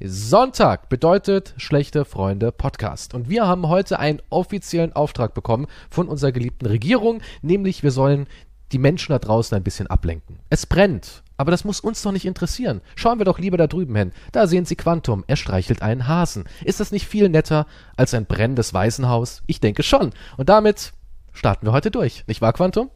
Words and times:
Sonntag 0.00 0.88
bedeutet 0.88 1.54
schlechte 1.56 2.04
Freunde 2.04 2.52
Podcast. 2.52 3.14
Und 3.14 3.28
wir 3.28 3.48
haben 3.48 3.66
heute 3.66 3.98
einen 3.98 4.22
offiziellen 4.30 4.92
Auftrag 4.92 5.34
bekommen 5.34 5.66
von 5.90 6.06
unserer 6.06 6.30
geliebten 6.30 6.66
Regierung, 6.66 7.20
nämlich 7.42 7.82
wir 7.82 7.90
sollen 7.90 8.28
die 8.70 8.78
Menschen 8.78 9.10
da 9.10 9.18
draußen 9.18 9.56
ein 9.56 9.64
bisschen 9.64 9.88
ablenken. 9.88 10.38
Es 10.50 10.66
brennt, 10.66 11.24
aber 11.36 11.50
das 11.50 11.64
muss 11.64 11.80
uns 11.80 12.00
doch 12.02 12.12
nicht 12.12 12.26
interessieren. 12.26 12.80
Schauen 12.94 13.18
wir 13.18 13.24
doch 13.24 13.40
lieber 13.40 13.56
da 13.56 13.66
drüben 13.66 13.96
hin. 13.96 14.12
Da 14.30 14.46
sehen 14.46 14.66
Sie 14.66 14.76
Quantum. 14.76 15.24
Er 15.26 15.34
streichelt 15.34 15.82
einen 15.82 16.06
Hasen. 16.06 16.44
Ist 16.62 16.78
das 16.78 16.92
nicht 16.92 17.08
viel 17.08 17.28
netter 17.28 17.66
als 17.96 18.14
ein 18.14 18.26
brennendes 18.26 18.72
Waisenhaus? 18.72 19.42
Ich 19.48 19.58
denke 19.58 19.82
schon. 19.82 20.12
Und 20.36 20.48
damit 20.48 20.92
starten 21.32 21.66
wir 21.66 21.72
heute 21.72 21.90
durch. 21.90 22.22
Nicht 22.28 22.40
wahr, 22.40 22.52
Quantum? 22.52 22.90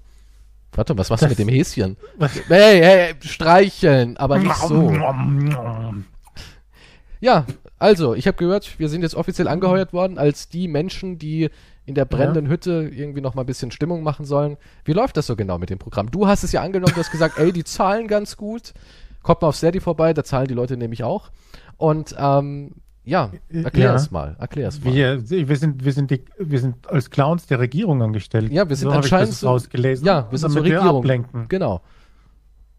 Quantum, 0.70 0.98
was 0.98 1.10
machst 1.10 1.24
du 1.24 1.28
mit 1.28 1.38
dem 1.38 1.48
Häschen? 1.48 1.96
Hey, 2.48 2.80
hey, 2.80 3.14
streicheln, 3.22 4.16
aber 4.18 4.38
nicht 4.38 4.56
so. 4.56 4.92
Ja, 7.22 7.46
also, 7.78 8.14
ich 8.14 8.26
habe 8.26 8.36
gehört, 8.36 8.80
wir 8.80 8.88
sind 8.88 9.02
jetzt 9.02 9.14
offiziell 9.14 9.46
angeheuert 9.46 9.92
worden 9.92 10.18
als 10.18 10.48
die 10.48 10.66
Menschen, 10.66 11.18
die 11.18 11.50
in 11.86 11.94
der 11.94 12.04
brennenden 12.04 12.46
ja. 12.46 12.50
Hütte 12.50 12.90
irgendwie 12.92 13.20
noch 13.20 13.34
mal 13.34 13.42
ein 13.42 13.46
bisschen 13.46 13.70
Stimmung 13.70 14.02
machen 14.02 14.24
sollen. 14.24 14.56
Wie 14.84 14.92
läuft 14.92 15.16
das 15.16 15.28
so 15.28 15.36
genau 15.36 15.56
mit 15.58 15.70
dem 15.70 15.78
Programm? 15.78 16.10
Du 16.10 16.26
hast 16.26 16.42
es 16.42 16.50
ja 16.50 16.62
angenommen, 16.62 16.92
du 16.94 17.00
hast 17.00 17.12
gesagt, 17.12 17.38
ey, 17.38 17.52
die 17.52 17.62
zahlen 17.62 18.08
ganz 18.08 18.36
gut. 18.36 18.74
Kommt 19.22 19.40
mal 19.40 19.48
auf 19.48 19.56
Steady 19.56 19.78
vorbei, 19.78 20.12
da 20.14 20.24
zahlen 20.24 20.48
die 20.48 20.54
Leute 20.54 20.76
nämlich 20.76 21.04
auch. 21.04 21.30
Und 21.76 22.12
ähm, 22.18 22.72
ja, 23.04 23.30
erklär 23.52 23.86
ja. 23.86 23.94
es 23.94 24.10
mal, 24.10 24.36
erklär 24.40 24.68
es 24.68 24.82
mal. 24.82 24.92
Wir, 24.92 25.30
wir, 25.30 25.56
sind, 25.56 25.84
wir, 25.84 25.92
sind 25.92 26.10
die, 26.10 26.24
wir 26.38 26.58
sind 26.58 26.88
als 26.88 27.08
Clowns 27.08 27.46
der 27.46 27.60
Regierung 27.60 28.02
angestellt. 28.02 28.50
Ja, 28.52 28.68
wir 28.68 28.74
sind 28.74 28.90
so 28.90 28.96
anscheinend 28.96 29.34
so, 29.34 29.48
rausgelesen. 29.48 30.04
Ja, 30.04 30.26
wir 30.28 30.38
sind 30.38 30.50
so 30.50 30.60
Regierung. 30.60 31.04
Wir 31.04 31.24
genau. 31.48 31.82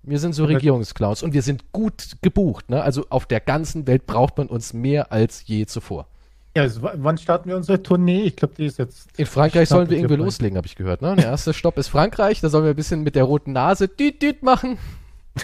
Wir 0.04 0.20
sind 0.20 0.34
so 0.34 0.46
Regierungsclowns 0.46 1.24
und 1.24 1.34
wir 1.34 1.42
sind 1.42 1.72
gut 1.72 2.18
gebucht. 2.22 2.70
Ne? 2.70 2.82
Also 2.82 3.06
auf 3.10 3.26
der 3.26 3.40
ganzen 3.40 3.88
Welt 3.88 4.06
braucht 4.06 4.38
man 4.38 4.48
uns 4.48 4.74
mehr 4.74 5.12
als 5.12 5.44
je 5.48 5.66
zuvor. 5.66 6.08
Ja, 6.56 6.64
also, 6.64 6.82
wann 6.84 7.18
starten 7.18 7.50
wir 7.50 7.56
unsere 7.56 7.82
Tournee? 7.82 8.24
Ich 8.24 8.36
glaube, 8.36 8.54
die 8.56 8.66
ist 8.66 8.78
jetzt. 8.78 9.18
In 9.18 9.26
Frankreich 9.26 9.70
sollen 9.70 9.90
wir 9.90 9.98
irgendwie 9.98 10.18
loslegen, 10.18 10.56
habe 10.56 10.68
ich 10.68 10.76
gehört. 10.76 11.02
Ne? 11.02 11.16
Der 11.16 11.26
erste 11.26 11.52
Stopp 11.52 11.80
ist 11.80 11.88
Frankreich. 11.88 12.42
Da 12.42 12.50
sollen 12.50 12.64
wir 12.64 12.72
ein 12.72 12.76
bisschen 12.76 13.02
mit 13.02 13.16
der 13.16 13.24
roten 13.24 13.54
Nase 13.54 13.88
düt 13.88 14.22
düt 14.22 14.44
machen. 14.44 14.78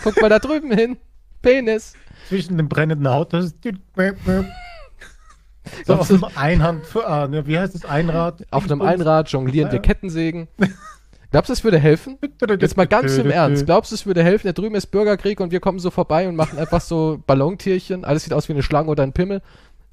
Guck 0.04 0.22
mal 0.22 0.30
da 0.30 0.38
drüben 0.38 0.72
hin. 0.72 0.98
Penis. 1.42 1.94
Zwischen 2.28 2.58
dem 2.58 2.70
brennenden 2.70 3.08
Autos. 3.08 3.54
so 5.86 5.96
auf 5.96 6.12
einem 6.12 6.26
Einhand, 6.36 6.84
ne, 6.94 7.48
wie 7.48 7.58
heißt 7.58 7.74
das 7.74 7.86
Einrad? 7.86 8.46
Auf 8.52 8.66
einem 8.66 8.82
Einrad 8.82 9.30
jonglieren 9.30 9.72
wir 9.72 9.80
Kettensägen. 9.80 10.48
Glaubst 11.32 11.50
du, 11.50 11.54
es 11.54 11.64
würde 11.64 11.78
helfen? 11.78 12.18
Jetzt 12.60 12.76
mal 12.76 12.88
ganz 12.88 13.18
im 13.18 13.30
Ernst. 13.30 13.66
Glaubst 13.66 13.92
du, 13.92 13.96
es 13.96 14.06
würde 14.06 14.24
helfen? 14.24 14.48
Da 14.48 14.54
drüben 14.54 14.76
ist 14.76 14.88
Bürgerkrieg 14.88 15.40
und 15.40 15.52
wir 15.52 15.60
kommen 15.60 15.78
so 15.78 15.92
vorbei 15.92 16.28
und 16.28 16.36
machen 16.36 16.58
einfach 16.58 16.82
so 16.82 17.22
Ballontierchen. 17.28 18.04
Alles 18.04 18.24
sieht 18.24 18.34
aus 18.34 18.50
wie 18.50 18.54
eine 18.54 18.64
Schlange 18.64 18.90
oder 18.90 19.04
ein 19.04 19.14
Pimmel. 19.14 19.42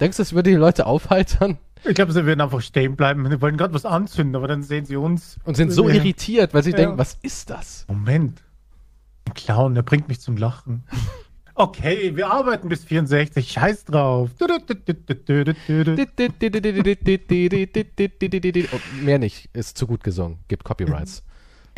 Denkst 0.00 0.16
du, 0.16 0.22
es 0.22 0.32
würde 0.32 0.50
die 0.50 0.56
Leute 0.56 0.86
aufheitern? 0.86 1.58
Ich 1.84 1.94
glaube, 1.94 2.12
sie 2.12 2.24
würden 2.24 2.40
einfach 2.40 2.62
stehen 2.62 2.96
bleiben. 2.96 3.28
Sie 3.30 3.40
wollen 3.40 3.56
gerade 3.56 3.74
was 3.74 3.84
anzünden, 3.84 4.34
aber 4.34 4.48
dann 4.48 4.62
sehen 4.62 4.86
sie 4.86 4.96
uns. 4.96 5.38
Und 5.44 5.56
sind 5.56 5.72
so 5.72 5.88
irritiert, 5.88 6.54
weil 6.54 6.62
sie 6.62 6.70
ja. 6.70 6.76
denken, 6.76 6.98
was 6.98 7.18
ist 7.22 7.50
das? 7.50 7.84
Moment. 7.88 8.42
Ein 9.26 9.34
Clown, 9.34 9.74
der 9.74 9.82
bringt 9.82 10.08
mich 10.08 10.20
zum 10.20 10.36
Lachen. 10.36 10.84
Okay, 11.58 12.14
wir 12.14 12.30
arbeiten 12.30 12.68
bis 12.68 12.84
64. 12.84 13.50
Scheiß 13.50 13.86
drauf. 13.86 14.28
mehr 19.02 19.18
nicht. 19.18 19.48
Ist 19.54 19.78
zu 19.78 19.86
gut 19.86 20.04
gesungen. 20.04 20.40
Gibt 20.48 20.64
Copyrights. 20.64 21.22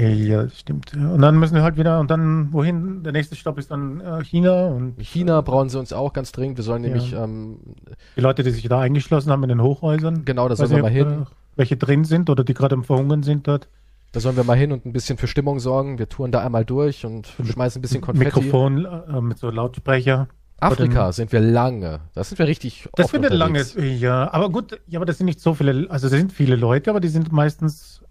Ja, 0.01 0.49
stimmt. 0.51 0.95
Und 0.95 1.21
dann 1.21 1.39
müssen 1.39 1.57
wir 1.57 1.63
halt 1.63 1.77
wieder, 1.77 1.99
und 1.99 2.09
dann, 2.09 2.53
wohin? 2.53 3.03
Der 3.03 3.13
nächste 3.13 3.35
Stopp 3.35 3.59
ist 3.59 3.73
dann 3.73 4.01
äh, 4.01 4.23
China. 4.23 4.69
Und, 4.69 4.95
China 5.01 5.41
brauchen 5.41 5.69
sie 5.69 5.79
uns 5.79 5.93
auch 5.93 6.13
ganz 6.13 6.31
dringend. 6.31 6.57
Wir 6.57 6.63
sollen 6.63 6.83
nämlich. 6.83 7.11
Ja. 7.11 7.25
Ähm, 7.25 7.59
die 8.17 8.21
Leute, 8.21 8.45
die 8.45 8.51
sich 8.51 8.69
da 8.69 8.79
eingeschlossen 8.79 9.33
haben 9.33 9.43
in 9.43 9.49
den 9.49 9.61
Hochhäusern. 9.61 10.25
Genau, 10.25 10.49
da 10.49 10.55
sollen 10.55 10.71
wir 10.71 10.83
mal 10.83 10.91
hin. 10.91 11.23
Äh, 11.23 11.25
welche 11.57 11.77
drin 11.77 12.05
sind 12.05 12.31
oder 12.31 12.45
die 12.45 12.55
gerade 12.55 12.77
im 12.77 12.85
Verhungern 12.85 13.25
sind 13.25 13.49
dort. 13.49 13.69
Da 14.13 14.21
sollen 14.21 14.37
wir 14.37 14.45
mal 14.45 14.57
hin 14.57 14.71
und 14.73 14.87
ein 14.87 14.93
bisschen 14.93 15.19
für 15.19 15.27
Stimmung 15.27 15.59
sorgen. 15.59 15.99
Wir 15.99 16.09
touren 16.09 16.31
da 16.31 16.45
einmal 16.45 16.65
durch 16.65 17.05
und 17.05 17.27
schmeißen 17.45 17.81
ein 17.81 17.83
bisschen 17.83 18.01
Konfetti. 18.01 18.39
Mikrofon 18.39 18.85
äh, 18.85 19.21
mit 19.21 19.39
so 19.39 19.51
Lautsprecher. 19.51 20.29
Afrika 20.61 21.13
sind 21.13 21.31
wir 21.33 21.41
lange. 21.41 22.01
Das 22.15 22.29
sind 22.29 22.39
wir 22.39 22.47
richtig. 22.47 22.89
Das 22.95 23.13
wird 23.13 23.31
lange, 23.33 23.65
ja. 23.77 24.33
Aber 24.33 24.51
gut, 24.51 24.81
ja, 24.87 24.99
aber 24.99 25.07
das 25.07 25.19
sind 25.19 25.27
nicht 25.27 25.41
so 25.41 25.55
viele, 25.55 25.91
also 25.91 26.09
das 26.09 26.19
sind 26.19 26.33
viele 26.33 26.57
Leute, 26.57 26.91
aber 26.91 27.01
die 27.01 27.09
sind 27.09 27.33
meistens 27.33 28.03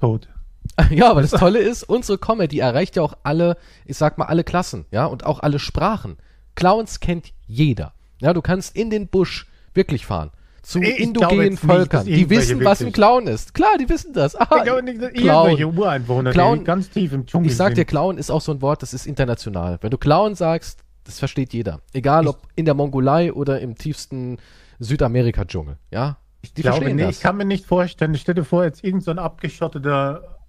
tot. 0.00 0.28
Ja, 0.90 1.10
aber 1.10 1.22
das 1.22 1.32
Tolle 1.32 1.58
ist, 1.58 1.82
unsere 1.82 2.18
Comedy 2.18 2.58
erreicht 2.58 2.96
ja 2.96 3.02
auch 3.02 3.14
alle, 3.22 3.56
ich 3.84 3.96
sag 3.96 4.18
mal, 4.18 4.26
alle 4.26 4.44
Klassen, 4.44 4.86
ja, 4.90 5.06
und 5.06 5.24
auch 5.24 5.40
alle 5.40 5.58
Sprachen. 5.58 6.16
Clowns 6.54 7.00
kennt 7.00 7.32
jeder. 7.46 7.92
Ja, 8.20 8.32
du 8.32 8.42
kannst 8.42 8.76
in 8.76 8.90
den 8.90 9.08
Busch 9.08 9.46
wirklich 9.74 10.06
fahren. 10.06 10.30
Zu 10.62 10.80
ich 10.82 10.98
indogenen 10.98 11.56
Völkern. 11.56 12.04
Nicht, 12.04 12.18
die 12.18 12.30
wissen, 12.30 12.62
was 12.64 12.82
ein 12.82 12.92
Clown 12.92 13.26
ist. 13.26 13.54
Klar, 13.54 13.78
die 13.80 13.88
wissen 13.88 14.12
das. 14.12 14.36
Aha, 14.36 14.56
ich 14.58 14.62
glaube 14.64 14.82
nicht, 14.82 15.00
dass 15.00 15.12
Clown. 15.12 15.62
Ureinwohner, 15.64 16.32
Clown, 16.32 16.64
ganz 16.64 16.90
tief 16.90 17.12
im 17.12 17.24
Dschungel 17.24 17.50
Ich 17.50 17.56
sag 17.56 17.74
dir, 17.74 17.84
Clown 17.84 18.18
ist 18.18 18.30
auch 18.30 18.42
so 18.42 18.52
ein 18.52 18.60
Wort, 18.60 18.82
das 18.82 18.92
ist 18.92 19.06
international. 19.06 19.78
Wenn 19.80 19.90
du 19.90 19.96
Clown 19.96 20.34
sagst, 20.34 20.80
das 21.04 21.18
versteht 21.18 21.54
jeder. 21.54 21.80
Egal 21.92 22.26
ob 22.26 22.46
in 22.56 22.66
der 22.66 22.74
Mongolei 22.74 23.32
oder 23.32 23.60
im 23.60 23.74
tiefsten 23.74 24.38
Südamerika-Dschungel. 24.80 25.78
Ja, 25.90 26.18
ich 26.42 26.54
glaube 26.54 26.92
nicht, 26.92 27.08
ich 27.08 27.20
kann 27.20 27.36
mir 27.36 27.44
nicht 27.44 27.64
vorstellen, 27.64 28.14
stell 28.16 28.34
dir 28.34 28.44
vor, 28.44 28.64
jetzt 28.64 28.84
irgendein 28.84 29.16
so 29.16 29.22
abgeschotteter 29.22 30.39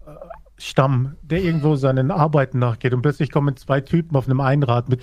Stamm, 0.63 1.15
der 1.21 1.41
irgendwo 1.41 1.75
seinen 1.75 2.11
Arbeiten 2.11 2.59
nachgeht 2.59 2.93
und 2.93 3.01
plötzlich 3.01 3.31
kommen 3.31 3.57
zwei 3.57 3.81
Typen 3.81 4.15
auf 4.15 4.27
einem 4.27 4.41
Einrad 4.41 4.89
mit 4.89 5.01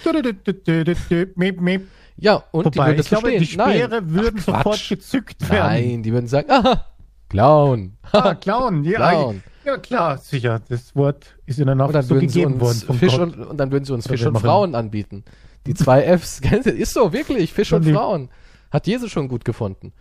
ja, 2.21 2.43
und 2.51 2.63
vorbei. 2.65 2.71
die 2.71 2.79
würden 2.79 2.97
das 2.97 3.07
ich 3.07 3.11
glaube, 3.11 3.39
die 3.39 3.47
Speere 3.47 3.89
Nein. 3.89 4.11
würden 4.11 4.41
Ach, 4.41 4.57
sofort 4.57 4.89
gezückt 4.89 5.49
werden. 5.49 5.67
Nein, 5.67 6.03
die 6.03 6.13
würden 6.13 6.27
sagen, 6.27 6.51
aha, 6.51 6.85
Clown. 7.29 7.97
ah, 8.13 8.35
Clown, 8.35 8.85
ja. 8.85 8.97
Clown. 9.11 9.43
Ja, 9.65 9.77
klar, 9.77 10.19
sicher. 10.19 10.61
Das 10.69 10.97
Wort 10.97 11.37
ist 11.47 11.59
ihnen 11.59 11.81
auch 11.81 11.93
so 12.03 12.15
gegeben 12.15 12.61
worden. 12.61 12.81
Fisch 12.99 13.19
und, 13.19 13.37
und, 13.37 13.57
dann 13.59 13.71
würden 13.71 13.85
sie 13.85 13.93
uns 13.93 14.07
Fisch 14.07 14.25
und 14.25 14.39
Frauen 14.39 14.75
anbieten. 14.75 15.25
Die 15.67 15.75
zwei 15.75 16.03
Fs, 16.19 16.41
ist 16.65 16.95
so, 16.95 17.13
wirklich, 17.13 17.53
Fisch 17.53 17.73
und, 17.73 17.87
und 17.87 17.95
Frauen. 17.95 18.31
Hat 18.71 18.87
Jesus 18.87 19.11
schon 19.11 19.29
gut 19.29 19.45
gefunden. 19.45 19.93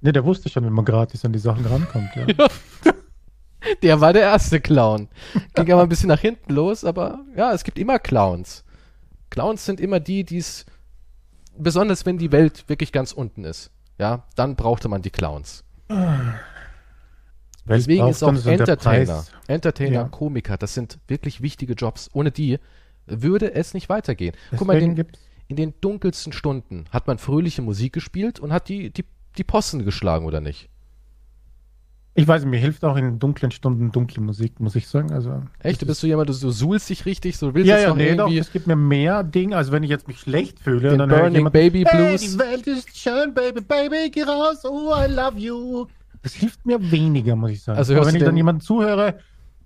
Ne, 0.00 0.12
der 0.12 0.24
wusste 0.24 0.48
schon, 0.48 0.64
wenn 0.64 0.72
man 0.72 0.84
gratis 0.84 1.24
an 1.24 1.32
die 1.32 1.38
Sachen 1.38 1.64
rankommt. 1.64 2.10
Ja. 2.16 2.24
Der 3.82 4.00
war 4.00 4.12
der 4.12 4.22
erste 4.22 4.60
Clown. 4.60 5.08
Ging 5.54 5.72
aber 5.72 5.82
ein 5.82 5.88
bisschen 5.88 6.08
nach 6.08 6.20
hinten 6.20 6.52
los, 6.52 6.84
aber 6.84 7.24
ja, 7.36 7.52
es 7.52 7.64
gibt 7.64 7.78
immer 7.78 7.98
Clowns. 7.98 8.64
Clowns 9.30 9.64
sind 9.64 9.80
immer 9.80 10.00
die, 10.00 10.24
die 10.24 10.38
es, 10.38 10.66
besonders 11.56 12.04
wenn 12.04 12.18
die 12.18 12.32
Welt 12.32 12.68
wirklich 12.68 12.92
ganz 12.92 13.12
unten 13.12 13.44
ist, 13.44 13.70
ja, 13.98 14.24
dann 14.36 14.56
brauchte 14.56 14.88
man 14.88 15.02
die 15.02 15.10
Clowns. 15.10 15.64
Deswegen 17.64 18.08
ist 18.08 18.22
auch 18.22 18.34
Entertainer, 18.44 19.24
Entertainer, 19.46 19.92
ja. 19.92 20.04
Komiker, 20.04 20.56
das 20.56 20.74
sind 20.74 20.98
wirklich 21.06 21.42
wichtige 21.42 21.74
Jobs. 21.74 22.10
Ohne 22.12 22.30
die 22.30 22.58
würde 23.06 23.54
es 23.54 23.74
nicht 23.74 23.88
weitergehen. 23.88 24.34
Deswegen 24.50 24.58
Guck 24.58 24.66
mal, 24.66 24.82
in 24.82 24.96
den, 24.96 25.06
in 25.48 25.56
den 25.56 25.74
dunkelsten 25.80 26.32
Stunden 26.32 26.86
hat 26.90 27.06
man 27.06 27.18
fröhliche 27.18 27.62
Musik 27.62 27.92
gespielt 27.92 28.40
und 28.40 28.52
hat 28.52 28.68
die, 28.68 28.90
die, 28.90 29.04
die 29.38 29.44
Posten 29.44 29.84
geschlagen, 29.84 30.26
oder 30.26 30.40
nicht? 30.40 30.68
Ich 32.14 32.28
weiß, 32.28 32.44
mir 32.44 32.58
hilft 32.58 32.84
auch 32.84 32.96
in 32.96 33.18
dunklen 33.18 33.50
Stunden 33.50 33.90
dunkle 33.90 34.22
Musik, 34.22 34.60
muss 34.60 34.76
ich 34.76 34.86
sagen. 34.86 35.12
Also, 35.12 35.42
Echt? 35.60 35.80
Du 35.80 35.86
bist 35.86 36.00
so 36.00 36.06
jemand, 36.06 36.28
du 36.28 36.34
so 36.34 36.50
suhlst 36.50 36.90
dich 36.90 37.06
richtig, 37.06 37.38
so 37.38 37.54
willst 37.54 37.68
ja, 37.68 37.78
ja, 37.78 37.94
nee, 37.94 38.08
irgendwie... 38.08 38.36
Doch, 38.36 38.40
es 38.42 38.52
gibt 38.52 38.66
mir 38.66 38.76
mehr 38.76 39.22
Dinge, 39.22 39.56
als 39.56 39.72
wenn 39.72 39.82
ich 39.82 39.88
jetzt 39.88 40.08
mich 40.08 40.20
schlecht 40.20 40.58
fühle. 40.58 40.90
Den 40.90 40.98
dann 40.98 41.08
Burning 41.08 41.36
jemand, 41.36 41.54
Baby 41.54 41.84
Blues. 41.84 41.94
Hey, 41.94 42.18
die 42.18 42.38
Welt 42.38 42.66
ist 42.66 42.96
schön, 42.96 43.32
Baby, 43.32 43.62
Baby, 43.62 44.10
geh 44.10 44.24
raus, 44.24 44.62
oh, 44.64 44.92
I 44.94 45.10
love 45.10 45.38
you. 45.38 45.86
Das 46.22 46.34
hilft 46.34 46.66
mir 46.66 46.78
weniger, 46.90 47.34
muss 47.34 47.52
ich 47.52 47.62
sagen. 47.62 47.78
Also 47.78 47.96
Aber 47.96 48.06
wenn 48.06 48.14
ich 48.14 48.22
dann 48.22 48.36
jemanden 48.36 48.60
zuhöre, 48.60 49.18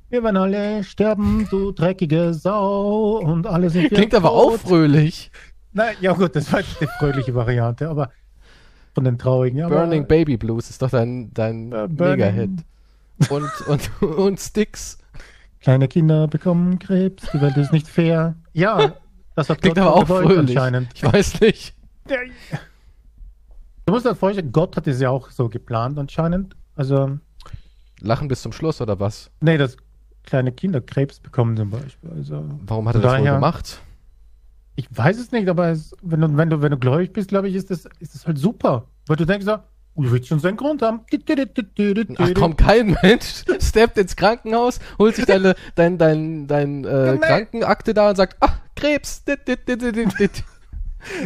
wir 0.09 0.23
werden 0.23 0.37
alle 0.37 0.85
sterben, 0.85 1.49
du 1.51 1.73
dreckige 1.73 2.33
Sau 2.33 3.19
und 3.19 3.49
alles 3.49 3.73
sind 3.73 3.89
Klingt 3.93 4.15
aber 4.15 4.31
auch 4.31 4.57
fröhlich. 4.57 5.33
Na, 5.73 5.87
ja 6.01 6.13
gut, 6.13 6.37
das 6.37 6.53
war 6.53 6.61
die 6.63 6.87
fröhliche 6.99 7.35
Variante, 7.35 7.89
aber 7.89 8.11
von 8.97 9.05
den 9.05 9.19
traurigen. 9.19 9.69
Burning 9.69 10.07
Baby 10.07 10.39
Blues 10.39 10.71
ist 10.71 10.81
doch 10.81 10.89
dein, 10.89 11.31
dein 11.35 11.69
Mega-Hit. 11.69 12.51
Und, 13.29 13.51
und, 13.69 14.03
und 14.17 14.41
Sticks. 14.41 14.97
Kleine 15.61 15.87
Kinder 15.87 16.27
bekommen 16.29 16.79
Krebs, 16.79 17.29
die 17.31 17.41
Welt 17.43 17.59
ist 17.59 17.73
nicht 17.73 17.87
fair. 17.89 18.37
Ja, 18.55 18.95
das 19.35 19.51
hat 19.51 19.61
Klingt 19.61 19.77
Gott 19.77 19.85
aber 19.85 19.97
auch 19.97 20.07
fröhlich. 20.07 20.57
anscheinend. 20.57 20.89
Ich 20.95 21.03
weiß 21.03 21.43
nicht. 21.43 21.75
Du 23.85 23.93
musst 23.93 24.07
dir 24.07 24.15
vorstellen, 24.15 24.51
Gott 24.51 24.79
hat 24.79 24.87
es 24.87 24.99
ja 24.99 25.11
auch 25.11 25.31
so 25.31 25.51
geplant 25.51 25.99
anscheinend. 25.99 26.57
Also. 26.75 27.19
Lachen 28.01 28.29
bis 28.29 28.41
zum 28.41 28.53
Schluss 28.53 28.81
oder 28.81 28.99
was? 28.99 29.31
Nee, 29.41 29.59
dass 29.59 29.77
kleine 30.25 30.53
Kinder 30.53 30.81
Krebs 30.81 31.21
bekommen 31.21 31.55
zum 31.55 31.69
Beispiel. 31.69 32.11
Also, 32.17 32.45
Warum 32.61 32.89
hat 32.89 32.95
er 32.95 33.03
das 33.03 33.13
daher, 33.13 33.33
wohl 33.33 33.35
gemacht? 33.35 33.81
Ich 34.77 34.89
weiß 34.91 35.19
es 35.19 35.33
nicht, 35.33 35.49
aber 35.49 35.71
es, 35.71 35.95
wenn, 36.03 36.21
du, 36.21 36.37
wenn, 36.37 36.51
du, 36.51 36.61
wenn 36.61 36.71
du 36.71 36.79
gläubig 36.79 37.13
bist, 37.15 37.29
glaube 37.31 37.49
ich, 37.49 37.55
ist 37.55 37.71
das, 37.71 37.89
ist 37.99 38.15
das 38.15 38.27
halt 38.27 38.39
super. 38.39 38.89
Weil 39.07 39.17
du 39.17 39.25
denkst 39.25 39.47
so, 39.47 39.57
du 39.97 40.11
willst 40.11 40.29
schon 40.29 40.39
seinen 40.39 40.59
Grund 40.59 40.83
haben. 40.83 41.01
Ach 42.19 42.31
komm, 42.35 42.57
kein 42.57 42.97
Mensch 43.03 43.45
steppt 43.61 43.97
ins 43.97 44.17
Krankenhaus, 44.17 44.79
holt 44.99 45.17
sich 45.17 45.25
deine 45.25 45.55
dein, 45.75 45.97
dein, 45.97 46.47
dein, 46.47 46.85
äh, 46.85 47.19
Krankenakte 47.21 47.95
da 47.95 48.11
und 48.11 48.17
sagt, 48.17 48.37
ach, 48.41 48.59
Krebs. 48.75 49.25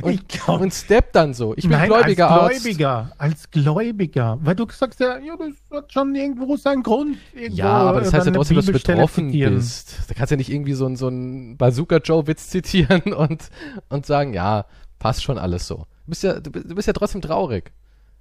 Und, 0.03 0.29
glaub, 0.29 0.61
und 0.61 0.73
steppt 0.73 1.15
dann 1.15 1.35
so. 1.35 1.55
Ich 1.57 1.63
bin 1.63 1.73
nein, 1.73 1.89
gläubiger 1.89 2.31
als 2.31 2.63
Gläubiger, 2.63 2.91
Arzt. 2.91 3.21
als 3.21 3.51
Gläubiger. 3.51 4.39
Weil 4.43 4.55
du 4.55 4.67
sagst 4.71 5.01
ja, 5.01 5.19
ja, 5.19 5.37
das 5.37 5.79
hat 5.79 5.93
schon 5.93 6.15
irgendwo 6.15 6.57
seinen 6.57 6.83
Grund. 6.83 7.17
ja, 7.35 7.69
aber 7.69 8.01
das 8.01 8.13
heißt 8.13 8.27
ja 8.27 8.33
trotzdem, 8.33 8.57
dass 8.57 8.67
du 8.67 8.73
betroffen 8.73 9.33
bist. 9.33 9.97
Da 10.09 10.15
kannst 10.15 10.31
du 10.31 10.35
ja 10.35 10.39
nicht 10.39 10.53
irgendwie 10.53 10.75
so, 10.75 10.95
so 10.97 11.09
einen 11.09 11.57
Bazooka-Joe-Witz 11.57 12.49
zitieren 12.49 13.13
und, 13.13 13.49
und 13.89 14.07
sagen, 14.07 14.35
ja, 14.35 14.67
passt 14.99 15.23
schon 15.23 15.39
alles 15.39 15.67
so. 15.67 15.87
Du 16.05 16.11
bist 16.11 16.23
ja, 16.23 16.41
du 16.41 16.51
bist 16.51 16.87
ja 16.87 16.93
trotzdem 16.93 17.21
traurig. 17.21 17.73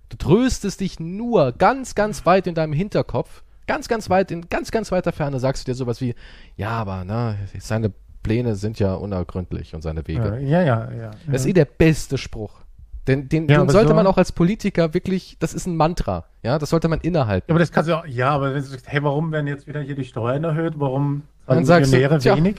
Du 0.10 0.18
tröstest 0.18 0.80
dich 0.80 1.00
nur 1.00 1.52
ganz, 1.52 1.94
ganz 1.94 2.26
weit 2.26 2.48
in 2.48 2.56
deinem 2.56 2.74
Hinterkopf, 2.74 3.44
ganz, 3.68 3.88
ganz 3.88 4.10
weit, 4.10 4.32
in 4.32 4.50
ganz, 4.50 4.72
ganz 4.72 4.92
weiter 4.92 5.12
Ferne 5.12 5.40
sagst 5.40 5.68
du 5.68 5.72
dir 5.72 5.76
sowas 5.76 6.02
wie, 6.02 6.16
ja, 6.58 6.72
aber, 6.72 7.06
ne, 7.06 7.38
seine 7.60 7.94
Pläne 8.30 8.56
sind 8.56 8.78
ja 8.78 8.94
unergründlich 8.94 9.74
und 9.74 9.82
seine 9.82 10.08
Wege. 10.08 10.40
Ja, 10.42 10.62
ja, 10.62 10.92
ja. 10.92 11.12
Das 11.26 11.42
ist 11.42 11.48
eh 11.48 11.54
der 11.54 11.66
beste 11.66 12.20
Spruch. 12.20 12.60
Den, 13.08 13.28
den, 13.28 13.50
ja, 13.50 13.58
den 13.58 13.70
sollte 13.70 13.90
so 13.90 13.96
man 13.96 14.06
auch 14.06 14.18
als 14.18 14.32
Politiker 14.32 14.94
wirklich, 14.94 15.38
das 15.40 15.56
ist 15.56 15.66
ein 15.66 15.76
Mantra, 15.76 16.26
ja, 16.44 16.60
das 16.60 16.70
sollte 16.70 16.88
man 16.90 17.00
innehalten. 17.02 17.46
Ja, 17.50 17.54
aber 17.54 17.60
das 17.60 17.72
kannst 17.72 17.90
du 17.90 17.98
auch, 17.98 18.06
ja, 18.06 18.30
aber 18.30 18.54
wenn 18.54 18.62
du 18.62 18.70
sagst, 18.70 18.88
hey, 18.88 19.02
warum 19.02 19.32
werden 19.32 19.48
jetzt 19.48 19.66
wieder 19.66 19.82
hier 19.82 19.96
die 19.96 20.06
Steuern 20.06 20.44
erhöht, 20.44 20.74
warum 20.78 21.24
dann 21.48 21.66
sagst 21.66 21.92
du, 21.92 22.20
tja, 22.20 22.38
wenig? 22.38 22.58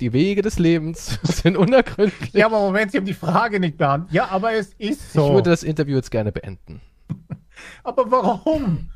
Die 0.00 0.12
Wege 0.12 0.42
des 0.42 0.58
Lebens 0.58 1.20
sind 1.22 1.56
unergründlich. 1.56 2.32
Ja, 2.32 2.46
aber 2.46 2.58
Moment, 2.58 2.90
Sie 2.90 2.98
haben 2.98 3.06
die 3.06 3.14
Frage 3.14 3.60
nicht 3.60 3.78
beantwortet. 3.78 4.12
Ja, 4.12 4.28
aber 4.30 4.54
es 4.54 4.74
ist 4.78 5.12
so. 5.12 5.28
Ich 5.28 5.32
würde 5.34 5.50
das 5.50 5.62
Interview 5.62 5.94
jetzt 5.94 6.10
gerne 6.10 6.32
beenden. 6.32 6.80
aber 7.84 8.10
warum? 8.10 8.90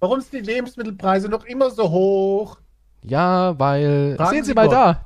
Warum 0.00 0.20
sind 0.20 0.32
die 0.32 0.52
Lebensmittelpreise 0.52 1.28
noch 1.28 1.44
immer 1.44 1.70
so 1.70 1.88
hoch? 1.88 2.58
Ja, 3.04 3.58
weil. 3.58 4.14
Fragen 4.16 4.30
sehen 4.30 4.44
Sie, 4.44 4.48
Sie 4.50 4.54
mal 4.54 4.68
da. 4.68 5.04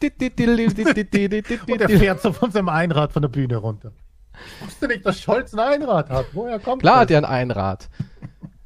Und 1.68 1.80
er 1.80 1.88
fährt 1.88 2.22
so 2.22 2.32
von 2.32 2.50
seinem 2.50 2.68
Einrad 2.68 3.12
von 3.12 3.22
der 3.22 3.28
Bühne 3.28 3.56
runter. 3.56 3.92
Ich 4.60 4.66
wusste 4.66 4.86
nicht, 4.86 5.04
dass 5.04 5.20
Scholz 5.20 5.52
ein 5.52 5.60
Einrad 5.60 6.08
hat. 6.10 6.26
Woher 6.32 6.60
kommt 6.60 6.82
Klar 6.82 6.94
das? 6.94 7.02
hat 7.02 7.10
er 7.10 7.18
ein 7.18 7.24
Einrad. 7.24 7.88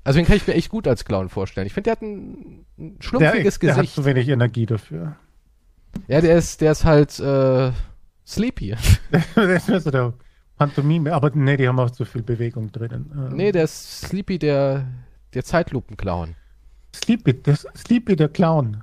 Also 0.05 0.19
den 0.19 0.26
kann 0.26 0.37
ich 0.37 0.46
mir 0.46 0.55
echt 0.55 0.69
gut 0.69 0.87
als 0.87 1.05
Clown 1.05 1.29
vorstellen. 1.29 1.67
Ich 1.67 1.73
finde, 1.73 1.84
der 1.84 1.93
hat 1.93 2.02
ein, 2.02 2.67
ein 2.79 2.96
schlumpfiges 3.00 3.58
der, 3.58 3.70
Gesicht. 3.70 3.76
Der 3.76 3.76
hat 3.76 3.88
zu 3.88 4.05
wenig 4.05 4.29
Energie 4.29 4.67
dafür. 4.67 5.17
Ja, 6.08 6.20
der 6.20 6.37
ist, 6.37 6.61
der 6.61 6.73
ist 6.73 6.85
halt 6.85 7.19
äh, 7.20 7.73
sleepy. 8.26 8.75
der 9.37 9.56
ist 9.56 9.67
so 9.67 9.90
der 9.90 10.12
Pantomime, 10.58 11.12
aber 11.12 11.31
nee, 11.35 11.56
die 11.56 11.69
haben 11.69 11.78
auch 11.78 11.90
zu 11.90 12.05
viel 12.05 12.23
Bewegung 12.23 12.70
drinnen. 12.73 13.11
Ähm. 13.14 13.37
Nee, 13.37 13.52
der 13.52 13.64
ist 13.64 14.02
Sleepy, 14.02 14.38
der, 14.38 14.87
der 15.35 15.44
Zeitlupenclown. 15.44 16.35
Sleepy, 16.94 17.35
der, 17.35 17.56
Sleepy, 17.56 18.17
der 18.17 18.28
Clown. 18.28 18.82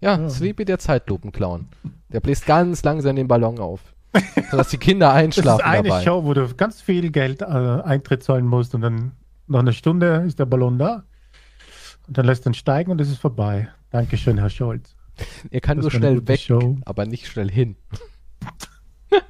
Ja, 0.00 0.18
ja. 0.18 0.28
Sleepy, 0.30 0.64
der 0.64 0.78
Zeitlupenclown. 0.78 1.68
Der 2.08 2.20
bläst 2.20 2.46
ganz 2.46 2.82
langsam 2.82 3.16
den 3.16 3.28
Ballon 3.28 3.58
auf. 3.58 3.80
sodass 4.50 4.68
die 4.68 4.78
Kinder 4.78 5.12
einschlafen. 5.12 5.46
Das 5.58 5.58
ist 5.58 5.64
eine 5.64 5.88
dabei. 5.88 6.02
Show, 6.02 6.24
wo 6.24 6.34
du 6.34 6.52
ganz 6.54 6.80
viel 6.80 7.10
Geld 7.10 7.42
äh, 7.42 7.44
Eintritt 7.44 8.22
zahlen 8.22 8.46
musst 8.46 8.74
und 8.74 8.80
dann 8.80 9.12
nach 9.46 9.60
einer 9.60 9.72
Stunde 9.72 10.24
ist 10.26 10.38
der 10.38 10.46
Ballon 10.46 10.78
da. 10.78 11.04
Und 12.08 12.18
dann 12.18 12.26
lässt 12.26 12.46
er 12.46 12.50
ihn 12.50 12.54
steigen 12.54 12.90
und 12.90 13.00
es 13.00 13.08
ist 13.10 13.18
vorbei. 13.20 13.68
Dankeschön, 13.90 14.38
Herr 14.38 14.50
Scholz. 14.50 14.96
Er 15.50 15.60
kann 15.60 15.76
das 15.76 15.84
nur 15.84 15.90
schnell 15.90 16.26
weg, 16.26 16.40
Show. 16.40 16.78
aber 16.84 17.04
nicht 17.06 17.26
schnell 17.26 17.50
hin. 17.50 17.76
ja. 19.10 19.18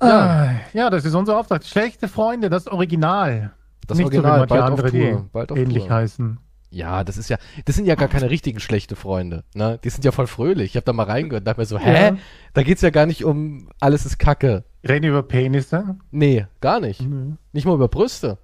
Ah, 0.00 0.50
ja, 0.74 0.90
das 0.90 1.04
ist 1.04 1.14
unser 1.14 1.36
Auftrag. 1.38 1.64
Schlechte 1.64 2.06
Freunde, 2.06 2.50
das 2.50 2.68
Original. 2.68 3.50
Das 3.88 3.98
nicht 3.98 4.04
Original, 4.04 4.40
so, 4.40 4.46
bald 4.46 4.62
andere, 4.62 4.86
auf 4.86 4.92
Tour. 4.92 5.28
Bald 5.32 5.50
auf 5.52 5.58
ähnlich 5.58 5.84
Tour. 5.84 5.90
heißen. 5.90 6.38
Ja, 6.70 7.02
das 7.02 7.16
ist 7.16 7.30
ja, 7.30 7.38
das 7.64 7.76
sind 7.76 7.86
ja 7.86 7.94
gar 7.94 8.08
keine 8.08 8.28
richtigen 8.30 8.60
schlechte 8.60 8.94
Freunde. 8.94 9.44
Ne? 9.54 9.78
Die 9.82 9.90
sind 9.90 10.04
ja 10.04 10.12
voll 10.12 10.26
fröhlich. 10.26 10.70
Ich 10.70 10.76
habe 10.76 10.84
da 10.84 10.92
mal 10.92 11.04
reingehört 11.04 11.42
und 11.42 11.46
dachte 11.46 11.60
mir 11.60 11.66
so, 11.66 11.78
hä? 11.78 12.10
Ja. 12.10 12.16
Da 12.52 12.62
geht's 12.62 12.82
ja 12.82 12.90
gar 12.90 13.06
nicht 13.06 13.24
um 13.24 13.68
alles 13.80 14.04
ist 14.04 14.18
Kacke. 14.18 14.64
Reden 14.86 15.02
die 15.02 15.08
über 15.08 15.22
Penisse? 15.22 15.96
Nee, 16.10 16.46
gar 16.60 16.80
nicht. 16.80 17.00
Mhm. 17.00 17.38
Nicht 17.52 17.66
mal 17.66 17.74
über 17.74 17.88
Brüste. 17.88 18.38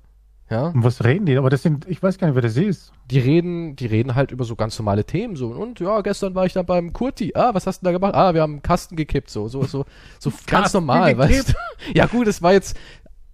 Ja. 0.51 0.69
Und 0.69 0.85
was 0.85 1.03
reden 1.05 1.27
die? 1.27 1.37
Aber 1.37 1.51
das 1.51 1.63
sind, 1.63 1.87
ich 1.89 2.03
weiß 2.03 2.19
gar 2.19 2.27
nicht, 2.27 2.35
wer 2.35 2.43
das 2.43 2.57
ist. 2.57 2.93
Die 3.11 3.19
reden, 3.19 3.77
die 3.77 3.87
reden 3.87 4.15
halt 4.15 4.31
über 4.31 4.45
so 4.45 4.57
ganz 4.57 4.79
normale 4.79 5.05
Themen 5.05 5.37
so. 5.37 5.49
Und 5.49 5.81
ja, 5.81 6.01
gestern 6.01 6.35
war 6.35 6.47
ich 6.47 6.53
dann 6.53 6.67
beim 6.67 6.93
Kurti. 6.93 7.33
Ah, 7.35 7.55
was 7.55 7.67
hast 7.67 7.81
du 7.81 7.87
da 7.87 7.93
gemacht? 7.93 8.15
Ah, 8.15 8.35
wir 8.35 8.43
haben 8.43 8.55
einen 8.55 8.63
Kasten 8.63 8.97
gekippt. 8.97 9.31
So, 9.31 9.49
so, 9.49 9.65
so, 9.65 9.85
so 10.19 10.33
ganz 10.47 10.73
normal, 10.73 11.15
gekippt? 11.15 11.31
weißt 11.31 11.49
du? 11.51 11.55
Ja, 11.95 12.07
gut, 12.07 12.27
es 12.27 12.43
war 12.43 12.53
jetzt. 12.53 12.77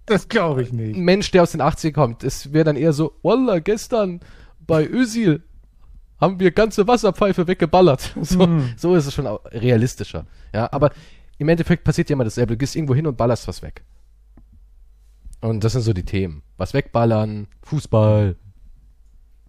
Das 0.05 0.27
glaube 0.29 0.63
ich 0.63 0.73
nicht. 0.73 0.95
Ein 0.97 1.03
Mensch, 1.03 1.31
der 1.31 1.43
aus 1.43 1.51
den 1.51 1.61
80ern 1.61 1.93
kommt. 1.93 2.23
Es 2.23 2.53
wäre 2.53 2.65
dann 2.65 2.75
eher 2.75 2.91
so, 2.91 3.13
Wallah, 3.23 3.59
gestern 3.59 4.19
bei 4.71 4.87
Özil 4.87 5.43
haben 6.21 6.39
wir 6.39 6.51
ganze 6.51 6.87
Wasserpfeife 6.87 7.45
weggeballert. 7.45 8.15
So, 8.21 8.47
mm. 8.47 8.73
so 8.77 8.95
ist 8.95 9.05
es 9.05 9.13
schon 9.13 9.27
realistischer. 9.27 10.25
Ja, 10.53 10.71
aber 10.71 10.91
im 11.39 11.49
Endeffekt 11.49 11.83
passiert 11.83 12.09
ja 12.09 12.13
immer 12.13 12.23
dasselbe. 12.23 12.53
Du 12.53 12.57
gehst 12.57 12.77
irgendwo 12.77 12.95
hin 12.95 13.05
und 13.05 13.17
ballerst 13.17 13.49
was 13.49 13.61
weg. 13.61 13.83
Und 15.41 15.65
das 15.65 15.73
sind 15.73 15.81
so 15.81 15.91
die 15.91 16.05
Themen. 16.05 16.41
Was 16.55 16.73
wegballern, 16.73 17.47
Fußball. 17.63 18.37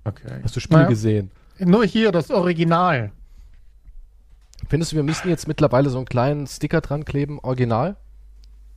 Okay. 0.03 0.41
Hast 0.43 0.57
du 0.57 0.61
Spiel 0.61 0.79
naja, 0.79 0.89
gesehen? 0.89 1.31
Nur 1.61 1.85
hier 1.85 2.11
das 2.11 2.33
Original. 2.33 3.13
Findest 4.69 4.91
du, 4.91 4.97
wir 4.97 5.05
müssen 5.05 5.29
jetzt 5.29 5.47
mittlerweile 5.47 5.89
so 5.89 5.99
einen 5.99 6.07
kleinen 6.07 6.49
Sticker 6.49 6.81
dran 6.81 7.05
kleben, 7.05 7.39
Original? 7.39 7.97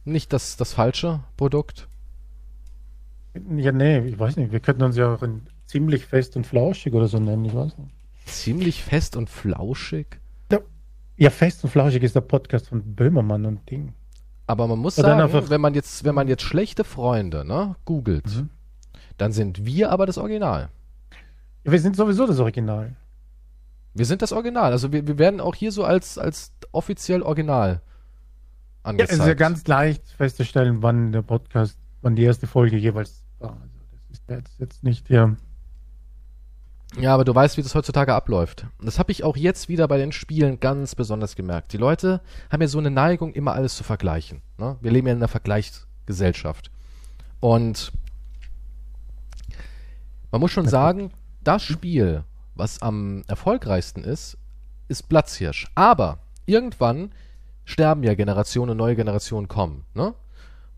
Nicht 0.03 0.31
das, 0.31 0.57
das 0.57 0.73
falsche 0.73 1.21
Produkt? 1.37 1.87
Ja, 3.33 3.71
nee, 3.71 3.97
ich 3.99 4.19
weiß 4.19 4.35
nicht. 4.35 4.51
Wir 4.51 4.59
könnten 4.59 4.83
uns 4.83 4.95
ja 4.95 5.11
auch 5.11 5.23
in 5.23 5.47
ziemlich 5.75 6.05
fest 6.05 6.37
und 6.37 6.47
flauschig 6.47 6.93
oder 6.93 7.09
so 7.09 7.19
nennen, 7.19 7.43
ich 7.43 7.53
weiß 7.53 7.77
nicht. 7.77 7.93
Ziemlich 8.25 8.81
fest 8.81 9.17
und 9.17 9.29
flauschig? 9.29 10.21
Ja, 10.49 10.59
ja 11.17 11.29
fest 11.29 11.65
und 11.65 11.69
flauschig 11.69 12.01
ist 12.01 12.15
der 12.15 12.21
Podcast 12.21 12.69
von 12.69 12.95
Böhmermann 12.95 13.45
und 13.45 13.69
Ding. 13.69 13.93
Aber 14.47 14.67
man 14.67 14.79
muss 14.79 14.95
sagen, 14.95 15.49
wenn 15.49 15.59
man 15.59 15.73
jetzt, 15.73 16.05
wenn 16.05 16.15
man 16.15 16.29
jetzt 16.29 16.43
schlechte 16.43 16.85
Freunde, 16.85 17.43
ne, 17.43 17.75
googelt, 17.83 18.25
mhm. 18.25 18.49
dann 19.17 19.33
sind 19.33 19.65
wir 19.65 19.91
aber 19.91 20.05
das 20.05 20.17
Original. 20.17 20.69
Ja, 21.65 21.71
wir 21.73 21.79
sind 21.81 21.97
sowieso 21.97 22.25
das 22.25 22.39
Original. 22.39 22.95
Wir 23.93 24.05
sind 24.05 24.21
das 24.21 24.31
Original. 24.31 24.71
Also 24.71 24.93
wir, 24.93 25.05
wir 25.05 25.17
werden 25.17 25.41
auch 25.41 25.55
hier 25.55 25.73
so 25.73 25.83
als, 25.83 26.17
als 26.17 26.53
offiziell 26.71 27.21
Original 27.21 27.81
angezeigt. 28.81 29.11
Ja, 29.11 29.15
es 29.15 29.19
ist 29.19 29.27
ja 29.27 29.33
ganz 29.33 29.67
leicht 29.67 30.07
festzustellen, 30.07 30.81
wann 30.81 31.11
der 31.11 31.21
Podcast, 31.21 31.77
wann 32.01 32.15
die 32.15 32.23
erste 32.23 32.47
Folge 32.47 32.77
jeweils 32.77 33.25
war. 33.39 33.57
Also 33.61 33.73
das 33.91 34.19
ist 34.19 34.29
jetzt, 34.29 34.59
jetzt 34.59 34.83
nicht 34.83 35.07
hier. 35.07 35.35
Ja, 36.99 37.13
aber 37.13 37.25
du 37.25 37.35
weißt, 37.35 37.57
wie 37.57 37.61
das 37.61 37.75
heutzutage 37.75 38.13
abläuft. 38.13 38.67
Und 38.79 38.85
das 38.85 38.99
habe 38.99 39.11
ich 39.11 39.23
auch 39.23 39.35
jetzt 39.35 39.67
wieder 39.67 39.87
bei 39.87 39.97
den 39.97 40.11
Spielen 40.11 40.59
ganz 40.59 40.95
besonders 40.95 41.35
gemerkt. 41.35 41.73
Die 41.73 41.77
Leute 41.77 42.21
haben 42.49 42.61
ja 42.61 42.67
so 42.67 42.79
eine 42.79 42.91
Neigung, 42.91 43.33
immer 43.33 43.53
alles 43.53 43.75
zu 43.75 43.83
vergleichen. 43.83 44.41
Ne? 44.57 44.77
Wir 44.81 44.91
leben 44.91 45.07
ja 45.07 45.13
in 45.13 45.19
einer 45.19 45.27
Vergleichsgesellschaft. 45.27 46.71
Und 47.41 47.91
man 50.31 50.39
muss 50.39 50.51
schon 50.51 50.67
sagen, 50.67 51.11
das 51.43 51.63
Spiel, 51.63 52.23
was 52.55 52.81
am 52.81 53.23
erfolgreichsten 53.27 54.03
ist, 54.03 54.37
ist 54.87 55.09
Platzhirsch. 55.09 55.67
Aber 55.75 56.19
irgendwann 56.45 57.11
sterben 57.65 58.03
ja 58.03 58.13
Generationen, 58.15 58.77
neue 58.77 58.95
Generationen 58.95 59.49
kommen. 59.49 59.85
Ne? 59.93 60.13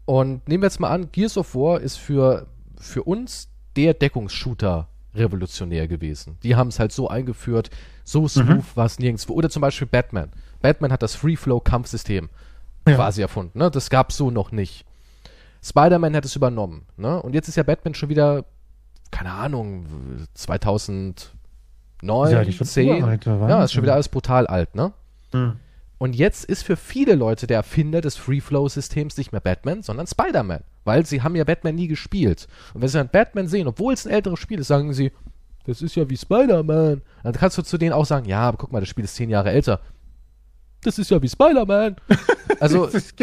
Und 0.05 0.47
nehmen 0.47 0.63
wir 0.63 0.67
jetzt 0.67 0.79
mal 0.79 0.89
an, 0.89 1.11
Gears 1.11 1.37
of 1.37 1.53
War 1.53 1.79
ist 1.79 1.97
für, 1.97 2.47
für 2.79 3.03
uns 3.03 3.49
der 3.75 3.93
Deckungsshooter 3.93 4.87
revolutionär 5.17 5.87
gewesen. 5.87 6.37
Die 6.43 6.55
haben 6.55 6.67
es 6.67 6.79
halt 6.79 6.91
so 6.91 7.09
eingeführt, 7.09 7.69
so 8.03 8.27
smooth 8.27 8.47
mhm. 8.47 8.63
war 8.75 8.85
es 8.85 8.99
nirgendwo. 8.99 9.33
Oder 9.33 9.49
zum 9.49 9.61
Beispiel 9.61 9.87
Batman. 9.87 10.31
Batman 10.61 10.91
hat 10.91 11.03
das 11.03 11.15
Free-Flow-Kampfsystem 11.15 12.29
ja. 12.87 12.95
quasi 12.95 13.21
erfunden. 13.21 13.59
Ne? 13.59 13.71
Das 13.71 13.89
gab 13.89 14.09
es 14.09 14.17
so 14.17 14.31
noch 14.31 14.51
nicht. 14.51 14.85
Spider-Man 15.63 16.15
hat 16.15 16.25
es 16.25 16.35
übernommen. 16.35 16.85
Ne? 16.97 17.21
Und 17.21 17.33
jetzt 17.33 17.47
ist 17.47 17.55
ja 17.55 17.63
Batman 17.63 17.93
schon 17.93 18.09
wieder, 18.09 18.45
keine 19.11 19.31
Ahnung, 19.31 19.85
2009, 20.33 21.27
ja, 22.31 22.43
10. 22.43 23.19
ja, 23.25 23.63
ist 23.63 23.73
schon 23.73 23.83
wieder 23.83 23.93
alles 23.93 24.09
brutal 24.09 24.47
alt, 24.47 24.75
ne? 24.75 24.93
Mhm. 25.33 25.57
Und 25.97 26.15
jetzt 26.15 26.45
ist 26.45 26.63
für 26.63 26.75
viele 26.75 27.15
Leute 27.15 27.47
der 27.47 27.57
Erfinder 27.57 28.01
des 28.01 28.17
Free-Flow-Systems 28.17 29.17
nicht 29.17 29.31
mehr 29.31 29.41
Batman, 29.41 29.81
sondern 29.81 30.05
Spider-Man. 30.05 30.63
Weil 30.83 31.05
sie 31.05 31.21
haben 31.21 31.35
ja 31.35 31.43
Batman 31.43 31.75
nie 31.75 31.87
gespielt. 31.87 32.47
Und 32.73 32.81
wenn 32.81 32.89
sie 32.89 32.97
dann 32.97 33.09
Batman 33.09 33.47
sehen, 33.47 33.67
obwohl 33.67 33.93
es 33.93 34.05
ein 34.05 34.13
älteres 34.13 34.39
Spiel 34.39 34.59
ist, 34.59 34.67
sagen 34.67 34.93
sie, 34.93 35.11
das 35.65 35.81
ist 35.81 35.95
ja 35.95 36.09
wie 36.09 36.17
Spider-Man. 36.17 37.01
Dann 37.23 37.33
kannst 37.33 37.57
du 37.57 37.61
zu 37.61 37.77
denen 37.77 37.93
auch 37.93 38.05
sagen, 38.05 38.27
ja, 38.27 38.41
aber 38.41 38.57
guck 38.57 38.71
mal, 38.71 38.79
das 38.79 38.89
Spiel 38.89 39.03
ist 39.03 39.15
zehn 39.15 39.29
Jahre 39.29 39.51
älter. 39.51 39.81
Das 40.83 40.99
ist 40.99 41.09
ja 41.09 41.21
wie 41.21 41.29
Spider-Man. 41.29 41.95
Also. 42.59 42.87
das, 42.87 42.95
ist, 42.95 43.15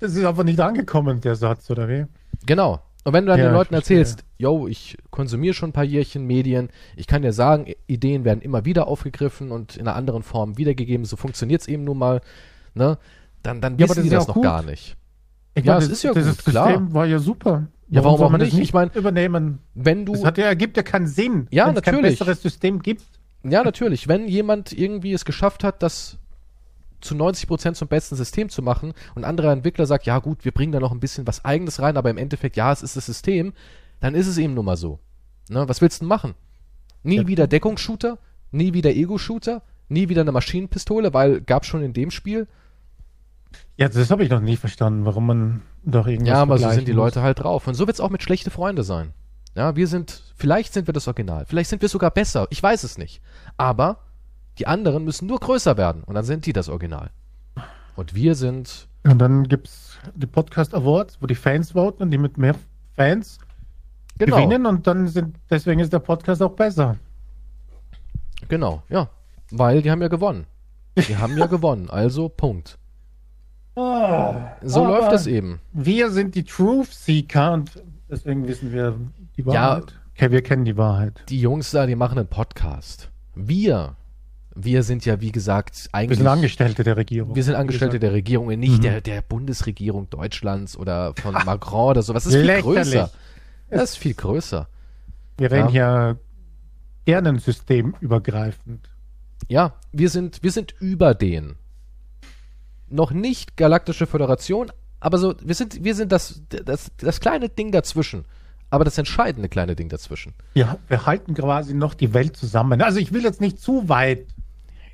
das 0.00 0.14
ist 0.14 0.24
einfach 0.24 0.44
nicht 0.44 0.58
angekommen, 0.58 1.20
der 1.20 1.34
Satz, 1.34 1.68
oder 1.68 1.90
wie? 1.90 2.06
Genau. 2.46 2.80
Und 3.04 3.12
wenn 3.12 3.24
du 3.24 3.30
dann 3.30 3.40
ja, 3.40 3.46
den 3.46 3.54
Leuten 3.54 3.74
erzählst, 3.74 4.24
yo, 4.38 4.68
ich 4.68 4.96
konsumiere 5.10 5.54
schon 5.54 5.70
ein 5.70 5.72
paar 5.72 5.84
Jährchen 5.84 6.24
Medien, 6.24 6.68
ich 6.96 7.06
kann 7.06 7.22
dir 7.22 7.32
sagen, 7.32 7.72
Ideen 7.86 8.24
werden 8.24 8.40
immer 8.40 8.64
wieder 8.64 8.86
aufgegriffen 8.86 9.50
und 9.50 9.76
in 9.76 9.88
einer 9.88 9.96
anderen 9.96 10.22
Form 10.22 10.56
wiedergegeben, 10.56 11.04
so 11.04 11.16
funktioniert 11.16 11.62
es 11.62 11.68
eben 11.68 11.84
nun 11.84 11.98
mal, 11.98 12.20
ne? 12.74 12.98
Dann, 13.42 13.60
dann 13.60 13.76
ja, 13.76 13.88
wissen 13.88 14.04
die 14.04 14.08
das 14.08 14.28
noch 14.28 14.34
gut. 14.34 14.44
gar 14.44 14.62
nicht. 14.62 14.96
Ich 15.54 15.64
ja, 15.64 15.74
meine, 15.74 15.80
das, 15.80 15.88
das 15.88 15.98
ist 15.98 16.02
ja 16.04 16.12
das 16.14 16.36
gut, 16.36 16.44
klar. 16.44 16.68
System 16.68 16.94
war 16.94 17.06
ja 17.06 17.18
super. 17.18 17.66
Ja, 17.88 18.04
warum, 18.04 18.20
warum 18.20 18.34
auch 18.34 18.38
nicht? 18.38 18.54
nicht? 18.54 18.62
Ich 18.62 18.72
meine, 18.72 18.90
übernehmen. 18.94 19.58
Wenn 19.74 20.06
du. 20.06 20.12
Das 20.12 20.24
hat 20.24 20.38
ja, 20.38 20.46
ergibt 20.46 20.76
ja 20.76 20.82
keinen 20.82 21.06
Sinn. 21.06 21.46
Ja, 21.50 21.70
natürlich. 21.70 21.84
Kein 21.84 22.02
besseres 22.02 22.40
System 22.40 22.80
gibt. 22.80 23.02
Ja, 23.42 23.62
natürlich. 23.64 24.08
Wenn 24.08 24.28
jemand 24.28 24.72
irgendwie 24.72 25.12
es 25.12 25.24
geschafft 25.24 25.64
hat, 25.64 25.82
dass 25.82 26.18
zu 27.02 27.14
90 27.14 27.46
Prozent 27.46 27.76
zum 27.76 27.88
besten 27.88 28.16
System 28.16 28.48
zu 28.48 28.62
machen 28.62 28.94
und 29.14 29.24
anderer 29.24 29.52
Entwickler 29.52 29.86
sagt, 29.86 30.06
ja 30.06 30.18
gut, 30.18 30.44
wir 30.44 30.52
bringen 30.52 30.72
da 30.72 30.80
noch 30.80 30.92
ein 30.92 31.00
bisschen 31.00 31.26
was 31.26 31.44
eigenes 31.44 31.80
rein, 31.80 31.96
aber 31.96 32.10
im 32.10 32.18
Endeffekt, 32.18 32.56
ja, 32.56 32.72
es 32.72 32.82
ist 32.82 32.96
das 32.96 33.06
System, 33.06 33.52
dann 34.00 34.14
ist 34.14 34.26
es 34.26 34.38
eben 34.38 34.54
nun 34.54 34.64
mal 34.64 34.76
so. 34.76 34.98
Ne, 35.48 35.68
was 35.68 35.80
willst 35.80 36.00
du 36.00 36.04
denn 36.04 36.08
machen? 36.08 36.34
Nie 37.02 37.16
ja. 37.16 37.26
wieder 37.26 37.46
Deckungsshooter, 37.46 38.18
nie 38.52 38.72
wieder 38.72 38.90
Ego-Shooter, 38.90 39.62
nie 39.88 40.08
wieder 40.08 40.22
eine 40.22 40.32
Maschinenpistole, 40.32 41.12
weil 41.12 41.40
gab 41.40 41.64
schon 41.64 41.82
in 41.82 41.92
dem 41.92 42.10
Spiel. 42.10 42.46
Ja, 43.76 43.88
das 43.88 44.10
habe 44.10 44.24
ich 44.24 44.30
noch 44.30 44.40
nie 44.40 44.56
verstanden, 44.56 45.04
warum 45.04 45.26
man 45.26 45.62
doch 45.84 46.06
irgendwas 46.06 46.28
Ja, 46.28 46.42
aber 46.42 46.58
so 46.58 46.70
sind 46.70 46.88
die 46.88 46.92
Leute 46.92 47.22
halt 47.22 47.40
drauf. 47.40 47.66
Und 47.66 47.74
so 47.74 47.86
wird 47.86 47.96
es 47.96 48.00
auch 48.00 48.10
mit 48.10 48.22
schlechte 48.22 48.50
Freunde 48.50 48.82
sein. 48.82 49.12
Ja, 49.54 49.76
wir 49.76 49.86
sind, 49.86 50.22
vielleicht 50.36 50.72
sind 50.72 50.88
wir 50.88 50.94
das 50.94 51.08
Original, 51.08 51.44
vielleicht 51.46 51.68
sind 51.68 51.82
wir 51.82 51.88
sogar 51.88 52.10
besser, 52.10 52.46
ich 52.50 52.62
weiß 52.62 52.84
es 52.84 52.96
nicht. 52.96 53.20
Aber 53.58 53.98
die 54.58 54.66
anderen 54.66 55.04
müssen 55.04 55.26
nur 55.26 55.40
größer 55.40 55.76
werden 55.76 56.02
und 56.04 56.14
dann 56.14 56.24
sind 56.24 56.46
die 56.46 56.52
das 56.52 56.68
Original. 56.68 57.10
Und 57.96 58.14
wir 58.14 58.34
sind. 58.34 58.88
Und 59.04 59.18
dann 59.18 59.48
gibt 59.48 59.68
es 59.68 59.98
die 60.14 60.26
Podcast 60.26 60.74
Awards, 60.74 61.18
wo 61.20 61.26
die 61.26 61.34
Fans 61.34 61.72
voten 61.72 62.02
und 62.04 62.10
die 62.10 62.18
mit 62.18 62.38
mehr 62.38 62.54
Fans 62.96 63.38
genau. 64.18 64.36
gewinnen 64.36 64.66
und 64.66 64.86
dann 64.86 65.08
sind, 65.08 65.36
deswegen 65.50 65.80
ist 65.80 65.92
der 65.92 65.98
Podcast 65.98 66.42
auch 66.42 66.52
besser. 66.52 66.96
Genau, 68.48 68.82
ja. 68.88 69.08
Weil 69.50 69.82
die 69.82 69.90
haben 69.90 70.02
ja 70.02 70.08
gewonnen. 70.08 70.46
Die 70.96 71.16
haben 71.16 71.36
ja 71.36 71.46
gewonnen, 71.48 71.90
also 71.90 72.28
Punkt. 72.28 72.78
Oh, 73.74 74.34
so 74.62 74.86
läuft 74.86 75.12
es 75.12 75.26
eben. 75.26 75.60
Wir 75.72 76.10
sind 76.10 76.34
die 76.34 76.44
Truth 76.44 76.92
Seeker 76.92 77.54
und 77.54 77.82
deswegen 78.10 78.46
wissen 78.46 78.70
wir 78.72 78.96
die 79.36 79.46
Wahrheit. 79.46 79.90
Ja, 79.90 79.96
okay, 80.14 80.30
wir 80.30 80.42
kennen 80.42 80.66
die 80.66 80.76
Wahrheit. 80.76 81.24
Die 81.28 81.40
Jungs 81.40 81.70
da, 81.70 81.86
die 81.86 81.96
machen 81.96 82.18
einen 82.18 82.28
Podcast. 82.28 83.10
Wir, 83.34 83.96
wir 84.54 84.82
sind 84.82 85.04
ja, 85.04 85.20
wie 85.20 85.32
gesagt, 85.32 85.88
eigentlich. 85.92 86.18
Wir 86.18 86.24
sind 86.24 86.32
Angestellte 86.32 86.84
der 86.84 86.96
Regierung. 86.96 87.34
Wir 87.34 87.44
sind 87.44 87.54
Angestellte 87.54 87.98
der 87.98 88.12
Regierung, 88.12 88.48
nicht 88.48 88.78
mhm. 88.78 88.82
der, 88.82 89.00
der 89.00 89.22
Bundesregierung 89.22 90.10
Deutschlands 90.10 90.76
oder 90.76 91.14
von 91.16 91.32
Macron 91.32 91.90
oder 91.90 92.02
so. 92.02 92.14
Was 92.14 92.26
ist 92.26 92.34
viel 92.34 92.60
größer? 92.60 93.10
Das 93.70 93.90
ist 93.90 93.96
viel 93.96 94.14
größer. 94.14 94.68
Wir 95.38 95.50
reden 95.50 95.68
ja. 95.68 95.70
hier 95.70 96.18
sternensystemübergreifend. 97.02 98.88
Ja, 99.48 99.74
wir 99.90 100.08
sind, 100.08 100.42
wir 100.42 100.52
sind 100.52 100.74
über 100.80 101.14
den. 101.14 101.56
Noch 102.88 103.10
nicht 103.10 103.56
Galaktische 103.56 104.06
Föderation, 104.06 104.70
aber 105.00 105.18
so, 105.18 105.34
wir 105.42 105.54
sind, 105.54 105.82
wir 105.82 105.94
sind 105.94 106.12
das, 106.12 106.42
das, 106.48 106.92
das 106.98 107.20
kleine 107.20 107.48
Ding 107.48 107.72
dazwischen. 107.72 108.24
Aber 108.70 108.84
das 108.84 108.96
entscheidende 108.96 109.50
kleine 109.50 109.76
Ding 109.76 109.90
dazwischen. 109.90 110.32
Ja, 110.54 110.78
wir 110.88 111.04
halten 111.04 111.34
quasi 111.34 111.74
noch 111.74 111.92
die 111.92 112.14
Welt 112.14 112.36
zusammen. 112.38 112.80
Also 112.80 113.00
ich 113.00 113.12
will 113.12 113.22
jetzt 113.22 113.40
nicht 113.40 113.60
zu 113.60 113.90
weit 113.90 114.28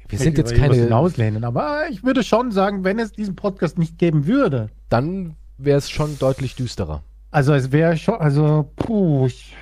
wir 0.09 0.19
sind 0.19 0.39
jetzt 0.39 0.55
keine 0.55 0.75
hinauslehnen, 0.75 1.45
aber 1.45 1.89
ich 1.91 2.03
würde 2.05 2.23
schon 2.23 2.51
sagen, 2.51 2.85
wenn 2.85 2.99
es 2.99 3.13
diesen 3.13 3.37
Podcast 3.37 3.79
nicht 3.79 3.99
geben 3.99 4.27
würde, 4.27 4.69
dann 4.89 5.37
wäre 5.59 5.79
es 5.79 5.91
schon 5.91 6.19
deutlich 6.19 6.55
düsterer. 6.55 7.03
Also 7.31 7.53
es 7.53 7.73
wäre 7.73 7.97
schon, 7.97 8.15
also 8.15 8.71
puh, 8.77 9.27
ich 9.27 9.55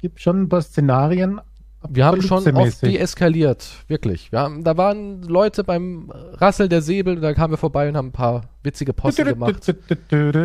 gibt 0.00 0.20
schon 0.20 0.42
ein 0.42 0.48
paar 0.48 0.60
Szenarien. 0.60 1.40
Wir 1.88 2.04
haben 2.04 2.22
schon 2.22 2.46
oft 2.56 2.82
deeskaliert, 2.82 3.84
wirklich. 3.88 4.32
Wir 4.32 4.40
haben, 4.40 4.64
da 4.64 4.76
waren 4.76 5.22
Leute 5.22 5.64
beim 5.64 6.10
Rassel 6.14 6.68
der 6.68 6.82
Säbel, 6.82 7.20
da 7.20 7.34
kamen 7.34 7.52
wir 7.52 7.58
vorbei 7.58 7.88
und 7.88 7.96
haben 7.96 8.08
ein 8.08 8.12
paar 8.12 8.48
witzige 8.62 8.92
Posten 8.92 9.24
gemacht. 9.24 9.74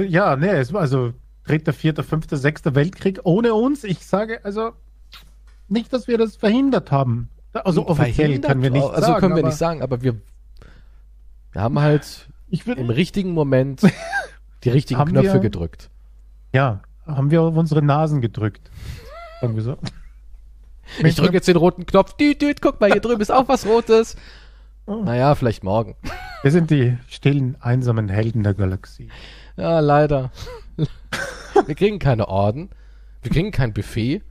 Ja, 0.08 0.36
nee, 0.36 0.48
es 0.48 0.74
war 0.74 0.82
also 0.82 1.14
dritter, 1.46 1.74
vierter, 1.74 2.04
fünfter, 2.04 2.38
sechster 2.38 2.76
Weltkrieg 2.76 3.20
ohne 3.24 3.54
uns. 3.54 3.84
Ich 3.84 4.06
sage 4.06 4.40
also 4.44 4.72
nicht, 5.68 5.92
dass 5.94 6.08
wir 6.08 6.18
das 6.18 6.36
verhindert 6.36 6.92
haben. 6.92 7.30
Also 7.54 7.88
offiziell 7.88 8.40
können 8.40 8.62
wir 8.62 8.70
nicht 8.70 8.84
also 8.84 8.94
sagen. 8.94 9.06
Also 9.06 9.20
können 9.20 9.36
wir 9.36 9.44
nicht 9.44 9.58
sagen, 9.58 9.82
aber 9.82 10.02
wir, 10.02 10.16
wir 11.52 11.62
haben 11.62 11.80
halt 11.80 12.28
im 12.50 12.90
richtigen 12.90 13.32
Moment 13.32 13.82
die 14.64 14.70
richtigen 14.70 15.04
Knöpfe 15.06 15.34
wir, 15.34 15.40
gedrückt. 15.40 15.90
Ja, 16.54 16.82
haben 17.06 17.32
wir 17.32 17.42
auf 17.42 17.56
unsere 17.56 17.82
Nasen 17.82 18.22
gedrückt. 18.22 18.70
Haben 19.42 19.56
wir 19.56 19.64
so. 19.64 19.78
Ich 21.04 21.14
drücke 21.14 21.34
jetzt 21.34 21.48
den 21.48 21.56
roten 21.56 21.86
Knopf. 21.86 22.14
Düt, 22.14 22.42
düt, 22.42 22.64
guck 22.64 22.82
mal, 22.82 22.92
hier 22.92 23.00
drüben 23.00 23.22
ist 23.22 23.32
auch 23.32 23.48
was 23.48 23.68
Rotes. 23.68 24.18
Oh. 24.88 25.04
Naja, 25.04 25.36
vielleicht 25.36 25.64
morgen. 25.64 25.96
Wir 26.42 26.50
sind 26.50 26.72
die 26.72 26.98
stillen, 27.08 27.56
einsamen 27.60 28.10
Helden 28.10 28.42
der 28.42 28.56
Galaxie. 28.56 29.10
Ja, 29.56 29.82
leider. 29.82 30.32
Wir 31.66 31.76
kriegen 31.76 32.00
keine 32.00 32.28
Orden. 32.28 32.70
Wir 33.22 33.30
kriegen 33.30 33.52
kein 33.52 33.72
Buffet. 33.72 34.24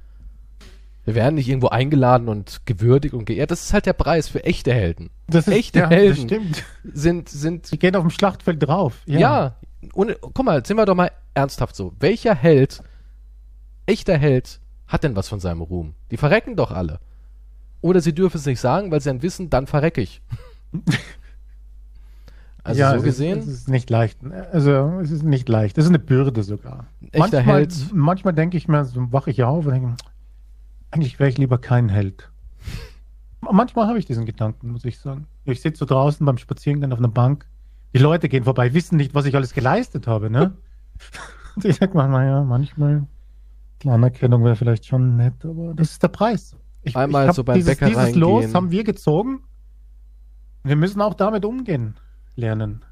Wir 1.08 1.14
werden 1.14 1.36
nicht 1.36 1.48
irgendwo 1.48 1.68
eingeladen 1.68 2.28
und 2.28 2.66
gewürdigt 2.66 3.14
und 3.14 3.24
geehrt. 3.24 3.50
Das 3.50 3.64
ist 3.64 3.72
halt 3.72 3.86
der 3.86 3.94
Preis 3.94 4.28
für 4.28 4.44
echte 4.44 4.74
Helden. 4.74 5.08
Das 5.26 5.48
ist, 5.48 5.54
echte 5.54 5.78
ja, 5.78 5.88
Helden 5.88 6.52
das 6.84 7.02
sind 7.02 7.30
sind. 7.30 7.72
Die 7.72 7.78
gehen 7.78 7.96
auf 7.96 8.02
dem 8.02 8.10
Schlachtfeld 8.10 8.62
drauf. 8.62 9.00
Ja. 9.06 9.18
ja. 9.18 9.56
Und 9.94 10.14
guck 10.20 10.44
mal, 10.44 10.66
sind 10.66 10.76
wir 10.76 10.84
doch 10.84 10.94
mal 10.94 11.10
ernsthaft 11.32 11.76
so. 11.76 11.94
Welcher 11.98 12.34
Held, 12.34 12.82
echter 13.86 14.18
Held, 14.18 14.60
hat 14.86 15.02
denn 15.02 15.16
was 15.16 15.30
von 15.30 15.40
seinem 15.40 15.62
Ruhm? 15.62 15.94
Die 16.10 16.18
verrecken 16.18 16.56
doch 16.56 16.72
alle. 16.72 17.00
Oder 17.80 18.02
sie 18.02 18.14
dürfen 18.14 18.36
es 18.36 18.44
nicht 18.44 18.60
sagen, 18.60 18.90
weil 18.90 19.00
sie 19.00 19.08
dann 19.08 19.22
wissen, 19.22 19.48
dann 19.48 19.66
verrecke 19.66 20.02
ich. 20.02 20.20
also 22.64 22.80
ja, 22.80 22.94
so 22.94 23.02
gesehen. 23.02 23.38
Ist, 23.38 23.46
es 23.46 23.54
ist 23.60 23.68
nicht 23.70 23.88
leicht. 23.88 24.18
Also 24.52 25.00
es 25.00 25.10
ist 25.10 25.22
nicht 25.22 25.48
leicht. 25.48 25.78
Es 25.78 25.84
ist 25.84 25.90
eine 25.90 26.00
Bürde 26.00 26.42
sogar. 26.42 26.84
Echter 27.00 27.18
manchmal, 27.38 27.44
Held. 27.44 27.74
Manchmal 27.94 28.34
denke 28.34 28.58
ich 28.58 28.68
mir, 28.68 28.84
so 28.84 29.10
wache 29.10 29.30
ich 29.30 29.42
auf 29.42 29.64
und 29.64 29.72
denke, 29.72 29.96
eigentlich 30.90 31.18
wäre 31.18 31.30
ich 31.30 31.38
lieber 31.38 31.58
kein 31.58 31.88
Held. 31.88 32.30
Manchmal 33.40 33.86
habe 33.86 33.98
ich 33.98 34.06
diesen 34.06 34.26
Gedanken, 34.26 34.72
muss 34.72 34.84
ich 34.84 34.98
sagen. 34.98 35.26
Ich 35.44 35.60
sitze 35.60 35.78
so 35.80 35.84
draußen 35.86 36.24
beim 36.26 36.38
Spaziergang 36.38 36.92
auf 36.92 36.98
einer 36.98 37.08
Bank. 37.08 37.46
Die 37.94 37.98
Leute 37.98 38.28
gehen 38.28 38.44
vorbei, 38.44 38.74
wissen 38.74 38.96
nicht, 38.96 39.14
was 39.14 39.24
ich 39.26 39.34
alles 39.34 39.54
geleistet 39.54 40.06
habe, 40.06 40.30
ne? 40.30 40.56
Und 41.56 41.64
ich 41.64 41.76
sag 41.76 41.94
mal, 41.94 42.08
naja, 42.08 42.42
manchmal 42.44 43.06
eine 43.82 43.92
Anerkennung 43.92 44.44
wäre 44.44 44.56
vielleicht 44.56 44.86
schon 44.86 45.16
nett, 45.16 45.44
aber 45.44 45.74
das 45.74 45.92
ist 45.92 46.02
der 46.02 46.08
Preis. 46.08 46.56
Ich, 46.82 46.96
Einmal 46.96 47.28
ich 47.28 47.34
so 47.34 47.44
beim 47.44 47.56
dieses, 47.56 47.74
Bäcker 47.74 47.86
dieses 47.86 48.02
reingehen. 48.02 48.20
Los 48.20 48.54
haben 48.54 48.70
wir 48.70 48.84
gezogen. 48.84 49.42
Wir 50.64 50.76
müssen 50.76 51.00
auch 51.00 51.14
damit 51.14 51.44
umgehen 51.44 51.94
lernen. 52.34 52.84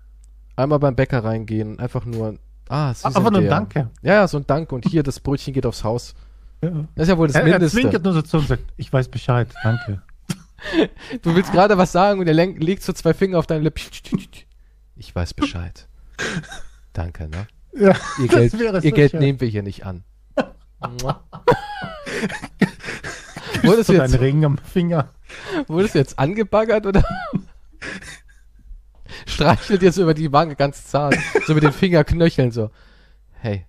Einmal 0.57 0.79
beim 0.79 0.97
Bäcker 0.97 1.25
reingehen, 1.25 1.79
einfach 1.79 2.05
nur, 2.05 2.37
ah, 2.69 2.95
Sie 2.95 3.05
Einfach 3.05 3.31
nur 3.31 3.41
ein 3.41 3.49
Danke. 3.49 3.91
Ja, 4.03 4.15
ja, 4.15 4.29
so 4.29 4.39
ein 4.39 4.47
Danke 4.47 4.75
und 4.75 4.87
hier, 4.87 5.03
das 5.03 5.21
Brötchen 5.21 5.53
geht 5.53 5.67
aufs 5.67 5.85
Haus. 5.85 6.15
Ja. 6.63 6.71
Das 6.95 7.05
ist 7.05 7.09
ja 7.09 7.19
wohl 7.19 7.29
das 7.29 7.37
er, 7.37 7.45
Mindeste. 7.45 7.79
Er 7.79 7.83
zwinkert 7.83 8.05
nur 8.05 8.13
so 8.13 8.23
zu 8.23 8.39
und 8.39 8.49
sagt, 8.49 8.65
ich 8.77 8.93
weiß 8.93 9.09
Bescheid, 9.09 9.49
danke. 9.63 10.03
du 11.23 11.35
willst 11.35 11.53
gerade 11.53 11.79
was 11.79 11.93
sagen 11.93 12.21
und 12.21 12.27
er 12.27 12.35
legt 12.35 12.83
so 12.83 12.93
zwei 12.93 13.15
Finger 13.15 13.39
auf 13.39 13.47
deine 13.47 13.65
Lippe. 13.65 13.81
Ich 14.97 15.15
weiß 15.15 15.35
Bescheid. 15.35 15.89
danke, 16.93 17.29
ne? 17.29 17.47
Ja, 17.79 17.95
ihr 18.19 18.29
Geld, 18.29 18.55
ihr 18.55 18.81
so 18.81 18.91
Geld 18.91 19.15
nehmen 19.15 19.41
wir 19.41 19.49
hier 19.49 19.63
nicht 19.63 19.85
an. 19.85 20.05
Wurdest 23.63 23.89
du 23.89 23.95
jetzt, 23.95 24.21
Ring 24.21 24.45
am 24.45 24.59
Finger? 24.59 25.09
Wurdest 25.67 25.95
du 25.95 25.99
jetzt 25.99 26.19
angebaggert 26.19 26.87
oder? 26.87 27.03
Streichelt 29.27 29.83
jetzt 29.83 29.99
über 29.99 30.15
die 30.15 30.33
Wange 30.33 30.57
ganz 30.57 30.87
zart, 30.87 31.17
so 31.47 31.55
mit 31.55 31.63
den 31.63 31.73
Fingerknöcheln 31.73 32.51
so. 32.51 32.71
Hey, 33.33 33.67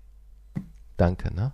danke, 0.98 1.34
ne? 1.34 1.54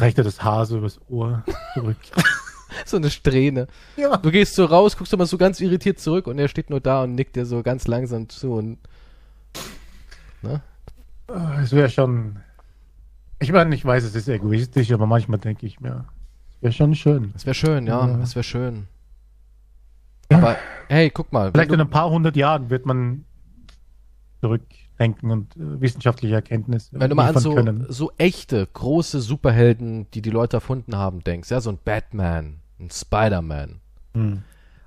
Reicht 0.00 0.18
er 0.18 0.24
das 0.24 0.42
Haar 0.42 0.66
so 0.66 0.78
übers 0.78 1.00
Ohr 1.08 1.44
zurück. 1.74 1.96
so 2.84 2.96
eine 2.96 3.10
Strähne. 3.10 3.66
Ja. 3.96 4.16
Du 4.16 4.30
gehst 4.30 4.54
so 4.54 4.64
raus, 4.64 4.96
guckst 4.96 5.12
aber 5.14 5.26
so 5.26 5.38
ganz 5.38 5.60
irritiert 5.60 5.98
zurück 5.98 6.26
und 6.26 6.38
er 6.38 6.48
steht 6.48 6.70
nur 6.70 6.80
da 6.80 7.02
und 7.02 7.14
nickt 7.14 7.36
dir 7.36 7.46
so 7.46 7.62
ganz 7.62 7.86
langsam 7.86 8.28
zu 8.28 8.52
und. 8.52 8.78
Ne? 10.42 10.62
Es 11.62 11.72
wäre 11.72 11.90
schon. 11.90 12.36
Ich 13.40 13.52
meine, 13.52 13.74
ich 13.74 13.84
weiß, 13.84 14.04
es 14.04 14.14
ist 14.14 14.28
egoistisch, 14.28 14.92
aber 14.92 15.06
manchmal 15.06 15.38
denke 15.38 15.66
ich 15.66 15.80
mir, 15.80 16.04
es 16.56 16.62
wäre 16.62 16.72
schon 16.72 16.94
schön. 16.94 17.32
Es 17.36 17.46
wäre 17.46 17.54
schön, 17.54 17.86
ja, 17.86 18.06
ja. 18.06 18.18
es 18.20 18.34
wäre 18.34 18.44
schön. 18.44 18.86
Aber 20.30 20.56
hey, 20.88 21.10
guck 21.10 21.32
mal. 21.32 21.52
Vielleicht 21.52 21.72
in 21.72 21.80
ein 21.80 21.90
paar 21.90 22.10
hundert 22.10 22.36
Jahren 22.36 22.70
wird 22.70 22.84
man 22.84 23.24
zurückdenken 24.98 25.30
und 25.30 25.56
äh, 25.56 25.80
wissenschaftliche 25.80 26.34
Erkenntnisse. 26.34 26.90
Wenn 26.92 27.10
du 27.10 27.16
mal 27.16 27.34
an 27.34 27.38
so, 27.38 27.56
so 27.88 28.12
echte, 28.18 28.66
große 28.72 29.20
Superhelden, 29.20 30.10
die 30.12 30.22
die 30.22 30.30
Leute 30.30 30.58
erfunden 30.58 30.96
haben, 30.96 31.22
denkst, 31.22 31.50
ja, 31.50 31.60
so 31.60 31.70
ein 31.70 31.78
Batman, 31.82 32.60
ein 32.80 32.90
Spider-Man. 32.90 33.80
Hm. 34.14 34.42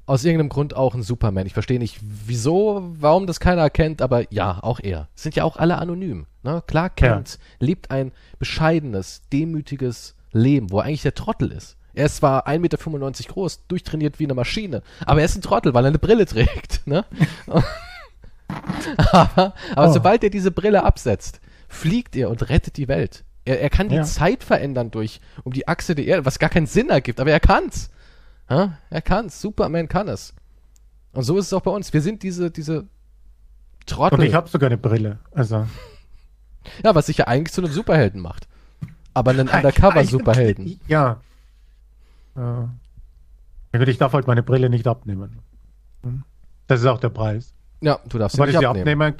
Aus 0.05 0.25
irgendeinem 0.25 0.49
Grund 0.49 0.75
auch 0.75 0.93
ein 0.93 1.03
Superman. 1.03 1.45
Ich 1.45 1.53
verstehe 1.53 1.79
nicht, 1.79 1.99
wieso, 2.01 2.91
warum 2.99 3.27
das 3.27 3.39
keiner 3.39 3.61
erkennt, 3.61 4.01
aber 4.01 4.31
ja, 4.33 4.59
auch 4.61 4.79
er. 4.81 5.07
Sind 5.15 5.35
ja 5.35 5.43
auch 5.43 5.55
alle 5.57 5.77
anonym. 5.77 6.25
Ne? 6.43 6.61
Klar, 6.67 6.89
Kent 6.89 7.37
ja. 7.39 7.65
lebt 7.65 7.91
ein 7.91 8.11
bescheidenes, 8.37 9.21
demütiges 9.31 10.15
Leben, 10.33 10.71
wo 10.71 10.79
er 10.79 10.85
eigentlich 10.85 11.03
der 11.03 11.13
Trottel 11.13 11.51
ist. 11.51 11.77
Er 11.93 12.05
ist 12.05 12.17
zwar 12.17 12.47
1,95 12.47 12.59
Meter 12.59 13.33
groß, 13.33 13.67
durchtrainiert 13.67 14.19
wie 14.19 14.23
eine 14.23 14.33
Maschine, 14.33 14.81
aber 15.05 15.19
er 15.19 15.25
ist 15.25 15.35
ein 15.35 15.41
Trottel, 15.41 15.73
weil 15.73 15.85
er 15.85 15.89
eine 15.89 15.99
Brille 15.99 16.25
trägt. 16.25 16.81
Ne? 16.85 17.05
aber, 19.11 19.53
aber 19.75 19.89
oh. 19.89 19.93
sobald 19.93 20.23
er 20.23 20.29
diese 20.29 20.51
Brille 20.51 20.83
absetzt, 20.83 21.41
fliegt 21.67 22.15
er 22.15 22.29
und 22.29 22.49
rettet 22.49 22.77
die 22.77 22.87
Welt. 22.87 23.23
Er, 23.45 23.61
er 23.61 23.69
kann 23.69 23.89
die 23.89 23.95
ja. 23.95 24.03
Zeit 24.03 24.43
verändern 24.43 24.91
durch 24.91 25.19
um 25.43 25.53
die 25.53 25.67
Achse 25.67 25.95
der 25.95 26.05
Erde, 26.05 26.25
was 26.25 26.39
gar 26.39 26.49
keinen 26.49 26.67
Sinn 26.67 26.89
ergibt, 26.89 27.19
aber 27.19 27.31
er 27.31 27.39
kann's. 27.39 27.89
Ja? 28.49 28.77
Er 28.89 29.01
kann's. 29.01 29.41
Superman 29.41 29.87
kann 29.87 30.07
es. 30.07 30.33
Und 31.13 31.23
so 31.23 31.37
ist 31.37 31.47
es 31.47 31.53
auch 31.53 31.61
bei 31.61 31.71
uns. 31.71 31.91
Wir 31.93 32.01
sind 32.01 32.23
diese, 32.23 32.51
diese 32.51 32.87
Trottel. 33.85 34.19
Und 34.19 34.25
ich 34.25 34.33
habe 34.33 34.49
sogar 34.49 34.67
eine 34.67 34.77
Brille. 34.77 35.19
Also. 35.31 35.67
Ja, 36.83 36.93
was 36.93 37.07
sich 37.07 37.17
ja 37.17 37.27
eigentlich 37.27 37.53
zu 37.53 37.61
einem 37.61 37.71
Superhelden 37.71 38.21
macht. 38.21 38.47
Aber 39.13 39.31
einen 39.31 39.49
Undercover-Superhelden. 39.49 40.79
Ja. 40.87 41.21
ja. 42.35 42.69
Ich 43.73 43.97
darf 43.97 44.13
halt 44.13 44.27
meine 44.27 44.43
Brille 44.43 44.69
nicht 44.69 44.87
abnehmen. 44.87 45.39
Hm? 46.03 46.23
Das 46.67 46.81
ist 46.81 46.85
auch 46.85 46.99
der 46.99 47.09
Preis. 47.09 47.53
Ja, 47.81 47.99
du 48.07 48.17
darfst 48.17 48.37
sie 48.37 48.43
nicht 48.43 48.55
abnehmen. 48.55 49.01
Abnehme, 49.01 49.15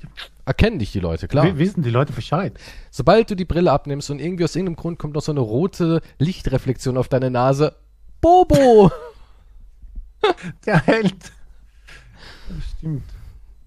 Erkennen 0.46 0.80
dich 0.80 0.92
die 0.92 1.00
Leute, 1.00 1.28
klar. 1.28 1.58
Wissen 1.58 1.82
die 1.84 1.90
Leute 1.90 2.14
Bescheid. 2.14 2.60
Sobald 2.90 3.30
du 3.30 3.36
die 3.36 3.46
Brille 3.46 3.72
abnimmst 3.72 4.10
und 4.10 4.20
irgendwie 4.20 4.44
aus 4.44 4.56
irgendeinem 4.56 4.76
Grund 4.76 5.00
kommt 5.00 5.14
noch 5.14 5.22
so 5.22 5.32
eine 5.32 5.40
rote 5.40 6.02
Lichtreflexion 6.20 6.98
auf 6.98 7.08
deine 7.08 7.32
Nase. 7.32 7.76
Bobo! 8.22 8.92
der 10.66 10.86
Held. 10.86 11.16
Das 12.50 12.72
stimmt. 12.78 13.04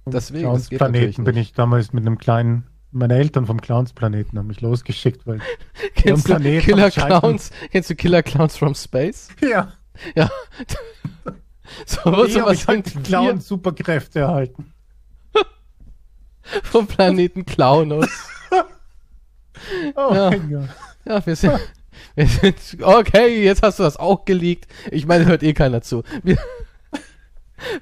Deswegen, 0.06 0.52
das 0.52 0.68
Planeten 0.68 1.24
bin 1.24 1.36
ich 1.36 1.54
damals 1.54 1.92
mit 1.92 2.06
einem 2.06 2.18
kleinen 2.18 2.66
meine 2.94 3.14
Eltern 3.16 3.44
vom 3.46 3.60
Clowns-Planeten 3.60 4.38
haben 4.38 4.46
mich 4.46 4.60
losgeschickt, 4.60 5.26
weil 5.26 5.40
kennst 5.96 6.28
du 6.28 6.36
Killer 6.38 6.90
Clowns? 6.90 7.50
Kennst 7.72 7.90
du 7.90 7.96
Killer 7.96 8.22
Clowns 8.22 8.56
from 8.56 8.74
Space? 8.74 9.28
Ja. 9.40 9.72
Ja. 10.14 10.30
so, 11.86 11.98
was 12.04 12.54
ich 12.54 12.66
halt 12.68 13.04
Clowns 13.04 13.48
Superkräfte 13.48 14.20
erhalten. 14.20 14.73
vom 16.62 16.86
Planeten 16.86 17.44
Clownus. 17.44 18.08
oh 19.96 20.14
ja. 20.14 20.30
mein 20.30 20.50
Gott. 20.50 20.68
Ja, 21.04 21.26
wir 21.26 21.36
sind, 21.36 21.60
wir 22.14 22.26
sind, 22.26 22.82
okay, 22.82 23.44
jetzt 23.44 23.62
hast 23.62 23.78
du 23.78 23.82
das 23.82 23.96
auch 23.96 24.24
geleakt. 24.24 24.66
Ich 24.90 25.06
meine, 25.06 25.26
hört 25.26 25.42
eh 25.42 25.52
keiner 25.52 25.82
zu. 25.82 26.02
Wir, 26.22 26.38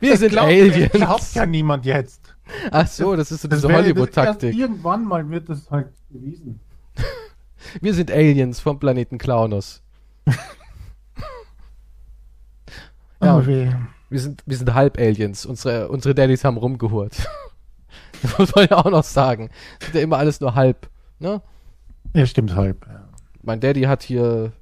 wir 0.01 0.17
sind 0.17 0.31
glaub, 0.31 0.47
Aliens. 0.47 0.93
Glaubt 0.93 1.35
ja 1.35 1.47
niemand 1.47 1.87
jetzt. 1.87 2.21
Ach 2.71 2.87
so, 2.87 3.17
das 3.17 3.33
ist 3.33 3.43
so 3.43 3.49
diese 3.49 3.73
Hollywood-Taktik. 3.73 4.55
Irgendwann 4.55 5.05
mal 5.05 5.29
wird 5.31 5.49
das 5.49 5.71
halt 5.71 5.89
bewiesen. 6.11 6.61
Wir 7.81 7.95
sind 7.95 8.11
Aliens 8.11 8.59
vom 8.59 8.81
Planeten 8.81 9.19
Clownus. 9.19 9.83
ja, 13.23 13.37
oh, 13.39 13.47
wir 13.47 13.89
sind, 14.11 14.43
wir 14.45 14.57
sind 14.57 14.75
Halb-Aliens. 14.75 15.47
Unsere, 15.47 15.89
unsere 15.89 16.13
Daddys 16.13 16.43
haben 16.43 16.57
rumgehurt. 16.57 17.15
Das 18.23 18.39
muss 18.39 18.55
man 18.55 18.67
ja 18.71 18.79
auch 18.79 18.91
noch 18.91 19.05
sagen. 19.05 19.51
Das 19.81 19.89
ist 19.89 19.95
ja 19.95 20.01
immer 20.01 20.19
alles 20.19 20.41
nur 20.41 20.55
halb, 20.55 20.89
ne? 21.19 21.43
Ja, 22.15 22.27
stimmt 22.27 22.55
halb. 22.55 22.87
Mein 23.43 23.61
Daddy 23.61 23.83
hat 23.83 24.03
hier 24.03 24.53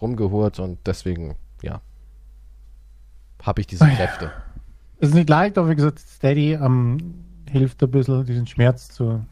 rumgehurt 0.00 0.58
und 0.58 0.78
deswegen, 0.86 1.36
ja, 1.62 1.80
habe 3.42 3.60
ich 3.60 3.66
diese 3.66 3.86
Kräfte. 3.86 4.32
Es 4.98 5.08
ist 5.08 5.14
nicht 5.14 5.28
leicht, 5.28 5.58
aber 5.58 5.68
wie 5.68 5.74
gesagt, 5.74 5.98
Steady 5.98 6.52
ähm, 6.52 7.24
hilft 7.50 7.82
ein 7.82 7.90
bisschen, 7.90 8.24
diesen 8.24 8.46
Schmerz 8.46 8.88
zu. 8.88 9.24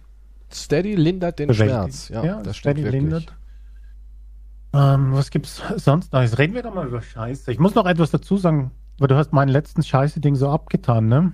Steady 0.53 0.95
lindert 0.95 1.39
den 1.39 1.53
Schmerz. 1.55 2.09
Ja, 2.09 2.25
ja 2.25 2.43
das 2.43 2.57
Steady 2.57 2.83
lindert. 2.83 3.35
Ähm, 4.75 5.13
was 5.13 5.31
gibt's 5.31 5.63
sonst 5.77 6.13
noch? 6.13 6.21
Jetzt 6.21 6.39
reden 6.39 6.55
wir 6.55 6.63
doch 6.63 6.75
mal 6.75 6.87
über 6.87 7.03
Scheiße. 7.03 7.53
Ich 7.53 7.59
muss 7.59 7.75
noch 7.75 7.87
etwas 7.87 8.11
dazu 8.11 8.37
sagen, 8.37 8.71
weil 8.99 9.09
du 9.09 9.17
hast 9.17 9.33
meinen 9.33 9.49
letzten 9.49 9.83
Scheiße-Ding 9.83 10.35
so 10.35 10.51
abgetan, 10.51 11.09
ne? 11.09 11.33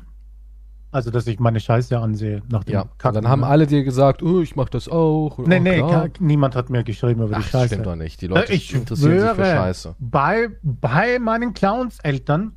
Also, 0.91 1.11
dass 1.11 1.27
ich 1.27 1.39
meine 1.39 1.61
Scheiße 1.61 1.99
ansehe 1.99 2.43
nach 2.49 2.65
dem 2.65 2.73
Ja, 2.73 2.85
Kacken, 2.97 3.23
dann 3.23 3.29
haben 3.31 3.41
ne? 3.41 3.47
alle 3.47 3.67
dir 3.67 3.85
gesagt, 3.85 4.23
oh, 4.23 4.41
ich 4.41 4.57
mach 4.57 4.71
das 4.71 4.89
auch. 4.89 5.37
Nee, 5.39 5.59
oh, 5.59 5.63
nee, 5.63 5.77
klar. 5.79 6.09
niemand 6.19 6.57
hat 6.57 6.71
mir 6.71 6.83
geschrieben 6.83 7.23
über 7.23 7.37
Ach, 7.37 7.43
die 7.43 7.49
Scheiße. 7.51 7.59
Das 7.59 7.67
stimmt 7.67 7.87
doch 7.87 7.97
nicht. 7.97 8.23
Die 8.23 8.27
Leute 8.27 8.53
ich 8.53 8.75
interessieren 8.75 9.21
sich 9.21 9.29
für 9.31 9.45
Scheiße. 9.45 9.97
Bei, 9.99 10.49
bei 10.63 11.19
meinen 11.19 11.53
Clowns-Eltern 11.53 12.53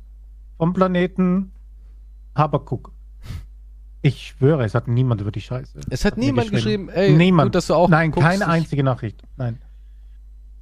vom 0.56 0.72
Planeten 0.72 1.52
Habakuk. 2.34 2.92
Ich 4.00 4.28
schwöre, 4.28 4.64
es 4.64 4.74
hat 4.74 4.88
niemand 4.88 5.20
über 5.20 5.30
die 5.30 5.40
Scheiße. 5.40 5.78
Es 5.90 6.04
hat, 6.04 6.12
hat 6.12 6.18
niemand 6.18 6.50
geschrieben. 6.50 6.88
geschrieben, 6.88 7.12
ey, 7.12 7.16
niemand. 7.16 7.48
Gut, 7.48 7.54
dass 7.54 7.68
du 7.68 7.74
auch 7.74 7.88
Nein, 7.88 8.10
guckst, 8.10 8.28
keine 8.28 8.48
einzige 8.48 8.82
Nachricht. 8.82 9.22
Nein. 9.36 9.60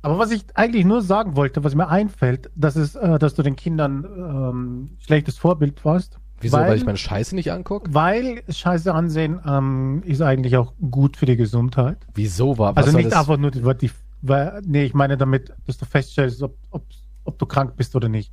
Aber 0.03 0.19
was 0.19 0.31
ich 0.31 0.45
eigentlich 0.55 0.85
nur 0.85 1.03
sagen 1.03 1.37
wollte, 1.37 1.65
was 1.65 1.75
mir 1.75 1.89
einfällt, 1.89 2.51
das 2.55 2.77
ist, 2.77 2.97
äh, 2.97 3.19
dass 3.19 3.35
du 3.35 3.43
den 3.43 3.57
Kindern 3.57 4.05
ähm, 4.05 4.91
schlechtes 4.99 5.39
Vorbild 5.39 5.85
warst. 5.85 6.20
Wieso? 6.41 6.57
Weil, 6.57 6.69
weil 6.69 6.77
ich 6.79 6.85
meine 6.85 6.99
Scheiße 6.99 7.35
nicht 7.35 7.53
angucke? 7.53 7.93
Weil 7.93 8.43
Scheiße 8.49 8.95
ansehen 8.95 9.41
ähm, 9.47 10.03
ist 10.05 10.23
eigentlich 10.23 10.57
auch 10.57 10.73
gut 10.91 11.17
für 11.17 11.27
die 11.27 11.37
Gesundheit. 11.37 11.99
Wieso 12.15 12.59
war 12.59 12.77
Also 12.77 12.97
nicht 12.97 13.13
einfach 13.13 13.37
nur 13.37 13.51
die, 13.51 13.63
die 13.81 13.91
weil, 14.23 14.61
nee, 14.67 14.85
ich 14.85 14.95
meine 14.95 15.17
damit, 15.17 15.53
dass 15.67 15.79
du 15.79 15.87
feststellst, 15.87 16.43
ob, 16.43 16.57
ob, 16.71 16.85
ob 17.25 17.39
du 17.39 17.47
krank 17.47 17.77
bist 17.77 17.97
oder 17.97 18.09
nicht. 18.09 18.33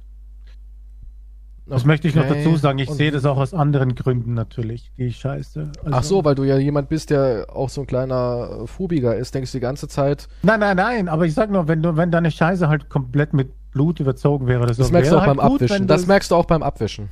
Das 1.65 1.81
okay. 1.81 1.87
möchte 1.87 2.07
ich 2.07 2.15
noch 2.15 2.27
dazu 2.27 2.55
sagen. 2.55 2.79
Ich 2.79 2.89
sehe 2.89 3.11
das 3.11 3.25
auch 3.25 3.37
aus 3.37 3.53
anderen 3.53 3.93
Gründen 3.95 4.33
natürlich, 4.33 4.91
die 4.97 5.11
Scheiße. 5.11 5.71
Also 5.83 5.97
Ach 5.97 6.03
so, 6.03 6.23
weil 6.23 6.35
du 6.35 6.45
ja 6.45 6.57
jemand 6.57 6.87
bist, 6.87 7.09
der 7.09 7.47
auch 7.53 7.69
so 7.69 7.81
ein 7.81 7.87
kleiner 7.87 8.65
Phobiger 8.67 9.15
ist, 9.17 9.35
denkst 9.35 9.51
du 9.51 9.57
die 9.57 9.61
ganze 9.61 9.89
Zeit. 9.89 10.29
Nein, 10.43 10.61
nein, 10.61 10.77
nein, 10.77 11.09
aber 11.09 11.25
ich 11.25 11.33
sag 11.33 11.51
nur, 11.51 11.67
wenn 11.67 11.83
du, 11.83 11.97
wenn 11.97 12.09
deine 12.09 12.31
Scheiße 12.31 12.69
halt 12.69 12.89
komplett 12.89 13.33
mit 13.33 13.51
Blut 13.71 13.99
überzogen 13.99 14.47
wäre, 14.47 14.65
das, 14.65 14.77
das 14.77 14.91
merkst 14.91 15.11
du 15.11 15.17
auch 15.17 15.25
halt 15.25 15.37
beim 15.37 15.49
gut, 15.49 15.61
Abwischen. 15.61 15.87
Das 15.87 16.07
merkst 16.07 16.31
du 16.31 16.35
auch 16.35 16.45
beim 16.45 16.63
Abwischen. 16.63 17.09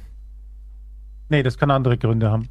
Nee, 1.29 1.43
das 1.43 1.57
kann 1.57 1.71
andere 1.71 1.97
Gründe 1.97 2.31
haben. 2.31 2.49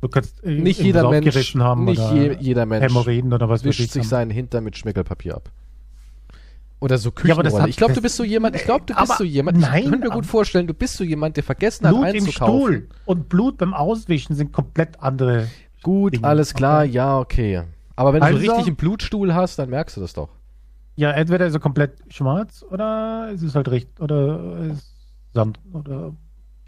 Du 0.00 0.08
kannst 0.08 0.44
nicht 0.44 0.80
jeder 0.80 1.08
Mensch, 1.10 1.54
haben 1.56 1.84
nicht 1.84 2.12
je, 2.12 2.36
jeder 2.38 2.66
Mensch 2.66 2.84
Hämorrhoiden 2.84 3.32
oder 3.32 3.48
was 3.48 3.64
wischt 3.64 3.90
sich 3.90 4.02
haben. 4.02 4.08
seinen 4.08 4.30
Hintern 4.30 4.62
mit 4.62 4.76
Schmickelpapier 4.76 5.34
ab. 5.34 5.50
Oder 6.80 6.98
so 6.98 7.10
Küchenrolle. 7.10 7.50
Ja, 7.50 7.66
ich 7.66 7.76
glaube, 7.76 7.94
du 7.94 8.00
bist 8.00 8.14
so 8.14 8.22
jemand, 8.22 8.54
ich 8.54 8.62
glaube, 8.62 8.84
du 8.86 8.94
bist 8.94 9.18
so 9.18 9.24
jemand, 9.24 9.58
nein, 9.58 9.82
ich 9.82 9.90
könnte 9.90 10.08
mir 10.08 10.14
gut 10.14 10.26
vorstellen, 10.26 10.68
du 10.68 10.74
bist 10.74 10.96
so 10.96 11.02
jemand, 11.02 11.36
der 11.36 11.42
vergessen 11.42 11.88
Blut 11.88 12.04
hat 12.04 12.14
einzukaufen. 12.14 12.54
Blut 12.54 12.70
im 12.70 12.82
Stuhl 12.82 12.88
und 13.06 13.28
Blut 13.28 13.58
beim 13.58 13.74
Auswischen 13.74 14.36
sind 14.36 14.52
komplett 14.52 15.00
andere 15.00 15.48
Gut, 15.82 16.14
Dinge. 16.14 16.26
alles 16.26 16.54
klar, 16.54 16.84
okay. 16.84 16.92
ja, 16.92 17.18
okay. 17.18 17.62
Aber 17.96 18.12
wenn 18.12 18.22
also, 18.22 18.38
du 18.38 18.44
so 18.44 18.52
richtig 18.52 18.66
einen 18.68 18.76
Blutstuhl 18.76 19.34
hast, 19.34 19.58
dann 19.58 19.70
merkst 19.70 19.96
du 19.96 20.00
das 20.00 20.12
doch. 20.12 20.28
Ja, 20.94 21.10
entweder 21.10 21.46
ist 21.46 21.54
er 21.54 21.60
komplett 21.60 21.98
schwarz 22.08 22.64
oder 22.70 23.30
ist 23.32 23.42
es 23.42 23.56
halt 23.56 23.68
richtig, 23.68 24.00
oder 24.00 24.58
ist 24.70 24.94
Sand, 25.34 25.58
oder 25.72 26.12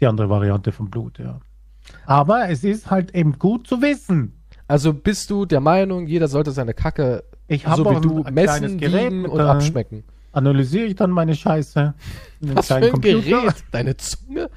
die 0.01 0.07
andere 0.07 0.29
Variante 0.29 0.71
vom 0.71 0.89
Blut, 0.89 1.19
ja. 1.19 1.39
Aber 2.05 2.49
es 2.49 2.63
ist 2.63 2.89
halt 2.89 3.13
eben 3.15 3.37
gut 3.39 3.67
zu 3.67 3.81
wissen. 3.81 4.41
Also 4.67 4.93
bist 4.93 5.29
du 5.29 5.45
der 5.45 5.59
Meinung, 5.59 6.07
jeder 6.07 6.27
sollte 6.27 6.51
seine 6.51 6.73
Kacke 6.73 7.23
ich 7.47 7.65
so 7.65 7.85
wie 7.85 7.99
du 7.99 8.23
messen, 8.31 8.79
wiegen 8.79 9.25
und 9.25 9.41
abschmecken? 9.41 10.05
Analysiere 10.31 10.85
ich 10.85 10.95
dann 10.95 11.11
meine 11.11 11.35
Scheiße. 11.35 11.93
Was 12.39 12.67
für 12.67 12.75
ein 12.75 12.91
Computer. 12.91 13.21
Gerät? 13.21 13.55
Deine 13.71 13.97
Zunge? 13.97 14.49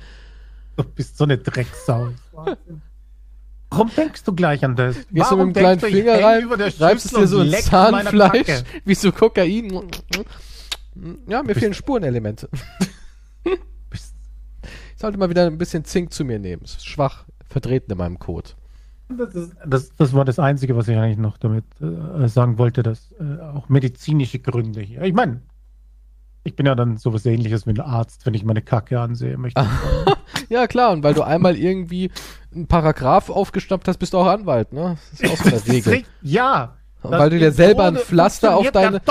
Du 0.76 0.84
bist 0.84 1.18
so 1.18 1.24
eine 1.24 1.38
Drecksau. 1.38 2.10
Warum 3.70 3.90
denkst 3.96 4.22
du 4.22 4.32
gleich 4.32 4.64
an 4.64 4.76
das? 4.76 4.96
Gehst 5.10 5.30
du 5.32 5.36
mit 5.36 5.46
dem 5.46 5.52
kleinen 5.54 5.80
Finger 5.80 6.22
rein, 6.22 6.48
reibst 6.48 7.12
du 7.12 7.18
dir 7.18 7.26
so 7.26 7.40
ein 7.40 7.50
Zahnfleisch, 7.50 8.62
wie 8.84 8.94
so 8.94 9.10
Kokain. 9.10 9.90
Ja, 11.26 11.42
mir 11.42 11.56
fehlen 11.56 11.74
Spurenelemente. 11.74 12.48
Ich 15.04 15.06
sollte 15.06 15.18
mal 15.18 15.28
wieder 15.28 15.46
ein 15.46 15.58
bisschen 15.58 15.84
Zink 15.84 16.14
zu 16.14 16.24
mir 16.24 16.38
nehmen. 16.38 16.62
Es 16.64 16.76
ist 16.76 16.86
schwach 16.86 17.26
vertreten 17.46 17.92
in 17.92 17.98
meinem 17.98 18.18
Code. 18.18 18.52
Das, 19.10 19.34
ist, 19.34 19.54
das, 19.66 19.94
das, 19.96 20.14
war 20.14 20.24
das 20.24 20.38
Einzige, 20.38 20.78
was 20.78 20.88
ich 20.88 20.96
eigentlich 20.96 21.18
noch 21.18 21.36
damit 21.36 21.66
äh, 21.78 22.26
sagen 22.26 22.56
wollte, 22.56 22.82
dass 22.82 23.12
äh, 23.20 23.42
auch 23.42 23.68
medizinische 23.68 24.38
Gründe 24.38 24.80
hier. 24.80 25.02
Ich 25.02 25.12
meine, 25.12 25.42
ich 26.42 26.56
bin 26.56 26.64
ja 26.64 26.74
dann 26.74 26.96
sowas 26.96 27.26
ähnliches 27.26 27.66
wie 27.66 27.72
ein 27.72 27.80
Arzt, 27.82 28.24
wenn 28.24 28.32
ich 28.32 28.46
meine 28.46 28.62
Kacke 28.62 28.98
ansehe 28.98 29.36
möchte. 29.36 29.66
ja, 30.48 30.66
klar, 30.66 30.92
und 30.92 31.02
weil 31.02 31.12
du 31.12 31.20
einmal 31.20 31.54
irgendwie 31.54 32.10
einen 32.54 32.66
Paragraph 32.66 33.28
aufgeschnappt 33.28 33.86
hast, 33.86 33.98
bist 33.98 34.14
du 34.14 34.16
auch 34.16 34.26
Anwalt, 34.26 34.72
ne? 34.72 34.96
Das 35.10 35.20
ist 35.20 35.30
auch 35.30 35.44
so 35.44 35.50
eine 35.50 35.66
Regel. 35.66 36.02
ja. 36.22 36.76
Und 37.02 37.10
weil 37.10 37.28
du 37.28 37.38
dir 37.38 37.52
selber 37.52 37.84
ein 37.84 37.96
Pflaster 37.96 38.56
auf 38.56 38.70
deine. 38.70 39.02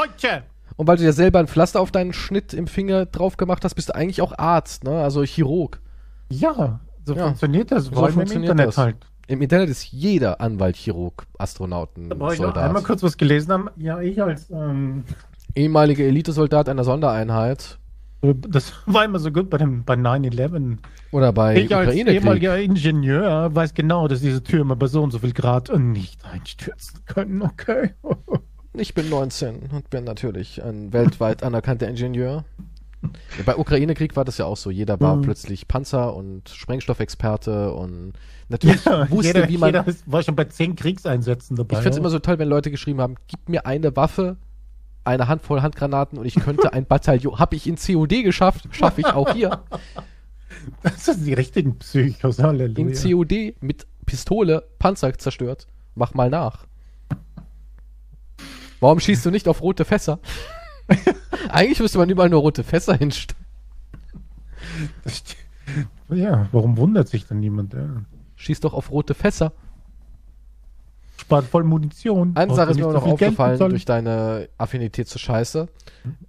Und 0.75 0.87
weil 0.87 0.97
du 0.97 1.03
dir 1.03 1.13
selber 1.13 1.39
ein 1.39 1.47
Pflaster 1.47 1.79
auf 1.79 1.91
deinen 1.91 2.13
Schnitt 2.13 2.53
im 2.53 2.67
Finger 2.67 3.05
drauf 3.05 3.37
gemacht 3.37 3.63
hast, 3.63 3.75
bist 3.75 3.89
du 3.89 3.95
eigentlich 3.95 4.21
auch 4.21 4.37
Arzt, 4.37 4.83
ne? 4.83 5.01
Also 5.01 5.23
Chirurg. 5.23 5.79
Ja, 6.29 6.79
so 7.05 7.15
ja. 7.15 7.25
funktioniert 7.25 7.71
das. 7.71 7.85
So 7.85 7.91
funktioniert 7.91 8.31
im 8.31 8.41
Internet 8.43 8.67
das. 8.67 8.77
halt. 8.77 8.95
Im 9.27 9.41
Internet 9.41 9.69
ist 9.69 9.91
jeder 9.91 10.41
Anwalt, 10.41 10.75
Chirurg, 10.75 11.25
Astronauten, 11.37 12.09
da 12.09 12.15
Soldat. 12.15 12.57
Ich 12.57 12.61
einmal 12.61 12.83
kurz 12.83 13.03
was 13.03 13.17
gelesen 13.17 13.53
haben. 13.53 13.69
Ja, 13.77 14.01
ich 14.01 14.21
als 14.21 14.49
ähm, 14.49 15.05
ehemaliger 15.55 16.03
Elitesoldat 16.03 16.67
einer 16.67 16.83
Sondereinheit. 16.83 17.77
Das 18.21 18.73
war 18.85 19.05
immer 19.05 19.19
so 19.19 19.31
gut 19.31 19.49
bei 19.49 19.57
dem 19.57 19.85
bei 19.85 19.93
9/11. 19.93 20.77
Oder 21.11 21.31
bei 21.31 21.57
ich 21.57 21.73
als 21.73 21.93
ehemaliger 21.93 22.57
Ingenieur 22.59 23.53
weiß 23.53 23.73
genau, 23.73 24.07
dass 24.07 24.21
diese 24.21 24.43
Türme 24.43 24.75
bei 24.75 24.87
so 24.87 25.01
und 25.01 25.11
so 25.11 25.19
viel 25.19 25.33
Grad 25.33 25.75
nicht 25.77 26.25
einstürzen 26.25 27.05
können. 27.05 27.41
Okay. 27.41 27.91
Ich 28.73 28.93
bin 28.93 29.09
19 29.09 29.69
und 29.71 29.89
bin 29.89 30.03
natürlich 30.03 30.63
ein 30.63 30.93
weltweit 30.93 31.43
anerkannter 31.43 31.87
Ingenieur. 31.87 32.43
Bei 33.45 33.57
Ukraine-Krieg 33.57 34.15
war 34.15 34.25
das 34.25 34.37
ja 34.37 34.45
auch 34.45 34.57
so. 34.57 34.71
Jeder 34.71 34.99
war 34.99 35.17
mhm. 35.17 35.23
plötzlich 35.23 35.67
Panzer- 35.67 36.15
und 36.15 36.49
Sprengstoffexperte 36.49 37.73
und 37.73 38.13
natürlich 38.49 38.83
ja, 38.85 39.09
wusste, 39.11 39.27
jeder, 39.27 39.49
wie 39.49 39.57
man. 39.57 39.73
Jeder 39.73 39.85
war 40.05 40.23
schon 40.23 40.35
bei 40.35 40.45
zehn 40.45 40.75
Kriegseinsätzen 40.75 41.55
dabei. 41.55 41.75
Ich 41.75 41.81
finde 41.81 41.91
es 41.91 41.97
immer 41.97 42.09
so 42.09 42.19
toll, 42.19 42.39
wenn 42.39 42.47
Leute 42.47 42.71
geschrieben 42.71 43.01
haben: 43.01 43.15
Gib 43.27 43.49
mir 43.49 43.65
eine 43.65 43.95
Waffe, 43.95 44.37
eine 45.03 45.27
Handvoll 45.27 45.61
Handgranaten 45.61 46.17
und 46.17 46.25
ich 46.25 46.35
könnte 46.35 46.73
ein 46.73 46.85
Bataillon. 46.85 47.39
Habe 47.39 47.55
ich 47.55 47.67
in 47.67 47.75
COD 47.75 48.23
geschafft, 48.23 48.67
schaffe 48.71 49.01
ich 49.01 49.07
auch 49.07 49.33
hier. 49.33 49.61
Das 50.83 51.05
sind 51.05 51.25
die 51.25 51.33
richtigen 51.33 51.79
Psychos, 51.79 52.37
Halleluja. 52.37 52.87
In 52.87 52.93
COD 52.93 53.55
mit 53.59 53.87
Pistole 54.05 54.63
Panzer 54.77 55.11
zerstört. 55.17 55.67
Mach 55.95 56.13
mal 56.13 56.29
nach. 56.29 56.67
Warum 58.83 58.99
schießt 58.99 59.25
du 59.25 59.31
nicht 59.31 59.47
auf 59.47 59.61
rote 59.61 59.85
Fässer? 59.85 60.19
Eigentlich 61.49 61.79
müsste 61.79 61.97
man 61.97 62.09
überall 62.09 62.29
nur 62.29 62.41
rote 62.41 62.65
Fässer 62.65 62.95
hinstellen. 62.95 63.41
Ja, 66.09 66.49
warum 66.51 66.75
wundert 66.75 67.07
sich 67.07 67.25
dann 67.25 67.39
niemand? 67.39 67.73
Ja. 67.73 68.03
Schieß 68.35 68.59
doch 68.59 68.73
auf 68.73 68.91
rote 68.91 69.13
Fässer. 69.13 69.53
Spart 71.17 71.45
voll 71.45 71.63
Munition. 71.63 72.35
Eine 72.35 72.53
Sache 72.53 72.71
ist 72.71 72.77
mir 72.77 72.83
so 72.83 72.91
noch 72.91 73.05
aufgefallen 73.05 73.57
durch 73.57 73.85
deine 73.85 74.49
Affinität 74.57 75.07
zur 75.07 75.21
Scheiße 75.21 75.69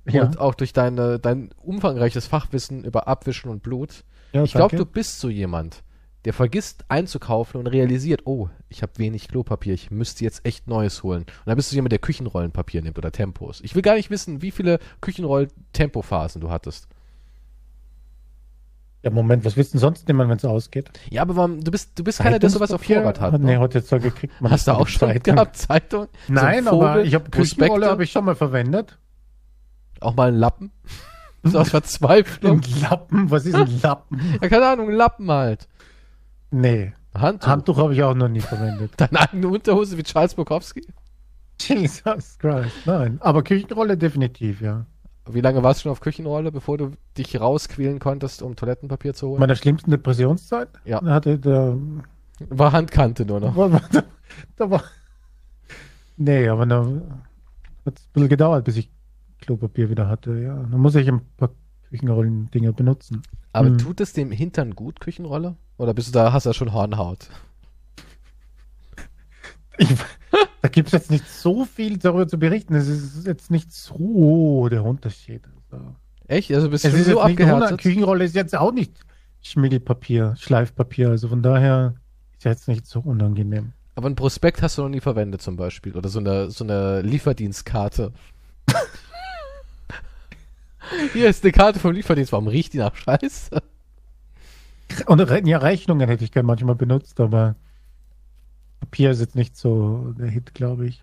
ja. 0.08 0.22
und 0.22 0.38
auch 0.38 0.54
durch 0.54 0.72
deine, 0.72 1.18
dein 1.18 1.50
umfangreiches 1.60 2.26
Fachwissen 2.26 2.84
über 2.84 3.08
Abwischen 3.08 3.50
und 3.50 3.64
Blut. 3.64 4.04
Ja, 4.32 4.44
ich 4.44 4.52
glaube, 4.52 4.76
du 4.76 4.84
bist 4.84 5.18
so 5.18 5.28
jemand, 5.28 5.82
der 6.24 6.32
vergisst 6.32 6.84
einzukaufen 6.88 7.60
und 7.60 7.66
realisiert, 7.66 8.22
oh, 8.24 8.48
ich 8.68 8.82
habe 8.82 8.92
wenig 8.96 9.28
Klopapier, 9.28 9.74
ich 9.74 9.90
müsste 9.90 10.24
jetzt 10.24 10.44
echt 10.46 10.66
Neues 10.66 11.02
holen. 11.02 11.22
Und 11.22 11.46
dann 11.46 11.56
bist 11.56 11.70
du 11.70 11.76
jemand, 11.76 11.92
der 11.92 11.98
Küchenrollenpapier 11.98 12.82
nimmt 12.82 12.98
oder 12.98 13.12
Tempos. 13.12 13.60
Ich 13.62 13.74
will 13.74 13.82
gar 13.82 13.94
nicht 13.94 14.10
wissen, 14.10 14.40
wie 14.40 14.50
viele 14.50 14.78
Küchenroll-Tempophasen 15.00 16.40
du 16.40 16.50
hattest. 16.50 16.88
Ja, 19.02 19.10
Moment, 19.10 19.44
was 19.44 19.54
willst 19.54 19.72
du 19.72 19.76
denn 19.76 19.80
sonst 19.80 20.08
nehmen, 20.08 20.30
wenn 20.30 20.38
es 20.38 20.46
ausgeht? 20.46 20.90
Ja, 21.10 21.20
aber 21.20 21.37
warum, 21.37 21.62
du 21.62 21.70
bist, 21.70 21.98
du 21.98 22.02
bist 22.02 22.20
keiner, 22.20 22.38
der 22.38 22.48
sowas 22.48 22.72
auf 22.72 22.82
Vorrat 22.82 23.20
hat. 23.20 23.38
Nee, 23.38 23.58
heute 23.58 23.78
jetzt 23.78 23.90
so 23.90 23.98
gekriegt. 23.98 24.32
Man 24.40 24.50
Hast 24.50 24.66
du 24.66 24.72
auch 24.72 24.88
schon 24.88 25.10
Zeitung. 25.10 25.34
gehabt, 25.34 25.56
Zeitung? 25.58 26.06
Nein, 26.26 26.64
so 26.64 26.70
aber 26.70 27.04
ich 27.04 27.14
habe 27.14 27.28
Küchenrolle 27.28 27.87
habe 27.87 28.04
ich 28.04 28.12
schon 28.12 28.24
mal 28.24 28.34
verwendet. 28.34 28.98
Auch 30.00 30.16
mal 30.16 30.28
einen 30.28 30.38
Lappen? 30.38 30.72
So 31.46 31.58
aus 31.58 31.68
Verzweiflung. 31.68 32.62
Ein 32.62 32.80
Lappen? 32.80 33.30
Was 33.30 33.44
ist 33.44 33.54
ein 33.54 33.78
Lappen? 33.82 34.18
ja, 34.40 34.48
keine 34.48 34.66
Ahnung, 34.66 34.88
ein 34.88 34.94
Lappen 34.94 35.30
halt. 35.30 35.68
Nee. 36.54 36.92
Handtuch, 37.14 37.48
Handtuch 37.48 37.76
habe 37.78 37.94
ich 37.94 38.02
auch 38.04 38.14
noch 38.14 38.28
nie 38.28 38.40
verwendet. 38.40 38.92
Deine 38.96 39.20
eigene 39.20 39.48
Unterhose 39.48 39.98
wie 39.98 40.04
Charles 40.04 40.34
Bukowski? 40.34 40.86
Jesus 41.60 42.38
Christ, 42.38 42.86
nein. 42.86 43.18
Aber 43.20 43.42
Küchenrolle 43.42 43.96
definitiv, 43.96 44.60
ja. 44.60 44.86
Wie 45.28 45.40
lange 45.40 45.62
warst 45.62 45.80
du 45.80 45.82
schon 45.84 45.92
auf 45.92 46.00
Küchenrolle, 46.00 46.52
bevor 46.52 46.78
du 46.78 46.92
dich 47.16 47.40
rausquälen 47.40 47.98
konntest, 47.98 48.42
um 48.42 48.54
Toilettenpapier 48.54 49.14
zu 49.14 49.28
holen? 49.28 49.40
Meiner 49.40 49.56
schlimmsten 49.56 49.90
Depressionszeit? 49.90 50.68
Ja. 50.84 51.02
Hatte 51.02 51.38
der. 51.38 51.76
War 52.50 52.72
Handkante 52.72 53.24
nur 53.24 53.40
noch. 53.40 53.56
War, 53.56 53.70
da, 53.90 54.02
da 54.56 54.70
war. 54.70 54.84
Nee, 56.16 56.48
aber 56.48 56.66
da 56.66 56.84
hat 56.84 57.98
es 57.98 58.04
ein 58.04 58.12
bisschen 58.12 58.28
gedauert, 58.28 58.64
bis 58.64 58.76
ich 58.76 58.90
Klopapier 59.40 59.90
wieder 59.90 60.08
hatte, 60.08 60.38
ja. 60.38 60.54
Da 60.54 60.76
muss 60.76 60.94
ich 60.94 61.08
ein 61.08 61.20
paar 61.36 61.50
Küchenrollen-Dinger 61.94 62.72
benutzen. 62.72 63.22
Aber 63.52 63.68
hm. 63.68 63.78
tut 63.78 64.00
es 64.00 64.12
dem 64.12 64.33
Hintern 64.33 64.74
gut, 64.74 64.98
Küchenrolle? 64.98 65.57
Oder 65.76 65.94
bist 65.94 66.09
du 66.09 66.12
da, 66.12 66.33
hast 66.33 66.44
du 66.44 66.50
ja 66.50 66.54
schon 66.54 66.72
Hornhaut? 66.72 67.28
Ich, 69.78 69.88
da 70.61 70.68
gibt 70.68 70.88
es 70.88 70.92
jetzt 70.92 71.11
nicht 71.11 71.28
so 71.28 71.64
viel 71.64 71.98
darüber 71.98 72.26
zu 72.26 72.38
berichten. 72.38 72.74
Es 72.74 72.88
ist 72.88 73.26
jetzt 73.26 73.50
nicht 73.50 73.72
so 73.72 74.68
der 74.68 74.85
Unterschied. 74.85 75.42
Also, 75.70 75.94
Echt? 76.26 76.52
Also 76.52 76.68
bist 76.70 76.85
du 76.85 76.90
so 76.90 77.20
abgehärtet? 77.20 77.80
Küchenrolle 77.80 78.24
ist 78.24 78.35
jetzt 78.35 78.57
auch 78.57 78.72
nicht 78.72 78.92
Schmiedelpapier, 79.40 80.35
Schleifpapier. 80.37 81.11
Also 81.11 81.28
von 81.28 81.42
daher 81.42 81.94
ist 82.37 82.44
jetzt 82.44 82.66
nicht 82.66 82.87
so 82.87 83.00
unangenehm. 83.00 83.72
Aber 83.94 84.09
ein 84.09 84.16
Prospekt 84.16 84.62
hast 84.62 84.78
du 84.78 84.83
noch 84.83 84.88
nie 84.88 85.00
verwendet 85.00 85.42
zum 85.42 85.54
Beispiel. 85.54 85.96
Oder 85.96 86.09
so 86.09 86.18
eine, 86.18 86.50
so 86.50 86.64
eine 86.64 87.02
Lieferdienstkarte. 87.02 88.12
Hier 91.12 91.29
ist 91.29 91.44
eine 91.44 91.53
Karte 91.53 91.79
vom 91.79 91.92
Lieferdienst. 91.92 92.33
Warum 92.33 92.49
riecht 92.49 92.73
die 92.73 92.79
nach 92.79 92.94
Scheiße? 92.94 93.62
Und 95.07 95.47
ja, 95.47 95.59
Rechnungen 95.59 96.09
hätte 96.09 96.25
ich 96.25 96.33
gerne 96.33 96.47
manchmal 96.47 96.75
benutzt, 96.75 97.20
aber 97.20 97.57
Papier 98.81 99.11
ist 99.11 99.20
jetzt 99.20 99.35
nicht 99.35 99.57
so 99.57 100.14
der 100.18 100.29
Hit, 100.29 100.55
glaube 100.55 100.87
ich. 100.87 101.03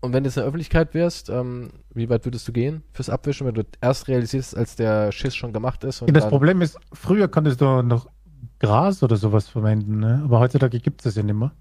Und 0.00 0.12
wenn 0.12 0.22
du 0.22 0.28
jetzt 0.28 0.36
in 0.36 0.42
der 0.42 0.48
Öffentlichkeit 0.48 0.92
wärst, 0.92 1.30
ähm, 1.30 1.70
wie 1.94 2.10
weit 2.10 2.26
würdest 2.26 2.46
du 2.46 2.52
gehen 2.52 2.82
fürs 2.92 3.08
Abwischen, 3.08 3.46
wenn 3.46 3.54
du 3.54 3.62
erst 3.80 4.08
realisierst, 4.08 4.54
als 4.56 4.76
der 4.76 5.12
Schiss 5.12 5.34
schon 5.34 5.54
gemacht 5.54 5.82
ist? 5.84 6.02
Ja, 6.02 6.08
das 6.08 6.28
Problem 6.28 6.60
ist, 6.60 6.78
früher 6.92 7.28
konntest 7.28 7.62
du 7.62 7.82
noch 7.82 8.08
Gras 8.58 9.02
oder 9.02 9.16
sowas 9.16 9.48
verwenden, 9.48 10.00
ne? 10.00 10.20
aber 10.24 10.40
heutzutage 10.40 10.78
gibt 10.80 11.00
es 11.00 11.04
das 11.04 11.14
ja 11.16 11.22
nicht 11.22 11.34
mehr. 11.34 11.52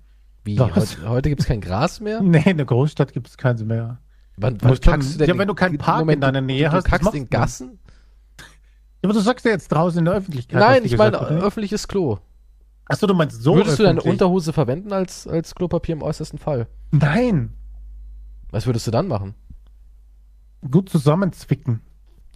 Wie? 0.44 0.60
Heute, 0.60 1.08
heute 1.08 1.30
gibt 1.30 1.42
es 1.42 1.48
kein 1.48 1.62
Gras 1.62 2.02
mehr? 2.02 2.20
Nee, 2.24 2.44
in 2.50 2.58
der 2.58 2.66
Großstadt 2.66 3.14
gibt 3.14 3.28
es 3.30 3.38
keins 3.38 3.64
mehr. 3.64 4.00
Wann, 4.38 4.58
wann 4.62 4.80
kackst 4.80 5.14
du 5.14 5.18
denn? 5.20 5.30
Ja, 5.30 5.38
wenn 5.38 5.48
du 5.48 5.54
keinen 5.54 5.78
Park 5.78 6.00
Moment, 6.00 6.16
in 6.16 6.22
deiner 6.22 6.42
Nähe 6.42 6.70
du, 6.70 6.72
hast. 6.72 6.86
Du 6.86 6.90
kackst 6.90 7.14
in 7.14 7.30
Gassen? 7.30 7.80
Ja, 8.40 9.10
aber 9.10 9.14
du 9.14 9.20
sagst 9.20 9.46
ja 9.46 9.52
jetzt 9.52 9.70
draußen 9.70 10.00
in 10.00 10.06
der 10.06 10.14
Öffentlichkeit. 10.14 10.60
Nein, 10.60 10.86
ich 10.86 10.98
meine 10.98 11.18
öffentliches 11.20 11.88
Klo. 11.88 12.20
Achso, 12.86 13.08
du 13.08 13.14
meinst 13.14 13.42
so. 13.42 13.56
Würdest 13.56 13.80
öffentlich? 13.80 13.96
du 13.96 14.02
deine 14.02 14.12
Unterhose 14.12 14.54
verwenden 14.54 14.92
als, 14.92 15.28
als 15.28 15.56
Klopapier 15.56 15.96
im 15.96 16.02
äußersten 16.02 16.40
Fall? 16.40 16.68
Nein. 16.92 17.54
Was 18.52 18.66
würdest 18.66 18.88
du 18.88 18.92
dann 18.92 19.08
machen? 19.08 19.36
Gut 20.70 20.90
zusammenzwicken. 20.90 21.82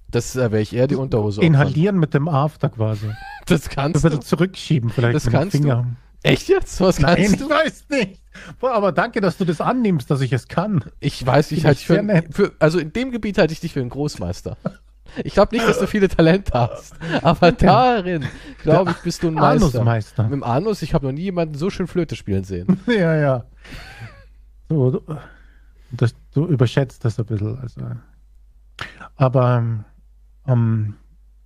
Das 0.09 0.35
äh, 0.35 0.51
wäre 0.51 0.61
ich 0.61 0.73
eher 0.73 0.87
die 0.87 0.95
Unterhose. 0.95 1.41
Inhalieren 1.41 1.99
mit 1.99 2.13
dem 2.13 2.27
After 2.27 2.69
quasi. 2.69 3.07
Das 3.45 3.69
kannst 3.69 4.03
du. 4.03 4.19
zurückschieben 4.19 4.89
vielleicht 4.89 5.15
das 5.15 5.23
mit 5.23 5.33
kannst 5.33 5.53
dem 5.53 5.61
Finger. 5.61 5.83
Du. 5.83 6.06
Echt 6.23 6.49
jetzt? 6.49 6.81
Was 6.81 6.97
kannst 6.97 7.17
Nein, 7.17 7.39
du? 7.39 7.45
ich 7.45 7.49
weiß 7.49 7.85
nicht. 7.89 8.21
Boah, 8.59 8.73
aber 8.73 8.91
danke, 8.91 9.21
dass 9.21 9.37
du 9.37 9.45
das 9.45 9.61
annimmst, 9.61 10.09
dass 10.11 10.21
ich 10.21 10.33
es 10.33 10.47
kann. 10.47 10.83
Ich 10.99 11.25
weiß, 11.25 11.51
ich 11.51 11.65
halte 11.65 11.79
dich 11.79 11.87
für, 11.87 12.23
für, 12.31 12.51
also 12.59 12.79
in 12.79 12.93
dem 12.93 13.11
Gebiet 13.11 13.37
halte 13.37 13.53
ich 13.53 13.59
dich 13.59 13.73
für 13.73 13.81
einen 13.81 13.89
Großmeister. 13.89 14.57
Ich 15.23 15.33
glaube 15.33 15.55
nicht, 15.55 15.67
dass 15.67 15.79
du 15.79 15.87
viele 15.87 16.09
Talente 16.09 16.53
hast. 16.53 16.95
Aber 17.21 17.51
darin, 17.53 18.25
glaube 18.61 18.91
ich, 18.91 18.97
bist 18.97 19.23
du 19.23 19.27
ein 19.27 19.35
Meister. 19.35 19.83
Meister. 19.83 20.23
Mit 20.23 20.33
dem 20.33 20.43
Anus, 20.43 20.81
ich 20.81 20.93
habe 20.93 21.05
noch 21.05 21.13
nie 21.13 21.23
jemanden 21.23 21.55
so 21.55 21.69
schön 21.69 21.87
Flöte 21.87 22.15
spielen 22.15 22.43
sehen. 22.43 22.79
Ja, 22.87 23.15
ja. 23.15 23.45
So, 24.69 24.91
du, 24.91 25.01
das, 25.91 26.13
du 26.33 26.45
überschätzt 26.45 27.05
das 27.05 27.19
ein 27.19 27.25
bisschen. 27.25 27.57
Also. 27.59 27.81
Aber 29.15 29.83
ähm, 30.45 30.95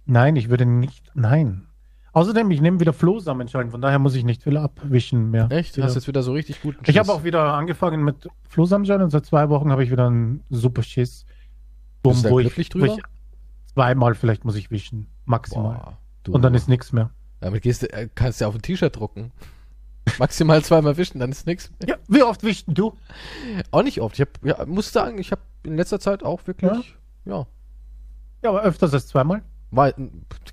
nein, 0.06 0.36
ich 0.36 0.50
würde 0.50 0.66
nicht. 0.66 1.12
Nein. 1.14 1.68
Außerdem, 2.14 2.52
ich 2.52 2.60
nehme 2.60 2.80
wieder 2.80 2.92
Flohsamenschalen, 2.92 3.72
von 3.72 3.82
daher 3.82 3.98
muss 3.98 4.16
ich 4.16 4.26
nicht 4.26 4.44
viel 4.44 4.58
abwischen 4.58 5.32
mehr. 5.32 5.48
Echt? 5.50 5.78
Du 5.78 5.84
hast 5.84 5.96
jetzt 5.96 6.08
wieder 6.08 6.24
so 6.24 6.34
richtig 6.34 6.62
gut. 6.62 6.76
Ich 6.86 6.98
habe 6.98 7.12
auch 7.12 7.24
wieder 7.24 7.54
angefangen 7.54 8.04
mit 8.04 8.28
Flohsamenschalen 8.50 9.04
und 9.04 9.12
seit 9.12 9.26
zwei 9.26 9.50
Wochen 9.50 9.72
habe 9.72 9.84
ich 9.84 9.92
wieder 9.92 10.08
einen 10.08 10.44
super 10.50 10.84
Schiss. 10.84 11.26
Bist 12.04 12.26
du 12.26 12.30
da 12.30 12.36
glücklich 12.36 12.70
drüber? 12.70 12.88
Wo 12.88 12.98
ich, 12.98 13.04
Zweimal 13.74 14.16
vielleicht 14.16 14.44
muss 14.44 14.56
ich 14.56 14.70
wischen. 14.72 15.08
Maximal. 15.26 15.98
Boah, 16.26 16.36
und 16.36 16.42
dann 16.42 16.54
ist 16.54 16.68
nichts 16.68 16.92
mehr. 16.92 17.12
Damit 17.40 17.64
gehst 17.64 17.84
du, 17.84 17.94
äh, 17.94 18.10
kannst 18.14 18.40
du 18.42 18.46
ja 18.46 18.50
auf 18.50 18.56
ein 18.56 18.62
T-Shirt 18.62 18.96
drucken. 18.96 19.32
Maximal 20.20 20.62
zweimal 20.64 20.98
wischen, 20.98 21.20
dann 21.20 21.32
ist 21.32 21.48
nichts 21.48 21.72
mehr. 21.80 21.90
Ja, 21.90 21.96
wie 22.10 22.24
oft 22.24 22.44
wischst 22.44 22.66
du? 22.68 22.94
Auch 23.72 23.84
nicht 23.84 24.02
oft. 24.02 24.16
Ich 24.16 24.22
hab, 24.22 24.46
ja, 24.46 24.66
muss 24.66 24.92
sagen, 24.92 25.18
ich 25.20 25.32
habe 25.32 25.42
in 25.64 25.78
letzter 25.78 26.00
Zeit 26.00 26.24
auch 26.24 26.46
wirklich, 26.48 26.96
ja. 27.26 27.34
Ja, 27.34 27.48
ja 28.44 28.50
aber 28.50 28.64
öfters 28.64 28.94
als 28.94 29.08
zweimal? 29.08 29.42
Weil, 29.72 29.94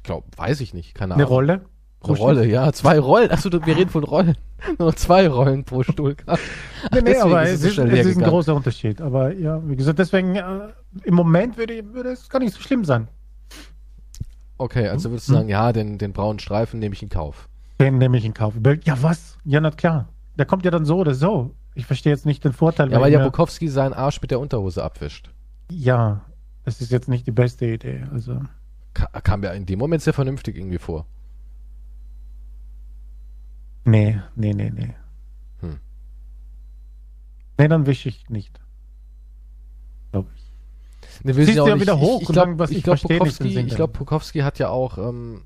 glaub, 0.02 0.24
weiß 0.36 0.60
ich 0.60 0.74
nicht, 0.74 0.94
keine 0.94 1.14
Ahnung. 1.14 1.26
Eine 1.26 1.28
Rolle? 1.28 1.60
Pro 2.00 2.12
Eine 2.12 2.18
Rolle, 2.20 2.46
ja, 2.46 2.72
zwei 2.72 2.98
Rollen. 3.00 3.30
Achso, 3.32 3.50
wir 3.50 3.76
reden 3.76 3.90
von 3.90 4.04
Rollen. 4.04 4.36
Nur 4.78 4.88
noch 4.88 4.94
zwei 4.94 5.28
Rollen 5.28 5.64
pro 5.64 5.82
Stuhl. 5.82 6.16
nee, 6.92 7.00
nee, 7.02 7.16
aber 7.16 7.42
es, 7.42 7.64
ist, 7.64 7.78
es 7.78 8.06
ist, 8.06 8.18
ein 8.18 8.24
großer 8.24 8.54
Unterschied. 8.54 9.00
Aber 9.00 9.32
ja, 9.34 9.60
wie 9.68 9.74
gesagt, 9.74 9.98
deswegen, 9.98 10.36
äh, 10.36 10.68
im 11.02 11.14
Moment 11.14 11.56
würde, 11.56 11.92
würde 11.92 12.10
es 12.10 12.28
gar 12.28 12.38
nicht 12.38 12.54
so 12.54 12.60
schlimm 12.60 12.84
sein. 12.84 13.08
Okay, 14.58 14.88
also 14.88 15.10
würdest 15.10 15.28
du 15.28 15.32
hm? 15.32 15.38
sagen, 15.38 15.48
ja, 15.48 15.72
den, 15.72 15.98
den 15.98 16.12
braunen 16.12 16.38
Streifen 16.38 16.78
nehme 16.78 16.94
ich 16.94 17.02
in 17.02 17.08
Kauf. 17.08 17.48
Den 17.80 17.98
nehme 17.98 18.16
ich 18.16 18.24
in 18.24 18.34
Kauf. 18.34 18.54
Ja, 18.84 19.02
was? 19.02 19.36
Ja, 19.44 19.60
na 19.60 19.70
klar. 19.70 20.08
Der 20.36 20.46
kommt 20.46 20.64
ja 20.64 20.70
dann 20.70 20.84
so 20.84 20.98
oder 20.98 21.14
so. 21.14 21.54
Ich 21.74 21.86
verstehe 21.86 22.12
jetzt 22.12 22.26
nicht 22.26 22.44
den 22.44 22.52
Vorteil. 22.52 22.92
Ja, 22.92 23.00
weil 23.00 23.12
ja 23.12 23.22
Bukowski 23.22 23.68
seinen 23.68 23.92
Arsch 23.92 24.20
mit 24.20 24.30
der 24.30 24.40
Unterhose 24.40 24.82
abwischt. 24.82 25.30
Ja, 25.70 26.22
das 26.64 26.80
ist 26.80 26.90
jetzt 26.90 27.08
nicht 27.08 27.26
die 27.26 27.32
beste 27.32 27.66
Idee. 27.66 28.04
Also. 28.12 28.40
Kam 28.94 29.40
mir 29.40 29.52
in 29.52 29.66
dem 29.66 29.78
Moment 29.78 30.02
sehr 30.02 30.12
vernünftig 30.12 30.56
irgendwie 30.56 30.78
vor. 30.78 31.06
Nee, 33.84 34.20
nee, 34.34 34.52
nee, 34.52 34.70
nee. 34.70 34.94
Hm. 35.60 35.78
Nee, 37.58 37.68
dann 37.68 37.86
wische 37.86 38.08
ich 38.08 38.28
nicht. 38.28 38.60
Glaube 40.12 40.28
ich. 40.34 41.22
Nee, 41.22 41.32
Siehst 41.32 41.50
du 41.50 41.66
ja 41.66 41.74
nicht, 41.74 41.82
wieder 41.82 41.98
hoch 41.98 42.22
ich, 42.22 42.28
ich 42.28 42.32
glaube, 42.32 42.64
ich, 42.64 42.76
ich 42.78 42.82
glaube, 42.82 43.00
Pukowski, 43.00 43.64
glaub, 43.64 43.92
Pukowski 43.92 44.40
hat 44.40 44.58
ja 44.58 44.68
auch, 44.68 44.98
ähm, 44.98 45.42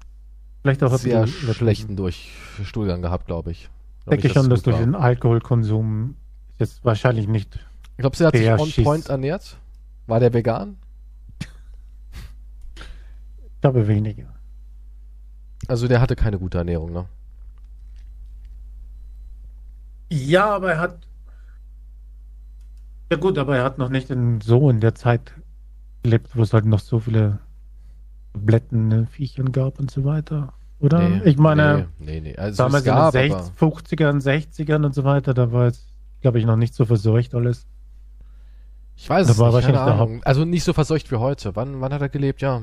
Vielleicht 0.62 0.82
auch 0.84 0.96
sehr 0.96 1.26
schlechten 1.26 1.96
Durchstuhlgang 1.96 3.02
gehabt, 3.02 3.26
glaube 3.26 3.50
ich. 3.50 3.68
Ich 4.04 4.10
denke 4.10 4.28
schon, 4.28 4.48
dass 4.48 4.62
durch 4.62 4.76
den 4.76 4.94
Alkoholkonsum 4.94 6.16
jetzt 6.58 6.84
wahrscheinlich 6.84 7.26
nicht. 7.26 7.58
Ich 7.96 7.98
glaube, 7.98 8.16
sie 8.16 8.24
hat 8.24 8.36
sich 8.36 8.48
on 8.48 8.84
point 8.84 9.08
ernährt. 9.08 9.58
War 10.06 10.20
der 10.20 10.32
vegan? 10.32 10.76
Ich 13.62 13.70
glaube 13.70 13.86
weniger. 13.86 14.26
Also 15.68 15.86
der 15.86 16.00
hatte 16.00 16.16
keine 16.16 16.36
gute 16.36 16.58
Ernährung, 16.58 16.92
ne? 16.92 17.04
Ja, 20.10 20.50
aber 20.50 20.72
er 20.72 20.80
hat. 20.80 20.98
Ja 23.12 23.18
gut, 23.18 23.38
aber 23.38 23.56
er 23.56 23.62
hat 23.62 23.78
noch 23.78 23.88
nicht 23.88 24.10
in, 24.10 24.40
so 24.40 24.68
in 24.68 24.80
der 24.80 24.96
Zeit 24.96 25.32
gelebt, 26.02 26.34
wo 26.34 26.42
es 26.42 26.52
halt 26.52 26.64
noch 26.64 26.80
so 26.80 26.98
viele 26.98 27.38
Blätten, 28.32 28.88
ne, 28.88 29.06
Viechern 29.06 29.52
gab 29.52 29.78
und 29.78 29.92
so 29.92 30.04
weiter. 30.04 30.54
oder? 30.80 31.08
Nee, 31.08 31.20
ich 31.24 31.38
meine, 31.38 31.86
nee, 32.00 32.14
nee, 32.14 32.20
nee. 32.20 32.36
Also 32.36 32.64
damals 32.64 32.84
in 32.84 32.96
den 32.96 33.10
60, 33.12 33.52
50ern, 33.60 34.20
60ern 34.20 34.84
und 34.84 34.92
so 34.92 35.04
weiter, 35.04 35.34
da 35.34 35.52
war 35.52 35.68
es, 35.68 35.86
glaube 36.20 36.40
ich, 36.40 36.46
noch 36.46 36.56
nicht 36.56 36.74
so 36.74 36.84
verseucht 36.84 37.32
alles. 37.36 37.64
Ich 38.96 39.08
weiß 39.08 39.28
da 39.28 39.32
es 39.34 39.38
war 39.38 39.52
nicht, 39.54 39.66
keine 39.66 39.80
Ahnung. 39.82 40.20
Also 40.24 40.44
nicht 40.44 40.64
so 40.64 40.72
verseucht 40.72 41.12
wie 41.12 41.16
heute. 41.16 41.54
Wann, 41.54 41.80
wann 41.80 41.94
hat 41.94 42.02
er 42.02 42.08
gelebt? 42.08 42.42
Ja, 42.42 42.60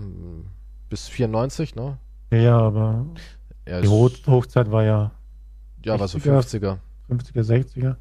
bis 0.90 1.08
94, 1.08 1.76
ne? 1.76 1.98
Ja, 2.32 2.58
aber 2.58 3.06
ja, 3.68 3.82
die 3.82 3.88
Hoch 3.88 4.12
Hochzeit 4.28 4.72
war 4.72 4.84
ja. 4.84 5.12
Ja, 5.84 6.00
war 6.00 6.08
so 6.08 6.18
50er. 6.18 6.78
50er, 7.10 7.44
60er. 7.44 7.96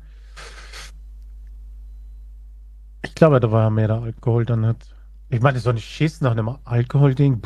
Ich 3.04 3.14
glaube, 3.14 3.40
da 3.40 3.50
war 3.50 3.62
ja 3.62 3.70
mehr 3.70 3.88
der 3.88 4.02
Alkohol 4.02 4.44
dann 4.44 4.66
hat. 4.66 4.94
Ich 5.30 5.40
meine, 5.40 5.60
so 5.60 5.70
ein 5.70 5.78
Schiss 5.78 6.20
nach 6.20 6.32
einem 6.32 6.56
Alkoholding 6.64 7.42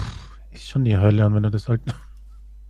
ist 0.50 0.68
schon 0.68 0.84
die 0.84 0.96
Hölle, 0.96 1.26
und 1.26 1.34
wenn 1.34 1.42
du 1.42 1.50
das 1.50 1.68
halt. 1.68 1.82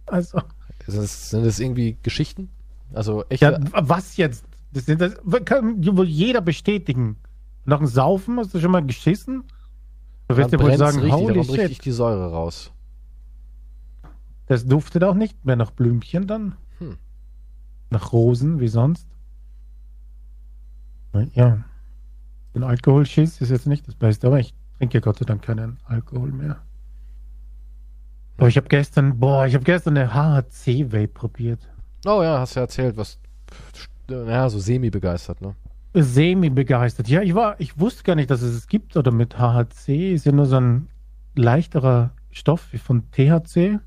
Also. 0.06 0.42
Das, 0.84 1.30
sind 1.30 1.46
das 1.46 1.58
irgendwie 1.58 1.96
Geschichten? 2.02 2.50
Also 2.92 3.24
echt. 3.28 3.40
Ja, 3.40 3.58
was 3.72 4.16
jetzt? 4.16 4.44
Das 4.72 4.84
sind 4.86 5.00
das, 5.00 5.14
kann 5.44 5.84
wohl 5.96 6.06
jeder 6.06 6.40
bestätigen. 6.40 7.16
Nach 7.64 7.78
dem 7.78 7.86
Saufen 7.86 8.38
hast 8.38 8.52
du 8.52 8.60
schon 8.60 8.72
mal 8.72 8.84
geschissen? 8.84 9.44
Du 10.32 10.38
wirst 10.38 10.52
dir 10.52 10.60
wohl 10.60 10.76
sagen, 10.76 10.98
richtig, 10.98 11.12
holy 11.12 11.44
shit. 11.44 11.58
richtig 11.58 11.78
die 11.80 11.90
Säure 11.90 12.30
raus. 12.30 12.72
Das 14.46 14.66
duftet 14.66 15.04
auch 15.04 15.14
nicht 15.14 15.44
mehr 15.44 15.56
nach 15.56 15.70
Blümchen 15.70 16.26
dann. 16.26 16.56
Hm. 16.78 16.96
Nach 17.90 18.12
Rosen, 18.12 18.58
wie 18.58 18.68
sonst. 18.68 19.06
Ja. 21.34 21.64
Ein 22.54 22.62
Alkoholschiss 22.62 23.40
ist 23.42 23.50
jetzt 23.50 23.66
nicht 23.66 23.86
das 23.86 23.94
Beste, 23.94 24.26
aber 24.26 24.40
ich 24.40 24.54
trinke 24.78 25.00
Gott 25.02 25.18
sei 25.18 25.26
Dank 25.26 25.42
keinen 25.42 25.78
Alkohol 25.84 26.32
mehr. 26.32 26.62
Aber 28.38 28.48
ich 28.48 28.56
habe 28.56 28.68
gestern, 28.68 29.18
boah, 29.18 29.46
ich 29.46 29.54
habe 29.54 29.64
gestern 29.64 29.96
eine 29.96 30.14
HHC-Vape 30.14 31.08
probiert. 31.08 31.60
Oh 32.06 32.22
ja, 32.22 32.40
hast 32.40 32.54
ja 32.54 32.62
erzählt, 32.62 32.96
was, 32.96 33.18
naja, 34.08 34.48
so 34.48 34.58
semi-begeistert, 34.58 35.42
ne? 35.42 35.54
Semi-begeistert. 35.94 37.08
Ja, 37.08 37.22
ich 37.22 37.34
war, 37.34 37.56
ich 37.58 37.78
wusste 37.78 38.02
gar 38.02 38.14
nicht, 38.14 38.30
dass 38.30 38.42
es 38.42 38.54
es 38.54 38.66
gibt, 38.66 38.96
oder 38.96 39.10
mit 39.10 39.38
HHC 39.38 40.12
ist 40.12 40.24
ja 40.24 40.32
nur 40.32 40.46
so 40.46 40.56
ein 40.56 40.88
leichterer 41.34 42.10
Stoff 42.30 42.72
wie 42.72 42.78
von 42.78 43.10
THC. 43.10 43.78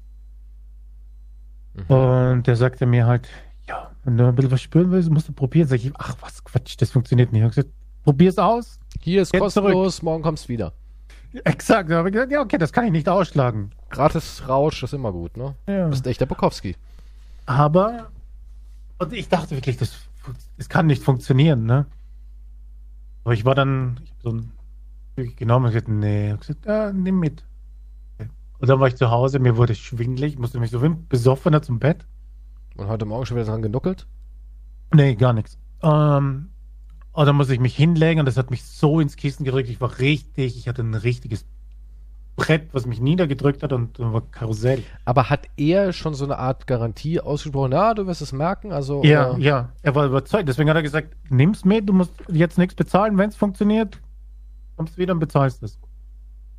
Mhm. 1.74 1.96
Und 1.96 2.48
der 2.48 2.56
sagte 2.56 2.86
mir 2.86 3.08
halt, 3.08 3.28
ja, 3.68 3.91
wenn 4.04 4.18
du 4.18 4.28
ein 4.28 4.36
bisschen 4.36 4.52
was 4.52 4.62
spüren 4.62 4.91
willst, 4.91 5.10
musst 5.10 5.28
du 5.28 5.34
probieren. 5.34 5.68
Sag 5.68 5.78
ich, 5.78 5.91
ach 5.98 6.15
was 6.22 6.44
Quatsch, 6.44 6.76
das 6.80 6.91
funktioniert 6.91 7.32
nicht. 7.32 7.39
Ich 7.41 7.44
habe 7.44 7.56
gesagt, 7.56 7.74
probier's 8.04 8.38
aus. 8.38 8.80
Hier 9.02 9.24
ist 9.24 9.34
kostenlos, 9.34 9.96
zurück. 9.96 10.04
morgen 10.04 10.24
kommst 10.24 10.46
du 10.46 10.50
wieder. 10.50 10.74
Exakt, 11.44 11.89
da 11.89 11.98
habe 11.98 12.10
ich 12.10 12.13
gesagt, 12.13 12.32
ja, 12.32 12.39
okay, 12.39 12.58
das 12.58 12.72
kann 12.72 12.86
ich 12.86 12.91
nicht 12.91 13.10
ausschlagen. 13.10 13.72
Gratis 13.89 14.44
Rausch 14.48 14.84
ist 14.84 14.94
immer 14.94 15.12
gut, 15.12 15.36
ne? 15.36 15.56
Ja. 15.68 15.86
Du 15.86 15.89
bist 15.89 16.08
echt 16.08 16.22
der 16.22 16.28
Bukowski. 16.28 16.76
Aber, 17.46 18.10
und 19.00 19.12
ich 19.12 19.28
dachte 19.28 19.52
wirklich, 19.52 19.76
das, 19.76 19.98
das 20.57 20.69
kann 20.69 20.88
nicht 20.88 21.03
funktionieren, 21.03 21.65
ne? 21.65 21.85
Aber 23.23 23.33
ich 23.33 23.45
war 23.45 23.55
dann, 23.55 23.99
ich 24.03 24.11
habe 24.11 24.21
so 24.21 24.29
ein 24.31 24.51
genommen 25.35 25.65
und 25.65 25.71
gesagt, 25.71 25.88
nee, 25.88 26.33
ich 26.33 26.39
gesagt, 26.39 26.65
ja, 26.65 26.91
nimm 26.91 27.19
mit. 27.19 27.43
Und 28.59 28.69
dann 28.69 28.79
war 28.79 28.88
ich 28.88 28.95
zu 28.95 29.11
Hause, 29.11 29.39
mir 29.39 29.57
wurde 29.57 29.75
schwindelig, 29.75 30.38
musste 30.38 30.59
mich 30.59 30.71
so 30.71 30.79
besoffener 31.09 31.61
zum 31.61 31.79
Bett. 31.79 32.05
Und 32.75 32.88
heute 32.88 33.05
Morgen 33.05 33.25
schon 33.25 33.38
wieder 33.38 33.47
dran 33.47 33.61
genuckelt? 33.61 34.07
Nee, 34.93 35.15
gar 35.15 35.33
nichts. 35.33 35.57
Ähm, 35.81 36.49
und 37.11 37.25
dann 37.25 37.35
musste 37.35 37.53
ich 37.53 37.59
mich 37.59 37.75
hinlegen 37.75 38.19
und 38.19 38.25
das 38.25 38.38
hat 38.38 38.51
mich 38.51 38.63
so 38.63 38.99
ins 38.99 39.15
Kissen 39.15 39.45
gedrückt. 39.45 39.69
Ich 39.69 39.81
war 39.81 39.99
richtig, 39.99 40.57
ich 40.57 40.67
hatte 40.67 40.83
ein 40.83 40.93
richtiges 40.93 41.45
Brett, 42.36 42.67
was 42.74 42.86
mich 42.86 43.00
niedergedrückt 43.00 43.63
hat 43.63 43.71
und, 43.71 43.98
war 43.98 44.21
Karussell. 44.32 44.84
Aber 45.06 45.30
hat 45.30 45.48
er 45.56 45.93
schon 45.93 46.13
so 46.13 46.26
eine 46.26 46.38
Art 46.38 46.67
Garantie 46.67 47.21
ausgesprochen? 47.21 47.71
Ja, 47.71 47.93
du 47.93 48.08
wirst 48.08 48.21
es 48.21 48.34
merken. 48.34 48.74
Also, 48.74 49.04
ja, 49.04 49.32
oder? 49.32 49.39
ja, 49.39 49.69
er 49.84 49.95
war 49.95 50.06
überzeugt. 50.06 50.50
Deswegen 50.50 50.69
hat 50.69 50.76
er 50.76 50.84
gesagt, 50.84 51.15
nimm's 51.30 51.63
mit, 51.63 51.88
du 51.88 51.93
musst 51.93 52.12
jetzt 52.30 52.58
nichts 52.58 52.76
bezahlen. 52.76 53.17
Wenn 53.17 53.30
es 53.30 53.38
funktioniert, 53.38 54.00
kommst 54.76 54.95
du 54.95 55.02
wieder 55.02 55.13
und 55.13 55.19
bezahlst 55.19 55.63
es. 55.63 55.80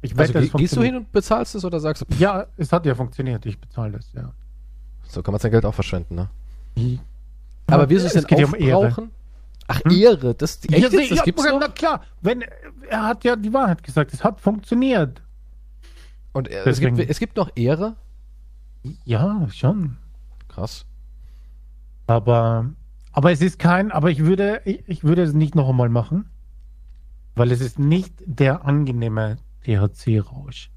Ich 0.00 0.16
also, 0.18 0.34
wette, 0.34 0.48
gehst 0.48 0.76
du 0.76 0.82
hin 0.82 0.96
und 0.96 1.12
bezahlst 1.12 1.54
es 1.54 1.64
oder 1.64 1.78
sagst 1.80 2.02
du? 2.02 2.06
Ja, 2.18 2.46
es 2.56 2.72
hat 2.72 2.86
ja 2.86 2.94
funktioniert. 2.94 3.44
Ich 3.44 3.60
bezahle 3.60 3.92
das, 3.92 4.12
ja. 4.14 4.32
So 5.08 5.22
kann 5.22 5.32
man 5.32 5.40
sein 5.40 5.50
Geld 5.50 5.64
auch 5.66 5.74
verschwenden, 5.74 6.14
ne? 6.14 6.30
Wie? 6.74 7.00
Aber 7.66 7.88
wie 7.88 7.94
ist 7.94 8.14
es 8.14 8.26
geht 8.26 8.44
aufbrauchen? 8.44 9.04
Um 9.04 9.10
Ach, 9.68 9.80
hm? 9.84 9.90
Ehre, 9.90 10.34
das, 10.34 10.60
echt 10.64 10.70
ja, 10.70 10.88
das 10.88 11.10
ja, 11.10 11.22
gibt's 11.24 11.44
ja, 11.44 11.52
noch? 11.52 11.60
Na 11.60 11.68
klar, 11.68 12.02
wenn, 12.22 12.44
er 12.88 13.02
hat 13.02 13.24
ja 13.24 13.34
die 13.34 13.52
Wahrheit 13.52 13.82
gesagt, 13.82 14.14
es 14.14 14.22
hat 14.22 14.40
funktioniert. 14.40 15.20
Und 16.36 16.48
äh, 16.48 16.68
es, 16.68 16.80
gibt, 16.80 16.98
es 16.98 17.18
gibt 17.18 17.38
noch 17.38 17.50
Ehre? 17.56 17.96
Ja, 19.06 19.48
schon. 19.48 19.96
Krass. 20.48 20.84
Aber, 22.06 22.66
aber 23.12 23.32
es 23.32 23.40
ist 23.40 23.58
kein, 23.58 23.90
aber 23.90 24.10
ich 24.10 24.22
würde, 24.22 24.60
ich, 24.66 24.86
ich 24.86 25.02
würde 25.02 25.22
es 25.22 25.32
nicht 25.32 25.54
noch 25.54 25.66
einmal 25.66 25.88
machen, 25.88 26.28
weil 27.36 27.50
es 27.52 27.62
ist 27.62 27.78
nicht 27.78 28.12
der 28.26 28.66
angenehme 28.66 29.38
THC-Rausch. 29.64 30.70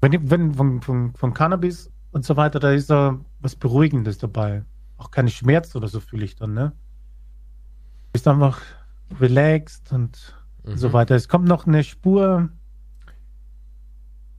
Wenn, 0.00 0.30
wenn 0.30 0.54
von, 0.54 0.82
von, 0.82 1.14
von 1.14 1.32
Cannabis 1.32 1.92
und 2.10 2.24
so 2.24 2.36
weiter, 2.36 2.58
da 2.58 2.72
ist 2.72 2.90
da 2.90 3.20
was 3.38 3.54
Beruhigendes 3.54 4.18
dabei. 4.18 4.64
Auch 4.96 5.12
keine 5.12 5.30
Schmerzen 5.30 5.76
oder 5.76 5.86
so 5.86 6.00
fühle 6.00 6.24
ich 6.24 6.34
dann, 6.34 6.54
ne? 6.54 6.72
Bist 8.12 8.26
einfach 8.26 8.62
relaxed 9.20 9.92
und 9.92 10.34
mhm. 10.64 10.76
so 10.76 10.92
weiter. 10.92 11.14
Es 11.14 11.28
kommt 11.28 11.46
noch 11.46 11.68
eine 11.68 11.84
Spur 11.84 12.50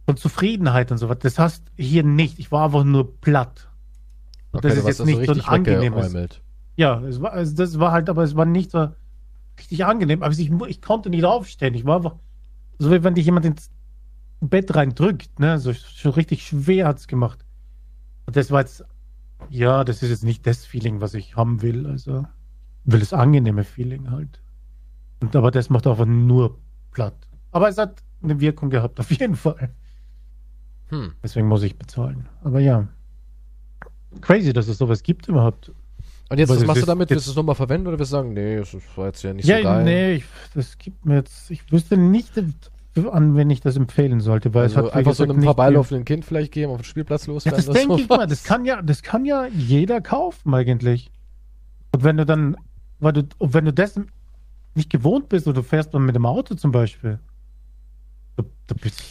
von 0.08 0.16
Zufriedenheit 0.16 0.90
und 0.92 0.98
so 0.98 1.10
weiter. 1.10 1.20
Das 1.24 1.38
hast 1.38 1.64
hier 1.76 2.04
nicht. 2.04 2.40
Ich 2.40 2.50
war 2.50 2.66
einfach 2.66 2.86
nur 2.86 3.20
platt. 3.20 3.70
Und 4.52 4.60
okay, 4.60 4.70
das 4.70 4.78
ist 4.78 4.88
jetzt 4.88 5.06
nicht 5.06 5.26
so 5.26 5.34
ein 5.34 5.42
angenehmes. 5.42 6.16
Ja, 6.78 7.02
es 7.02 7.22
war, 7.22 7.34
also 7.34 7.54
das 7.56 7.78
war 7.78 7.92
halt, 7.92 8.10
aber 8.10 8.24
es 8.24 8.34
war 8.36 8.46
nicht 8.46 8.72
so 8.72 8.88
richtig 9.60 9.84
angenehm. 9.84 10.24
Aber 10.24 10.32
ich, 10.32 10.50
ich 10.50 10.82
konnte 10.82 11.10
nicht 11.10 11.26
aufstehen. 11.26 11.74
Ich 11.74 11.84
war 11.84 11.98
einfach 11.98 12.16
so 12.80 12.90
wie 12.90 13.04
wenn 13.04 13.16
dich 13.16 13.26
jemand 13.26 13.46
ins 13.46 13.70
Bett 14.40 14.74
reindrückt, 14.74 15.40
ne? 15.40 15.60
So, 15.60 15.74
so 15.74 16.12
richtig 16.12 16.48
schwer 16.48 16.88
hat 16.88 17.00
es 17.00 17.08
gemacht. 17.08 17.44
Und 18.28 18.38
das 18.38 18.50
war 18.50 18.62
jetzt, 18.62 18.86
ja, 19.50 19.84
das 19.84 20.04
ist 20.04 20.10
jetzt 20.10 20.24
nicht 20.24 20.48
das 20.48 20.66
Feeling, 20.66 21.02
was 21.02 21.16
ich 21.16 21.36
haben 21.36 21.62
will. 21.62 21.86
Also 21.86 22.26
will 22.86 23.02
das 23.02 23.12
angenehme 23.12 23.66
Feeling 23.66 24.10
halt. 24.10 24.42
Und, 25.20 25.36
aber 25.36 25.52
das 25.52 25.70
macht 25.70 25.86
einfach 25.86 26.06
nur 26.06 26.58
platt. 26.92 27.28
Aber 27.52 27.68
es 27.68 27.78
hat 27.78 28.04
eine 28.24 28.40
Wirkung 28.40 28.70
gehabt, 28.70 29.02
auf 29.02 29.12
jeden 29.12 29.36
Fall. 29.36 29.72
Hm. 30.90 31.14
Deswegen 31.24 31.48
muss 31.48 31.64
ich 31.64 31.78
bezahlen. 31.78 32.28
Aber 32.44 32.60
ja. 32.60 32.88
Crazy, 34.22 34.54
dass 34.54 34.68
es 34.68 34.78
sowas 34.78 35.04
gibt 35.04 35.28
überhaupt. 35.28 35.72
Und 36.30 36.40
jetzt, 36.40 36.50
was 36.50 36.66
machst 36.66 36.82
du 36.82 36.86
damit? 36.86 37.10
Willst 37.10 37.28
du 37.28 37.32
es 37.32 37.38
nochmal 37.38 37.56
verwenden 37.56 37.88
oder 37.88 38.00
wirst 38.00 38.12
du 38.12 38.18
sagen, 38.18 38.34
nee, 38.34 38.58
das 38.58 38.76
war 38.96 39.08
jetzt 39.08 39.24
ja 39.24 39.34
nicht 39.34 39.48
ja, 39.48 39.58
so 39.58 39.64
geil? 39.64 39.84
Nee, 39.84 40.14
ich, 40.16 40.26
das 40.54 40.78
gibt 40.78 41.06
mir 41.06 41.16
jetzt, 41.16 41.50
ich 41.52 41.72
wüsste 41.72 41.98
nicht, 41.98 42.34
an, 43.06 43.36
wenn 43.36 43.50
ich 43.50 43.62
das 43.62 43.76
empfehlen 43.76 44.20
sollte, 44.20 44.54
weil 44.54 44.64
also 44.64 44.80
es 44.80 44.86
hat 44.86 44.94
einfach 44.94 45.14
so 45.14 45.24
einem 45.24 45.42
vorbeilaufenden 45.42 46.04
Kind 46.04 46.26
vielleicht 46.26 46.52
gehen, 46.52 46.70
auf 46.70 46.78
den 46.78 46.84
Spielplatz 46.84 47.28
loswerden. 47.28 47.60
Ja, 47.60 47.66
das 47.66 47.76
denke 47.76 48.02
ich 48.02 48.10
mal, 48.10 48.28
das 48.28 48.44
kann 48.44 48.66
ja, 48.66 48.82
das 48.82 49.04
kann 49.04 49.26
ja 49.26 49.46
jeder 49.48 50.02
kaufen 50.02 50.54
eigentlich. 50.54 51.12
Und 51.92 52.04
wenn 52.04 52.18
du 52.18 52.26
dann, 52.26 52.58
weil 53.00 53.14
du, 53.14 53.24
wenn 53.40 53.66
du 53.66 53.74
das 53.74 54.00
nicht 54.76 54.90
gewohnt 54.90 55.30
bist 55.30 55.48
oder 55.48 55.62
du 55.62 55.64
fährst 55.64 55.94
dann 55.94 56.06
mit 56.06 56.16
dem 56.16 56.26
Auto 56.26 56.56
zum 56.56 56.72
Beispiel, 56.72 57.20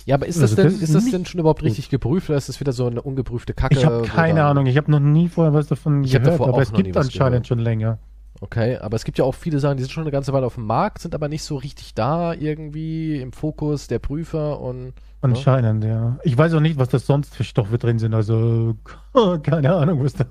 ja, 0.04 0.14
aber 0.14 0.26
ist 0.26 0.36
das 0.40 0.50
also 0.52 0.56
denn, 0.56 0.72
das 0.72 0.82
ist 0.82 0.94
das 0.94 1.10
denn 1.10 1.24
schon 1.24 1.40
überhaupt 1.40 1.62
richtig 1.62 1.88
geprüft 1.88 2.28
oder 2.28 2.38
ist 2.38 2.48
das 2.48 2.60
wieder 2.60 2.72
so 2.72 2.86
eine 2.86 3.02
ungeprüfte 3.02 3.54
Kacke? 3.54 3.74
Ich 3.74 3.84
habe 3.84 4.02
keine 4.02 4.34
oder? 4.34 4.46
Ahnung, 4.46 4.66
ich 4.66 4.76
habe 4.76 4.90
noch 4.90 5.00
nie 5.00 5.28
vorher 5.28 5.54
was 5.54 5.66
davon 5.66 6.04
ich 6.04 6.12
gehört, 6.12 6.40
aber 6.40 6.62
es 6.62 6.72
gibt 6.72 6.96
anscheinend 6.96 7.46
schon 7.46 7.58
länger. 7.58 7.98
Okay, 8.40 8.76
aber 8.76 8.96
es 8.96 9.04
gibt 9.04 9.18
ja 9.18 9.24
auch 9.24 9.34
viele 9.34 9.58
Sachen, 9.58 9.78
die 9.78 9.82
sind 9.82 9.92
schon 9.92 10.02
eine 10.02 10.10
ganze 10.10 10.32
Weile 10.32 10.46
auf 10.46 10.56
dem 10.56 10.66
Markt, 10.66 11.00
sind 11.00 11.14
aber 11.14 11.28
nicht 11.28 11.42
so 11.42 11.56
richtig 11.56 11.94
da 11.94 12.34
irgendwie 12.34 13.20
im 13.20 13.32
Fokus 13.32 13.86
der 13.86 13.98
Prüfer 13.98 14.60
und. 14.60 14.84
Ne? 14.86 14.92
Anscheinend, 15.22 15.84
ja. 15.84 15.90
ja. 15.90 16.18
Ich 16.22 16.36
weiß 16.36 16.52
auch 16.54 16.60
nicht, 16.60 16.78
was 16.78 16.90
da 16.90 16.98
sonst 16.98 17.34
für 17.34 17.44
Stoffe 17.44 17.78
drin 17.78 17.98
sind, 17.98 18.14
also 18.14 18.76
keine 19.42 19.74
Ahnung, 19.74 20.04
was 20.04 20.14
da 20.14 20.26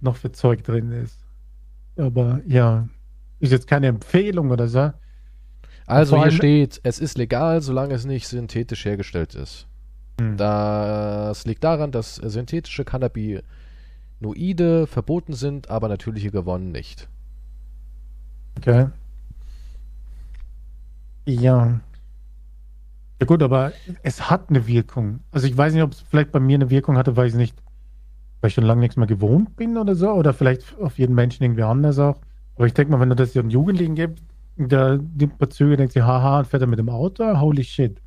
noch 0.00 0.16
für 0.16 0.32
Zeug 0.32 0.64
drin 0.64 0.90
ist. 0.92 1.18
Aber 1.96 2.40
ja, 2.46 2.88
ist 3.38 3.52
jetzt 3.52 3.66
keine 3.66 3.88
Empfehlung 3.88 4.50
oder 4.50 4.68
so. 4.68 4.92
Also 5.86 6.22
hier 6.22 6.30
steht, 6.30 6.80
es 6.82 6.98
ist 6.98 7.18
legal, 7.18 7.60
solange 7.60 7.94
es 7.94 8.04
nicht 8.04 8.28
synthetisch 8.28 8.84
hergestellt 8.84 9.34
ist. 9.34 9.66
Hm. 10.20 10.36
Das 10.36 11.44
liegt 11.46 11.64
daran, 11.64 11.92
dass 11.92 12.16
synthetische 12.16 12.84
Cannabinoide 12.84 14.86
verboten 14.86 15.34
sind, 15.34 15.70
aber 15.70 15.88
natürliche 15.88 16.30
gewonnen 16.30 16.72
nicht. 16.72 17.08
Okay. 18.58 18.88
Ja. 21.26 21.80
Ja 23.20 23.26
gut, 23.26 23.42
aber 23.42 23.72
es 24.02 24.30
hat 24.30 24.50
eine 24.50 24.66
Wirkung. 24.66 25.20
Also 25.30 25.46
ich 25.46 25.56
weiß 25.56 25.74
nicht, 25.74 25.82
ob 25.82 25.92
es 25.92 26.00
vielleicht 26.00 26.32
bei 26.32 26.40
mir 26.40 26.56
eine 26.56 26.70
Wirkung 26.70 26.96
hatte, 26.96 27.16
weil 27.16 27.28
ich 27.28 27.34
nicht, 27.34 27.56
weil 28.40 28.48
ich 28.48 28.54
schon 28.54 28.64
lange 28.64 28.80
nichts 28.80 28.96
mehr 28.96 29.06
gewohnt 29.06 29.56
bin 29.56 29.78
oder 29.78 29.94
so, 29.94 30.10
oder 30.10 30.34
vielleicht 30.34 30.76
auf 30.80 30.98
jeden 30.98 31.14
Menschen 31.14 31.44
irgendwie 31.44 31.62
anders 31.62 31.98
auch. 31.98 32.16
Aber 32.56 32.66
ich 32.66 32.74
denke 32.74 32.92
mal, 32.92 33.00
wenn 33.00 33.10
du 33.10 33.14
das 33.14 33.32
den 33.32 33.50
Jugendlichen 33.50 33.94
gibt, 33.94 34.22
da 34.56 34.96
nimmt 34.96 35.40
man 35.40 35.50
Züge, 35.50 35.76
denkt 35.76 35.92
sich, 35.92 36.02
haha, 36.02 36.40
und 36.40 36.46
fährt 36.46 36.62
er 36.62 36.66
mit 36.66 36.78
dem 36.78 36.88
Auto, 36.88 37.40
holy 37.40 37.64
shit. 37.64 38.00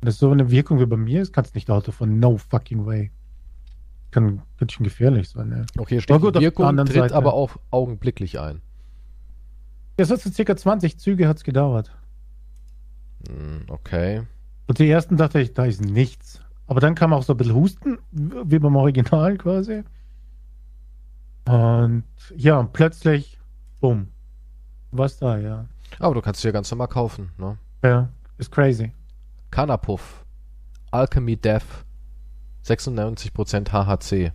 Wenn 0.00 0.06
das 0.06 0.18
so 0.18 0.30
eine 0.30 0.50
Wirkung 0.50 0.78
wie 0.80 0.86
bei 0.86 0.96
mir 0.96 1.22
ist, 1.22 1.32
kannst 1.32 1.54
du 1.54 1.56
nicht 1.56 1.70
Auto 1.70 1.92
fahren, 1.92 2.20
no 2.20 2.36
fucking 2.36 2.86
way. 2.86 3.10
kann 4.10 4.42
ganz 4.58 4.72
schön 4.72 4.84
gefährlich 4.84 5.28
sein. 5.28 5.50
Ja. 5.50 5.80
Okay, 5.80 6.00
steht 6.00 6.20
gut, 6.20 6.38
Wirkung 6.38 6.76
tritt 6.76 6.92
Seite. 6.92 7.14
aber 7.14 7.34
auch 7.34 7.56
augenblicklich 7.70 8.38
ein. 8.38 8.60
Das 9.96 10.10
hat 10.10 10.20
so 10.20 10.30
circa 10.30 10.56
20 10.56 10.98
Züge 10.98 11.26
hat's 11.26 11.42
gedauert. 11.42 11.90
Hm, 13.28 13.62
okay. 13.68 14.22
Und 14.68 14.78
die 14.78 14.88
ersten 14.88 15.16
dachte 15.16 15.40
ich, 15.40 15.54
da 15.54 15.64
ist 15.64 15.84
nichts. 15.84 16.40
Aber 16.68 16.80
dann 16.80 16.94
kam 16.94 17.12
auch 17.12 17.22
so 17.22 17.32
ein 17.32 17.36
bisschen 17.36 17.54
Husten, 17.54 17.98
wie 18.12 18.58
beim 18.58 18.76
Original 18.76 19.36
quasi. 19.38 19.82
Und 21.46 22.04
ja, 22.36 22.62
plötzlich, 22.62 23.40
bumm, 23.80 24.08
was 24.90 25.18
da, 25.18 25.38
ja. 25.38 25.66
Aber 25.98 26.14
du 26.14 26.22
kannst 26.22 26.40
sie 26.40 26.48
ja 26.48 26.52
ganz 26.52 26.70
normal 26.70 26.88
kaufen, 26.88 27.32
ne? 27.38 27.58
Ja, 27.82 28.08
ist 28.38 28.50
crazy. 28.52 28.92
Canapuff, 29.50 30.24
Alchemy 30.90 31.36
Death, 31.36 31.84
96% 32.64 33.72
HHC. 33.72 34.32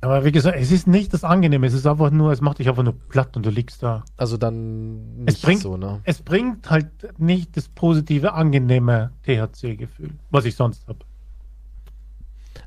Aber 0.00 0.24
wie 0.24 0.30
gesagt, 0.30 0.56
es 0.56 0.70
ist 0.70 0.86
nicht 0.86 1.12
das 1.12 1.24
Angenehme, 1.24 1.66
es 1.66 1.72
ist 1.74 1.86
einfach 1.86 2.10
nur, 2.10 2.30
es 2.30 2.40
macht 2.40 2.60
dich 2.60 2.68
einfach 2.68 2.84
nur 2.84 2.92
platt 2.92 3.36
und 3.36 3.44
du 3.44 3.50
liegst 3.50 3.82
da. 3.82 4.04
Also 4.16 4.36
dann 4.36 5.24
nicht 5.24 5.38
es 5.38 5.42
bringt, 5.42 5.62
so, 5.62 5.76
ne? 5.76 6.00
Es 6.04 6.22
bringt 6.22 6.70
halt 6.70 7.18
nicht 7.18 7.56
das 7.56 7.68
positive, 7.68 8.32
angenehme 8.32 9.10
THC-Gefühl, 9.24 10.10
was 10.30 10.44
ich 10.44 10.54
sonst 10.54 10.86
habe. 10.86 11.00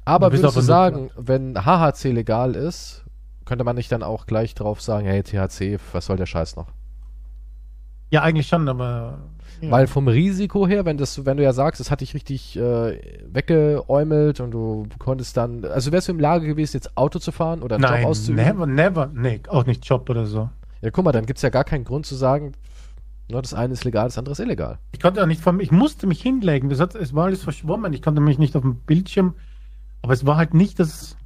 Aber 0.03 0.33
würdest 0.33 0.57
du 0.57 0.61
sagen, 0.61 1.09
wenn 1.15 1.55
HHC 1.55 2.11
legal 2.11 2.55
ist, 2.55 3.05
könnte 3.51 3.65
man 3.65 3.75
nicht 3.75 3.91
dann 3.91 4.01
auch 4.01 4.27
gleich 4.27 4.55
drauf 4.55 4.79
sagen, 4.81 5.05
hey, 5.05 5.23
THC, 5.23 5.77
was 5.91 6.05
soll 6.05 6.15
der 6.15 6.25
Scheiß 6.25 6.55
noch? 6.55 6.67
Ja, 8.09 8.21
eigentlich 8.21 8.47
schon, 8.47 8.69
aber 8.69 9.19
weil 9.61 9.87
vom 9.87 10.07
Risiko 10.07 10.65
her, 10.67 10.85
wenn 10.85 10.95
das, 10.95 11.25
wenn 11.25 11.35
du 11.35 11.43
ja 11.43 11.51
sagst, 11.51 11.81
es 11.81 11.91
hat 11.91 11.99
dich 11.99 12.13
richtig 12.13 12.55
äh, 12.55 12.97
weggeäumelt 13.29 14.39
und 14.39 14.51
du 14.51 14.87
konntest 14.99 15.35
dann, 15.35 15.65
also 15.65 15.91
wärst 15.91 16.07
du 16.07 16.13
in 16.13 16.19
der 16.19 16.29
Lage 16.29 16.47
gewesen, 16.47 16.77
jetzt 16.77 16.95
Auto 16.95 17.19
zu 17.19 17.33
fahren 17.33 17.61
oder 17.61 17.75
einen 17.75 17.81
Nein, 17.81 18.03
Job 18.03 18.11
auszuüben? 18.11 18.41
never, 18.41 18.65
never, 18.65 19.11
nee, 19.13 19.41
auch 19.49 19.65
nicht 19.65 19.85
Job 19.85 20.09
oder 20.09 20.25
so. 20.25 20.49
Ja, 20.79 20.89
guck 20.89 21.03
mal, 21.03 21.11
dann 21.11 21.25
gibt 21.25 21.39
es 21.39 21.43
ja 21.43 21.49
gar 21.49 21.65
keinen 21.65 21.83
Grund 21.83 22.05
zu 22.05 22.15
sagen, 22.15 22.53
ne, 23.29 23.41
das 23.41 23.53
eine 23.53 23.73
ist 23.73 23.83
legal, 23.83 24.05
das 24.05 24.17
andere 24.17 24.31
ist 24.31 24.39
illegal. 24.39 24.79
Ich 24.93 25.01
konnte 25.01 25.21
auch 25.21 25.27
nicht 25.27 25.41
von, 25.41 25.59
ich 25.59 25.71
musste 25.71 26.07
mich 26.07 26.21
hinlegen, 26.21 26.69
das 26.69 26.79
hat, 26.79 26.95
es 26.95 27.13
war 27.13 27.25
alles 27.25 27.43
verschwommen, 27.43 27.91
ich 27.91 28.01
konnte 28.01 28.21
mich 28.21 28.39
nicht 28.39 28.55
auf 28.55 28.61
dem 28.61 28.75
Bildschirm, 28.75 29.33
aber 30.03 30.13
es 30.13 30.25
war 30.25 30.37
halt 30.37 30.53
nicht 30.53 30.79
das, 30.79 31.17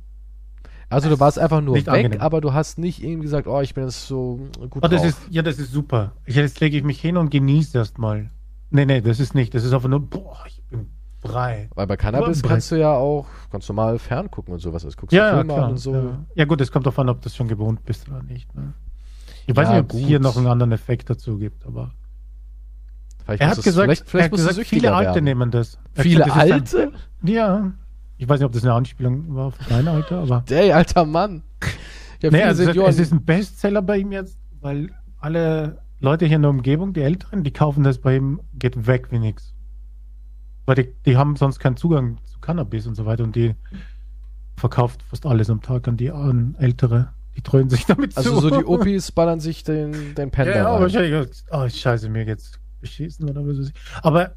also 0.90 1.10
du 1.10 1.20
warst 1.20 1.40
einfach 1.40 1.62
nur 1.62 1.76
weg, 1.76 1.88
angenehm. 1.88 2.22
aber 2.22 2.42
du 2.42 2.54
hast 2.54 2.78
nicht 2.78 3.04
irgendwie 3.04 3.24
gesagt, 3.24 3.48
oh, 3.48 3.62
ich 3.62 3.74
bin 3.74 3.86
jetzt 3.86 4.08
so 4.08 4.40
gut 4.70 4.84
oh, 4.84 4.88
das 4.88 5.02
drauf. 5.02 5.10
Ist, 5.10 5.20
ja, 5.30 5.42
das 5.42 5.60
ist 5.60 5.72
super. 5.72 6.14
Jetzt 6.26 6.60
lege 6.60 6.78
ich 6.78 6.84
mich 6.84 7.02
hin 7.02 7.18
und 7.18 7.32
genieße 7.32 7.78
erstmal. 7.78 8.30
Nee, 8.70 8.86
nee, 8.86 9.02
das 9.02 9.20
ist 9.20 9.36
nicht. 9.36 9.54
Das 9.54 9.64
ist 9.64 9.74
einfach 9.74 9.90
nur, 9.90 10.02
boah, 10.02 10.44
ich 10.48 10.62
bin 10.70 10.88
brei. 11.22 11.70
Weil 11.76 11.88
bei 11.88 11.98
Cannabis 11.98 12.44
kannst 12.44 12.72
du 12.72 12.76
ja 12.76 12.94
auch 12.94 13.28
ganz 13.52 13.68
normal 13.68 14.00
ferngucken 14.00 14.54
und 14.54 14.60
sowas. 14.60 14.86
Also 14.86 14.98
guckst 14.98 15.14
ja, 15.14 15.38
ja, 15.38 15.44
klar, 15.44 15.70
und 15.70 15.78
so. 15.78 15.94
Ja. 15.94 16.26
ja. 16.36 16.46
gut, 16.46 16.62
es 16.62 16.72
kommt 16.72 16.86
darauf 16.86 17.00
an, 17.00 17.10
ob 17.10 17.22
du 17.22 17.26
das 17.26 17.36
schon 17.36 17.48
gewohnt 17.48 17.84
bist 17.86 18.08
oder 18.10 18.24
nicht. 18.24 18.54
Ne? 18.56 18.74
Ich 19.48 19.56
weiß 19.56 19.68
ja, 19.68 19.76
nicht, 19.76 19.84
ob 19.84 19.94
es 19.94 20.06
hier 20.06 20.20
noch 20.20 20.38
einen 20.38 20.48
anderen 20.48 20.72
Effekt 20.72 21.10
dazu 21.10 21.38
gibt, 21.38 21.66
aber. 21.66 21.94
Vielleicht 23.24 23.42
er 23.42 23.50
hat 23.50 23.64
gesagt, 23.64 23.86
vielleicht, 23.86 24.10
vielleicht 24.10 24.34
er 24.34 24.38
hat 24.44 24.54
gesagt 24.54 24.68
viele 24.68 24.94
Alte 24.94 25.22
nehmen 25.22 25.50
das. 25.50 25.80
Er 25.96 26.04
viele 26.04 26.26
gesagt, 26.26 26.52
Alte? 26.52 26.92
Ein, 27.24 27.28
ja. 27.28 27.72
Ich 28.18 28.30
weiß 28.30 28.40
nicht, 28.40 28.46
ob 28.46 28.54
das 28.54 28.64
eine 28.64 28.74
Anspielung 28.74 29.36
war 29.36 29.48
auf 29.48 29.58
dein 29.70 29.88
Alter, 29.88 30.20
aber. 30.20 30.44
Ey, 30.50 30.72
alter 30.72 31.06
Mann. 31.06 31.44
Nee, 32.22 32.44
also 32.44 32.64
es 32.64 33.00
ist 33.00 33.12
ein 33.12 33.24
Bestseller 33.24 33.82
bei 33.82 33.98
ihm 33.98 34.12
jetzt, 34.12 34.40
weil 34.62 34.90
alle 35.20 35.82
Leute 36.00 36.26
hier 36.26 36.38
in 36.38 36.42
der 36.42 36.52
Umgebung, 36.52 36.94
die 36.94 37.02
Älteren, 37.02 37.44
die 37.44 37.52
kaufen 37.52 37.84
das 37.84 38.00
bei 38.00 38.16
ihm, 38.16 38.42
geht 38.54 38.88
weg 38.88 39.08
wie 39.12 39.20
nix. 39.20 39.54
Weil 40.66 40.76
die, 40.76 40.94
die 41.06 41.18
haben 41.18 41.36
sonst 41.36 41.60
keinen 41.60 41.78
Zugang 41.78 42.18
zu 42.26 42.40
Cannabis 42.40 42.88
und 42.88 42.96
so 42.96 43.06
weiter 43.06 43.24
und 43.24 43.36
die 43.36 43.56
verkauft 44.58 45.04
fast 45.04 45.26
alles 45.26 45.50
am 45.50 45.62
Tag 45.62 45.88
an 45.88 45.98
die 45.98 46.12
an 46.12 46.56
Ältere. 46.58 47.10
Die 47.36 47.42
treuen 47.42 47.70
sich 47.70 47.86
damit 47.86 48.16
also 48.18 48.30
zu. 48.30 48.36
Also 48.36 48.50
so 48.50 48.58
die 48.58 48.66
Opis 48.68 49.12
ballern 49.12 49.40
sich 49.40 49.64
den, 49.64 50.16
den 50.16 50.32
Pendler 50.32 50.56
Ja, 50.56 50.74
ja 50.74 50.80
wahrscheinlich. 50.80 51.44
Oh, 51.52 51.68
scheiße, 51.68 52.10
mir 52.10 52.24
jetzt 52.24 52.60
beschießen 52.80 53.30
oder 53.30 53.46
was 53.46 53.60
weiß 53.60 53.70
ich. 53.70 53.74
Aber 54.02 54.36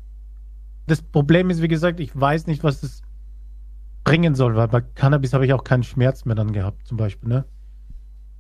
das 0.86 1.00
Problem 1.02 1.50
ist, 1.50 1.62
wie 1.62 1.68
gesagt, 1.68 2.00
ich 2.00 2.18
weiß 2.18 2.46
nicht, 2.46 2.64
was 2.64 2.80
das 2.80 3.02
bringen 4.04 4.34
soll, 4.34 4.56
weil 4.56 4.68
bei 4.68 4.80
Cannabis 4.80 5.32
habe 5.32 5.46
ich 5.46 5.52
auch 5.52 5.64
keinen 5.64 5.82
Schmerz 5.82 6.24
mehr 6.24 6.37
dann 6.37 6.52
gehabt, 6.52 6.87
zum 6.87 6.96
Beispiel, 6.96 7.28
ne? 7.28 7.44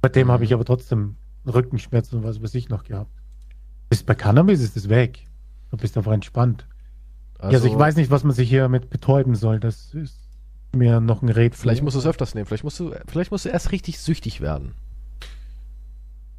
Bei 0.00 0.08
dem 0.08 0.28
mhm. 0.28 0.32
habe 0.32 0.44
ich 0.44 0.54
aber 0.54 0.64
trotzdem 0.64 1.16
Rückenschmerzen 1.46 2.18
und 2.18 2.24
was 2.24 2.42
weiß 2.42 2.54
ich 2.54 2.68
noch 2.68 2.84
gehabt. 2.84 3.10
Ist 3.90 4.06
bei 4.06 4.14
Cannabis 4.14 4.60
ist 4.60 4.76
es 4.76 4.88
weg. 4.88 5.26
Du 5.70 5.76
bist 5.76 5.96
einfach 5.96 6.12
entspannt. 6.12 6.66
Also, 7.38 7.56
also, 7.56 7.68
ich 7.68 7.78
weiß 7.78 7.96
nicht, 7.96 8.10
was 8.10 8.24
man 8.24 8.34
sich 8.34 8.48
hier 8.48 8.68
mit 8.68 8.90
betäuben 8.90 9.34
soll. 9.34 9.60
Das 9.60 9.94
ist 9.94 10.18
mir 10.74 11.00
noch 11.00 11.22
ein 11.22 11.28
Rätsel. 11.28 11.62
Vielleicht 11.62 11.82
musst 11.82 11.96
du 11.96 12.00
es 12.00 12.06
öfters 12.06 12.34
nehmen. 12.34 12.46
Vielleicht 12.46 12.64
musst 12.64 12.80
du, 12.80 12.92
vielleicht 13.06 13.30
musst 13.30 13.44
du 13.44 13.48
erst 13.48 13.72
richtig 13.72 13.98
süchtig 13.98 14.40
werden. 14.40 14.74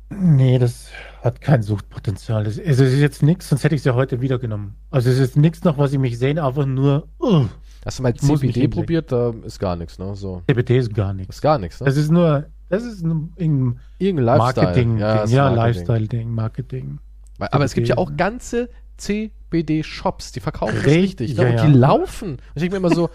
Nee, 0.09 0.57
das 0.57 0.89
hat 1.21 1.39
kein 1.39 1.61
Suchtpotenzial. 1.61 2.43
Das, 2.43 2.59
also 2.59 2.83
es 2.83 2.93
ist 2.93 2.99
jetzt 2.99 3.23
nichts, 3.23 3.49
sonst 3.49 3.63
hätte 3.63 3.75
ich 3.75 3.81
es 3.81 3.85
ja 3.85 3.93
heute 3.93 4.21
wieder 4.21 4.39
genommen. 4.39 4.75
Also 4.89 5.09
es 5.09 5.19
ist 5.19 5.37
nichts 5.37 5.63
noch, 5.63 5.77
was 5.77 5.93
ich 5.93 5.99
mich 5.99 6.17
sehne, 6.17 6.43
einfach 6.43 6.65
nur. 6.65 7.07
Uh, 7.19 7.45
Hast 7.85 7.99
du 7.99 8.03
mal 8.03 8.13
CBD 8.13 8.67
probiert? 8.67 9.11
Da 9.11 9.33
ist 9.43 9.59
gar 9.59 9.75
nichts, 9.75 9.99
ne? 9.99 10.15
So. 10.15 10.41
CBD 10.47 10.77
ist 10.77 10.93
gar 10.93 11.13
nichts. 11.13 11.37
Ist 11.37 11.41
gar 11.41 11.57
nichts, 11.57 11.79
ne? 11.79 11.85
Das 11.85 11.97
ist 11.97 12.11
nur, 12.11 12.45
das 12.67 12.83
ist 12.83 13.03
ein, 13.03 13.33
ein 13.39 13.79
Irgendein 13.97 14.37
Marketing, 14.37 14.97
ja, 14.97 15.25
ja 15.25 15.49
Lifestyle-Ding, 15.49 16.29
Marketing. 16.29 16.99
Aber 17.39 17.49
CBD, 17.49 17.65
es 17.65 17.73
gibt 17.73 17.87
ja 17.87 17.97
auch 17.97 18.15
ganze 18.17 18.69
CBD-Shops, 18.97 20.33
die 20.33 20.39
verkaufen 20.39 20.77
richtig, 20.77 21.35
das 21.35 21.37
richtig. 21.37 21.37
Ne? 21.37 21.43
Ja, 21.43 21.49
und 21.49 21.67
die 21.67 21.73
ja. 21.73 21.79
laufen. 21.79 22.31
Und 22.31 22.41
ich 22.55 22.61
denke 22.61 22.79
mir 22.79 22.85
immer 22.85 22.95
so, 22.95 23.09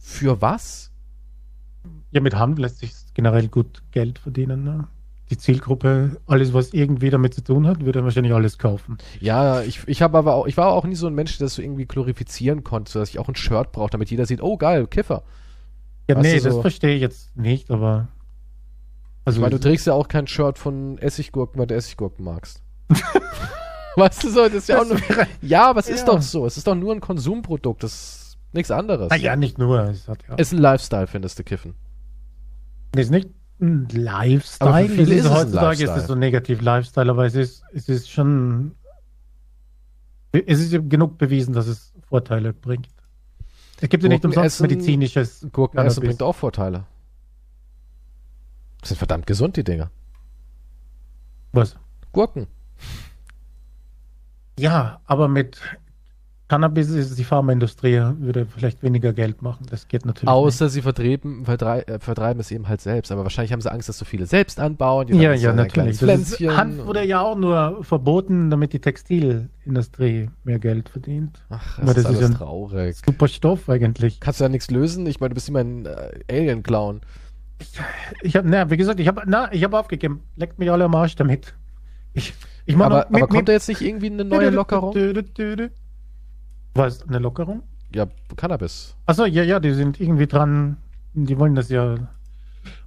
für 0.00 0.40
was? 0.40 0.90
Ja, 2.12 2.20
mit 2.20 2.36
Hand 2.36 2.58
lässt 2.58 2.78
sich 2.78 2.92
generell 3.14 3.48
gut 3.48 3.82
Geld 3.90 4.18
verdienen. 4.18 4.62
Ne? 4.62 4.86
Die 5.30 5.38
Zielgruppe, 5.38 6.18
alles, 6.26 6.52
was 6.52 6.74
irgendwie 6.74 7.08
damit 7.08 7.32
zu 7.34 7.42
tun 7.42 7.66
hat, 7.66 7.84
würde 7.84 8.04
wahrscheinlich 8.04 8.34
alles 8.34 8.58
kaufen. 8.58 8.98
Ja, 9.20 9.62
ich, 9.62 9.80
ich 9.86 10.02
habe 10.02 10.18
aber 10.18 10.34
auch, 10.34 10.46
ich 10.46 10.56
war 10.58 10.68
auch 10.68 10.84
nie 10.84 10.96
so 10.96 11.06
ein 11.06 11.14
Mensch, 11.14 11.38
der 11.38 11.46
das 11.46 11.54
so 11.54 11.62
irgendwie 11.62 11.86
glorifizieren 11.86 12.62
konnte, 12.62 12.98
dass 12.98 13.08
ich 13.08 13.18
auch 13.18 13.28
ein 13.28 13.34
Shirt 13.34 13.72
brauche, 13.72 13.90
damit 13.90 14.10
jeder 14.10 14.26
sieht, 14.26 14.42
oh 14.42 14.58
geil, 14.58 14.86
Kiffer. 14.86 15.22
Ja, 16.08 16.16
weißt 16.16 16.24
nee, 16.24 16.38
so? 16.38 16.50
das 16.50 16.60
verstehe 16.60 16.94
ich 16.94 17.00
jetzt 17.00 17.34
nicht, 17.36 17.70
aber. 17.70 18.08
Also, 19.24 19.40
meine, 19.40 19.52
du 19.52 19.60
trägst 19.60 19.86
ja 19.86 19.94
auch 19.94 20.08
kein 20.08 20.26
Shirt 20.26 20.58
von 20.58 20.98
Essiggurken, 20.98 21.58
weil 21.58 21.66
du 21.66 21.74
Essiggurken 21.74 22.24
magst. 22.24 22.62
weißt 23.96 24.24
du 24.24 24.28
so, 24.28 24.44
das 24.44 24.54
ist 24.54 24.68
ja 24.68 24.84
das 24.84 24.90
auch 24.90 25.08
nur. 25.08 25.26
Ja, 25.40 25.70
aber 25.70 25.80
es 25.80 25.88
ja. 25.88 25.94
ist 25.94 26.04
doch 26.04 26.20
so. 26.20 26.44
Es 26.44 26.58
ist 26.58 26.66
doch 26.66 26.74
nur 26.74 26.92
ein 26.92 27.00
Konsumprodukt. 27.00 27.82
Das 27.82 27.92
ist 27.92 28.38
nichts 28.52 28.70
anderes. 28.70 29.10
Ah, 29.10 29.16
ja, 29.16 29.36
nicht 29.36 29.56
nur. 29.56 29.80
Es 29.84 30.06
hat, 30.06 30.18
ja. 30.28 30.34
ist 30.34 30.52
ein 30.52 30.58
Lifestyle, 30.58 31.06
findest 31.06 31.38
du, 31.38 31.44
Kiffen. 31.44 31.74
Ist 32.94 33.10
nicht 33.10 33.30
Lifestyle. 33.58 34.70
Aber 34.70 34.80
für 34.80 34.88
viele 34.88 35.14
ist, 35.14 35.24
ist 35.24 35.30
heutzutage 35.30 35.84
ist 35.84 35.90
es 35.90 36.06
so 36.06 36.14
negativ 36.14 36.60
Lifestyle, 36.60 37.10
aber 37.10 37.26
es 37.26 37.34
ist, 37.34 37.62
es 37.72 37.88
ist 37.88 38.10
schon. 38.10 38.74
Es 40.32 40.58
ist 40.60 40.72
genug 40.90 41.16
bewiesen, 41.18 41.54
dass 41.54 41.68
es 41.68 41.92
Vorteile 42.08 42.52
bringt. 42.52 42.88
Es 43.80 43.88
gibt 43.88 44.02
ja 44.02 44.08
nicht 44.08 44.24
umsonst 44.24 44.60
medizinisches. 44.60 45.46
Gurkenessen 45.52 46.02
bringt 46.02 46.22
auch 46.22 46.34
Vorteile. 46.34 46.86
Das 48.80 48.88
sind 48.88 48.98
verdammt 48.98 49.26
gesund, 49.26 49.56
die 49.56 49.64
Dinger. 49.64 49.90
Was? 51.52 51.76
Gurken. 52.12 52.48
Ja, 54.58 55.00
aber 55.06 55.28
mit 55.28 55.60
Cannabis 56.46 56.90
ist 56.90 57.18
die 57.18 57.24
Pharmaindustrie 57.24 58.00
würde 58.18 58.46
vielleicht 58.46 58.82
weniger 58.82 59.14
Geld 59.14 59.40
machen. 59.40 59.64
Das 59.70 59.88
geht 59.88 60.04
natürlich. 60.04 60.28
Außer 60.28 60.66
nicht. 60.66 60.74
sie 60.74 60.82
vertreiben, 60.82 61.46
vertrei 61.46 61.80
äh, 61.80 61.98
vertreiben 61.98 62.38
es 62.38 62.50
eben 62.50 62.68
halt 62.68 62.82
selbst. 62.82 63.10
Aber 63.10 63.22
wahrscheinlich 63.22 63.52
haben 63.52 63.62
sie 63.62 63.72
Angst, 63.72 63.88
dass 63.88 63.96
so 63.96 64.04
viele 64.04 64.26
selbst 64.26 64.60
anbauen. 64.60 65.08
ja, 65.08 65.32
ja, 65.32 65.54
natürlich. 65.54 66.02
Hanf 66.02 66.84
wurde 66.84 67.04
ja 67.06 67.22
auch 67.22 67.36
nur 67.36 67.82
verboten, 67.82 68.50
damit 68.50 68.74
die 68.74 68.80
Textilindustrie 68.80 70.28
mehr 70.44 70.58
Geld 70.58 70.90
verdient. 70.90 71.42
Ach, 71.48 71.78
das, 71.78 71.86
das 71.86 71.96
ist, 71.96 72.06
alles 72.06 72.20
ist 72.20 72.36
traurig. 72.36 72.96
Super 73.06 73.28
Stoff 73.28 73.68
eigentlich. 73.70 74.20
Kannst 74.20 74.40
du 74.40 74.44
da 74.44 74.50
nichts 74.50 74.70
lösen? 74.70 75.06
Ich 75.06 75.20
meine, 75.20 75.30
du 75.30 75.34
bist 75.36 75.48
immer 75.48 75.60
ein 75.60 75.86
äh, 75.86 76.10
Alien-Clown. 76.30 77.00
Ich, 77.58 77.72
ich 78.20 78.36
habe, 78.36 78.46
na, 78.46 78.70
wie 78.70 78.76
gesagt, 78.76 79.00
ich 79.00 79.08
habe, 79.08 79.22
na, 79.24 79.50
ich 79.50 79.64
habe 79.64 79.78
aufgegeben. 79.78 80.20
Leckt 80.36 80.58
mich 80.58 80.70
alle 80.70 80.84
am 80.84 80.94
Arsch 80.94 81.16
damit. 81.16 81.54
Ich, 82.12 82.34
ich 82.66 82.76
aber, 82.76 83.06
mit, 83.08 83.08
aber 83.08 83.20
kommt 83.20 83.32
mit, 83.32 83.48
da 83.48 83.52
jetzt 83.52 83.68
nicht 83.68 83.80
irgendwie 83.80 84.10
eine 84.10 84.24
neue 84.24 84.50
Lockerung? 84.50 84.92
Was, 86.74 87.06
eine 87.08 87.18
Lockerung? 87.18 87.62
Ja, 87.94 88.06
Cannabis. 88.36 88.96
Achso, 89.06 89.24
ja, 89.24 89.42
ja, 89.42 89.60
die 89.60 89.72
sind 89.72 90.00
irgendwie 90.00 90.26
dran. 90.26 90.76
Die 91.14 91.38
wollen 91.38 91.54
das 91.54 91.68
ja. 91.68 91.96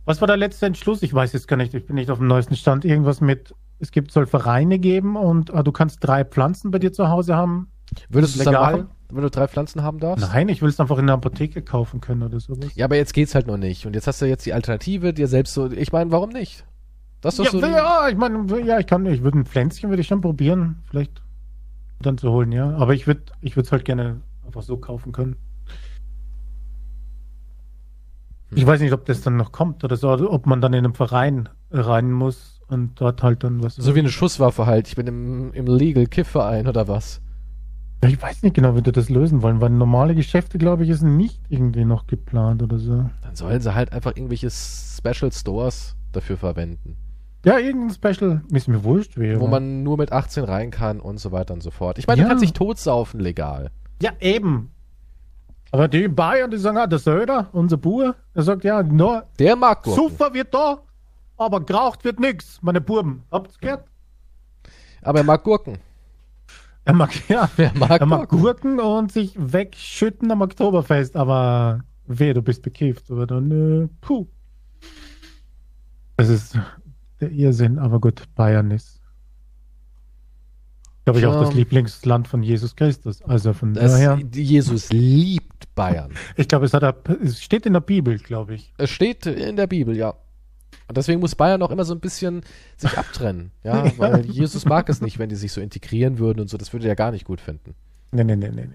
Was 0.05 0.19
war 0.21 0.27
der 0.27 0.37
letzte 0.37 0.65
Entschluss? 0.65 1.01
Ich 1.01 1.13
weiß 1.13 1.33
jetzt 1.33 1.47
gar 1.47 1.57
nicht, 1.57 1.73
ich 1.73 1.85
bin 1.85 1.95
nicht 1.95 2.11
auf 2.11 2.17
dem 2.17 2.27
neuesten 2.27 2.55
Stand. 2.55 2.83
Irgendwas 2.83 3.21
mit, 3.21 3.53
es 3.79 3.91
gibt, 3.91 4.11
soll 4.11 4.25
Vereine 4.25 4.79
geben 4.79 5.15
und 5.15 5.53
ah, 5.53 5.63
du 5.63 5.71
kannst 5.71 5.99
drei 6.01 6.25
Pflanzen 6.25 6.71
bei 6.71 6.79
dir 6.79 6.91
zu 6.91 7.07
Hause 7.09 7.35
haben. 7.35 7.71
Würdest 8.09 8.35
du 8.35 8.41
es 8.41 8.45
machen, 8.45 8.87
wenn 9.09 9.21
du 9.21 9.29
drei 9.29 9.47
Pflanzen 9.47 9.81
haben 9.81 9.99
darfst? 9.99 10.27
Nein, 10.29 10.49
ich 10.49 10.61
will 10.61 10.69
es 10.69 10.79
einfach 10.79 10.97
in 10.97 11.07
der 11.07 11.15
Apotheke 11.15 11.61
kaufen 11.61 12.01
können 12.01 12.23
oder 12.23 12.39
sowas. 12.41 12.71
Ja, 12.75 12.85
aber 12.85 12.97
jetzt 12.97 13.13
geht's 13.13 13.33
halt 13.33 13.47
noch 13.47 13.57
nicht. 13.57 13.85
Und 13.85 13.95
jetzt 13.95 14.07
hast 14.07 14.21
du 14.21 14.25
jetzt 14.25 14.45
die 14.45 14.53
Alternative, 14.53 15.13
dir 15.13 15.27
selbst 15.27 15.53
so. 15.53 15.71
Ich 15.71 15.93
meine, 15.93 16.11
warum 16.11 16.31
nicht? 16.31 16.65
Das 17.21 17.39
ist 17.39 17.45
ja, 17.45 17.51
so 17.51 17.59
ja, 17.65 18.09
ich 18.09 18.17
meine, 18.17 18.45
ja, 18.65 18.79
ich 18.79 18.87
kann, 18.87 19.05
ich 19.05 19.23
würde 19.23 19.39
ein 19.39 19.45
Pflänzchen 19.45 19.89
würde 19.89 20.01
ich 20.01 20.07
schon 20.07 20.21
probieren, 20.21 20.83
vielleicht 20.89 21.21
dann 21.99 22.17
zu 22.17 22.31
holen, 22.31 22.51
ja. 22.51 22.75
Aber 22.77 22.93
ich 22.93 23.07
würde, 23.07 23.21
ich 23.41 23.55
würde 23.55 23.65
es 23.65 23.71
halt 23.71 23.85
gerne 23.85 24.21
einfach 24.45 24.61
so 24.61 24.77
kaufen 24.77 25.11
können. 25.11 25.35
Ich 28.51 28.65
weiß 28.65 28.79
nicht, 28.79 28.93
ob 28.93 29.05
das 29.05 29.21
dann 29.21 29.35
noch 29.35 29.51
kommt 29.51 29.83
oder 29.83 29.97
so, 29.97 30.09
oder 30.09 30.31
ob 30.31 30.45
man 30.45 30.61
dann 30.61 30.73
in 30.73 30.85
einen 30.85 30.93
Verein 30.93 31.49
rein 31.69 32.11
muss 32.11 32.61
und 32.67 32.99
dort 32.99 33.21
halt 33.21 33.43
dann 33.43 33.61
was. 33.61 33.75
So 33.75 33.93
wie 33.93 33.99
eine 33.99 34.09
Schusswaffe 34.09 34.65
halt. 34.65 34.87
Ich 34.87 34.95
bin 34.95 35.07
im, 35.07 35.53
im 35.53 35.67
Legal 35.67 36.07
Kiff-Verein 36.07 36.67
oder 36.67 36.87
was? 36.87 37.21
Ich 38.05 38.21
weiß 38.21 38.43
nicht 38.43 38.55
genau, 38.55 38.75
wie 38.75 38.81
die 38.81 38.91
das 38.91 39.09
lösen 39.09 39.41
wollen, 39.41 39.59
weil 39.59 39.71
normale 39.71 40.13
Geschäfte, 40.13 40.59
glaube 40.59 40.83
ich, 40.83 40.89
ist 40.89 41.01
nicht 41.01 41.41
irgendwie 41.49 41.83
noch 41.83 42.05
geplant 42.05 42.61
oder 42.61 42.77
so. 42.77 43.09
Dann 43.23 43.35
sollen 43.35 43.59
sie 43.59 43.73
halt 43.73 43.91
einfach 43.91 44.15
irgendwelche 44.15 44.49
Special 44.51 45.31
Stores 45.31 45.95
dafür 46.11 46.37
verwenden. 46.37 46.95
Ja, 47.45 47.59
irgendein 47.59 47.91
Special, 47.91 48.41
ist 48.51 48.67
mir 48.67 48.83
wurscht 48.83 49.17
wäre. 49.17 49.39
Wo 49.39 49.47
man 49.47 49.83
nur 49.83 49.97
mit 49.97 50.11
18 50.11 50.43
rein 50.43 50.71
kann 50.71 50.99
und 50.99 51.17
so 51.19 51.31
weiter 51.31 51.53
und 51.53 51.61
so 51.61 51.71
fort. 51.71 51.97
Ich 51.97 52.07
meine, 52.07 52.19
ja. 52.19 52.25
du 52.25 52.29
kannst 52.29 52.43
dich 52.43 52.53
totsaufen 52.53 53.19
legal. 53.19 53.71
Ja, 54.01 54.11
eben. 54.19 54.71
Aber 55.71 55.87
die 55.87 56.03
in 56.03 56.15
Bayern, 56.15 56.49
die 56.49 56.57
sagen, 56.57 56.77
ah, 56.77 56.87
der 56.87 56.99
Söder, 56.99 57.49
unser 57.51 57.77
Bub, 57.77 58.15
der 58.35 58.43
sagt, 58.43 58.63
ja, 58.63 58.81
nur. 58.83 59.25
Der 59.39 59.55
mag 59.55 59.83
Gurken. 59.83 60.09
Super 60.09 60.33
wird 60.33 60.53
da, 60.53 60.79
aber 61.37 61.61
geraucht 61.61 62.03
wird 62.03 62.19
nix, 62.19 62.61
meine 62.61 62.81
Buben. 62.81 63.23
Habt 63.31 63.51
ihr 63.51 63.59
gehört? 63.59 63.85
Aber 65.01 65.19
er 65.19 65.25
mag 65.25 65.43
Gurken. 65.43 65.77
Er 66.85 66.93
mag, 66.93 67.11
ja, 67.29 67.49
er 67.57 67.73
mag, 67.75 67.99
er 67.99 68.05
mag 68.05 68.29
Gurken. 68.29 68.79
und 68.79 69.11
sich 69.11 69.33
wegschütten 69.37 70.31
am 70.31 70.41
Oktoberfest, 70.41 71.15
aber 71.15 71.81
weh, 72.07 72.33
du 72.33 72.41
bist 72.41 72.61
bekifft. 72.61 73.11
Aber 73.11 73.27
dann, 73.27 73.51
äh, 73.51 73.87
puh. 74.01 74.27
Das 76.15 76.29
ist 76.29 76.57
der 77.19 77.31
Irrsinn, 77.31 77.79
aber 77.79 77.99
gut, 77.99 78.23
Bayern 78.35 78.71
ist, 78.71 79.01
glaube 81.05 81.19
ich, 81.19 81.25
auch 81.25 81.41
das 81.41 81.53
Lieblingsland 81.53 82.27
von 82.27 82.43
Jesus 82.43 82.75
Christus. 82.75 83.21
Also 83.21 83.53
von 83.53 83.73
das, 83.73 83.93
daher. 83.93 84.19
Jesus 84.33 84.91
liebt 84.91 85.73
Bayern. 85.73 86.11
Ich 86.35 86.47
glaube, 86.47 86.65
es, 86.65 86.73
es 87.23 87.41
steht 87.41 87.65
in 87.65 87.73
der 87.73 87.79
Bibel, 87.79 88.17
glaube 88.19 88.55
ich. 88.55 88.73
Es 88.77 88.89
steht 88.89 89.25
in 89.25 89.55
der 89.55 89.67
Bibel, 89.67 89.95
ja. 89.95 90.15
Und 90.87 90.97
deswegen 90.97 91.19
muss 91.19 91.35
Bayern 91.35 91.61
auch 91.61 91.71
immer 91.71 91.85
so 91.85 91.93
ein 91.93 91.99
bisschen 91.99 92.41
sich 92.77 92.97
abtrennen. 92.97 93.51
Ja, 93.63 93.91
weil 93.97 94.25
Jesus 94.25 94.65
mag 94.65 94.89
es 94.89 95.01
nicht, 95.01 95.19
wenn 95.19 95.29
die 95.29 95.35
sich 95.35 95.51
so 95.51 95.61
integrieren 95.61 96.19
würden 96.19 96.41
und 96.41 96.49
so. 96.49 96.57
Das 96.57 96.73
würde 96.73 96.87
er 96.87 96.95
gar 96.95 97.11
nicht 97.11 97.25
gut 97.25 97.41
finden. 97.41 97.75
Nee, 98.11 98.23
nee, 98.23 98.35
nee. 98.35 98.51
nee. 98.51 98.67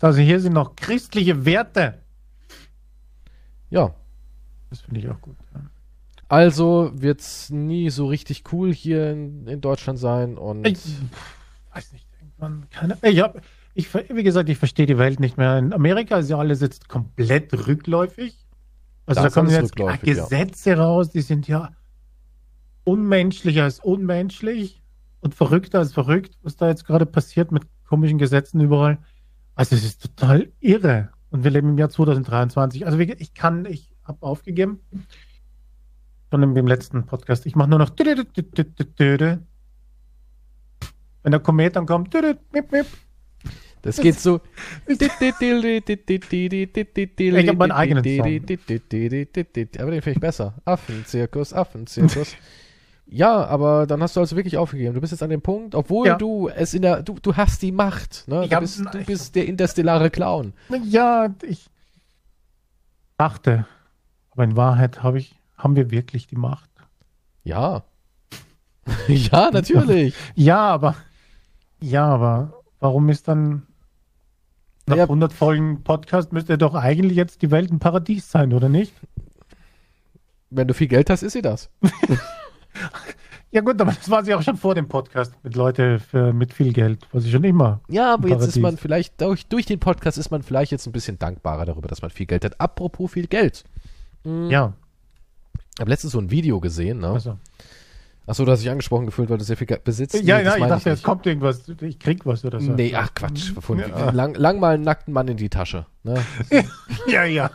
Also 0.00 0.20
hier 0.20 0.40
sind 0.40 0.52
noch 0.52 0.76
christliche 0.76 1.44
Werte. 1.44 1.98
Ja. 3.68 3.94
Das 4.70 4.80
finde 4.82 5.00
ich 5.00 5.08
auch 5.08 5.20
gut. 5.20 5.36
Ja. 5.54 5.60
Also 6.30 6.92
wird 6.94 7.20
es 7.20 7.50
nie 7.50 7.90
so 7.90 8.06
richtig 8.06 8.44
cool 8.52 8.72
hier 8.72 9.10
in, 9.10 9.48
in 9.48 9.60
Deutschland 9.60 9.98
sein 9.98 10.38
und. 10.38 10.64
Ich 10.64 10.78
weiß 11.74 11.92
nicht, 11.92 12.06
irgendwann 12.20 12.70
keine. 12.70 12.96
Ich 13.02 13.20
hab, 13.20 13.42
ich, 13.74 13.92
wie 13.92 14.22
gesagt, 14.22 14.48
ich 14.48 14.56
verstehe 14.56 14.86
die 14.86 14.96
Welt 14.96 15.18
nicht 15.18 15.38
mehr. 15.38 15.58
In 15.58 15.72
Amerika 15.72 16.18
ist 16.18 16.30
ja 16.30 16.38
alles 16.38 16.60
jetzt 16.60 16.88
komplett 16.88 17.52
rückläufig. 17.66 18.46
Also 19.06 19.22
das 19.22 19.34
da 19.34 19.40
kommen 19.40 19.50
jetzt 19.50 19.74
Gesetze 20.02 20.70
ja. 20.70 20.76
raus, 20.76 21.10
die 21.10 21.22
sind 21.22 21.48
ja 21.48 21.72
unmenschlicher 22.84 23.64
als 23.64 23.80
unmenschlich 23.80 24.80
und 25.18 25.34
verrückter 25.34 25.80
als 25.80 25.92
verrückt, 25.92 26.38
was 26.42 26.54
da 26.54 26.68
jetzt 26.68 26.86
gerade 26.86 27.06
passiert 27.06 27.50
mit 27.50 27.64
komischen 27.88 28.18
Gesetzen 28.18 28.60
überall. 28.60 28.98
Also 29.56 29.74
es 29.74 29.84
ist 29.84 30.00
total 30.00 30.52
irre. 30.60 31.10
Und 31.30 31.42
wir 31.42 31.50
leben 31.50 31.70
im 31.70 31.78
Jahr 31.78 31.90
2023. 31.90 32.86
Also 32.86 33.00
ich 33.00 33.34
kann, 33.34 33.64
ich 33.64 33.96
habe 34.04 34.22
aufgegeben. 34.22 34.78
Schon 36.30 36.42
im, 36.42 36.66
letzten 36.66 37.06
Podcast. 37.06 37.46
Ich 37.46 37.56
mache 37.56 37.70
nur 37.70 37.78
noch. 37.78 37.90
Wenn 41.22 41.24
der 41.24 41.40
Komet 41.40 41.76
dann 41.76 41.86
kommt. 41.86 42.14
Das 43.82 43.96
geht 43.96 44.20
so. 44.20 44.40
ich 44.86 45.00
habe 45.00 45.34
meinen 47.56 47.72
eigenen 47.72 48.04
Song. 48.04 48.26
Aber 49.78 49.90
den 49.90 50.02
finde 50.02 50.10
ich 50.10 50.20
besser. 50.20 50.54
Affenzirkus, 50.64 51.52
Affenzirkus. 51.52 52.36
Ja, 53.12 53.44
aber 53.44 53.88
dann 53.88 54.00
hast 54.02 54.14
du 54.14 54.20
also 54.20 54.36
wirklich 54.36 54.56
aufgegeben. 54.56 54.94
Du 54.94 55.00
bist 55.00 55.10
jetzt 55.10 55.22
an 55.22 55.30
dem 55.30 55.42
Punkt, 55.42 55.74
obwohl 55.74 56.06
ja. 56.06 56.16
du 56.16 56.48
es 56.48 56.74
in 56.74 56.82
der, 56.82 57.02
du, 57.02 57.16
du 57.20 57.34
hast 57.34 57.60
die 57.60 57.72
Macht. 57.72 58.28
Ne? 58.28 58.46
Du, 58.48 58.60
bist, 58.60 58.78
du 58.78 59.04
bist 59.04 59.34
der 59.34 59.46
interstellare 59.46 60.10
Clown. 60.10 60.52
Ja, 60.84 61.34
ich 61.42 61.68
dachte, 63.18 63.66
aber 64.30 64.44
in 64.44 64.56
Wahrheit 64.56 65.02
habe 65.02 65.18
ich, 65.18 65.39
haben 65.62 65.76
wir 65.76 65.90
wirklich 65.90 66.26
die 66.26 66.36
Macht. 66.36 66.70
Ja. 67.44 67.84
ja, 69.08 69.50
natürlich. 69.50 70.14
Ja, 70.34 70.58
aber, 70.58 70.96
ja, 71.80 72.06
aber 72.06 72.62
warum 72.80 73.08
ist 73.08 73.28
dann 73.28 73.66
nach 74.86 74.96
ja. 74.96 75.02
100 75.04 75.32
Folgen 75.32 75.82
Podcast 75.84 76.32
müsste 76.32 76.58
doch 76.58 76.74
eigentlich 76.74 77.16
jetzt 77.16 77.42
die 77.42 77.50
Welt 77.50 77.70
ein 77.70 77.78
Paradies 77.78 78.30
sein, 78.30 78.52
oder 78.52 78.68
nicht? 78.68 78.92
Wenn 80.50 80.66
du 80.66 80.74
viel 80.74 80.88
Geld 80.88 81.10
hast, 81.10 81.22
ist 81.22 81.34
sie 81.34 81.42
das. 81.42 81.70
ja 83.52 83.60
gut, 83.60 83.80
aber 83.80 83.92
das 83.92 84.10
war 84.10 84.24
sie 84.24 84.34
auch 84.34 84.42
schon 84.42 84.56
vor 84.56 84.74
dem 84.74 84.88
Podcast 84.88 85.32
mit 85.44 85.54
Leute 85.54 86.00
für, 86.00 86.32
mit 86.32 86.52
viel 86.52 86.72
Geld, 86.72 87.06
was 87.12 87.24
ich 87.24 87.30
schon 87.30 87.44
immer. 87.44 87.80
Ja, 87.88 88.14
aber 88.14 88.28
jetzt 88.28 88.46
ist 88.48 88.58
man 88.58 88.76
vielleicht, 88.76 89.20
durch, 89.20 89.46
durch 89.46 89.66
den 89.66 89.78
Podcast 89.78 90.18
ist 90.18 90.30
man 90.30 90.42
vielleicht 90.42 90.72
jetzt 90.72 90.86
ein 90.86 90.92
bisschen 90.92 91.18
dankbarer 91.18 91.66
darüber, 91.66 91.86
dass 91.86 92.02
man 92.02 92.10
viel 92.10 92.26
Geld 92.26 92.44
hat. 92.44 92.60
Apropos 92.60 93.12
viel 93.12 93.28
Geld. 93.28 93.64
Mhm. 94.24 94.50
Ja. 94.50 94.74
Ich 95.80 95.82
habe 95.82 95.92
letztens 95.92 96.12
so 96.12 96.18
ein 96.18 96.30
Video 96.30 96.60
gesehen, 96.60 96.98
ne? 96.98 97.08
Also. 97.08 97.38
Achso, 98.26 98.44
du 98.44 98.52
hast 98.52 98.60
dich 98.60 98.68
angesprochen 98.68 99.06
gefühlt, 99.06 99.30
weil 99.30 99.38
du 99.38 99.44
sehr 99.44 99.56
viel 99.56 99.66
besitzt. 99.82 100.14
Ja, 100.14 100.36
nee, 100.36 100.44
ja, 100.44 100.56
ich 100.58 100.64
dachte, 100.64 100.90
jetzt 100.90 101.02
kommt 101.02 101.24
irgendwas, 101.24 101.62
ich 101.80 101.98
krieg 101.98 102.26
was 102.26 102.44
oder 102.44 102.60
so. 102.60 102.72
Nee, 102.72 102.94
ach 102.94 103.14
Quatsch. 103.14 103.52
Von, 103.58 103.78
ja. 103.78 104.10
lang, 104.10 104.34
lang 104.34 104.60
mal 104.60 104.74
einen 104.74 104.84
nackten 104.84 105.14
Mann 105.14 105.26
in 105.28 105.38
die 105.38 105.48
Tasche. 105.48 105.86
Ne? 106.02 106.22
ja, 107.06 107.24
ja. 107.24 107.50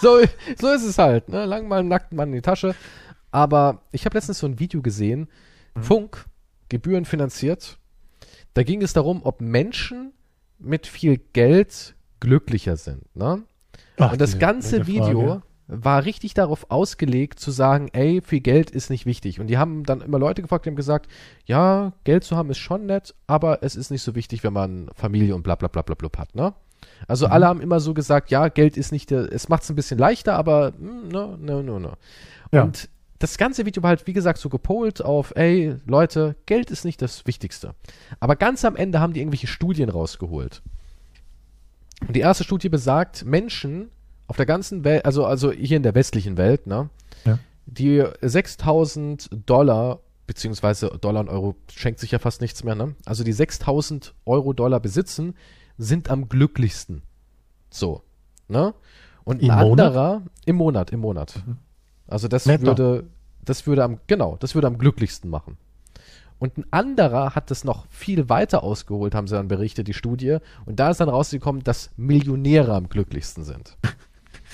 So, 0.00 0.18
so 0.58 0.72
ist 0.72 0.82
es 0.82 0.98
halt. 0.98 1.28
Ne? 1.28 1.44
Lang 1.44 1.68
mal 1.68 1.78
einen 1.78 1.88
nackten 1.88 2.16
Mann 2.16 2.30
in 2.30 2.34
die 2.34 2.42
Tasche. 2.42 2.74
Aber 3.30 3.82
ich 3.92 4.06
habe 4.06 4.16
letztens 4.18 4.40
so 4.40 4.48
ein 4.48 4.58
Video 4.58 4.82
gesehen, 4.82 5.28
mhm. 5.76 5.82
Funk, 5.84 6.26
gebührenfinanziert. 6.68 7.78
Da 8.54 8.64
ging 8.64 8.82
es 8.82 8.92
darum, 8.92 9.20
ob 9.22 9.40
Menschen 9.40 10.14
mit 10.58 10.88
viel 10.88 11.20
Geld 11.32 11.94
glücklicher 12.18 12.76
sind. 12.76 13.04
Ne? 13.14 13.44
Ach, 13.98 14.10
Und 14.10 14.20
das 14.20 14.40
ganze 14.40 14.88
Video 14.88 15.42
war 15.70 16.04
richtig 16.04 16.34
darauf 16.34 16.70
ausgelegt 16.70 17.38
zu 17.38 17.50
sagen, 17.50 17.88
ey, 17.92 18.20
viel 18.20 18.40
Geld 18.40 18.70
ist 18.70 18.90
nicht 18.90 19.06
wichtig. 19.06 19.40
Und 19.40 19.46
die 19.46 19.58
haben 19.58 19.84
dann 19.84 20.00
immer 20.00 20.18
Leute 20.18 20.42
gefragt, 20.42 20.66
die 20.66 20.70
haben 20.70 20.76
gesagt, 20.76 21.10
ja, 21.46 21.92
Geld 22.04 22.24
zu 22.24 22.36
haben 22.36 22.50
ist 22.50 22.58
schon 22.58 22.86
nett, 22.86 23.14
aber 23.26 23.62
es 23.62 23.76
ist 23.76 23.90
nicht 23.90 24.02
so 24.02 24.14
wichtig, 24.14 24.42
wenn 24.42 24.52
man 24.52 24.90
Familie 24.94 25.34
und 25.34 25.42
bla 25.42 25.54
bla 25.54 25.68
bla 25.68 25.82
bla 25.82 25.94
bla 25.94 26.10
hat, 26.18 26.34
ne? 26.34 26.54
Also 27.06 27.26
mhm. 27.26 27.32
alle 27.32 27.46
haben 27.46 27.60
immer 27.60 27.80
so 27.80 27.94
gesagt, 27.94 28.30
ja, 28.30 28.48
Geld 28.48 28.76
ist 28.76 28.90
nicht 28.90 29.10
der, 29.10 29.32
es 29.32 29.48
macht 29.48 29.62
es 29.62 29.70
ein 29.70 29.76
bisschen 29.76 29.98
leichter, 29.98 30.34
aber 30.34 30.72
no, 30.78 31.36
no, 31.36 31.62
no, 31.62 31.78
no. 31.78 31.92
Ja. 32.52 32.64
Und 32.64 32.88
das 33.20 33.36
ganze 33.38 33.66
Video 33.66 33.82
war 33.82 33.90
halt, 33.90 34.06
wie 34.06 34.12
gesagt, 34.12 34.38
so 34.38 34.48
gepolt 34.48 35.02
auf, 35.04 35.32
ey, 35.36 35.76
Leute, 35.86 36.36
Geld 36.46 36.70
ist 36.70 36.84
nicht 36.84 37.02
das 37.02 37.26
Wichtigste. 37.26 37.74
Aber 38.18 38.34
ganz 38.34 38.64
am 38.64 38.76
Ende 38.76 38.98
haben 38.98 39.12
die 39.12 39.20
irgendwelche 39.20 39.46
Studien 39.46 39.90
rausgeholt. 39.90 40.62
Und 42.06 42.16
die 42.16 42.20
erste 42.20 42.44
Studie 42.44 42.70
besagt, 42.70 43.26
Menschen, 43.26 43.90
auf 44.30 44.36
der 44.36 44.46
ganzen 44.46 44.84
Welt, 44.84 45.04
also, 45.04 45.26
also 45.26 45.50
hier 45.50 45.76
in 45.76 45.82
der 45.82 45.96
westlichen 45.96 46.36
Welt, 46.36 46.68
ne, 46.68 46.88
ja. 47.24 47.40
die 47.66 48.04
6000 48.22 49.28
Dollar, 49.44 49.98
beziehungsweise 50.28 50.88
Dollar 51.00 51.22
und 51.22 51.28
Euro 51.28 51.56
schenkt 51.74 51.98
sich 51.98 52.12
ja 52.12 52.20
fast 52.20 52.40
nichts 52.40 52.62
mehr, 52.62 52.76
ne? 52.76 52.94
Also 53.04 53.24
die 53.24 53.32
6000 53.32 54.14
Euro 54.26 54.52
Dollar 54.52 54.78
besitzen, 54.78 55.34
sind 55.78 56.10
am 56.10 56.28
glücklichsten. 56.28 57.02
So, 57.70 58.04
ne? 58.46 58.72
Und 59.24 59.42
Im 59.42 59.50
ein 59.50 59.58
anderer, 59.58 60.20
Monat? 60.20 60.30
im 60.46 60.56
Monat, 60.56 60.92
im 60.92 61.00
Monat. 61.00 61.42
Mhm. 61.44 61.56
Also 62.06 62.28
das 62.28 62.46
Netter. 62.46 62.66
würde, 62.66 63.04
das 63.44 63.66
würde 63.66 63.82
am, 63.82 63.98
genau, 64.06 64.36
das 64.38 64.54
würde 64.54 64.68
am 64.68 64.78
glücklichsten 64.78 65.28
machen. 65.28 65.56
Und 66.38 66.56
ein 66.56 66.66
anderer 66.70 67.34
hat 67.34 67.50
das 67.50 67.64
noch 67.64 67.86
viel 67.90 68.28
weiter 68.28 68.62
ausgeholt, 68.62 69.16
haben 69.16 69.26
sie 69.26 69.34
dann 69.34 69.48
berichtet, 69.48 69.88
die 69.88 69.92
Studie. 69.92 70.38
Und 70.66 70.78
da 70.78 70.90
ist 70.90 71.00
dann 71.00 71.08
rausgekommen, 71.08 71.64
dass 71.64 71.90
Millionäre 71.96 72.74
am 72.76 72.88
glücklichsten 72.88 73.42
sind. 73.42 73.76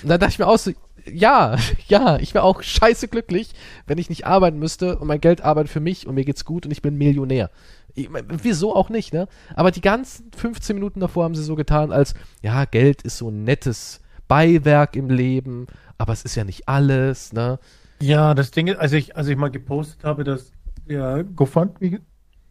Und 0.03 0.09
da 0.09 0.17
dachte 0.17 0.33
ich 0.33 0.39
mir 0.39 0.47
auch 0.47 0.57
so, 0.57 0.71
ja, 1.11 1.57
ja, 1.87 2.17
ich 2.17 2.33
wäre 2.33 2.43
auch 2.43 2.61
scheiße 2.61 3.07
glücklich, 3.07 3.51
wenn 3.85 3.97
ich 3.97 4.09
nicht 4.09 4.25
arbeiten 4.25 4.59
müsste 4.59 4.97
und 4.97 5.07
mein 5.07 5.21
Geld 5.21 5.41
arbeitet 5.41 5.71
für 5.71 5.79
mich 5.79 6.07
und 6.07 6.15
mir 6.15 6.25
geht's 6.25 6.45
gut 6.45 6.65
und 6.65 6.71
ich 6.71 6.81
bin 6.81 6.97
Millionär. 6.97 7.49
Ich, 7.95 8.09
wieso 8.43 8.75
auch 8.75 8.89
nicht, 8.89 9.13
ne? 9.13 9.27
Aber 9.55 9.71
die 9.71 9.81
ganzen 9.81 10.31
15 10.35 10.75
Minuten 10.75 10.99
davor 10.99 11.23
haben 11.23 11.35
sie 11.35 11.43
so 11.43 11.55
getan, 11.55 11.91
als, 11.91 12.13
ja, 12.41 12.65
Geld 12.65 13.01
ist 13.01 13.17
so 13.17 13.29
ein 13.29 13.43
nettes 13.43 14.01
Beiwerk 14.27 14.95
im 14.95 15.09
Leben, 15.09 15.67
aber 15.97 16.13
es 16.13 16.23
ist 16.23 16.35
ja 16.35 16.43
nicht 16.43 16.67
alles, 16.67 17.33
ne? 17.33 17.59
Ja, 17.99 18.35
das 18.35 18.51
Ding 18.51 18.67
ist, 18.67 18.77
als 18.77 18.93
ich, 18.93 19.15
als 19.15 19.27
ich 19.27 19.35
mal 19.35 19.49
gepostet 19.49 20.03
habe, 20.03 20.23
dass 20.23 20.51
der 20.87 21.23
GoFundMe 21.23 22.01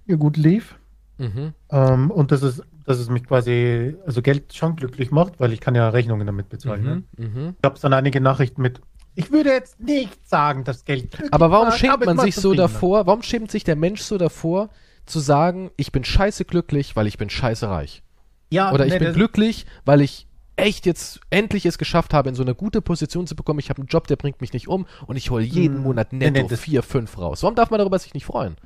mir 0.07 0.17
gut 0.17 0.37
lief, 0.37 0.77
mhm. 1.19 1.53
ähm, 1.71 2.11
und 2.11 2.33
das 2.33 2.43
ist 2.43 2.63
dass 2.87 2.99
es 2.99 3.11
mich 3.11 3.25
quasi, 3.25 3.97
also 4.07 4.23
Geld 4.23 4.55
schon 4.55 4.77
glücklich 4.77 5.11
macht, 5.11 5.39
weil 5.41 5.53
ich 5.53 5.61
kann 5.61 5.75
ja 5.75 5.89
Rechnungen 5.89 6.27
damit 6.27 6.49
bezahlen. 6.49 6.83
Mhm, 6.83 7.25
ne? 7.25 7.29
mhm. 7.29 7.55
Ich 7.59 7.65
habe 7.65 7.79
dann 7.81 7.93
einige 7.93 8.21
Nachrichten 8.21 8.63
mit, 8.63 8.81
ich 9.17 9.33
würde 9.33 9.51
jetzt 9.51 9.81
nicht 9.81 10.29
sagen, 10.29 10.65
dass 10.65 10.85
Geld 10.85 11.11
glücklich 11.11 11.33
Aber 11.33 11.51
warum 11.51 11.69
macht, 11.69 11.79
schämt 11.79 12.05
man 12.05 12.19
sich 12.19 12.37
so 12.37 12.55
davor, 12.55 13.07
warum 13.07 13.23
schämt 13.23 13.51
sich 13.51 13.65
der 13.65 13.77
Mensch 13.77 14.03
so 14.03 14.19
davor, 14.19 14.69
zu 15.07 15.21
sagen, 15.21 15.71
ich 15.77 15.91
bin 15.91 16.05
scheiße 16.05 16.45
glücklich, 16.45 16.97
weil 16.97 17.07
ich 17.07 17.17
bin 17.17 17.31
scheiße 17.31 17.69
reich? 17.69 18.03
Ja, 18.51 18.73
Oder 18.73 18.87
ich 18.87 18.93
nee, 18.93 18.99
bin 18.99 19.15
glücklich, 19.15 19.67
weil 19.85 20.03
ich 20.03 20.27
echt 20.57 20.87
jetzt 20.87 21.21
endlich 21.31 21.67
es 21.67 21.79
geschafft 21.79 22.15
habe, 22.15 22.29
in 22.29 22.35
so 22.35 22.43
eine 22.43 22.55
gute 22.55 22.83
Position 22.83 23.27
zu 23.27 23.35
bekommen, 23.35 23.59
ich 23.59 23.71
habe 23.71 23.81
einen 23.81 23.89
Job, 23.89 24.07
der 24.07 24.17
bringt 24.17 24.41
mich 24.41 24.53
nicht 24.53 24.69
um 24.69 24.87
und 25.07 25.17
ich 25.17 25.31
hole 25.31 25.45
jeden 25.45 25.77
hm. 25.77 25.83
Monat 25.83 26.13
netto 26.13 26.43
nee, 26.43 26.47
nee, 26.49 26.57
vier, 26.57 26.83
fünf 26.83 27.19
raus. 27.19 27.43
Warum 27.43 27.55
darf 27.55 27.71
man 27.71 27.79
darüber 27.79 27.99
sich 27.99 28.15
nicht 28.15 28.27
freuen? 28.27 28.57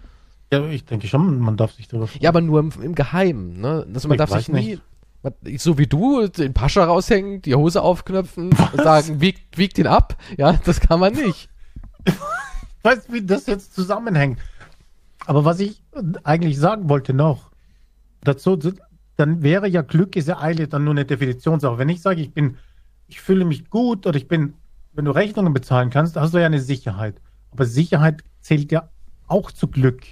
Ja, 0.52 0.66
ich 0.66 0.84
denke 0.84 1.06
schon, 1.06 1.38
man 1.38 1.56
darf 1.56 1.72
sich 1.72 1.86
darüber 1.86 2.08
freuen. 2.08 2.22
Ja, 2.22 2.30
aber 2.30 2.40
nur 2.40 2.60
im, 2.60 2.72
im 2.82 2.94
Geheimen, 2.94 3.60
ne? 3.60 3.86
Also 3.92 4.08
man 4.08 4.16
ich 4.16 4.18
darf 4.18 4.30
sich 4.30 4.48
nie, 4.48 4.80
so 5.58 5.78
wie 5.78 5.86
du, 5.86 6.26
den 6.26 6.54
Pascha 6.54 6.84
raushängen, 6.84 7.42
die 7.42 7.54
Hose 7.54 7.82
aufknöpfen 7.82 8.50
Was? 8.56 8.72
und 8.72 8.82
sagen, 8.82 9.20
wiegt, 9.20 9.58
wiegt 9.58 9.78
ihn 9.78 9.86
ab. 9.86 10.16
Ja, 10.36 10.58
das 10.64 10.80
kann 10.80 10.98
man 10.98 11.12
nicht. 11.12 11.48
ich 12.04 12.14
weiß, 12.84 13.12
wie 13.12 13.22
das 13.22 13.46
jetzt 13.46 13.74
zusammenhängt. 13.74 14.38
Aber 15.26 15.44
was 15.44 15.60
ich 15.60 15.82
eigentlich 16.24 16.58
sagen 16.58 16.88
wollte 16.88 17.12
noch, 17.12 17.50
dazu, 18.22 18.58
dann 19.16 19.42
wäre 19.42 19.68
ja 19.68 19.82
Glück 19.82 20.16
ist 20.16 20.28
ja 20.28 20.38
eigentlich 20.38 20.70
dann 20.70 20.84
nur 20.84 20.94
eine 20.94 21.04
Definitionssache. 21.04 21.78
Wenn 21.78 21.90
ich 21.90 22.00
sage, 22.00 22.22
ich 22.22 22.32
bin, 22.32 22.56
ich 23.06 23.20
fühle 23.20 23.44
mich 23.44 23.70
gut 23.70 24.06
oder 24.06 24.16
ich 24.16 24.26
bin, 24.26 24.54
wenn 24.94 25.04
du 25.04 25.10
Rechnungen 25.12 25.52
bezahlen 25.52 25.90
kannst, 25.90 26.16
hast 26.16 26.34
du 26.34 26.38
ja 26.38 26.46
eine 26.46 26.60
Sicherheit. 26.60 27.20
Aber 27.50 27.66
Sicherheit 27.66 28.24
zählt 28.40 28.72
ja 28.72 28.88
auch 29.26 29.52
zu 29.52 29.68
Glück 29.68 30.02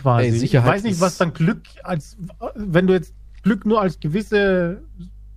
quasi. 0.00 0.28
Ey, 0.28 0.44
ich 0.44 0.54
weiß 0.54 0.82
nicht, 0.84 1.00
was 1.00 1.18
dann 1.18 1.32
Glück 1.32 1.62
als, 1.82 2.16
wenn 2.54 2.86
du 2.86 2.94
jetzt 2.94 3.14
Glück 3.42 3.66
nur 3.66 3.80
als 3.80 4.00
gewisse 4.00 4.82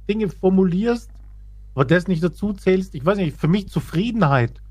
Dinge 0.09 0.29
formulierst, 0.29 1.11
aber 1.75 1.85
das 1.85 2.07
nicht 2.07 2.23
dazu 2.23 2.53
zählst. 2.53 2.95
Ich 2.95 3.05
weiß 3.05 3.17
nicht, 3.17 3.37
für 3.37 3.47
mich 3.47 3.69
Zufriedenheit 3.69 4.61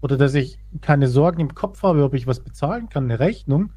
oder 0.00 0.16
dass 0.16 0.34
ich 0.34 0.58
keine 0.80 1.08
Sorgen 1.08 1.40
im 1.40 1.54
Kopf 1.54 1.82
habe, 1.82 2.04
ob 2.04 2.14
ich 2.14 2.26
was 2.26 2.40
bezahlen 2.40 2.88
kann, 2.88 3.04
eine 3.04 3.20
Rechnung, 3.20 3.72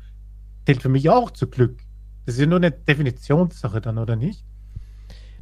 zählt 0.66 0.82
für 0.82 0.90
mich 0.90 1.10
auch 1.10 1.32
zu 1.32 1.48
Glück. 1.48 1.82
Das 2.26 2.36
ist 2.36 2.42
ja 2.42 2.48
nur 2.48 2.58
eine 2.58 2.72
Definitionssache 2.72 3.82
dann, 3.82 3.98
oder 3.98 4.16
nicht? 4.16 4.46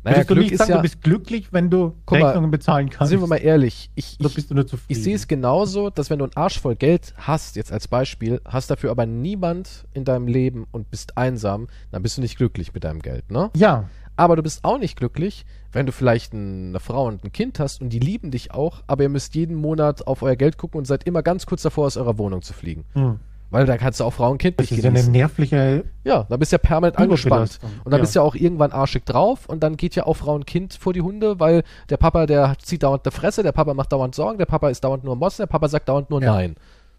Naja, 0.04 0.18
Würdest 0.18 0.30
du 0.30 0.34
Glück 0.34 0.46
nicht 0.46 0.58
sagen, 0.58 0.72
ja, 0.72 0.78
du 0.78 0.82
bist 0.82 1.02
glücklich, 1.02 1.54
wenn 1.54 1.70
du 1.70 1.96
Rechnungen 2.10 2.42
mal, 2.44 2.48
bezahlen 2.48 2.90
kannst? 2.90 3.10
Sind 3.10 3.22
wir 3.22 3.28
mal 3.28 3.38
ehrlich, 3.38 3.92
ich, 3.94 4.18
oder 4.20 4.30
bist 4.30 4.50
du 4.50 4.56
nur 4.56 4.66
zufrieden? 4.66 4.98
ich 4.98 5.04
sehe 5.04 5.16
es 5.16 5.28
genauso, 5.28 5.92
dass 5.92 6.10
wenn 6.10 6.20
du 6.20 6.26
einen 6.26 6.36
Arsch 6.36 6.60
voll 6.60 6.76
Geld 6.76 7.14
hast, 7.18 7.56
jetzt 7.56 7.72
als 7.72 7.88
Beispiel, 7.88 8.42
hast 8.46 8.72
dafür 8.72 8.90
aber 8.90 9.06
niemand 9.06 9.86
in 9.94 10.04
deinem 10.04 10.28
Leben 10.28 10.66
und 10.72 10.90
bist 10.90 11.18
einsam, 11.18 11.68
dann 11.92 12.02
bist 12.02 12.18
du 12.18 12.22
nicht 12.22 12.38
glücklich 12.38 12.74
mit 12.74 12.84
deinem 12.84 13.02
Geld, 13.02 13.30
ne? 13.30 13.52
Ja. 13.56 13.90
Aber 14.18 14.36
du 14.36 14.44
bist 14.44 14.64
auch 14.64 14.78
nicht 14.78 14.98
glücklich, 14.98 15.46
wenn 15.72 15.86
du 15.86 15.92
vielleicht 15.92 16.34
eine 16.34 16.80
Frau 16.80 17.08
und 17.08 17.24
ein 17.24 17.32
Kind 17.32 17.60
hast 17.60 17.82
und 17.82 17.90
die 17.90 18.00
lieben 18.00 18.32
dich 18.32 18.52
auch, 18.52 18.84
aber 18.88 19.04
ihr 19.04 19.10
müsst 19.10 19.36
jeden 19.36 19.56
Monat 19.56 20.06
auf 20.06 20.22
euer 20.22 20.36
Geld 20.36 20.58
gucken 20.58 20.80
und 20.80 20.86
seid 20.86 21.06
immer 21.06 21.24
ganz 21.24 21.46
kurz 21.46 21.62
davor, 21.62 21.86
aus 21.88 21.98
eurer 21.98 22.18
Wohnung 22.18 22.42
zu 22.42 22.54
fliegen. 22.54 22.86
Hm. 22.94 23.20
Weil 23.52 23.66
da 23.66 23.78
kannst 23.78 24.00
du 24.00 24.06
auch 24.06 24.14
Frau 24.14 24.32
und 24.32 24.38
Kind 24.38 24.58
das 24.60 24.72
nicht 24.72 24.82
genießen. 24.82 24.94
Das 24.94 25.02
ist 25.04 25.08
eine 25.10 25.18
nervliche 25.18 25.84
Ja, 26.06 26.26
da 26.30 26.38
bist 26.38 26.54
du 26.54 26.56
ja 26.56 26.58
permanent 26.58 26.98
angespannt. 26.98 27.60
Und 27.84 27.92
dann 27.92 28.00
ja. 28.00 28.02
bist 28.02 28.16
du 28.16 28.20
ja 28.20 28.24
auch 28.24 28.34
irgendwann 28.34 28.72
arschig 28.72 29.06
drauf 29.06 29.46
und 29.48 29.62
dann 29.62 29.76
geht 29.76 29.94
ja 29.96 30.06
auch 30.08 30.16
Frau 30.16 30.34
und 30.36 30.48
Kind 30.48 30.74
vor 30.74 30.94
die 30.94 31.02
Hunde, 31.02 31.40
weil 31.40 31.64
der 31.90 31.98
Papa, 31.98 32.26
der 32.26 32.56
zieht 32.64 32.84
dauernd 32.84 33.06
eine 33.06 33.12
Fresse, 33.12 33.44
der 33.44 33.52
Papa 33.52 33.74
macht 33.74 33.92
dauernd 33.92 34.16
Sorgen, 34.16 34.38
der 34.38 34.46
Papa 34.46 34.70
ist 34.70 34.86
dauernd 34.86 35.04
nur 35.04 35.18
Mossen, 35.18 35.42
der 35.42 35.48
Papa 35.48 35.68
sagt 35.68 35.90
dauernd 35.90 36.10
nur 36.10 36.22
ja. 36.22 36.34
Nein. 36.34 36.56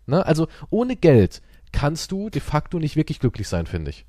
Ne? 0.07 0.25
Also 0.25 0.47
ohne 0.69 0.95
Geld 0.95 1.41
kannst 1.73 2.13
du 2.13 2.29
de 2.29 2.43
facto 2.43 2.79
nicht 2.79 2.97
wirklich 2.97 3.19
glücklich 3.19 3.49
sein, 3.49 3.67
finde 3.67 3.91
ich. 3.91 4.05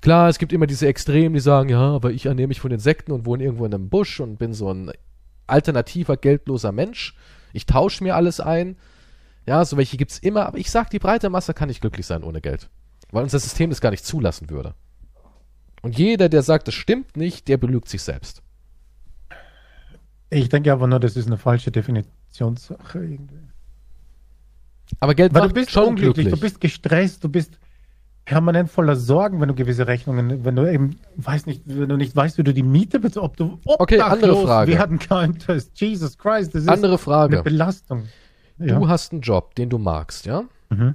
Klar, 0.00 0.28
es 0.28 0.38
gibt 0.38 0.52
immer 0.52 0.66
diese 0.66 0.88
Extremen, 0.88 1.34
die 1.34 1.40
sagen, 1.40 1.68
ja, 1.68 1.80
aber 1.80 2.10
ich 2.10 2.26
ernehme 2.26 2.48
mich 2.48 2.60
von 2.60 2.72
Insekten 2.72 3.12
und 3.12 3.26
wohne 3.26 3.44
irgendwo 3.44 3.64
in 3.64 3.72
einem 3.72 3.88
Busch 3.88 4.20
und 4.20 4.38
bin 4.38 4.52
so 4.52 4.70
ein 4.72 4.90
alternativer, 5.46 6.16
geldloser 6.16 6.72
Mensch. 6.72 7.16
Ich 7.52 7.64
tausche 7.64 8.02
mir 8.02 8.16
alles 8.16 8.40
ein. 8.40 8.76
Ja, 9.46 9.64
so 9.64 9.76
welche 9.76 9.96
gibt's 9.96 10.18
immer, 10.18 10.46
aber 10.46 10.58
ich 10.58 10.70
sag, 10.70 10.90
die 10.90 10.98
breite 10.98 11.28
Masse 11.30 11.54
kann 11.54 11.68
nicht 11.68 11.80
glücklich 11.80 12.06
sein 12.06 12.22
ohne 12.22 12.40
Geld. 12.40 12.70
Weil 13.10 13.22
uns 13.22 13.32
das 13.32 13.42
System 13.42 13.70
das 13.70 13.80
gar 13.80 13.90
nicht 13.90 14.04
zulassen 14.04 14.50
würde. 14.50 14.74
Und 15.82 15.98
jeder, 15.98 16.28
der 16.28 16.42
sagt, 16.42 16.66
das 16.66 16.74
stimmt 16.74 17.16
nicht, 17.16 17.46
der 17.48 17.58
belügt 17.58 17.88
sich 17.88 18.02
selbst. 18.02 18.42
Ich 20.30 20.48
denke 20.48 20.72
aber 20.72 20.86
nur, 20.86 20.98
das 20.98 21.16
ist 21.16 21.26
eine 21.26 21.36
falsche 21.36 21.70
Definitionssache 21.70 22.98
irgendwie. 22.98 23.40
Aber 25.00 25.14
Geld 25.14 25.34
Weil 25.34 25.42
macht 25.42 25.50
du 25.50 25.54
bist 25.54 25.70
schon 25.70 25.88
unglücklich, 25.88 26.14
glücklich. 26.26 26.34
du 26.34 26.40
bist 26.40 26.60
gestresst, 26.60 27.22
du 27.22 27.28
bist 27.28 27.58
permanent 28.24 28.70
voller 28.70 28.96
Sorgen, 28.96 29.40
wenn 29.40 29.48
du 29.48 29.54
gewisse 29.54 29.86
Rechnungen, 29.86 30.44
wenn 30.44 30.56
du 30.56 30.70
eben, 30.70 30.98
weiß 31.16 31.46
nicht, 31.46 31.62
wenn 31.66 31.88
du 31.88 31.96
nicht 31.96 32.16
weißt, 32.16 32.38
wie 32.38 32.42
du 32.42 32.54
die 32.54 32.62
Miete 32.62 32.98
bezahlst, 32.98 33.18
ob 33.18 33.36
du 33.36 33.60
okay, 33.64 34.00
andere 34.00 34.42
Frage. 34.42 34.72
werden 34.72 34.98
könntest. 34.98 35.78
Jesus 35.78 36.16
Christ, 36.16 36.54
das 36.54 36.62
ist 36.62 36.68
andere 36.68 36.98
Frage. 36.98 37.36
eine 37.36 37.42
Belastung. 37.42 38.04
Ja. 38.58 38.78
Du 38.78 38.88
hast 38.88 39.12
einen 39.12 39.20
Job, 39.20 39.54
den 39.54 39.68
du 39.68 39.78
magst, 39.78 40.26
ja? 40.26 40.44
Mhm. 40.70 40.94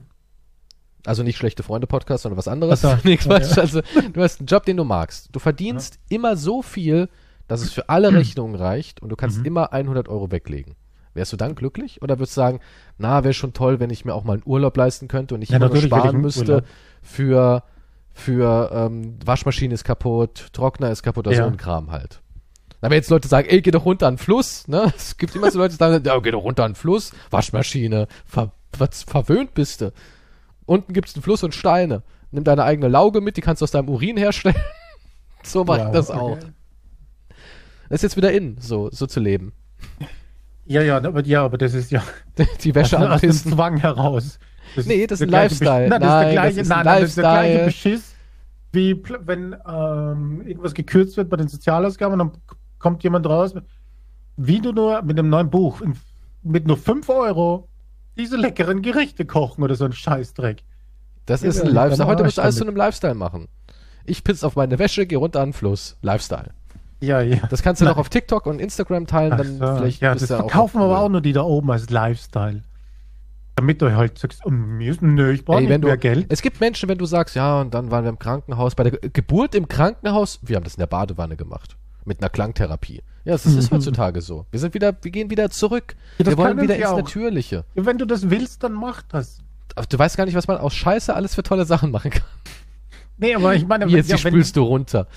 Also 1.05 1.23
nicht 1.23 1.37
schlechte 1.37 1.63
Freunde-Podcast, 1.63 2.23
sondern 2.23 2.37
was 2.37 2.47
anderes. 2.47 2.83
Nee, 3.03 3.17
Quatsch. 3.17 3.51
Ja. 3.55 3.61
Also, 3.61 3.81
du 4.13 4.21
hast 4.21 4.39
einen 4.39 4.47
Job, 4.47 4.65
den 4.65 4.77
du 4.77 4.83
magst. 4.83 5.29
Du 5.31 5.39
verdienst 5.39 5.95
ja. 6.09 6.17
immer 6.17 6.35
so 6.35 6.61
viel, 6.61 7.09
dass 7.47 7.61
es 7.61 7.71
für 7.71 7.89
alle 7.89 8.13
Rechnungen 8.13 8.55
reicht 8.55 9.01
und 9.01 9.09
du 9.09 9.15
kannst 9.15 9.39
mhm. 9.39 9.45
immer 9.45 9.73
100 9.73 10.07
Euro 10.09 10.31
weglegen. 10.31 10.75
Wärst 11.13 11.33
du 11.33 11.37
dann 11.37 11.55
glücklich? 11.55 12.01
Oder 12.01 12.19
würdest 12.19 12.37
du 12.37 12.41
sagen, 12.41 12.59
na, 12.97 13.23
wäre 13.23 13.33
schon 13.33 13.53
toll, 13.53 13.79
wenn 13.79 13.89
ich 13.89 14.05
mir 14.05 14.13
auch 14.13 14.23
mal 14.23 14.33
einen 14.33 14.43
Urlaub 14.45 14.77
leisten 14.77 15.07
könnte 15.07 15.33
und 15.33 15.39
nicht 15.39 15.51
ja, 15.51 15.57
immer 15.57 15.69
nur 15.69 15.77
sparen 15.77 16.21
müsste 16.21 16.63
für, 17.01 17.63
für 18.13 18.69
ähm, 18.71 19.17
Waschmaschine 19.25 19.73
ist 19.73 19.83
kaputt, 19.83 20.49
Trockner 20.53 20.91
ist 20.91 21.01
kaputt 21.01 21.27
oder 21.27 21.35
ja. 21.35 21.43
so 21.43 21.49
ein 21.49 21.57
Kram 21.57 21.91
halt. 21.91 22.21
Aber 22.81 22.95
jetzt 22.95 23.09
Leute 23.09 23.27
sagen, 23.27 23.47
ey, 23.49 23.61
geh 23.61 23.71
doch 23.71 23.85
runter 23.85 24.07
an 24.07 24.13
den 24.13 24.19
Fluss, 24.19 24.67
ne? 24.67 24.93
Es 24.95 25.17
gibt 25.17 25.35
immer 25.35 25.51
so 25.51 25.59
Leute, 25.59 25.73
die 25.73 25.77
sagen, 25.77 26.03
ja, 26.05 26.19
geh 26.19 26.31
doch 26.31 26.43
runter 26.43 26.63
an 26.63 26.71
den 26.71 26.75
Fluss, 26.75 27.11
Waschmaschine, 27.29 28.07
ver, 28.25 28.51
was, 28.77 29.03
verwöhnt 29.03 29.53
bist 29.53 29.81
du. 29.81 29.91
Unten 30.65 30.93
gibt's 30.93 31.15
einen 31.15 31.23
Fluss 31.23 31.43
und 31.43 31.53
Steine. 31.53 32.03
Nimm 32.31 32.43
deine 32.43 32.63
eigene 32.63 32.87
Lauge 32.87 33.21
mit, 33.21 33.37
die 33.37 33.41
kannst 33.41 33.61
du 33.61 33.63
aus 33.63 33.71
deinem 33.71 33.89
Urin 33.89 34.17
herstellen. 34.17 34.55
so 35.43 35.63
macht 35.63 35.85
wow, 35.85 35.91
das 35.91 36.11
auch. 36.11 36.37
Das 37.89 37.97
ist 37.97 38.03
jetzt 38.03 38.17
wieder 38.17 38.31
in, 38.31 38.57
so, 38.59 38.89
so 38.91 39.07
zu 39.07 39.19
leben. 39.19 39.53
Ja, 40.65 40.83
ja, 40.83 40.97
aber, 40.97 41.25
ja, 41.25 41.43
aber 41.43 41.57
das 41.57 41.73
ist 41.73 41.89
ja. 41.89 42.03
Die 42.63 42.75
Wäsche 42.75 42.99
aus, 42.99 43.09
aus 43.09 43.21
dem 43.21 43.31
Zwang 43.31 43.77
heraus. 43.77 44.37
Das 44.75 44.85
nee, 44.85 45.07
das 45.07 45.19
ist 45.19 45.27
ein 45.27 45.31
Lifestyle. 45.31 45.89
Nein, 45.89 45.99
das 45.99 46.13
ist 46.13 46.21
der 46.21 46.31
gleiche, 46.31 46.57
das 46.57 46.61
ist 46.61 46.69
nein, 46.69 46.85
nein, 46.85 47.01
das 47.01 47.09
ist 47.09 47.17
der 47.17 47.23
gleiche 47.23 47.65
Beschiss, 47.65 48.15
wie 48.71 49.03
wenn 49.25 49.55
ähm, 49.67 50.43
irgendwas 50.45 50.75
gekürzt 50.75 51.17
wird 51.17 51.27
bei 51.27 51.37
den 51.37 51.47
Sozialausgaben 51.47 52.21
und 52.21 52.33
dann 52.33 52.41
kommt 52.79 53.03
jemand 53.03 53.27
raus, 53.27 53.53
wie 54.37 54.61
du 54.61 54.71
nur 54.71 55.01
mit 55.01 55.19
einem 55.19 55.29
neuen 55.29 55.49
Buch 55.49 55.81
mit 56.43 56.67
nur 56.67 56.77
5 56.77 57.09
Euro 57.09 57.67
diese 58.17 58.37
leckeren 58.37 58.81
Gerichte 58.81 59.25
kochen 59.25 59.63
oder 59.63 59.75
so 59.75 59.85
ein 59.85 59.93
Scheißdreck. 59.93 60.63
Das 61.25 61.43
ist 61.43 61.61
ein 61.61 61.71
Lifestyle. 61.71 62.07
Heute 62.07 62.23
musst 62.23 62.37
du 62.37 62.41
alles 62.41 62.55
zu 62.55 62.63
einem 62.63 62.75
Lifestyle 62.75 63.13
machen. 63.13 63.47
Ich 64.05 64.23
pisse 64.23 64.45
auf 64.45 64.55
meine 64.55 64.79
Wäsche, 64.79 65.05
gehe 65.05 65.17
runter 65.17 65.41
an 65.41 65.49
den 65.49 65.53
Fluss. 65.53 65.97
Lifestyle. 66.01 66.51
Ja, 67.01 67.21
ja. 67.21 67.37
Das 67.49 67.61
kannst 67.61 67.81
du 67.81 67.85
Nein. 67.85 67.93
noch 67.93 67.99
auf 67.99 68.09
TikTok 68.09 68.45
und 68.45 68.59
Instagram 68.59 69.07
teilen, 69.07 69.37
dann 69.37 69.57
so, 69.57 69.77
vielleicht. 69.77 70.01
Ja, 70.01 70.15
das 70.15 70.25
verkaufen 70.25 70.81
aber 70.81 70.99
auch 70.99 71.09
nur 71.09 71.21
die 71.21 71.31
da 71.31 71.43
oben 71.43 71.71
als 71.71 71.89
Lifestyle. 71.89 72.63
Damit 73.55 73.81
du 73.81 73.95
halt 73.95 74.17
sagst, 74.17 74.41
oh, 74.45 74.49
nö, 74.49 75.31
ich 75.31 75.45
brauche 75.45 75.59
nicht 75.59 75.69
mehr 75.69 75.79
du, 75.79 75.95
Geld. 75.97 76.27
Es 76.29 76.41
gibt 76.41 76.59
Menschen, 76.59 76.89
wenn 76.89 76.97
du 76.97 77.05
sagst, 77.05 77.35
ja, 77.35 77.61
und 77.61 77.73
dann 77.73 77.91
waren 77.91 78.03
wir 78.03 78.09
im 78.09 78.19
Krankenhaus, 78.19 78.73
bei 78.75 78.83
der 78.83 79.09
Geburt 79.09 79.53
im 79.53 79.67
Krankenhaus, 79.67 80.39
wir 80.41 80.55
haben 80.55 80.63
das 80.63 80.75
in 80.75 80.79
der 80.79 80.87
Badewanne 80.87 81.35
gemacht 81.35 81.75
mit 82.09 82.21
einer 82.21 82.29
Klangtherapie. 82.29 83.01
Ja, 83.23 83.33
das 83.33 83.45
ist 83.45 83.71
mhm. 83.71 83.77
heutzutage 83.77 84.21
so. 84.21 84.45
Wir 84.51 84.59
sind 84.59 84.73
wieder, 84.73 84.93
wir 85.01 85.11
gehen 85.11 85.29
wieder 85.29 85.49
zurück. 85.49 85.95
Ja, 86.17 86.25
wir 86.25 86.37
wollen 86.37 86.59
wieder 86.59 86.75
ins 86.75 86.87
auch. 86.87 86.97
Natürliche. 86.97 87.63
Ja, 87.75 87.85
wenn 87.85 87.97
du 87.97 88.05
das 88.05 88.29
willst, 88.29 88.63
dann 88.63 88.73
mach 88.73 89.01
das. 89.03 89.39
Aber 89.75 89.85
du 89.85 89.97
weißt 89.97 90.17
gar 90.17 90.25
nicht, 90.25 90.35
was 90.35 90.47
man 90.47 90.57
aus 90.57 90.73
Scheiße 90.73 91.15
alles 91.15 91.35
für 91.35 91.43
tolle 91.43 91.65
Sachen 91.65 91.91
machen 91.91 92.11
kann. 92.11 92.23
Nee, 93.17 93.35
aber 93.35 93.53
ich 93.53 93.67
meine, 93.67 93.85
jetzt 93.85 94.09
ja, 94.09 94.17
spülst 94.17 94.55
du 94.55 94.63
runter. 94.63 95.07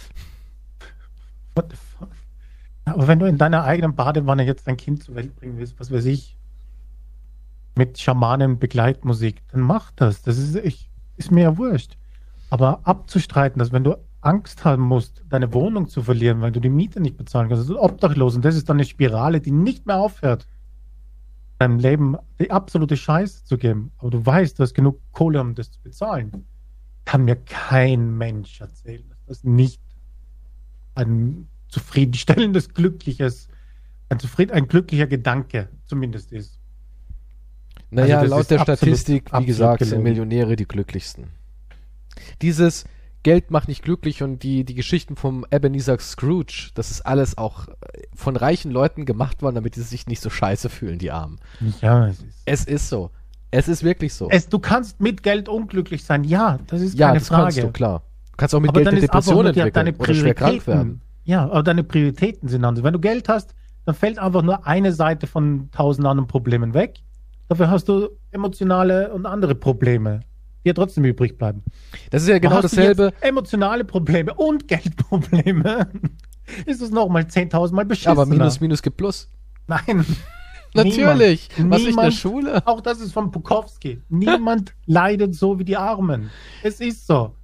What 1.54 1.66
the 1.70 1.76
fuck? 1.98 2.08
Aber 2.84 3.08
wenn 3.08 3.18
du 3.18 3.26
in 3.26 3.38
deiner 3.38 3.64
eigenen 3.64 3.94
Badewanne 3.94 4.44
jetzt 4.44 4.66
dein 4.66 4.76
Kind 4.76 5.04
zur 5.04 5.14
Welt 5.14 5.34
bringen 5.36 5.56
willst, 5.56 5.78
was 5.78 5.90
weiß 5.90 6.04
ich, 6.06 6.36
mit 7.74 7.98
Schamanen 7.98 8.58
Begleitmusik, 8.58 9.42
dann 9.52 9.60
mach 9.60 9.92
das. 9.92 10.22
Das 10.22 10.36
ist, 10.36 10.56
ich, 10.56 10.90
ist 11.16 11.30
mir 11.30 11.42
ja 11.42 11.56
wurscht. 11.56 11.96
Aber 12.50 12.80
abzustreiten, 12.84 13.58
dass 13.58 13.72
wenn 13.72 13.84
du 13.84 13.96
Angst 14.22 14.64
haben 14.64 14.82
musst, 14.82 15.22
deine 15.28 15.52
Wohnung 15.52 15.88
zu 15.88 16.02
verlieren, 16.02 16.40
weil 16.40 16.52
du 16.52 16.60
die 16.60 16.68
Miete 16.68 17.00
nicht 17.00 17.16
bezahlen 17.16 17.48
kannst. 17.48 17.68
Also 17.68 17.80
obdachlos. 17.80 18.36
Und 18.36 18.44
das 18.44 18.56
ist 18.56 18.68
dann 18.68 18.76
eine 18.76 18.84
Spirale, 18.84 19.40
die 19.40 19.50
nicht 19.50 19.86
mehr 19.86 19.96
aufhört, 19.96 20.46
deinem 21.58 21.78
Leben 21.78 22.16
die 22.40 22.50
absolute 22.50 22.96
Scheiße 22.96 23.44
zu 23.44 23.58
geben. 23.58 23.92
Aber 23.98 24.10
du 24.10 24.24
weißt, 24.24 24.58
du 24.58 24.62
hast 24.62 24.74
genug 24.74 25.00
Kohle, 25.12 25.40
um 25.40 25.54
das 25.54 25.70
zu 25.70 25.80
bezahlen. 25.82 26.46
Kann 27.04 27.24
mir 27.24 27.36
kein 27.36 28.16
Mensch 28.16 28.60
erzählen, 28.60 29.08
dass 29.08 29.24
das 29.26 29.44
nicht 29.44 29.80
ein 30.94 31.48
zufriedenstellendes, 31.68 32.74
glückliches, 32.74 33.48
ein, 34.08 34.20
zufrieden, 34.20 34.52
ein 34.52 34.68
glücklicher 34.68 35.06
Gedanke 35.06 35.68
zumindest 35.84 36.32
ist. 36.32 36.60
Naja, 37.90 38.20
also 38.20 38.36
laut 38.36 38.50
der 38.50 38.60
absolut, 38.60 38.78
Statistik, 38.78 39.32
wie 39.36 39.46
gesagt, 39.46 39.84
sind 39.84 40.02
Millionäre 40.02 40.56
die 40.56 40.66
glücklichsten. 40.66 41.28
Dieses, 42.40 42.84
Geld 43.22 43.50
macht 43.50 43.68
nicht 43.68 43.82
glücklich 43.82 44.22
und 44.22 44.42
die, 44.42 44.64
die 44.64 44.74
Geschichten 44.74 45.16
vom 45.16 45.46
Ebenezer 45.50 45.98
Scrooge, 45.98 46.70
das 46.74 46.90
ist 46.90 47.02
alles 47.02 47.38
auch 47.38 47.68
äh, 47.68 47.72
von 48.14 48.36
reichen 48.36 48.70
Leuten 48.70 49.04
gemacht 49.04 49.42
worden, 49.42 49.54
damit 49.54 49.74
sie 49.74 49.82
sich 49.82 50.06
nicht 50.06 50.20
so 50.20 50.30
scheiße 50.30 50.68
fühlen, 50.68 50.98
die 50.98 51.10
Armen. 51.10 51.38
Ja, 51.80 52.06
es 52.06 52.20
ist. 52.20 52.42
Es 52.44 52.64
ist 52.64 52.88
so. 52.88 53.10
Es 53.50 53.68
ist 53.68 53.84
wirklich 53.84 54.14
so. 54.14 54.28
Es, 54.30 54.48
du 54.48 54.58
kannst 54.58 55.00
mit 55.00 55.22
Geld 55.22 55.48
unglücklich 55.48 56.04
sein, 56.04 56.24
ja, 56.24 56.58
das 56.66 56.80
ist 56.80 56.98
ja, 56.98 57.08
keine 57.08 57.18
das 57.18 57.28
Frage. 57.28 57.40
Ja, 57.40 57.44
kannst 57.44 57.62
du, 57.62 57.70
klar. 57.70 58.02
Du 58.30 58.36
kannst 58.38 58.54
auch 58.54 58.60
mit 58.60 58.70
aber 58.70 58.80
Geld 58.80 58.88
eine 58.88 59.00
Depression 59.00 59.46
entwickeln 59.46 59.94
oder 59.96 60.14
schwer 60.14 60.34
krank 60.34 60.66
werden. 60.66 61.00
Ja, 61.24 61.44
aber 61.44 61.62
deine 61.62 61.84
Prioritäten 61.84 62.48
sind 62.48 62.64
anders. 62.64 62.82
Wenn 62.82 62.94
du 62.94 62.98
Geld 62.98 63.28
hast, 63.28 63.54
dann 63.84 63.94
fällt 63.94 64.18
einfach 64.18 64.42
nur 64.42 64.66
eine 64.66 64.92
Seite 64.92 65.26
von 65.26 65.70
tausend 65.70 66.06
anderen 66.06 66.28
Problemen 66.28 66.74
weg. 66.74 66.94
Dafür 67.48 67.70
hast 67.70 67.88
du 67.88 68.08
emotionale 68.30 69.12
und 69.12 69.26
andere 69.26 69.54
Probleme, 69.54 70.20
ja 70.64 70.72
trotzdem 70.72 71.04
übrig 71.04 71.38
bleiben. 71.38 71.62
Das 72.10 72.22
ist 72.22 72.28
ja 72.28 72.38
genau 72.38 72.60
dasselbe. 72.60 73.12
Emotionale 73.20 73.84
Probleme 73.84 74.34
und 74.34 74.68
Geldprobleme. 74.68 75.88
ist 76.66 76.82
es 76.82 76.90
nochmal 76.90 77.22
10.000 77.22 77.74
Mal 77.74 77.84
beschissen. 77.84 78.10
Aber 78.10 78.26
Minus, 78.26 78.60
Minus 78.60 78.82
gibt 78.82 78.96
Plus. 78.96 79.28
Nein. 79.66 80.04
Natürlich. 80.74 81.50
Niemand, 81.56 81.72
Was 81.74 81.82
niemand, 81.82 81.98
in 81.98 82.04
der 82.04 82.10
Schule? 82.16 82.66
Auch 82.66 82.80
das 82.80 83.00
ist 83.00 83.12
von 83.12 83.30
Bukowski. 83.30 84.00
Niemand 84.08 84.74
leidet 84.86 85.34
so 85.34 85.58
wie 85.58 85.64
die 85.64 85.76
Armen. 85.76 86.30
Es 86.62 86.80
ist 86.80 87.06
so. 87.06 87.34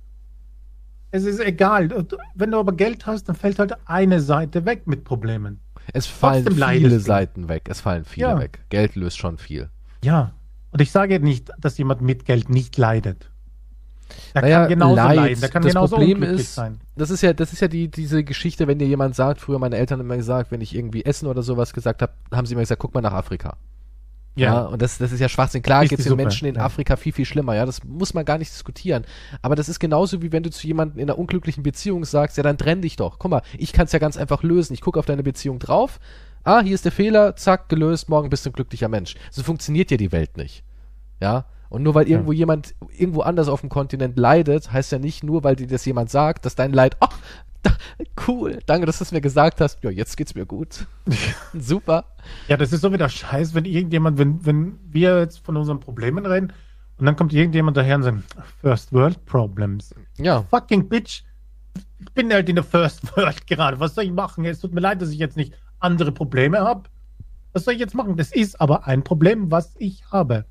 Es 1.11 1.25
ist 1.25 1.41
egal. 1.41 2.07
Wenn 2.35 2.51
du 2.51 2.59
aber 2.59 2.73
Geld 2.73 3.07
hast, 3.07 3.29
dann 3.29 3.37
fällt 3.37 3.59
halt 3.59 3.75
eine 3.87 4.21
Seite 4.21 4.64
weg 4.64 4.87
mit 4.87 5.05
Problemen. 5.05 5.61
Es 5.93 6.07
fallen 6.07 6.45
Trotzdem 6.45 6.69
viele 6.69 7.01
Seiten 7.01 7.49
weg. 7.49 7.69
Es 7.69 7.81
fallen 7.81 8.05
viele 8.05 8.29
ja. 8.29 8.39
weg. 8.39 8.61
Geld 8.69 8.95
löst 8.95 9.19
schon 9.19 9.39
viel. 9.39 9.71
Ja. 10.05 10.33
Und 10.79 10.83
ich 10.83 10.93
sage 10.93 11.18
nicht, 11.18 11.51
dass 11.59 11.76
jemand 11.76 12.03
mit 12.03 12.24
Geld 12.24 12.51
nicht 12.51 12.76
leidet. 12.76 13.33
Der 14.33 14.43
naja, 14.43 14.61
kann 14.61 14.68
genauso 14.68 14.95
Leid. 14.95 15.16
leiden, 15.16 15.41
der 15.41 15.49
kann 15.49 15.62
das 15.62 15.72
genauso 15.72 15.97
Problem 15.97 16.22
ist, 16.22 16.55
sein. 16.55 16.79
Das 16.95 17.11
ist 17.11 17.20
ja, 17.20 17.33
das 17.33 17.53
ist 17.53 17.59
ja 17.59 17.66
die, 17.66 17.89
diese 17.89 18.22
Geschichte, 18.22 18.68
wenn 18.68 18.79
dir 18.79 18.87
jemand 18.87 19.16
sagt, 19.16 19.41
früher 19.41 19.59
meine 19.59 19.76
Eltern 19.76 19.99
haben 19.99 20.07
immer 20.07 20.16
gesagt, 20.16 20.53
wenn 20.53 20.61
ich 20.61 20.76
irgendwie 20.76 21.05
Essen 21.05 21.26
oder 21.26 21.43
sowas 21.43 21.72
gesagt 21.72 22.01
habe, 22.01 22.12
haben 22.31 22.47
sie 22.47 22.55
immer 22.55 22.62
gesagt, 22.62 22.81
guck 22.81 22.95
mal 22.95 23.01
nach 23.01 23.12
Afrika. 23.12 23.57
Ja. 24.37 24.55
ja. 24.55 24.61
und 24.66 24.81
das, 24.81 24.99
das 24.99 25.11
ist 25.11 25.18
ja 25.18 25.29
Schwachsinn. 25.29 25.62
Klar 25.62 25.85
geht 25.85 25.99
es 25.99 26.05
den 26.05 26.14
Menschen 26.14 26.47
in 26.47 26.55
ja. 26.55 26.62
Afrika 26.62 26.95
viel, 26.95 27.12
viel 27.12 27.24
schlimmer. 27.24 27.57
Ja, 27.57 27.66
das 27.66 27.83
muss 27.83 28.14
man 28.14 28.24
gar 28.24 28.39
nicht 28.39 28.53
diskutieren. 28.53 29.05
Aber 29.43 29.57
das 29.57 29.68
ist 29.68 29.81
genauso 29.81 30.22
wie 30.22 30.31
wenn 30.31 30.45
du 30.45 30.51
zu 30.51 30.64
jemandem 30.64 31.01
in 31.01 31.11
einer 31.11 31.18
unglücklichen 31.18 31.64
Beziehung 31.64 32.05
sagst, 32.05 32.37
ja, 32.37 32.45
dann 32.45 32.57
trenn 32.57 32.83
dich 32.83 32.95
doch. 32.95 33.18
Guck 33.18 33.33
mal, 33.33 33.43
ich 33.59 33.72
kann 33.72 33.87
es 33.87 33.93
ja 33.93 33.99
ganz 33.99 34.16
einfach 34.16 34.45
lösen. 34.45 34.74
Ich 34.74 34.81
gucke 34.81 35.01
auf 35.01 35.07
deine 35.07 35.24
Beziehung 35.24 35.59
drauf. 35.59 35.99
Ah, 36.45 36.61
hier 36.61 36.76
ist 36.76 36.85
der 36.85 36.93
Fehler, 36.93 37.35
zack, 37.35 37.68
gelöst, 37.68 38.09
morgen 38.09 38.31
bist 38.31 38.47
du 38.47 38.51
ein 38.51 38.53
glücklicher 38.53 38.89
Mensch. 38.89 39.16
So 39.31 39.43
funktioniert 39.43 39.91
ja 39.91 39.97
die 39.97 40.12
Welt 40.12 40.37
nicht. 40.37 40.62
Ja, 41.21 41.47
und 41.69 41.83
nur 41.83 41.95
weil 41.95 42.09
irgendwo 42.09 42.33
ja. 42.33 42.39
jemand 42.39 42.75
irgendwo 42.97 43.21
anders 43.21 43.49
auf 43.49 43.61
dem 43.61 43.69
Kontinent 43.69 44.19
leidet, 44.19 44.73
heißt 44.73 44.93
ja 44.93 44.99
nicht 44.99 45.23
nur, 45.23 45.45
weil 45.45 45.57
dir 45.57 45.66
das 45.66 45.85
jemand 45.85 46.11
sagt, 46.11 46.47
dass 46.47 46.55
dein 46.55 46.73
Leid, 46.73 46.97
ach, 47.01 47.19
da, 47.62 47.73
cool, 48.27 48.59
danke, 48.66 48.87
dass 48.87 48.99
du 48.99 49.05
es 49.05 49.12
mir 49.12 49.21
gesagt 49.21 49.61
hast. 49.61 49.83
Ja, 49.83 49.91
jetzt 49.91 50.16
geht's 50.16 50.35
mir 50.35 50.47
gut. 50.47 50.87
Super. 51.55 52.05
Ja, 52.47 52.57
das 52.57 52.73
ist 52.73 52.81
so 52.81 52.93
wieder 52.93 53.09
scheiß, 53.09 53.55
wenn 53.55 53.64
irgendjemand, 53.64 54.19
wenn, 54.19 54.45
wenn 54.47 54.79
wir 54.91 55.19
jetzt 55.19 55.45
von 55.45 55.57
unseren 55.57 55.81
Problemen 55.81 56.25
reden 56.25 56.53
und 56.99 57.07
dann 57.07 57.16
kommt 57.16 57.33
irgendjemand 57.33 57.77
daher 57.77 57.97
und 57.97 58.03
sagt, 58.03 58.19
First 58.61 58.93
World 58.93 59.25
Problems. 59.27 59.95
Ja. 60.19 60.43
Fucking 60.51 60.89
Bitch. 60.89 61.23
Ich 62.01 62.12
bin 62.14 62.33
halt 62.33 62.49
in 62.49 62.57
der 62.57 62.64
First 62.64 63.16
World 63.16 63.47
gerade. 63.47 63.79
Was 63.79 63.95
soll 63.95 64.05
ich 64.05 64.12
machen? 64.12 64.45
Es 64.45 64.61
tut 64.61 64.73
mir 64.73 64.81
leid, 64.81 65.03
dass 65.03 65.11
ich 65.11 65.19
jetzt 65.19 65.37
nicht 65.37 65.53
andere 65.81 66.12
Probleme 66.12 66.61
habe. 66.61 66.89
Was 67.53 67.64
soll 67.64 67.75
ich 67.75 67.81
jetzt 67.81 67.95
machen? 67.95 68.16
Das 68.16 68.33
ist 68.33 68.61
aber 68.61 68.87
ein 68.87 69.03
Problem, 69.03 69.51
was 69.51 69.75
ich 69.79 70.05
habe. 70.11 70.45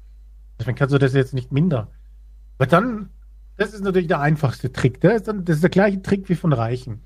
Deswegen 0.60 0.78
kannst 0.78 0.94
du 0.94 0.98
das 0.98 1.14
jetzt 1.14 1.34
nicht 1.34 1.52
minder. 1.52 1.90
Aber 2.58 2.68
dann, 2.68 3.10
das 3.58 3.74
ist 3.74 3.84
natürlich 3.84 4.08
der 4.08 4.20
einfachste 4.20 4.72
Trick. 4.72 5.00
Das 5.02 5.16
ist, 5.16 5.28
dann, 5.28 5.46
das 5.46 5.58
ist 5.58 5.64
der 5.64 5.70
gleiche 5.70 6.02
Trick 6.02 6.30
wie 6.30 6.36
von 6.36 6.54
Reichen. 6.54 7.02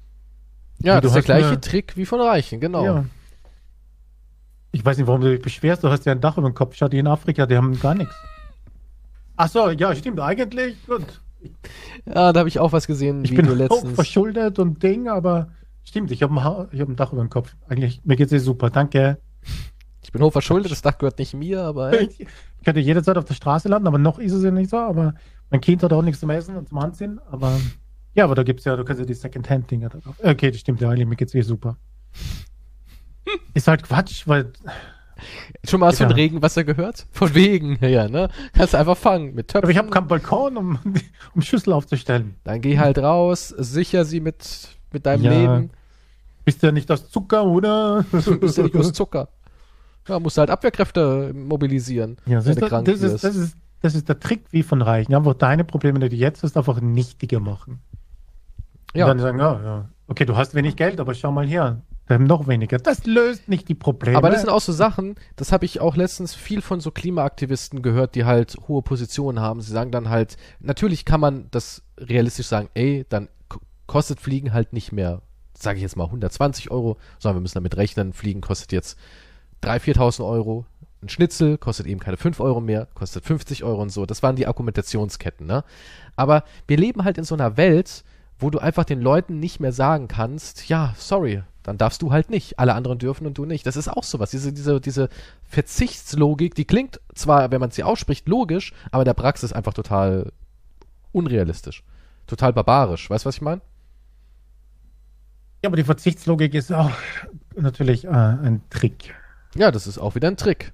Ja, 0.80 1.00
das 1.00 1.12
ist 1.12 1.16
der 1.16 1.24
gleiche 1.24 1.48
eine, 1.48 1.62
Trick 1.62 1.98
wie 1.98 2.06
von 2.06 2.22
Reichen, 2.22 2.60
genau. 2.60 2.84
Ja. 2.84 3.06
Ich 4.72 4.84
weiß 4.84 4.98
nicht, 4.98 5.08
warum 5.08 5.22
du 5.22 5.32
dich 5.32 5.42
beschwerst. 5.42 5.84
Du 5.84 5.90
hast 5.90 6.06
ja 6.06 6.14
ein 6.14 6.22
Dach 6.22 6.38
über 6.38 6.50
dem 6.50 6.56
Kopf. 6.56 6.76
Schau 6.76 6.88
dir 6.88 7.00
in 7.00 7.08
Afrika, 7.08 7.46
die 7.46 7.58
haben 7.58 7.78
gar 7.80 7.94
nichts. 7.94 8.16
Ach 9.36 9.50
so, 9.50 9.70
ja, 9.70 9.94
stimmt. 9.96 10.20
Eigentlich, 10.20 10.78
gut. 10.86 11.22
Ja, 12.06 12.32
da 12.32 12.40
habe 12.40 12.50
ich 12.50 12.60
auch 12.60 12.72
was 12.72 12.88
gesehen. 12.88 13.24
Ich 13.26 13.36
bin 13.36 13.46
letztens. 13.58 13.94
verschuldet 13.94 14.60
und 14.60 14.82
Ding, 14.82 15.10
aber 15.10 15.50
stimmt, 15.84 16.12
ich 16.12 16.24
habe 16.24 16.34
ein, 16.34 16.44
hab 16.44 16.90
ein 16.90 16.96
Dach 16.96 17.12
über 17.12 17.22
dem 17.22 17.30
Kopf. 17.30 17.56
Eigentlich, 17.68 18.02
mir 18.06 18.16
geht's 18.16 18.32
eh 18.32 18.38
super. 18.38 18.70
Danke. 18.70 19.18
Ich 20.04 20.12
bin 20.12 20.22
hochverschuldet, 20.22 20.72
das 20.72 20.82
Dach 20.82 20.98
gehört 20.98 21.20
nicht 21.20 21.34
mir, 21.34 21.62
aber. 21.64 22.00
Ich, 22.00 22.20
ich 22.20 22.64
könnte 22.66 22.80
jederzeit 22.80 23.18
auf 23.18 23.26
der 23.26 23.34
Straße 23.34 23.70
landen, 23.70 23.88
aber 23.88 23.98
noch 23.98 24.20
ist 24.20 24.34
es 24.34 24.44
ja 24.44 24.52
nicht 24.52 24.70
so. 24.70 24.78
Aber 24.78 25.14
mein 25.50 25.62
Kind 25.62 25.84
hat 25.84 25.94
auch 25.94 26.02
nichts 26.02 26.20
zum 26.20 26.30
Essen 26.30 26.56
und 26.56 26.70
zum 26.70 26.78
Anziehen. 26.80 27.20
Aber 27.30 27.60
ja, 28.14 28.26
aber 28.26 28.36
da 28.36 28.44
gibt 28.44 28.60
es 28.60 28.66
ja, 28.66 28.76
du 28.76 28.84
kannst 28.84 29.00
ja 29.00 29.06
die 29.06 29.14
Second-Hand-Dinger 29.14 29.90
da 29.90 30.00
drauf. 30.00 30.16
Okay, 30.22 30.52
das 30.52 30.60
stimmt 30.60 30.82
ja 30.82 30.90
eigentlich, 30.90 31.08
mir 31.08 31.16
geht's 31.16 31.34
eh 31.34 31.42
super. 31.42 31.78
ist 33.54 33.68
halt 33.68 33.84
Quatsch, 33.84 34.28
weil. 34.28 34.52
Schon 35.64 35.80
mal 35.80 35.88
hast 35.88 36.00
du 36.00 36.06
ja. 36.06 36.10
von 36.10 36.16
Regenwasser 36.16 36.64
gehört? 36.64 37.06
Von 37.12 37.36
wegen, 37.36 37.78
ja, 37.82 38.08
ne? 38.08 38.30
Kannst 38.54 38.74
du 38.74 38.80
einfach 38.80 38.98
fangen 38.98 39.36
mit 39.36 39.50
Töpfen. 39.50 39.66
Aber 39.66 39.72
ich 39.72 39.78
habe 39.78 39.90
keinen 39.90 40.08
Balkon, 40.08 40.58
um, 40.58 40.80
um 41.36 41.42
Schüssel 41.42 41.74
aufzustellen. 41.74 42.36
Dann 42.44 42.60
geh 42.60 42.80
halt 42.80 42.98
raus, 42.98 43.50
sicher 43.50 44.04
sie 44.04 44.20
mit, 44.20 44.70
mit 44.92 45.06
deinem 45.06 45.24
ja. 45.24 45.32
Leben. 45.32 45.70
Bist 46.44 46.64
du 46.64 46.68
ja 46.68 46.72
nicht 46.72 46.90
aus 46.90 47.10
Zucker, 47.12 47.46
oder? 47.46 48.04
Bist 48.12 48.28
du 48.58 48.64
nicht 48.64 48.76
aus 48.76 48.94
Zucker. 48.94 49.30
Ja, 50.08 50.20
musst 50.20 50.38
halt 50.38 50.50
Abwehrkräfte 50.50 51.32
mobilisieren. 51.34 52.18
Ja, 52.26 52.38
das, 52.38 52.48
ist, 52.48 52.62
das, 52.62 53.02
ist, 53.02 53.24
das, 53.24 53.36
ist, 53.36 53.58
das 53.82 53.96
ist 53.96 54.10
der 54.10 54.20
Trick 54.20 54.46
wie 54.52 54.64
von 54.64 54.82
Reichen. 54.82 55.14
Einfach 55.14 55.36
deine 55.36 55.64
Probleme, 55.64 56.00
die 56.00 56.10
du 56.10 56.16
jetzt 56.16 56.44
hast, 56.44 56.58
einfach 56.58 56.82
nichtiger 56.82 57.40
machen. 57.40 57.80
Ja. 58.94 59.06
Und 59.06 59.10
dann 59.10 59.20
sagen, 59.20 59.40
ja, 59.40 59.64
ja, 59.64 59.90
okay, 60.08 60.26
du 60.26 60.36
hast 60.36 60.56
wenig 60.56 60.76
Geld, 60.76 61.00
aber 61.00 61.14
schau 61.14 61.32
mal 61.32 61.48
her. 61.48 61.82
Wir 62.08 62.16
haben 62.16 62.26
noch 62.26 62.48
weniger. 62.48 62.78
Das 62.78 63.06
löst 63.06 63.48
nicht 63.48 63.70
die 63.70 63.76
Probleme. 63.76 64.18
Aber 64.18 64.30
das 64.30 64.42
sind 64.42 64.50
auch 64.50 64.60
so 64.60 64.74
Sachen, 64.74 65.16
das 65.38 65.54
habe 65.54 65.64
ich 65.64 65.80
auch 65.80 65.96
letztens 65.96 66.36
viel 66.36 66.62
von 66.62 66.82
so 66.82 66.92
Klimaaktivisten 66.92 67.82
gehört, 67.82 68.16
die 68.16 68.26
halt 68.26 68.58
hohe 68.68 68.82
Positionen 68.82 69.40
haben. 69.40 69.62
Sie 69.62 69.72
sagen 69.72 69.92
dann 69.92 70.10
halt, 70.10 70.36
natürlich 70.60 71.06
kann 71.06 71.22
man 71.22 71.48
das 71.52 71.84
realistisch 71.98 72.48
sagen, 72.48 72.70
ey, 72.74 73.06
dann 73.08 73.30
kostet 73.88 74.20
Fliegen 74.20 74.52
halt 74.52 74.74
nicht 74.74 74.92
mehr, 74.92 75.22
sage 75.58 75.78
ich 75.78 75.84
jetzt 75.84 75.96
mal, 75.96 76.06
120 76.06 76.70
Euro, 76.70 76.98
sondern 77.20 77.38
wir 77.38 77.42
müssen 77.44 77.56
damit 77.56 77.78
rechnen, 77.78 78.12
Fliegen 78.12 78.42
kostet 78.42 78.74
jetzt 78.74 78.98
3.000, 79.64 79.96
4.000 79.96 80.28
Euro. 80.28 80.66
Ein 81.02 81.10
Schnitzel 81.10 81.58
kostet 81.58 81.88
eben 81.88 82.00
keine 82.00 82.18
5 82.18 82.40
Euro 82.40 82.62
mehr, 82.62 82.88
kostet 82.94 83.26
50 83.26 83.64
Euro 83.64 83.82
und 83.82 83.90
so. 83.90 84.06
Das 84.06 84.22
waren 84.22 84.36
die 84.36 84.48
Argumentationsketten, 84.48 85.48
ne? 85.48 85.64
Aber 86.16 86.44
wir 86.68 86.78
leben 86.78 87.04
halt 87.04 87.18
in 87.18 87.24
so 87.24 87.34
einer 87.34 87.58
Welt, 87.58 88.04
wo 88.38 88.50
du 88.50 88.60
einfach 88.60 88.86
den 88.86 89.02
Leuten 89.02 89.40
nicht 89.40 89.60
mehr 89.60 89.72
sagen 89.72 90.08
kannst, 90.08 90.68
ja, 90.70 90.94
sorry, 90.98 91.44
dann 91.64 91.78
darfst 91.78 92.02
du 92.02 92.12
halt 92.12 92.30
nicht. 92.30 92.60
Alle 92.60 92.74
anderen 92.74 92.98
dürfen 92.98 93.28
und 93.28 93.38
du 93.38 93.46
nicht. 93.46 93.66
Das 93.66 93.76
ist 93.76 93.88
auch 93.88 94.04
sowas. 94.04 94.32
Diese, 94.32 94.52
diese, 94.52 94.82
diese 94.82 95.10
Verzichtslogik, 95.44 96.56
die 96.56 96.66
klingt 96.66 97.00
zwar, 97.14 97.52
wenn 97.52 97.60
man 97.60 97.72
sie 97.72 97.84
ausspricht, 97.84 98.28
logisch, 98.28 98.74
aber 98.92 99.04
in 99.04 99.06
der 99.06 99.14
Praxis 99.14 99.54
einfach 99.54 99.74
total 99.74 100.32
unrealistisch. 101.12 101.84
Total 102.26 102.54
barbarisch. 102.54 103.10
Weißt 103.10 103.26
du, 103.26 103.28
was 103.28 103.36
ich 103.36 103.42
meine? 103.42 103.62
Ja, 105.64 105.70
aber 105.70 105.78
die 105.78 105.84
Verzichtslogik 105.84 106.56
ist 106.56 106.74
auch 106.74 106.92
natürlich 107.56 108.06
äh, 108.06 108.10
ein 108.10 108.62
Trick. 108.72 109.14
Ja, 109.56 109.72
das 109.72 109.88
ist 109.88 109.98
auch 109.98 110.16
wieder 110.16 110.28
ein 110.28 110.38
Trick. 110.38 110.74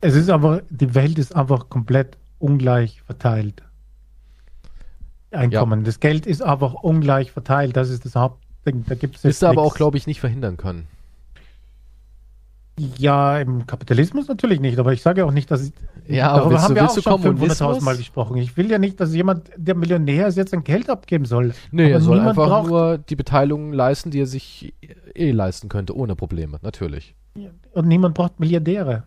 Es 0.00 0.14
ist 0.14 0.28
aber, 0.28 0.62
die 0.68 0.94
Welt 0.94 1.18
ist 1.18 1.34
einfach 1.34 1.68
komplett 1.68 2.18
ungleich 2.38 3.02
verteilt. 3.02 3.62
Einkommen. 5.30 5.80
Ja. 5.80 5.86
Das 5.86 6.00
Geld 6.00 6.26
ist 6.26 6.42
einfach 6.42 6.74
ungleich 6.74 7.32
verteilt. 7.32 7.76
Das 7.76 7.90
ist 7.90 8.04
das 8.04 8.14
Hauptding. 8.14 8.84
Da 8.86 8.94
gibt 8.94 9.16
es 9.16 9.24
Wirst 9.24 9.42
du 9.42 9.46
aber 9.46 9.62
auch, 9.62 9.74
glaube 9.74 9.96
ich, 9.96 10.06
nicht 10.06 10.20
verhindern 10.20 10.56
können. 10.56 10.86
Ja, 12.78 13.38
im 13.38 13.66
Kapitalismus 13.66 14.28
natürlich 14.28 14.60
nicht, 14.60 14.78
aber 14.78 14.92
ich 14.92 15.00
sage 15.00 15.24
auch 15.24 15.32
nicht, 15.32 15.50
dass 15.50 15.68
ich. 15.68 15.72
Ja, 16.08 16.30
aber 16.30 16.50
willst, 16.50 16.64
haben 16.64 16.74
wir 16.74 16.82
willst 16.82 16.98
auch 16.98 17.20
schon 17.20 17.38
500.000 17.38 17.82
Mal 17.82 17.96
gesprochen. 17.96 18.36
Ich 18.36 18.56
will 18.56 18.70
ja 18.70 18.78
nicht, 18.78 19.00
dass 19.00 19.14
jemand, 19.14 19.50
der 19.56 19.74
Millionär 19.74 20.28
ist, 20.28 20.36
jetzt 20.36 20.52
ein 20.52 20.62
Geld 20.62 20.90
abgeben 20.90 21.24
soll. 21.24 21.54
Nee, 21.72 21.90
er 21.90 22.00
soll 22.00 22.20
einfach 22.20 22.46
braucht... 22.46 22.68
nur 22.68 22.98
die 22.98 23.16
Beteiligung 23.16 23.72
leisten, 23.72 24.10
die 24.10 24.20
er 24.20 24.26
sich 24.26 24.74
eh 25.14 25.30
leisten 25.30 25.68
könnte, 25.68 25.96
ohne 25.96 26.14
Probleme, 26.14 26.58
natürlich. 26.62 27.16
Und 27.72 27.88
niemand 27.88 28.14
braucht 28.14 28.38
Milliardäre. 28.40 29.04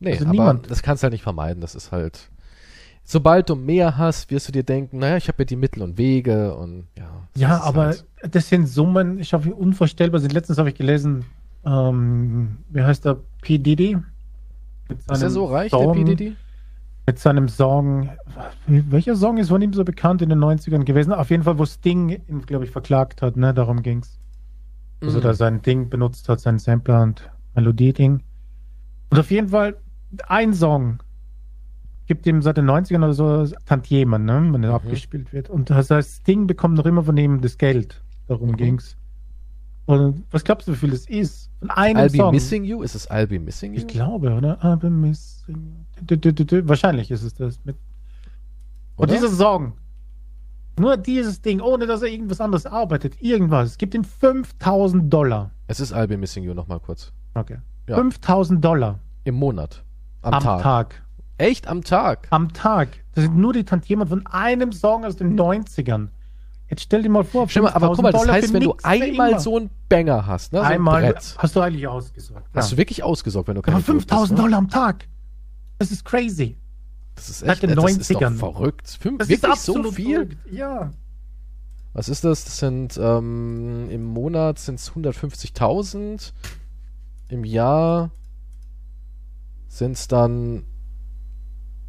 Nee, 0.00 0.12
also 0.12 0.24
aber 0.24 0.32
niemand. 0.32 0.70
das 0.70 0.82
kannst 0.82 1.02
du 1.02 1.04
halt 1.04 1.12
nicht 1.12 1.22
vermeiden. 1.22 1.60
Das 1.60 1.74
ist 1.74 1.92
halt. 1.92 2.30
Sobald 3.04 3.48
du 3.48 3.56
mehr 3.56 3.96
hast, 3.96 4.30
wirst 4.30 4.48
du 4.48 4.52
dir 4.52 4.62
denken, 4.62 4.98
naja, 4.98 5.16
ich 5.16 5.28
habe 5.28 5.42
ja 5.42 5.44
die 5.44 5.56
Mittel 5.56 5.82
und 5.82 5.98
Wege 5.98 6.54
und 6.54 6.86
ja. 6.96 7.28
Ja, 7.36 7.60
aber 7.62 7.86
halt. 7.86 8.04
das 8.22 8.48
sind 8.48 8.66
Summen, 8.66 9.18
ich 9.18 9.32
hoffe, 9.32 9.54
unvorstellbar 9.54 10.20
sind. 10.20 10.32
Letztens 10.32 10.58
habe 10.58 10.68
ich 10.68 10.74
gelesen, 10.74 11.24
ähm, 11.64 12.58
wie 12.70 12.82
heißt 12.82 13.04
der? 13.04 13.18
P. 13.42 13.58
Diddy? 13.58 13.96
Ist 14.88 15.22
er 15.22 15.30
so 15.30 15.46
reich, 15.46 15.70
Song, 15.70 15.92
der 15.94 16.00
P. 16.00 16.04
Diddy? 16.04 16.36
Mit 17.06 17.18
seinem 17.18 17.48
Song, 17.48 18.10
welcher 18.66 19.16
Song 19.16 19.38
ist 19.38 19.48
von 19.48 19.62
ihm 19.62 19.72
so 19.72 19.84
bekannt 19.84 20.22
in 20.22 20.28
den 20.28 20.38
90ern 20.38 20.84
gewesen? 20.84 21.12
Auf 21.12 21.30
jeden 21.30 21.42
Fall, 21.42 21.58
wo 21.58 21.64
Sting 21.64 22.10
ihn, 22.10 22.42
glaube 22.42 22.64
ich, 22.64 22.70
verklagt 22.70 23.22
hat, 23.22 23.36
ne? 23.36 23.54
Darum 23.54 23.82
ging's. 23.82 24.18
Also 25.00 25.18
mhm. 25.18 25.22
da 25.22 25.34
sein 25.34 25.62
Ding 25.62 25.88
benutzt 25.88 26.28
hat, 26.28 26.40
sein 26.40 26.58
Sampler 26.58 27.02
und 27.02 27.30
Melodie-Ding. 27.54 28.20
Und 29.10 29.18
auf 29.18 29.30
jeden 29.30 29.48
Fall 29.48 29.76
ein 30.28 30.52
Song 30.52 30.98
gibt 32.06 32.26
ihm 32.26 32.42
seit 32.42 32.56
den 32.56 32.68
90ern 32.68 33.04
oder 33.04 33.14
so 33.14 33.56
Tantiemen, 33.66 34.24
ne, 34.24 34.48
wenn 34.50 34.64
er 34.64 34.70
mhm. 34.70 34.74
abgespielt 34.74 35.32
wird. 35.32 35.48
Und 35.48 35.70
das 35.70 35.90
heißt, 35.90 36.26
Ding 36.26 36.46
bekommt 36.46 36.76
noch 36.76 36.86
immer 36.86 37.04
von 37.04 37.16
ihm 37.16 37.40
das 37.40 37.56
Geld. 37.56 38.02
Darum 38.26 38.50
mhm. 38.50 38.56
ging's. 38.56 38.96
Und 39.90 40.24
was 40.30 40.44
glaubst 40.44 40.68
du, 40.68 40.72
wie 40.72 40.76
viel 40.76 40.90
das 40.90 41.06
ist? 41.06 41.50
Von 41.58 41.70
einem 41.70 41.98
I'll 41.98 42.16
Song. 42.16 42.30
Be 42.30 42.36
Missing 42.36 42.64
You? 42.64 42.82
Ist 42.82 42.94
es 42.94 43.10
I'll 43.10 43.26
Be 43.26 43.38
Missing 43.38 43.74
You? 43.74 43.80
Ich 43.80 43.86
glaube, 43.88 44.32
oder? 44.32 44.62
I'll 44.64 44.76
Be 44.76 44.90
Missing 44.90 45.86
You. 46.08 46.68
Wahrscheinlich 46.68 47.10
ist 47.10 47.22
es 47.22 47.34
das. 47.34 47.58
Mit 47.64 47.76
und 48.96 49.10
dieser 49.10 49.30
Song 49.30 49.72
Nur 50.78 50.96
dieses 50.96 51.40
Ding, 51.40 51.60
ohne 51.60 51.86
dass 51.86 52.02
er 52.02 52.08
irgendwas 52.08 52.40
anderes 52.40 52.66
arbeitet. 52.66 53.20
Irgendwas. 53.20 53.70
Es 53.70 53.78
gibt 53.78 53.94
ihm 53.94 54.04
5000 54.04 55.12
Dollar. 55.12 55.50
Es 55.66 55.80
ist 55.80 55.92
Albi 55.92 56.16
Missing 56.16 56.44
You 56.44 56.54
nochmal 56.54 56.80
kurz. 56.80 57.12
Okay. 57.34 57.58
Ja. 57.88 57.96
5000 57.96 58.64
Dollar. 58.64 59.00
Im 59.24 59.34
Monat. 59.36 59.82
Am, 60.22 60.34
am 60.34 60.42
Tag. 60.42 60.62
Tag. 60.62 61.02
Echt? 61.38 61.66
Am 61.66 61.82
Tag? 61.82 62.28
Am 62.30 62.52
Tag. 62.52 62.88
Das 63.14 63.24
sind 63.24 63.36
nur 63.36 63.52
die 63.52 63.64
Tantiemen 63.64 64.06
von 64.06 64.26
einem 64.26 64.72
Song 64.72 65.04
aus 65.04 65.16
den 65.16 65.38
90ern. 65.38 66.08
Jetzt 66.70 66.82
stell 66.82 67.02
dir 67.02 67.08
mal 67.08 67.24
vor, 67.24 67.48
mal, 67.52 67.72
aber 67.72 67.88
guck 67.88 68.02
mal, 68.02 68.12
das 68.12 68.20
Dollar 68.20 68.34
heißt, 68.36 68.52
wenn 68.52 68.62
du 68.62 68.76
einmal 68.84 69.40
so 69.40 69.56
einen 69.56 69.70
Banger 69.88 70.24
hast, 70.24 70.52
ne, 70.52 70.60
so 70.60 70.64
einmal, 70.64 71.04
ein 71.04 71.14
hast 71.36 71.56
du 71.56 71.60
eigentlich 71.60 71.88
ausgesorgt. 71.88 72.46
Hast 72.54 72.70
ja. 72.70 72.76
du 72.76 72.78
wirklich 72.78 73.02
ausgesorgt, 73.02 73.48
wenn 73.48 73.56
du 73.56 73.62
keine 73.62 73.78
Aber 73.78 73.84
5000 73.84 74.38
ne? 74.38 74.44
Dollar 74.44 74.58
am 74.58 74.68
Tag. 74.68 75.08
Das 75.78 75.90
ist 75.90 76.04
crazy. 76.04 76.56
Das 77.16 77.28
ist 77.28 77.42
echt, 77.42 77.60
Seit 77.60 77.70
den 77.70 77.78
90ern. 77.78 78.00
ist 78.00 78.10
doch 78.14 78.32
verrückt. 78.32 78.98
Fünf, 79.00 79.18
das 79.18 79.28
wirklich 79.28 79.54
so 79.56 79.82
viel? 79.90 80.14
Verrückt. 80.14 80.36
Ja. 80.52 80.92
Was 81.92 82.08
ist 82.08 82.22
das? 82.22 82.44
Das 82.44 82.58
sind 82.58 82.96
ähm, 83.02 83.90
im 83.90 84.04
Monat 84.04 84.60
sind 84.60 84.78
es 84.78 84.92
150.000. 84.92 86.32
Im 87.28 87.44
Jahr 87.44 88.10
sind 89.66 89.92
es 89.92 90.06
dann 90.06 90.62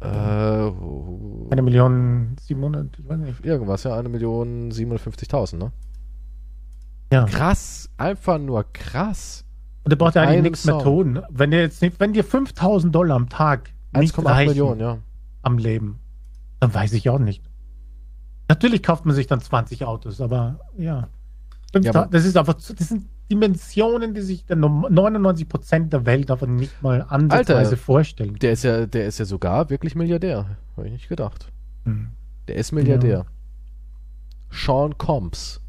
äh, 0.02 1.52
eine 1.52 1.62
Million 1.62 2.36
700, 2.40 2.98
ich 2.98 3.08
weiß 3.08 3.18
nicht. 3.18 3.44
Irgendwas, 3.44 3.84
ja, 3.84 3.96
eine 3.96 4.08
Million 4.08 4.70
750.000, 4.70 5.56
ne? 5.56 5.72
Ja. 7.12 7.24
Krass, 7.26 7.90
einfach 7.98 8.38
nur 8.38 8.64
krass. 8.72 9.44
Und 9.84 9.90
der 9.90 9.96
braucht 9.96 10.14
ja 10.14 10.22
eigentlich 10.22 10.42
nichts 10.42 10.64
mehr 10.64 10.78
tun. 10.78 11.22
Wenn 11.28 11.50
dir 11.50 11.60
jetzt 11.60 11.82
nicht, 11.82 12.00
wenn 12.00 12.12
dir 12.12 12.24
5000 12.24 12.94
Dollar 12.94 13.16
am 13.16 13.28
Tag 13.28 13.70
1,8 13.92 14.46
Millionen, 14.46 14.80
ja. 14.80 14.98
Am 15.42 15.58
Leben, 15.58 15.98
dann 16.60 16.72
weiß 16.72 16.92
ich 16.92 17.10
auch 17.10 17.18
nicht. 17.18 17.42
Natürlich 18.48 18.82
kauft 18.82 19.04
man 19.04 19.14
sich 19.14 19.26
dann 19.26 19.40
20 19.40 19.84
Autos, 19.84 20.20
aber 20.20 20.60
ja. 20.78 21.08
ja 21.74 21.90
aber 21.94 22.06
das 22.10 22.24
ist 22.24 22.36
einfach, 22.36 22.54
das 22.54 22.88
sind 22.88 23.06
Dimensionen, 23.32 24.12
die 24.12 24.20
sich 24.20 24.44
der 24.44 24.58
99% 24.58 25.88
der 25.88 26.04
Welt 26.04 26.30
einfach 26.30 26.46
nicht 26.46 26.82
mal 26.82 27.06
ansatzweise 27.08 27.70
Alter, 27.70 27.76
vorstellen. 27.78 28.34
Der 28.34 28.52
ist 28.52 28.62
ja, 28.62 28.84
der 28.84 29.06
ist 29.06 29.18
ja 29.18 29.24
sogar 29.24 29.70
wirklich 29.70 29.94
Milliardär. 29.94 30.58
Habe 30.76 30.86
ich 30.86 30.92
nicht 30.92 31.08
gedacht. 31.08 31.50
Hm. 31.86 32.10
Der 32.46 32.56
ist 32.56 32.72
Milliardär. 32.72 33.18
Ja. 33.18 33.24
Sean 34.50 34.98
Combs. 34.98 35.62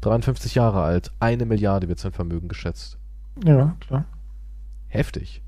53 0.00 0.56
Jahre 0.56 0.82
alt. 0.82 1.12
Eine 1.20 1.46
Milliarde 1.46 1.86
wird 1.88 2.00
sein 2.00 2.10
Vermögen 2.10 2.48
geschätzt. 2.48 2.98
Ja, 3.44 3.76
klar. 3.78 4.04
Heftig. 4.88 5.42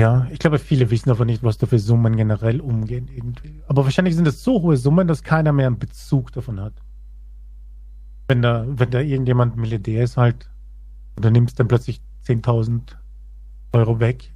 Ja, 0.00 0.28
ich 0.30 0.38
glaube, 0.38 0.60
viele 0.60 0.90
wissen 0.90 1.10
aber 1.10 1.24
nicht, 1.24 1.42
was 1.42 1.58
da 1.58 1.66
für 1.66 1.80
Summen 1.80 2.14
generell 2.14 2.60
umgehen 2.60 3.08
irgendwie. 3.12 3.62
Aber 3.66 3.82
wahrscheinlich 3.82 4.14
sind 4.14 4.26
das 4.26 4.44
so 4.44 4.62
hohe 4.62 4.76
Summen, 4.76 5.08
dass 5.08 5.24
keiner 5.24 5.52
mehr 5.52 5.66
einen 5.66 5.80
Bezug 5.80 6.30
davon 6.30 6.60
hat. 6.60 6.74
Wenn 8.28 8.42
da, 8.42 8.64
wenn 8.66 8.90
da 8.90 9.00
irgendjemand 9.00 9.56
Milliardär 9.56 10.04
ist 10.04 10.16
halt, 10.16 10.50
und 11.16 11.24
du 11.24 11.30
nimmst 11.30 11.58
dann 11.58 11.68
plötzlich 11.68 12.00
10.000 12.26 12.80
Euro 13.72 14.00
weg. 14.00 14.32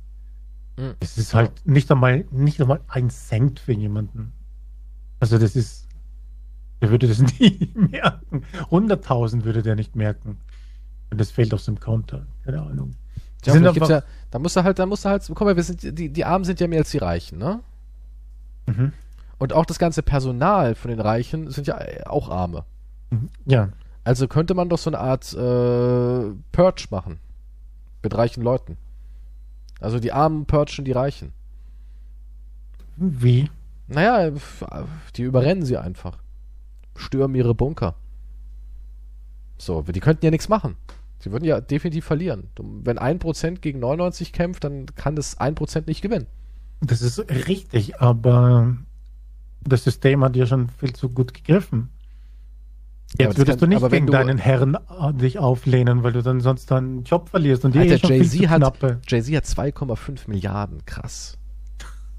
Mhm. 0.76 0.94
Es 1.00 1.18
ist 1.18 1.34
halt 1.34 1.66
nicht 1.66 1.90
einmal, 1.90 2.24
nicht 2.30 2.60
einmal 2.60 2.80
ein 2.88 3.10
Cent 3.10 3.60
für 3.60 3.72
jemanden. 3.72 4.32
Also 5.18 5.38
das 5.38 5.56
ist, 5.56 5.86
der 6.80 6.90
würde 6.90 7.08
das 7.08 7.18
nie 7.38 7.72
merken. 7.74 8.44
100.000 8.70 9.44
würde 9.44 9.62
der 9.62 9.76
nicht 9.76 9.96
merken. 9.96 10.38
Und 11.10 11.20
das 11.20 11.30
fehlt 11.30 11.52
auf 11.52 11.60
seinem 11.60 11.80
Counter. 11.80 12.26
Keine 12.44 12.62
Ahnung. 12.62 12.94
Ja, 13.44 13.52
sind 13.54 13.66
aber, 13.66 13.88
ja, 13.88 14.02
da 14.30 14.38
musst 14.38 14.56
du 14.56 14.64
halt, 14.64 14.78
da 14.78 14.86
musst 14.86 15.04
du 15.04 15.08
halt, 15.08 15.24
guck 15.26 15.40
mal, 15.40 15.56
wir 15.56 15.62
sind, 15.62 15.98
die, 15.98 16.10
die 16.10 16.24
Armen 16.24 16.44
sind 16.44 16.60
ja 16.60 16.68
mehr 16.68 16.80
als 16.80 16.90
die 16.90 16.98
Reichen, 16.98 17.38
ne? 17.38 17.60
Mhm. 18.66 18.92
Und 19.38 19.54
auch 19.54 19.64
das 19.64 19.78
ganze 19.78 20.02
Personal 20.02 20.74
von 20.74 20.90
den 20.90 21.00
Reichen 21.00 21.50
sind 21.50 21.66
ja 21.66 21.78
auch 22.06 22.28
Arme. 22.28 22.64
Mhm. 23.10 23.28
Ja. 23.46 23.70
Also 24.04 24.28
könnte 24.28 24.54
man 24.54 24.68
doch 24.68 24.78
so 24.78 24.90
eine 24.90 24.98
Art 24.98 25.32
äh, 25.34 26.34
Purge 26.52 26.86
machen. 26.90 27.20
Mit 28.02 28.16
reichen 28.16 28.42
Leuten. 28.42 28.76
Also 29.78 29.98
die 29.98 30.12
Armen 30.12 30.46
purgen 30.46 30.84
die 30.84 30.92
Reichen. 30.92 31.32
Wie? 32.96 33.50
Naja, 33.88 34.30
die 35.16 35.22
überrennen 35.22 35.64
sie 35.64 35.76
einfach. 35.76 36.18
Stürmen 36.96 37.34
ihre 37.34 37.54
Bunker. 37.54 37.94
So, 39.58 39.82
die 39.82 40.00
könnten 40.00 40.24
ja 40.24 40.30
nichts 40.30 40.48
machen. 40.48 40.76
Sie 41.18 41.32
würden 41.32 41.44
ja 41.44 41.60
definitiv 41.60 42.04
verlieren. 42.04 42.48
Wenn 42.58 42.98
ein 42.98 43.18
Prozent 43.18 43.60
gegen 43.60 43.80
99 43.80 44.32
kämpft, 44.32 44.64
dann 44.64 44.86
kann 44.94 45.16
das 45.16 45.38
ein 45.38 45.54
Prozent 45.54 45.86
nicht 45.86 46.00
gewinnen. 46.00 46.26
Das 46.80 47.02
ist 47.02 47.18
richtig, 47.28 48.00
aber 48.00 48.76
das 49.62 49.84
System 49.84 50.24
hat 50.24 50.34
ja 50.36 50.46
schon 50.46 50.70
viel 50.70 50.94
zu 50.94 51.10
gut 51.10 51.34
gegriffen. 51.34 51.90
Jetzt 53.18 53.38
würdest 53.38 53.58
kann, 53.58 53.70
du 53.70 53.76
nicht 53.78 53.90
gegen 53.90 54.06
du, 54.06 54.12
deinen 54.12 54.38
Herrn 54.38 54.74
äh, 54.76 55.12
dich 55.12 55.38
auflehnen, 55.38 56.02
weil 56.02 56.12
du 56.12 56.22
dann 56.22 56.40
sonst 56.40 56.70
deinen 56.70 57.02
Job 57.04 57.28
verlierst 57.28 57.64
und 57.64 57.74
die 57.74 57.80
Alter, 57.80 58.10
eh 58.10 58.18
Jay-Z 58.18 58.48
hat, 58.48 58.80
Jay 59.08 59.22
hat 59.22 59.44
2,5 59.44 60.28
Milliarden, 60.28 60.84
krass. 60.86 61.36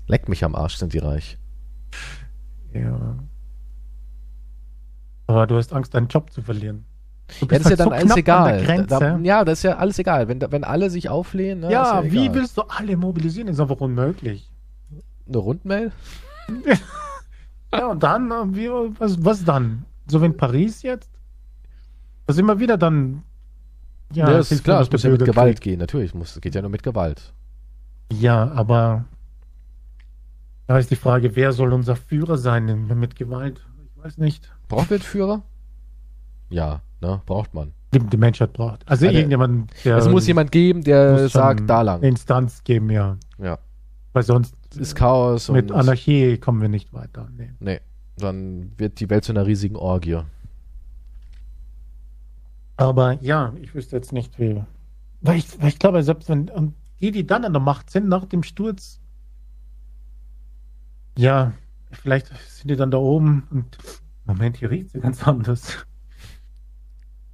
Leck 0.07 0.27
mich 0.27 0.43
am 0.43 0.55
Arsch, 0.55 0.75
sind 0.75 0.93
die 0.93 0.97
reich. 0.97 1.37
Ja. 2.73 3.17
Aber 5.27 5.47
du 5.47 5.55
hast 5.55 5.71
Angst, 5.71 5.93
deinen 5.93 6.07
Job 6.07 6.31
zu 6.31 6.41
verlieren. 6.41 6.85
Ja, 7.39 7.47
das 7.47 7.59
ist 7.61 7.69
ja 7.69 7.75
dann 7.77 7.87
so 7.87 7.93
alles 7.93 8.17
egal. 8.17 8.85
Da, 8.87 9.17
ja, 9.19 9.45
das 9.45 9.59
ist 9.59 9.63
ja 9.63 9.77
alles 9.77 9.97
egal. 9.99 10.27
Wenn, 10.27 10.41
wenn 10.41 10.65
alle 10.65 10.89
sich 10.89 11.07
auflehnen. 11.07 11.61
Ne, 11.61 11.71
ja, 11.71 12.01
ja 12.01 12.11
wie 12.11 12.33
willst 12.33 12.57
du 12.57 12.63
alle 12.63 12.97
mobilisieren? 12.97 13.47
Das 13.47 13.55
ist 13.55 13.61
einfach 13.61 13.79
unmöglich. 13.79 14.51
Eine 15.27 15.37
Rundmail? 15.37 15.91
ja, 17.73 17.87
und 17.87 18.03
dann, 18.03 18.31
äh, 18.31 18.55
wie, 18.55 18.69
was, 18.99 19.23
was 19.23 19.45
dann? 19.45 19.85
So 20.11 20.21
wie 20.21 20.25
in 20.25 20.35
Paris 20.35 20.81
jetzt? 20.81 21.09
Das 22.27 22.35
ist 22.35 22.41
immer 22.41 22.59
wieder 22.59 22.77
dann. 22.77 23.23
Ja, 24.13 24.29
ja 24.29 24.37
das 24.37 24.51
ist 24.51 24.63
klar, 24.63 24.81
es 24.81 24.91
muss 24.91 25.03
ja 25.03 25.09
mit 25.09 25.23
Gewalt 25.23 25.53
kriegt. 25.55 25.63
gehen. 25.63 25.79
Natürlich, 25.79 26.13
muss, 26.13 26.35
es 26.35 26.41
geht 26.41 26.53
ja 26.53 26.61
nur 26.61 26.69
mit 26.69 26.83
Gewalt. 26.83 27.33
Ja, 28.11 28.51
aber 28.51 29.05
da 30.67 30.77
ist 30.77 30.91
die 30.91 30.97
Frage, 30.97 31.35
wer 31.37 31.53
soll 31.53 31.71
unser 31.71 31.95
Führer 31.95 32.37
sein 32.37 32.87
mit 32.87 33.15
Gewalt? 33.15 33.65
Ich 33.95 34.03
weiß 34.03 34.17
nicht. 34.17 34.51
Braucht 34.67 34.89
wir 34.89 34.95
einen 34.95 35.03
Führer? 35.03 35.43
Ja. 36.49 36.81
Ne? 36.99 37.21
Braucht 37.25 37.53
man. 37.53 37.71
Die, 37.93 37.99
die 37.99 38.17
Menschheit 38.17 38.51
braucht. 38.51 38.87
Also, 38.89 39.05
also 39.05 39.17
irgendjemand, 39.17 39.71
der. 39.85 39.97
Es 39.97 40.09
muss 40.09 40.27
jemand 40.27 40.51
geben, 40.51 40.83
der 40.83 41.29
sagt, 41.29 41.69
da 41.69 41.81
lang. 41.81 42.01
Instanz 42.03 42.63
geben, 42.65 42.89
ja. 42.89 43.17
Ja. 43.37 43.59
Weil 44.11 44.23
sonst. 44.23 44.55
Ist 44.77 44.95
Chaos. 44.95 45.49
Mit 45.49 45.71
Anarchie 45.71 46.37
kommen 46.37 46.61
wir 46.61 46.69
nicht 46.69 46.93
weiter. 46.93 47.29
Nee. 47.35 47.53
nee. 47.59 47.79
Dann 48.21 48.71
wird 48.77 48.99
die 48.99 49.09
Welt 49.09 49.25
zu 49.25 49.31
einer 49.31 49.45
riesigen 49.45 49.75
Orgie. 49.75 50.21
Aber 52.77 53.21
ja, 53.21 53.53
ich 53.61 53.75
wüsste 53.75 53.95
jetzt 53.95 54.13
nicht, 54.13 54.39
wie. 54.39 54.63
Weil 55.21 55.37
ich, 55.37 55.61
weil 55.61 55.69
ich 55.69 55.79
glaube, 55.79 56.01
selbst 56.03 56.29
wenn. 56.29 56.73
Die, 56.99 57.11
die 57.11 57.25
dann 57.25 57.45
an 57.45 57.53
der 57.53 57.61
Macht 57.61 57.89
sind, 57.89 58.07
nach 58.07 58.25
dem 58.25 58.43
Sturz. 58.43 58.99
Ja, 61.17 61.51
vielleicht 61.91 62.27
sind 62.47 62.69
die 62.69 62.75
dann 62.75 62.91
da 62.91 62.97
oben 62.97 63.47
und. 63.51 63.77
Moment, 64.25 64.57
hier 64.57 64.69
riecht 64.69 64.91
sie 64.91 64.99
ganz 64.99 65.27
anders. 65.27 65.85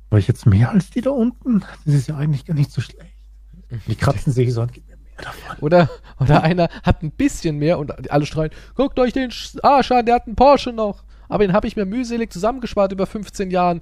War 0.10 0.20
ich 0.20 0.28
jetzt 0.28 0.46
mehr 0.46 0.72
als 0.72 0.90
die 0.90 1.02
da 1.02 1.10
unten? 1.10 1.60
Das 1.86 1.94
ist 1.94 2.08
ja 2.08 2.16
eigentlich 2.16 2.46
gar 2.46 2.54
nicht 2.54 2.72
so 2.72 2.82
schlecht. 2.82 3.14
Die 3.88 3.96
kratzen 3.96 4.32
sich 4.32 4.54
so 4.54 4.62
und 4.62 4.72
Oder, 5.62 5.90
oder 6.20 6.44
einer 6.44 6.70
hat 6.84 7.02
ein 7.04 7.12
bisschen 7.12 7.58
mehr 7.58 7.80
und 7.80 8.12
alle 8.12 8.26
schreien, 8.26 8.52
guckt 8.76 9.00
euch 9.00 9.14
den 9.14 9.32
Arsch 9.64 9.92
an, 9.92 10.06
der 10.06 10.16
hat 10.16 10.28
einen 10.28 10.36
Porsche 10.36 10.72
noch. 10.72 11.04
Aber 11.30 11.46
den 11.46 11.54
habe 11.54 11.68
ich 11.68 11.76
mir 11.76 11.86
mühselig 11.86 12.32
zusammengespart 12.32 12.92
über 12.92 13.06
15 13.06 13.52
Jahren. 13.52 13.82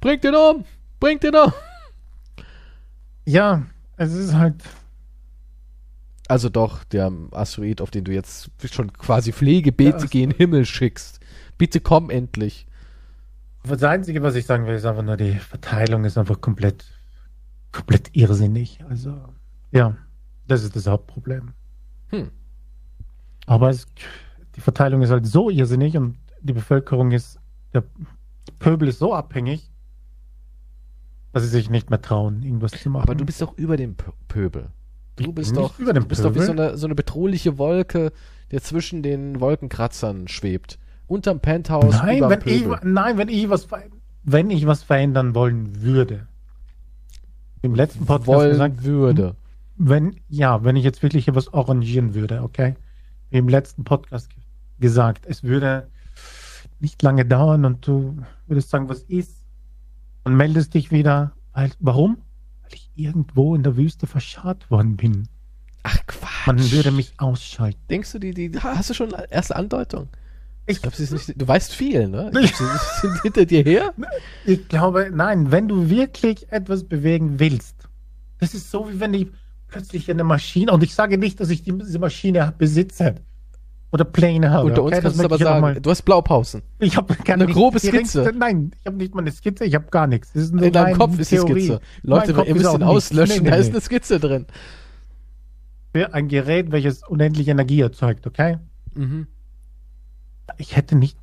Bringt 0.00 0.24
den 0.24 0.34
um! 0.34 0.64
Bringt 1.00 1.22
den 1.22 1.34
um! 1.34 1.52
Ja, 3.24 3.66
es 3.96 4.12
ist 4.12 4.34
halt. 4.34 4.62
Also 6.28 6.48
doch, 6.48 6.84
der 6.84 7.12
Asteroid, 7.32 7.80
auf 7.80 7.90
den 7.90 8.04
du 8.04 8.12
jetzt 8.12 8.50
schon 8.72 8.92
quasi 8.92 9.32
Pflegebete 9.32 10.06
gehen 10.08 10.30
Himmel 10.30 10.64
schickst. 10.64 11.20
Bitte 11.58 11.80
komm 11.80 12.10
endlich. 12.10 12.66
Das 13.64 13.82
Einzige, 13.82 14.22
was 14.22 14.34
ich 14.36 14.46
sagen 14.46 14.66
will, 14.66 14.74
ist 14.74 14.86
einfach 14.86 15.02
nur, 15.02 15.16
die 15.16 15.34
Verteilung 15.34 16.04
ist 16.04 16.18
einfach 16.18 16.40
komplett, 16.40 16.84
komplett 17.72 18.10
irrsinnig. 18.12 18.78
Also, 18.88 19.16
ja, 19.72 19.96
das 20.46 20.62
ist 20.62 20.76
das 20.76 20.86
Hauptproblem. 20.86 21.52
Hm. 22.08 22.30
Aber 23.46 23.70
es, 23.70 23.86
die 24.54 24.60
Verteilung 24.60 25.02
ist 25.02 25.10
halt 25.10 25.26
so 25.26 25.50
irrsinnig 25.50 25.96
und 25.96 26.18
die 26.40 26.52
Bevölkerung 26.52 27.12
ist, 27.12 27.38
der 27.72 27.84
Pöbel 28.58 28.88
ist 28.88 28.98
so 28.98 29.14
abhängig, 29.14 29.70
dass 31.32 31.42
sie 31.42 31.48
sich 31.48 31.70
nicht 31.70 31.90
mehr 31.90 32.00
trauen, 32.00 32.42
irgendwas 32.42 32.72
zu 32.72 32.90
machen. 32.90 33.02
Aber 33.02 33.14
du 33.14 33.24
bist 33.24 33.40
doch 33.42 33.56
über 33.58 33.76
dem 33.76 33.96
Pöbel. 34.28 34.68
Du 35.16 35.32
bist 35.32 35.56
doch, 35.56 35.78
über 35.78 35.92
dem 35.92 36.04
du 36.04 36.08
bist 36.08 36.22
Pöbel. 36.22 36.34
doch 36.34 36.42
wie 36.42 36.46
so 36.46 36.52
eine, 36.52 36.76
so 36.76 36.86
eine 36.86 36.94
bedrohliche 36.94 37.58
Wolke, 37.58 38.12
der 38.50 38.62
zwischen 38.62 39.02
den 39.02 39.40
Wolkenkratzern 39.40 40.28
schwebt 40.28 40.78
unterm 41.06 41.40
Penthouse. 41.40 41.94
Nein, 42.02 42.28
wenn 42.28 42.40
ich, 42.44 42.64
nein, 42.82 43.18
wenn 43.18 43.28
ich 43.28 43.48
was, 43.48 43.68
wenn 44.24 44.50
ich 44.50 44.66
was 44.66 44.82
verändern 44.82 45.34
wollen 45.34 45.82
würde. 45.82 46.26
Im 47.62 47.74
letzten 47.74 48.06
Podcast 48.06 48.26
wollen 48.26 48.50
gesagt, 48.50 48.84
würde. 48.84 49.36
Wenn, 49.78 50.16
ja, 50.28 50.64
wenn 50.64 50.76
ich 50.76 50.84
jetzt 50.84 51.02
wirklich 51.02 51.28
etwas 51.28 51.52
arrangieren 51.52 52.14
würde, 52.14 52.42
okay? 52.42 52.74
Wie 53.30 53.38
im 53.38 53.48
letzten 53.48 53.84
Podcast 53.84 54.30
gesagt, 54.78 55.26
es 55.26 55.42
würde 55.42 55.90
nicht 56.80 57.02
lange 57.02 57.24
dauern 57.24 57.64
und 57.64 57.86
du 57.86 58.18
würdest 58.46 58.70
sagen, 58.70 58.88
was 58.88 59.02
ist? 59.02 59.42
Und 60.24 60.36
meldest 60.36 60.74
dich 60.74 60.90
wieder. 60.90 61.32
Warum? 61.78 62.18
Weil 62.62 62.74
ich 62.74 62.90
irgendwo 62.94 63.54
in 63.54 63.62
der 63.62 63.76
Wüste 63.76 64.06
verscharrt 64.06 64.70
worden 64.70 64.96
bin. 64.96 65.28
Ach 65.82 65.98
Quatsch. 66.06 66.46
Man 66.46 66.70
würde 66.72 66.90
mich 66.90 67.14
ausschalten. 67.18 67.80
Denkst 67.88 68.12
du, 68.12 68.18
die, 68.18 68.32
die 68.34 68.58
hast 68.58 68.90
du 68.90 68.94
schon 68.94 69.12
erste 69.30 69.56
Andeutung? 69.56 70.08
Ich, 70.66 70.82
glaube, 70.82 70.96
nicht, 71.00 71.40
du 71.40 71.46
weißt 71.46 71.72
viel, 71.72 72.08
ne? 72.08 72.32
Ich 72.40 72.52
glaub, 72.52 72.72
sie 73.00 73.08
sind 73.08 73.22
hinter 73.22 73.46
dir 73.46 73.62
her? 73.62 73.94
Ich 74.44 74.66
glaube, 74.66 75.10
nein, 75.14 75.52
wenn 75.52 75.68
du 75.68 75.88
wirklich 75.88 76.50
etwas 76.50 76.82
bewegen 76.82 77.38
willst, 77.38 77.88
das 78.38 78.52
ist 78.52 78.70
so, 78.72 78.90
wie 78.90 78.98
wenn 78.98 79.14
ich 79.14 79.28
plötzlich 79.68 80.10
eine 80.10 80.24
Maschine, 80.24 80.72
und 80.72 80.82
ich 80.82 80.94
sage 80.94 81.18
nicht, 81.18 81.40
dass 81.40 81.50
ich 81.50 81.62
diese 81.62 81.98
Maschine 81.98 82.54
besitze 82.56 83.16
oder 83.92 84.04
Pläne 84.04 84.50
habe. 84.50 84.66
Unter 84.66 84.82
uns 84.82 84.98
kannst 85.00 85.18
du 85.18 85.24
aber 85.24 85.38
sagen, 85.38 85.82
du 85.82 85.90
hast 85.90 86.02
Blaupausen. 86.02 86.62
Ich 86.78 86.96
habe 86.96 87.14
eine 87.26 87.46
grobe 87.46 87.78
Skizze. 87.78 87.92
Geringste, 87.92 88.32
nein, 88.36 88.72
ich 88.80 88.86
habe 88.86 88.96
nicht 88.96 89.14
mal 89.14 89.22
eine 89.22 89.32
Skizze, 89.32 89.64
ich 89.64 89.74
habe 89.74 89.86
gar 89.90 90.06
nichts. 90.06 90.34
In 90.34 90.72
deinem 90.72 90.98
Kopf 90.98 91.18
ist 91.18 91.28
Theorie. 91.28 91.54
die 91.54 91.60
Skizze. 91.60 91.80
Leute, 92.02 92.32
ihr 92.46 92.54
müsst 92.54 92.72
den 92.72 92.82
auslöschen, 92.82 93.44
nee, 93.44 93.50
nee, 93.50 93.50
da 93.50 93.56
ist 93.56 93.70
eine 93.70 93.80
Skizze 93.80 94.20
drin. 94.20 94.46
Für 95.94 96.12
ein 96.14 96.28
Gerät, 96.28 96.72
welches 96.72 97.06
unendlich 97.06 97.48
Energie 97.48 97.80
erzeugt, 97.80 98.26
okay? 98.26 98.58
Mhm. 98.94 99.28
Ich 100.58 100.76
hätte 100.76 100.96
nicht. 100.96 101.16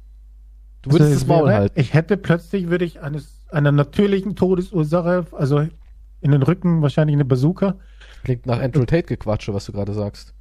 Du 0.81 0.91
würdest 0.91 1.11
also, 1.11 1.19
das 1.21 1.27
Maul 1.27 1.47
wäre, 1.47 1.57
halten. 1.57 1.79
Ich 1.79 1.93
hätte 1.93 2.17
plötzlich, 2.17 2.69
würde 2.69 2.85
ich 2.85 3.01
eines, 3.01 3.45
einer 3.51 3.71
natürlichen 3.71 4.35
Todesursache, 4.35 5.27
also 5.31 5.67
in 6.21 6.31
den 6.31 6.43
Rücken 6.43 6.81
wahrscheinlich 6.81 7.13
eine 7.13 7.25
Bazooka. 7.25 7.75
Klingt 8.23 8.45
nach 8.45 8.59
Andrew 8.59 8.85
Tate 8.85 9.03
Gequatsche, 9.03 9.53
was 9.53 9.65
du 9.65 9.71
gerade 9.71 9.93
sagst. 9.93 10.33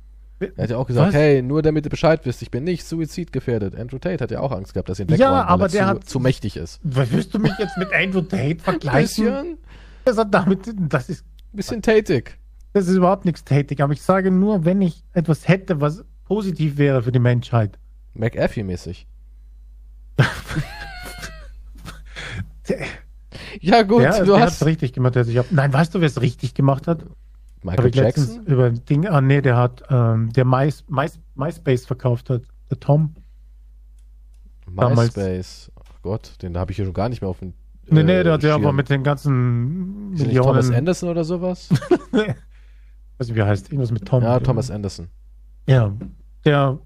Er 0.56 0.64
hat 0.64 0.70
ja 0.70 0.76
auch 0.76 0.86
gesagt, 0.86 1.08
was? 1.08 1.14
hey, 1.14 1.40
nur 1.40 1.62
damit 1.62 1.84
du 1.84 1.90
Bescheid 1.90 2.20
wisst, 2.24 2.42
ich 2.42 2.50
bin 2.50 2.64
nicht 2.64 2.84
suizidgefährdet. 2.84 3.76
Andrew 3.76 3.98
Tate 3.98 4.22
hat 4.22 4.30
ja 4.32 4.40
auch 4.40 4.50
Angst 4.50 4.74
gehabt, 4.74 4.88
dass 4.88 4.98
ihn 4.98 5.08
wegräumen, 5.08 5.20
ja, 5.20 5.44
aber 5.44 5.68
der 5.68 5.82
zu, 5.82 5.86
hat 5.86 6.04
zu 6.08 6.18
mächtig 6.20 6.56
ist. 6.56 6.80
Willst 6.82 7.32
du 7.34 7.38
mich 7.38 7.52
jetzt 7.58 7.76
mit 7.78 7.92
Andrew 7.92 8.22
Tate 8.22 8.58
vergleichen? 8.62 9.24
Bisschen? 9.26 9.58
Das 10.04 10.18
hat 10.18 10.34
damit, 10.34 10.74
das 10.76 11.08
ist 11.08 11.24
bisschen 11.52 11.82
tätig. 11.82 12.38
Das 12.72 12.88
ist 12.88 12.96
überhaupt 12.96 13.24
nichts 13.24 13.44
tätig, 13.44 13.80
aber 13.82 13.92
ich 13.92 14.02
sage 14.02 14.30
nur, 14.30 14.64
wenn 14.64 14.80
ich 14.80 15.04
etwas 15.12 15.46
hätte, 15.46 15.80
was 15.80 16.04
positiv 16.24 16.78
wäre 16.78 17.02
für 17.02 17.12
die 17.12 17.18
Menschheit. 17.18 17.78
McAfee-mäßig. 18.14 19.06
ja, 23.60 23.82
gut, 23.82 24.02
der, 24.02 24.24
du 24.24 24.32
der 24.32 24.40
hast 24.40 24.60
es 24.60 24.66
richtig 24.66 24.92
gemacht. 24.92 25.16
Also 25.16 25.32
hab, 25.38 25.52
nein, 25.52 25.72
weißt 25.72 25.94
du, 25.94 26.00
wer 26.00 26.06
es 26.06 26.20
richtig 26.20 26.54
gemacht 26.54 26.86
hat? 26.86 27.06
Michael 27.62 27.94
Jackson? 27.94 28.44
Über 28.46 28.70
Ding, 28.70 29.06
ah, 29.06 29.20
nee, 29.20 29.40
der 29.40 29.56
hat, 29.56 29.82
ähm, 29.90 30.32
der 30.32 30.44
My, 30.44 30.72
My, 30.88 31.06
MySpace 31.34 31.86
verkauft 31.86 32.30
hat. 32.30 32.42
Der 32.70 32.80
Tom. 32.80 33.14
MySpace. 34.66 35.70
Ach 35.76 36.02
Gott, 36.02 36.42
den 36.42 36.56
habe 36.56 36.72
ich 36.72 36.76
hier 36.76 36.84
schon 36.84 36.94
gar 36.94 37.08
nicht 37.08 37.20
mehr 37.20 37.30
auf 37.30 37.38
dem. 37.38 37.50
Äh, 37.86 37.94
nee, 37.94 38.02
nee, 38.02 38.22
der 38.22 38.34
hat 38.34 38.42
ja 38.42 38.54
aber 38.54 38.72
mit 38.72 38.90
den 38.90 39.02
ganzen 39.02 40.12
Ist 40.14 40.26
Millionen. 40.26 40.48
Thomas 40.48 40.70
Anderson 40.70 41.08
oder 41.08 41.24
sowas? 41.24 41.68
weiß 42.10 43.28
nicht, 43.28 43.34
wie 43.34 43.40
er 43.40 43.46
heißt. 43.46 43.66
Irgendwas 43.66 43.92
mit 43.92 44.06
Tom. 44.06 44.22
Ja, 44.22 44.40
Thomas 44.40 44.70
Anderson. 44.70 45.08
Ja, 45.66 45.92
der 46.44 46.78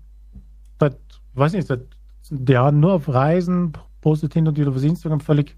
seit, 0.78 0.96
weiß 1.34 1.52
nicht, 1.52 1.66
seit 1.66 1.82
Jahren 2.30 2.80
nur 2.80 2.94
auf 2.94 3.08
Reisen, 3.08 3.72
postet 4.00 4.34
hin 4.34 4.46
und 4.46 4.58
wieder 4.58 4.70
auf 4.70 4.82
Instagram 4.82 5.20
völlig 5.20 5.56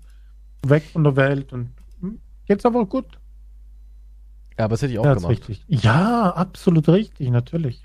weg 0.67 0.85
von 0.93 1.05
der 1.05 1.17
Welt 1.17 1.53
und 1.53 1.71
hm, 2.01 2.19
geht's 2.47 2.65
aber 2.65 2.85
gut. 2.87 3.18
Ja, 4.59 4.65
aber 4.65 4.73
das 4.73 4.83
hätte 4.83 4.93
ich 4.93 4.99
auch 4.99 5.05
ja, 5.05 5.15
gemacht. 5.15 5.31
Richtig. 5.31 5.65
Ja, 5.69 6.31
absolut 6.31 6.89
richtig, 6.89 7.31
natürlich. 7.31 7.83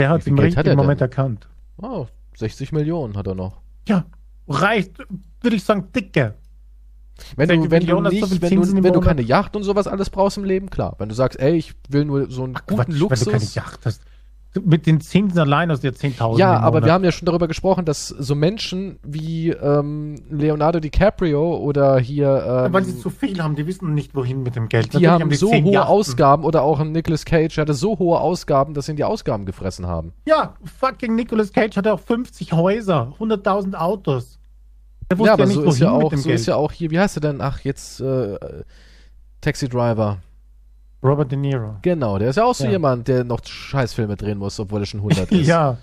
Der 0.00 0.08
hat 0.08 0.26
im 0.26 0.38
richtigen 0.38 0.76
Moment 0.76 1.00
denn? 1.00 1.08
erkannt. 1.08 1.48
Oh, 1.76 2.06
60 2.36 2.72
Millionen 2.72 3.16
hat 3.16 3.26
er 3.26 3.34
noch. 3.34 3.60
Ja, 3.86 4.06
reicht, 4.48 4.98
würde 5.40 5.56
ich 5.56 5.62
sagen, 5.62 5.88
dicke. 5.94 6.34
Wenn 7.36 7.48
du, 7.48 7.70
wenn 7.70 7.86
du, 7.86 8.00
nicht, 8.00 8.42
wenn, 8.42 8.60
du, 8.60 8.82
wenn 8.82 8.92
du 8.92 9.00
keine 9.00 9.22
Yacht 9.22 9.54
und 9.54 9.62
sowas 9.62 9.86
alles 9.86 10.10
brauchst 10.10 10.36
im 10.36 10.44
Leben, 10.44 10.68
klar. 10.68 10.96
Wenn 10.98 11.08
du 11.08 11.14
sagst, 11.14 11.38
ey, 11.38 11.54
ich 11.54 11.74
will 11.88 12.04
nur 12.04 12.28
so 12.28 12.42
einen 12.42 12.56
Ach, 12.56 12.66
guten 12.66 12.82
Quatsch, 12.82 12.98
Luxus. 12.98 13.26
Wenn 13.26 13.32
du 13.32 13.38
keine 13.38 13.50
Yacht 13.52 13.86
hast. 13.86 14.02
Mit 14.62 14.86
den 14.86 15.00
Zinsen 15.00 15.38
allein 15.38 15.70
aus 15.70 15.80
der 15.80 15.92
10.000. 15.92 16.38
Ja, 16.38 16.60
aber 16.60 16.84
wir 16.84 16.92
haben 16.92 17.02
ja 17.02 17.10
schon 17.10 17.26
darüber 17.26 17.48
gesprochen, 17.48 17.84
dass 17.84 18.08
so 18.08 18.34
Menschen 18.34 18.98
wie 19.02 19.50
ähm, 19.50 20.16
Leonardo 20.30 20.78
DiCaprio 20.78 21.56
oder 21.56 21.98
hier. 21.98 22.64
Ähm, 22.66 22.72
Weil 22.72 22.84
sie 22.84 22.98
zu 22.98 23.10
viel 23.10 23.42
haben, 23.42 23.56
die 23.56 23.66
wissen 23.66 23.94
nicht, 23.94 24.14
wohin 24.14 24.42
mit 24.44 24.54
dem 24.54 24.68
Geld. 24.68 24.86
Die 24.86 24.88
Natürlich 24.88 25.08
haben, 25.08 25.22
haben 25.22 25.30
die 25.30 25.36
so 25.36 25.48
hohe 25.50 25.72
Yachten. 25.72 25.90
Ausgaben 25.90 26.44
oder 26.44 26.62
auch 26.62 26.78
ein 26.78 26.92
Nicolas 26.92 27.24
Cage 27.24 27.58
hatte 27.58 27.74
so 27.74 27.98
hohe 27.98 28.20
Ausgaben, 28.20 28.74
dass 28.74 28.86
sie 28.86 28.92
in 28.92 28.96
die 28.96 29.04
Ausgaben 29.04 29.44
gefressen 29.44 29.86
haben. 29.86 30.12
Ja, 30.26 30.54
fucking 30.78 31.14
Nicolas 31.16 31.52
Cage 31.52 31.76
hatte 31.76 31.92
auch 31.92 32.00
50 32.00 32.52
Häuser, 32.52 33.12
100.000 33.18 33.74
Autos. 33.74 34.38
ja, 35.10 35.32
aber 35.32 35.42
ja 35.42 35.46
nicht, 35.46 35.54
so, 35.54 35.62
ist 35.64 35.78
ja, 35.80 35.90
auch, 35.90 36.14
so 36.14 36.30
ist 36.30 36.46
ja 36.46 36.56
auch 36.56 36.70
hier, 36.70 36.90
wie 36.90 37.00
heißt 37.00 37.16
er 37.16 37.20
denn? 37.20 37.40
Ach, 37.40 37.60
jetzt 37.60 38.00
äh, 38.00 38.38
Taxi 39.40 39.68
Driver. 39.68 40.18
Robert 41.04 41.30
De 41.30 41.38
Niro. 41.38 41.76
Genau, 41.82 42.18
der 42.18 42.30
ist 42.30 42.36
ja 42.36 42.44
auch 42.44 42.54
so 42.54 42.64
ja. 42.64 42.70
jemand, 42.72 43.06
der 43.08 43.24
noch 43.24 43.44
Scheißfilme 43.44 44.16
drehen 44.16 44.38
muss, 44.38 44.58
obwohl 44.58 44.80
er 44.80 44.86
schon 44.86 45.00
100 45.00 45.30
ist. 45.30 45.46
ja. 45.46 45.76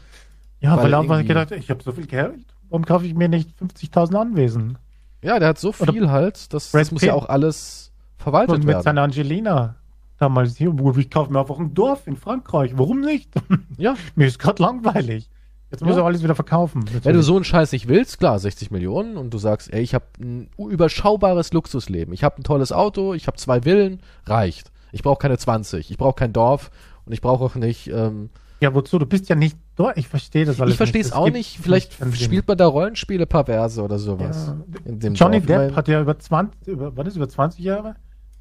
Ja, 0.59 0.77
weil, 0.77 0.83
weil 0.83 0.93
er 0.93 0.99
einfach 0.99 1.25
gedacht 1.25 1.51
ich 1.51 1.69
habe 1.69 1.81
so 1.81 1.91
viel 1.91 2.05
Geld, 2.07 2.45
warum 2.69 2.85
kaufe 2.85 3.05
ich 3.05 3.13
mir 3.13 3.29
nicht 3.29 3.49
50.000 3.61 4.15
Anwesen? 4.15 4.77
Ja, 5.23 5.39
der 5.39 5.49
hat 5.49 5.59
so 5.59 5.71
viel 5.71 6.03
Oder 6.03 6.11
halt, 6.11 6.53
das, 6.53 6.71
das 6.71 6.91
muss 6.91 7.01
ja 7.01 7.13
auch 7.13 7.29
alles 7.29 7.91
verwaltet 8.17 8.55
und 8.55 8.59
mit 8.61 8.69
werden. 8.69 8.83
seiner 8.83 9.03
Angelina 9.03 9.75
damals 10.17 10.57
hier, 10.57 10.77
wo 10.77 10.91
ich 10.93 11.09
kaufe 11.09 11.31
mir 11.31 11.39
einfach 11.39 11.59
ein 11.59 11.73
Dorf 11.73 12.07
in 12.07 12.15
Frankreich. 12.15 12.73
Warum 12.75 13.01
nicht? 13.01 13.29
Ja. 13.77 13.95
mir 14.15 14.27
ist 14.27 14.39
gerade 14.39 14.61
langweilig. 14.61 15.29
Jetzt 15.71 15.83
muss 15.83 15.95
ja. 15.95 16.01
er 16.01 16.05
alles 16.05 16.21
wieder 16.21 16.35
verkaufen. 16.35 16.79
Natürlich. 16.79 17.05
Wenn 17.05 17.15
du 17.15 17.23
so 17.23 17.35
einen 17.35 17.45
Scheiß 17.45 17.71
nicht 17.71 17.87
willst, 17.87 18.19
klar, 18.19 18.37
60 18.37 18.71
Millionen 18.71 19.17
und 19.17 19.33
du 19.33 19.37
sagst, 19.37 19.73
ey, 19.73 19.81
ich 19.81 19.95
habe 19.95 20.05
ein 20.19 20.49
überschaubares 20.57 21.53
Luxusleben. 21.53 22.13
Ich 22.13 22.23
habe 22.23 22.37
ein 22.39 22.43
tolles 22.43 22.71
Auto, 22.71 23.13
ich 23.13 23.27
habe 23.27 23.37
zwei 23.37 23.61
Villen, 23.61 24.01
reicht. 24.25 24.71
Ich 24.91 25.03
brauche 25.03 25.19
keine 25.19 25.37
20, 25.37 25.91
ich 25.91 25.97
brauche 25.97 26.15
kein 26.15 26.33
Dorf 26.33 26.71
und 27.05 27.13
ich 27.13 27.21
brauche 27.21 27.43
auch 27.43 27.55
nicht. 27.55 27.87
Ähm, 27.87 28.29
ja, 28.61 28.73
wozu? 28.75 28.99
Du 28.99 29.07
bist 29.07 29.27
ja 29.27 29.35
nicht 29.35 29.57
dort. 29.75 29.97
Ich 29.97 30.07
verstehe 30.07 30.45
das 30.45 30.61
alles. 30.61 30.73
Ich 30.73 30.77
verstehe 30.77 31.01
es 31.01 31.11
auch 31.11 31.29
nicht. 31.29 31.59
Vielleicht 31.59 31.93
spielt 32.15 32.47
man 32.47 32.57
da 32.57 32.67
Rollenspiele 32.67 33.25
perverse 33.25 33.81
oder 33.81 33.97
sowas. 33.97 34.53
Ja. 34.85 35.09
Johnny 35.09 35.41
Dorf. 35.41 35.67
Depp 35.67 35.75
hat 35.75 35.87
ja 35.87 36.01
über 36.01 36.17
20, 36.17 36.67
über, 36.67 36.95
was 36.95 37.07
ist, 37.07 37.15
über 37.15 37.27
20 37.27 37.59
Jahre? 37.59 37.95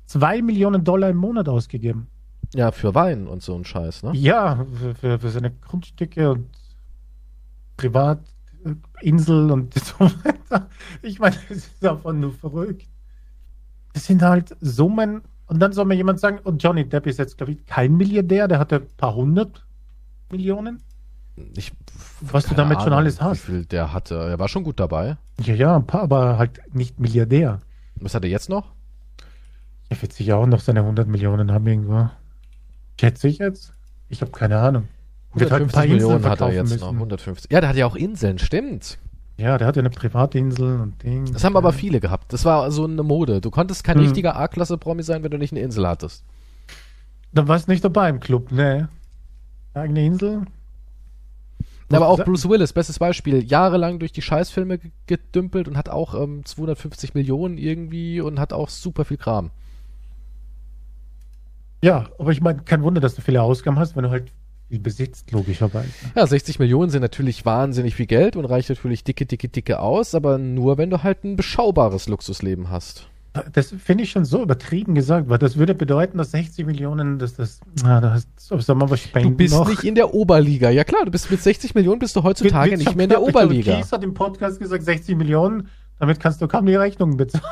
2 0.06 0.42
Millionen 0.42 0.84
Dollar 0.84 1.08
im 1.08 1.16
Monat 1.16 1.48
ausgegeben. 1.48 2.06
Ja, 2.54 2.72
für 2.72 2.94
Wein 2.94 3.28
und 3.28 3.42
so 3.42 3.54
ein 3.54 3.64
Scheiß, 3.64 4.02
ne? 4.02 4.10
Ja, 4.12 4.66
für, 4.74 4.94
für, 4.94 5.18
für 5.20 5.30
seine 5.30 5.52
Grundstücke 5.52 6.32
und 6.32 6.46
Privatinsel 7.76 9.50
und 9.50 9.72
so 9.78 10.00
weiter. 10.00 10.68
Ich 11.00 11.18
meine, 11.18 11.36
das 11.48 11.58
ist 11.58 11.86
einfach 11.86 12.12
nur 12.12 12.32
verrückt. 12.32 12.88
Das 13.92 14.04
sind 14.04 14.20
halt 14.22 14.56
Summen, 14.60 15.22
und 15.50 15.58
dann 15.58 15.72
soll 15.72 15.84
mir 15.84 15.96
jemand 15.96 16.20
sagen, 16.20 16.38
und 16.44 16.62
Johnny 16.62 16.88
Depp 16.88 17.06
ist 17.08 17.18
jetzt, 17.18 17.36
glaube 17.36 17.52
ich, 17.52 17.66
kein 17.66 17.96
Milliardär, 17.96 18.46
der 18.46 18.60
hatte 18.60 18.76
ein 18.76 18.96
paar 18.96 19.16
hundert 19.16 19.66
Millionen. 20.30 20.80
Ich, 21.56 21.72
Was 22.20 22.46
du 22.46 22.54
damit 22.54 22.76
Ahnung, 22.76 22.84
schon 22.84 22.92
alles 22.92 23.20
hast. 23.20 23.48
Wie 23.48 23.52
viel 23.52 23.64
der 23.64 23.92
hatte. 23.92 24.14
Er 24.14 24.38
war 24.38 24.48
schon 24.48 24.62
gut 24.62 24.78
dabei. 24.78 25.16
Ja, 25.42 25.54
ja, 25.54 25.74
ein 25.74 25.86
paar, 25.86 26.02
aber 26.02 26.38
halt 26.38 26.60
nicht 26.72 27.00
Milliardär. 27.00 27.58
Was 27.96 28.14
hat 28.14 28.22
er 28.22 28.30
jetzt 28.30 28.48
noch? 28.48 28.72
Er 29.88 30.00
wird 30.00 30.12
sicher 30.12 30.36
auch 30.36 30.46
noch 30.46 30.60
seine 30.60 30.80
100 30.80 31.08
Millionen 31.08 31.50
haben 31.50 31.66
irgendwo. 31.66 32.08
Schätze 33.00 33.26
ich 33.26 33.38
jetzt? 33.38 33.72
Ich 34.08 34.20
habe 34.20 34.30
keine 34.30 34.60
Ahnung. 34.60 34.86
150 35.30 35.76
halt 35.76 35.90
Millionen 35.90 36.24
hat 36.24 36.40
er 36.40 36.52
jetzt 36.52 36.70
müssen. 36.70 36.80
noch. 36.80 36.92
150. 36.92 37.50
Ja, 37.50 37.60
der 37.60 37.70
hat 37.70 37.76
ja 37.76 37.86
auch 37.86 37.96
Inseln, 37.96 38.38
stimmt. 38.38 38.98
Ja, 39.40 39.56
der 39.56 39.66
hatte 39.66 39.80
eine 39.80 39.88
Privatinsel 39.88 40.80
und 40.80 41.02
Ding. 41.02 41.32
Das 41.32 41.44
haben 41.44 41.56
aber 41.56 41.72
viele 41.72 41.98
gehabt. 41.98 42.30
Das 42.32 42.44
war 42.44 42.70
so 42.70 42.84
eine 42.84 43.02
Mode. 43.02 43.40
Du 43.40 43.50
konntest 43.50 43.84
kein 43.84 43.96
hm. 43.96 44.04
richtiger 44.04 44.36
A-Klasse-Promi 44.36 45.02
sein, 45.02 45.22
wenn 45.22 45.30
du 45.30 45.38
nicht 45.38 45.52
eine 45.52 45.60
Insel 45.60 45.88
hattest. 45.88 46.24
Dann 47.32 47.48
warst 47.48 47.66
du 47.66 47.72
nicht 47.72 47.82
dabei 47.82 48.10
im 48.10 48.20
Club, 48.20 48.52
ne? 48.52 48.90
Eigene 49.72 50.04
Insel. 50.04 50.42
aber 51.90 52.08
auch 52.08 52.22
Bruce 52.22 52.48
Willis, 52.50 52.74
bestes 52.74 52.98
Beispiel, 52.98 53.42
jahrelang 53.42 53.98
durch 53.98 54.12
die 54.12 54.20
Scheißfilme 54.20 54.78
gedümpelt 55.06 55.68
und 55.68 55.76
hat 55.78 55.88
auch 55.88 56.14
ähm, 56.14 56.44
250 56.44 57.14
Millionen 57.14 57.56
irgendwie 57.56 58.20
und 58.20 58.38
hat 58.38 58.52
auch 58.52 58.68
super 58.68 59.06
viel 59.06 59.16
Kram. 59.16 59.52
Ja, 61.82 62.10
aber 62.18 62.32
ich 62.32 62.42
meine, 62.42 62.62
kein 62.62 62.82
Wunder, 62.82 63.00
dass 63.00 63.14
du 63.14 63.22
viele 63.22 63.40
Ausgaben 63.40 63.78
hast, 63.78 63.96
wenn 63.96 64.02
du 64.02 64.10
halt 64.10 64.32
besitzt, 64.78 65.30
logischerweise. 65.32 65.88
Ja, 66.14 66.26
60 66.26 66.58
Millionen 66.58 66.90
sind 66.90 67.02
natürlich 67.02 67.44
wahnsinnig 67.44 67.94
viel 67.94 68.06
Geld 68.06 68.36
und 68.36 68.44
reicht 68.44 68.68
natürlich 68.68 69.04
dicke, 69.04 69.26
dicke, 69.26 69.48
dicke 69.48 69.80
aus, 69.80 70.14
aber 70.14 70.38
nur, 70.38 70.78
wenn 70.78 70.90
du 70.90 71.02
halt 71.02 71.24
ein 71.24 71.36
beschaubares 71.36 72.08
Luxusleben 72.08 72.70
hast. 72.70 73.08
Das 73.52 73.72
finde 73.78 74.02
ich 74.02 74.10
schon 74.10 74.24
so 74.24 74.42
übertrieben 74.42 74.96
gesagt, 74.96 75.28
weil 75.28 75.38
das 75.38 75.56
würde 75.56 75.72
bedeuten, 75.74 76.18
dass 76.18 76.32
60 76.32 76.66
Millionen, 76.66 77.20
dass 77.20 77.34
das, 77.34 77.60
na, 77.82 78.00
das 78.00 78.26
soll 78.36 78.74
man 78.74 78.90
was 78.90 79.00
spenden 79.02 79.30
Du 79.30 79.36
bist 79.36 79.54
noch. 79.54 79.68
nicht 79.68 79.84
in 79.84 79.94
der 79.94 80.12
Oberliga. 80.12 80.68
Ja 80.70 80.82
klar, 80.82 81.04
du 81.04 81.12
bist 81.12 81.30
mit 81.30 81.40
60 81.40 81.76
Millionen 81.76 82.00
bist 82.00 82.16
du 82.16 82.24
heutzutage 82.24 82.76
nicht 82.76 82.96
mehr 82.96 83.04
in 83.04 83.10
der 83.10 83.22
Oberliga. 83.22 83.76
Kies 83.76 83.92
hat 83.92 84.02
im 84.02 84.14
Podcast 84.14 84.58
gesagt, 84.58 84.82
60 84.82 85.16
Millionen, 85.16 85.68
damit 86.00 86.18
kannst 86.18 86.40
du 86.42 86.48
kaum 86.48 86.66
die 86.66 86.74
Rechnungen 86.74 87.16
bezahlen. 87.16 87.44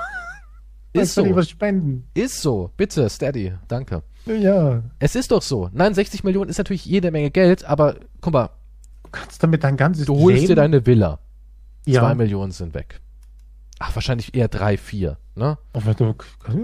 Ist 0.92 1.14
so. 1.14 1.36
was 1.36 1.48
spenden. 1.48 2.08
Ist 2.14 2.40
so. 2.40 2.70
Bitte, 2.76 3.08
Steady. 3.08 3.52
Danke. 3.68 4.02
Ja. 4.26 4.82
Es 4.98 5.14
ist 5.14 5.30
doch 5.30 5.42
so. 5.42 5.70
Nein, 5.72 5.94
60 5.94 6.24
Millionen 6.24 6.50
ist 6.50 6.58
natürlich 6.58 6.84
jede 6.84 7.10
Menge 7.10 7.30
Geld, 7.30 7.64
aber 7.64 7.96
guck 8.20 8.32
mal. 8.32 8.50
Du 9.04 9.10
kannst 9.10 9.42
damit 9.42 9.64
dein 9.64 9.76
ganzes 9.76 10.06
Du 10.06 10.14
holst 10.18 10.36
Leben? 10.40 10.46
dir 10.48 10.56
deine 10.56 10.84
Villa. 10.86 11.18
Ja. 11.86 12.00
Zwei 12.00 12.14
Millionen 12.14 12.52
sind 12.52 12.74
weg. 12.74 13.00
Ach, 13.78 13.94
wahrscheinlich 13.94 14.34
eher 14.34 14.48
drei, 14.48 14.76
vier, 14.76 15.18
ne? 15.34 15.56
Aber 15.72 15.94
du, 15.94 16.14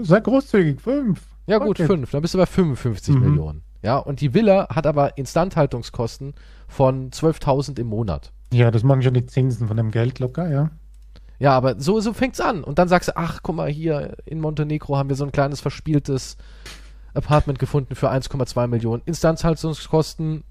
sei 0.03 0.19
großzügig, 0.19 0.81
fünf. 0.81 1.21
Ja 1.47 1.59
gut, 1.59 1.79
okay. 1.79 1.85
fünf. 1.85 2.11
Dann 2.11 2.21
bist 2.21 2.33
du 2.33 2.37
bei 2.37 2.45
55 2.45 3.15
mhm. 3.15 3.21
Millionen. 3.21 3.63
Ja, 3.81 3.97
und 3.97 4.21
die 4.21 4.33
Villa 4.33 4.67
hat 4.69 4.85
aber 4.87 5.17
Instandhaltungskosten 5.17 6.33
von 6.67 7.11
12.000 7.11 7.79
im 7.79 7.87
Monat. 7.87 8.31
Ja, 8.51 8.71
das 8.71 8.83
machen 8.83 9.01
schon 9.01 9.13
die 9.13 9.25
Zinsen 9.25 9.67
von 9.67 9.77
dem 9.77 9.91
Geld 9.91 10.19
locker, 10.19 10.49
ja. 10.49 10.71
Ja, 11.39 11.51
aber 11.51 11.79
so, 11.79 11.99
so 11.99 12.13
fängt's 12.13 12.39
an. 12.39 12.63
Und 12.63 12.79
dann 12.79 12.87
sagst 12.87 13.09
du, 13.09 13.17
ach, 13.17 13.39
guck 13.43 13.55
mal, 13.55 13.69
hier 13.69 14.15
in 14.25 14.39
Montenegro 14.39 14.97
haben 14.97 15.09
wir 15.09 15.15
so 15.15 15.25
ein 15.25 15.31
kleines 15.31 15.61
verspieltes 15.61 16.37
Apartment 17.13 17.59
gefunden 17.59 17.95
für 17.95 18.11
1,2 18.11 18.67
Millionen. 18.67 19.01
Instandhaltungskosten 19.05 20.43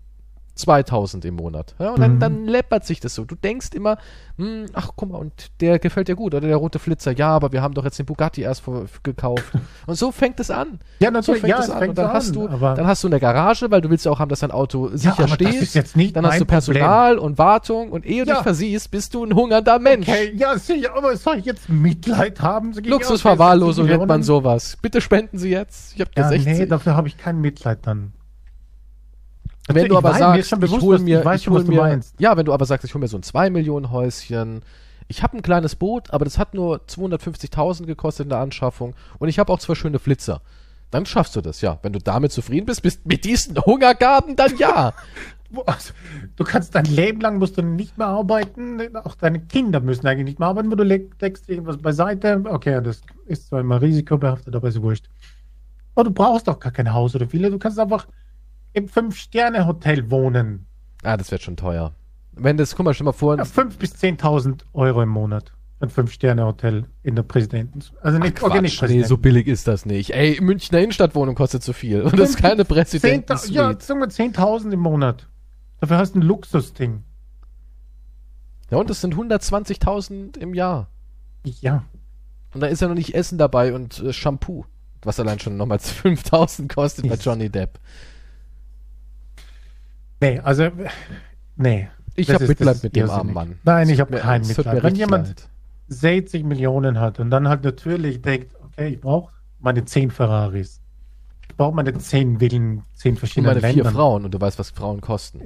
2000 0.55 1.25
im 1.25 1.35
Monat. 1.35 1.75
Ja, 1.79 1.91
und 1.91 2.01
dann, 2.01 2.15
mhm. 2.15 2.21
dann 2.21 2.47
läppert 2.47 2.85
sich 2.85 3.01
das 3.01 3.15
so. 3.15 3.25
Du 3.25 3.35
denkst 3.35 3.69
immer, 3.75 3.99
hm, 4.37 4.67
ach 4.73 4.91
guck 4.95 5.11
mal, 5.11 5.19
und 5.19 5.51
der 5.61 5.79
gefällt 5.79 6.09
dir 6.09 6.17
gut, 6.17 6.35
oder 6.35 6.47
der 6.47 6.57
rote 6.57 6.79
Flitzer, 6.79 7.13
ja, 7.13 7.31
aber 7.31 7.53
wir 7.53 7.63
haben 7.63 7.75
doch 7.75 7.85
jetzt 7.85 7.99
den 7.99 8.07
Bugatti 8.07 8.43
erst 8.43 8.63
vor, 8.63 8.87
gekauft. 9.03 9.45
Und 9.87 9.97
so 9.97 10.13
fängt 10.13 10.41
es 10.41 10.51
an. 10.51 10.79
Ja, 10.99 11.11
natürlich, 11.11 11.43
so 11.43 11.47
fängt 11.47 11.59
ja, 11.59 11.65
es 11.65 11.71
an. 11.71 11.89
Und 11.89 11.99
dann 11.99 12.13
hast 12.13 12.35
du, 12.35 12.49
dann 12.49 12.87
hast 12.87 13.03
du 13.05 13.09
eine 13.09 13.21
Garage, 13.21 13.71
weil 13.71 13.81
du 13.81 13.91
willst 13.91 14.05
ja 14.05 14.13
auch 14.13 14.19
haben, 14.19 14.29
dass 14.29 14.41
dein 14.41 14.51
Auto 14.51 14.91
sicher 14.95 15.15
ja, 15.19 15.29
steht. 15.29 15.49
Das 15.49 15.57
ist 15.57 15.75
jetzt 15.75 15.97
nicht 15.97 16.17
dann 16.17 16.27
hast 16.27 16.41
du 16.41 16.45
Personal 16.45 17.15
Problem. 17.15 17.25
und 17.25 17.39
Wartung 17.39 17.91
und 17.91 18.07
ehe 18.07 18.25
du 18.25 18.31
ja. 18.31 18.37
dich 18.37 18.43
versiehst, 18.43 18.91
bist 18.91 19.15
du 19.15 19.25
ein 19.25 19.35
hungernder 19.35 19.79
Mensch. 19.79 20.09
Okay, 20.09 20.33
ja, 20.37 20.59
sicher, 20.59 20.97
aber 20.97 21.17
soll 21.17 21.39
ich 21.39 21.45
jetzt 21.45 21.69
Mitleid 21.69 22.41
haben? 22.41 22.73
Luxusverwahrlosung 22.73 23.87
nennt 23.87 24.07
man 24.07 24.23
sowas. 24.23 24.79
Bitte 24.81 25.01
spenden 25.01 25.39
Sie 25.39 25.51
jetzt. 25.51 25.95
Ich 25.95 26.01
habe 26.01 26.11
ja, 26.17 26.29
60. 26.29 26.59
Nee, 26.59 26.67
dafür 26.67 26.97
habe 26.97 27.09
ich 27.09 27.17
kein 27.17 27.41
Mitleid 27.41 27.79
dann. 27.83 28.13
Wenn 29.69 29.77
also 29.77 29.89
du 29.89 29.97
aber 29.99 30.11
weiß, 30.11 30.19
sagst, 30.19 30.53
mir 30.53 30.59
bewusst, 30.59 30.83
ich 30.83 30.89
hol 30.89 30.99
mir, 30.99 31.19
ich 31.21 31.25
weiß 31.25 31.43
schon, 31.43 31.55
was 31.55 31.65
mir, 31.65 31.77
du 31.77 31.83
meinst. 31.83 32.15
Ja, 32.21 32.37
wenn 32.37 32.45
du 32.45 32.53
aber 32.53 32.67
sagst, 32.67 32.85
ich 32.85 32.93
hole 32.93 33.01
mir 33.01 33.09
so 33.09 33.17
ein 33.17 33.23
2 33.23 33.51
Millionen 33.51 33.91
Häuschen, 33.91 34.63
ich 35.09 35.23
habe 35.23 35.37
ein 35.37 35.43
kleines 35.43 35.77
Boot, 35.77 36.11
aber 36.13 36.25
das 36.25 36.39
hat 36.39 36.55
nur 36.55 36.81
250.000 36.89 37.87
gekostet 37.87 38.25
in 38.25 38.31
der 38.31 38.39
Anschaffung 38.39 38.95
und 39.19 39.29
ich 39.29 39.39
habe 39.39 39.53
auch 39.53 39.59
zwei 39.59 39.75
schöne 39.75 39.99
Flitzer. 39.99 40.41
Dann 40.91 41.07
schaffst 41.07 41.35
du 41.35 41.41
das, 41.41 41.61
ja. 41.61 41.79
Wenn 41.83 41.93
du 41.93 41.99
damit 41.99 42.33
zufrieden 42.33 42.67
bist, 42.67 42.83
bist 42.83 43.05
mit 43.05 43.25
diesen 43.25 43.59
Hungergaben, 43.59 44.37
dann 44.37 44.57
ja. 44.57 44.93
Also, 45.67 45.93
du 46.35 46.43
kannst 46.43 46.75
dein 46.75 46.87
Leben 46.87 47.21
lang 47.21 47.39
musst 47.39 47.57
du 47.57 47.63
nicht 47.63 47.97
mehr 47.97 48.09
arbeiten, 48.09 48.97
auch 48.97 49.15
deine 49.15 49.39
Kinder 49.39 49.79
müssen 49.79 50.05
eigentlich 50.05 50.25
nicht 50.25 50.39
mehr 50.41 50.49
arbeiten, 50.49 50.69
wo 50.69 50.75
du 50.75 50.83
legst 50.83 51.49
irgendwas 51.49 51.79
beiseite. 51.79 52.43
Okay, 52.45 52.81
das 52.83 53.03
ist 53.27 53.49
zwar 53.49 53.61
immer 53.61 53.81
risikobehaftet, 53.81 54.57
aber 54.57 54.67
ist 54.67 54.83
wurscht. 54.83 55.09
Aber 55.95 56.05
du 56.05 56.11
brauchst 56.11 56.49
doch 56.49 56.59
gar 56.59 56.73
kein 56.73 56.93
Haus 56.93 57.15
oder 57.15 57.29
viele, 57.29 57.51
du 57.51 57.59
kannst 57.61 57.79
einfach 57.79 58.09
im 58.75 58.89
Fünf-Sterne-Hotel 58.89 60.11
wohnen. 60.11 60.67
Ah, 61.03 61.17
das 61.17 61.31
wird 61.31 61.43
schon 61.43 61.57
teuer. 61.57 61.95
Wenn 62.33 62.57
das, 62.57 62.75
guck 62.77 62.85
mal, 62.85 62.95
stell 62.95 63.05
mal 63.07 63.13
vor. 63.13 63.37
Ja, 63.37 63.45
5.000 63.45 63.79
bis 63.79 63.95
10.000 63.95 64.63
Euro 64.75 65.03
im 65.03 65.09
Monat. 65.09 65.53
Ein 65.81 65.91
Fünf-Sterne-Hotel 65.91 66.87
in 67.03 67.15
der 67.15 67.23
Präsidenten. 67.23 67.81
Also 68.03 68.19
nicht, 68.19 68.39
Ach, 68.41 68.49
okay, 68.49 68.61
nicht 68.61 68.79
Präsidenten. 68.79 69.03
Nee, 69.03 69.09
so 69.09 69.17
billig 69.17 69.47
ist 69.47 69.69
das 69.69 69.87
nicht. 69.87 70.11
Ey, 70.11 70.41
Münchner 70.41 70.81
Innenstadtwohnung 70.81 71.35
kostet 71.35 71.63
zu 71.63 71.73
viel. 71.73 72.03
Und 72.03 72.19
das 72.19 72.31
ist 72.31 72.37
keine 72.37 72.65
Präsidenten. 72.65 73.33
Ja, 73.51 73.75
sagen 73.79 74.01
wir 74.01 74.09
10.000 74.09 74.73
im 74.73 74.81
Monat. 74.81 75.29
Dafür 75.81 75.99
hast 75.99 76.15
du 76.15 76.21
ein 76.21 76.23
Luxusding. 76.23 77.05
Ja, 78.71 78.79
und 78.79 78.91
das 78.91 79.01
sind 79.01 79.15
120.000 79.15 80.39
im 80.39 80.55
Jahr. 80.55 80.89
Ja. 81.45 81.85
Und 82.55 82.61
da 82.61 82.67
ist 82.67 82.81
ja 82.81 82.89
noch 82.89 82.95
nicht 82.95 83.15
Essen 83.15 83.37
dabei 83.39 83.75
und 83.75 84.01
äh, 84.01 84.13
Shampoo. 84.13 84.65
Was 85.03 85.21
allein 85.21 85.39
schon 85.39 85.57
nochmals 85.57 85.93
5.000 86.03 86.73
kostet 86.73 87.09
bei 87.09 87.17
Johnny 87.17 87.51
Depp. 87.51 87.79
Nee, 90.21 90.41
also, 90.41 90.71
nee. 91.57 91.89
Ich 92.17 92.31
habe 92.31 92.47
Mitleid 92.47 92.83
mit 92.83 92.97
dem 92.97 93.11
armen 93.11 93.35
Mann. 93.35 93.59
Nein, 93.65 93.89
ich 93.89 94.01
habe 94.01 94.17
kein 94.17 94.43
Mitleid. 94.47 94.83
Wenn 94.83 94.95
jemand 94.95 95.29
leid. 95.29 95.49
60 95.89 96.45
Millionen 96.45 96.99
hat 97.01 97.21
und 97.21 97.31
dann 97.31 97.49
halt 97.49 97.65
natürlich 97.65 98.23
denkt, 98.23 98.55
okay, 98.65 98.89
ich 98.89 99.01
brauche 99.01 99.33
meine 99.59 99.85
10 99.85 100.11
Ferraris. 100.11 100.81
Ich 101.49 101.57
brauche 101.57 101.75
meine 101.75 101.97
10 101.97 102.39
Villen, 102.39 102.85
10 102.95 103.17
verschiedene 103.17 103.53
und 103.53 103.61
meine 103.61 103.75
vier 103.75 103.85
Frauen 103.85 104.25
und 104.25 104.33
du 104.33 104.41
weißt, 104.41 104.59
was 104.59 104.71
Frauen 104.71 105.01
kosten. 105.01 105.41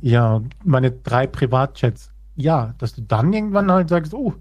Ja, 0.00 0.42
meine 0.64 0.90
drei 0.90 1.26
Privatjets. 1.26 2.10
Ja, 2.34 2.74
dass 2.78 2.94
du 2.94 3.02
dann 3.02 3.32
irgendwann 3.32 3.70
halt 3.70 3.88
sagst, 3.88 4.12
oh, 4.12 4.34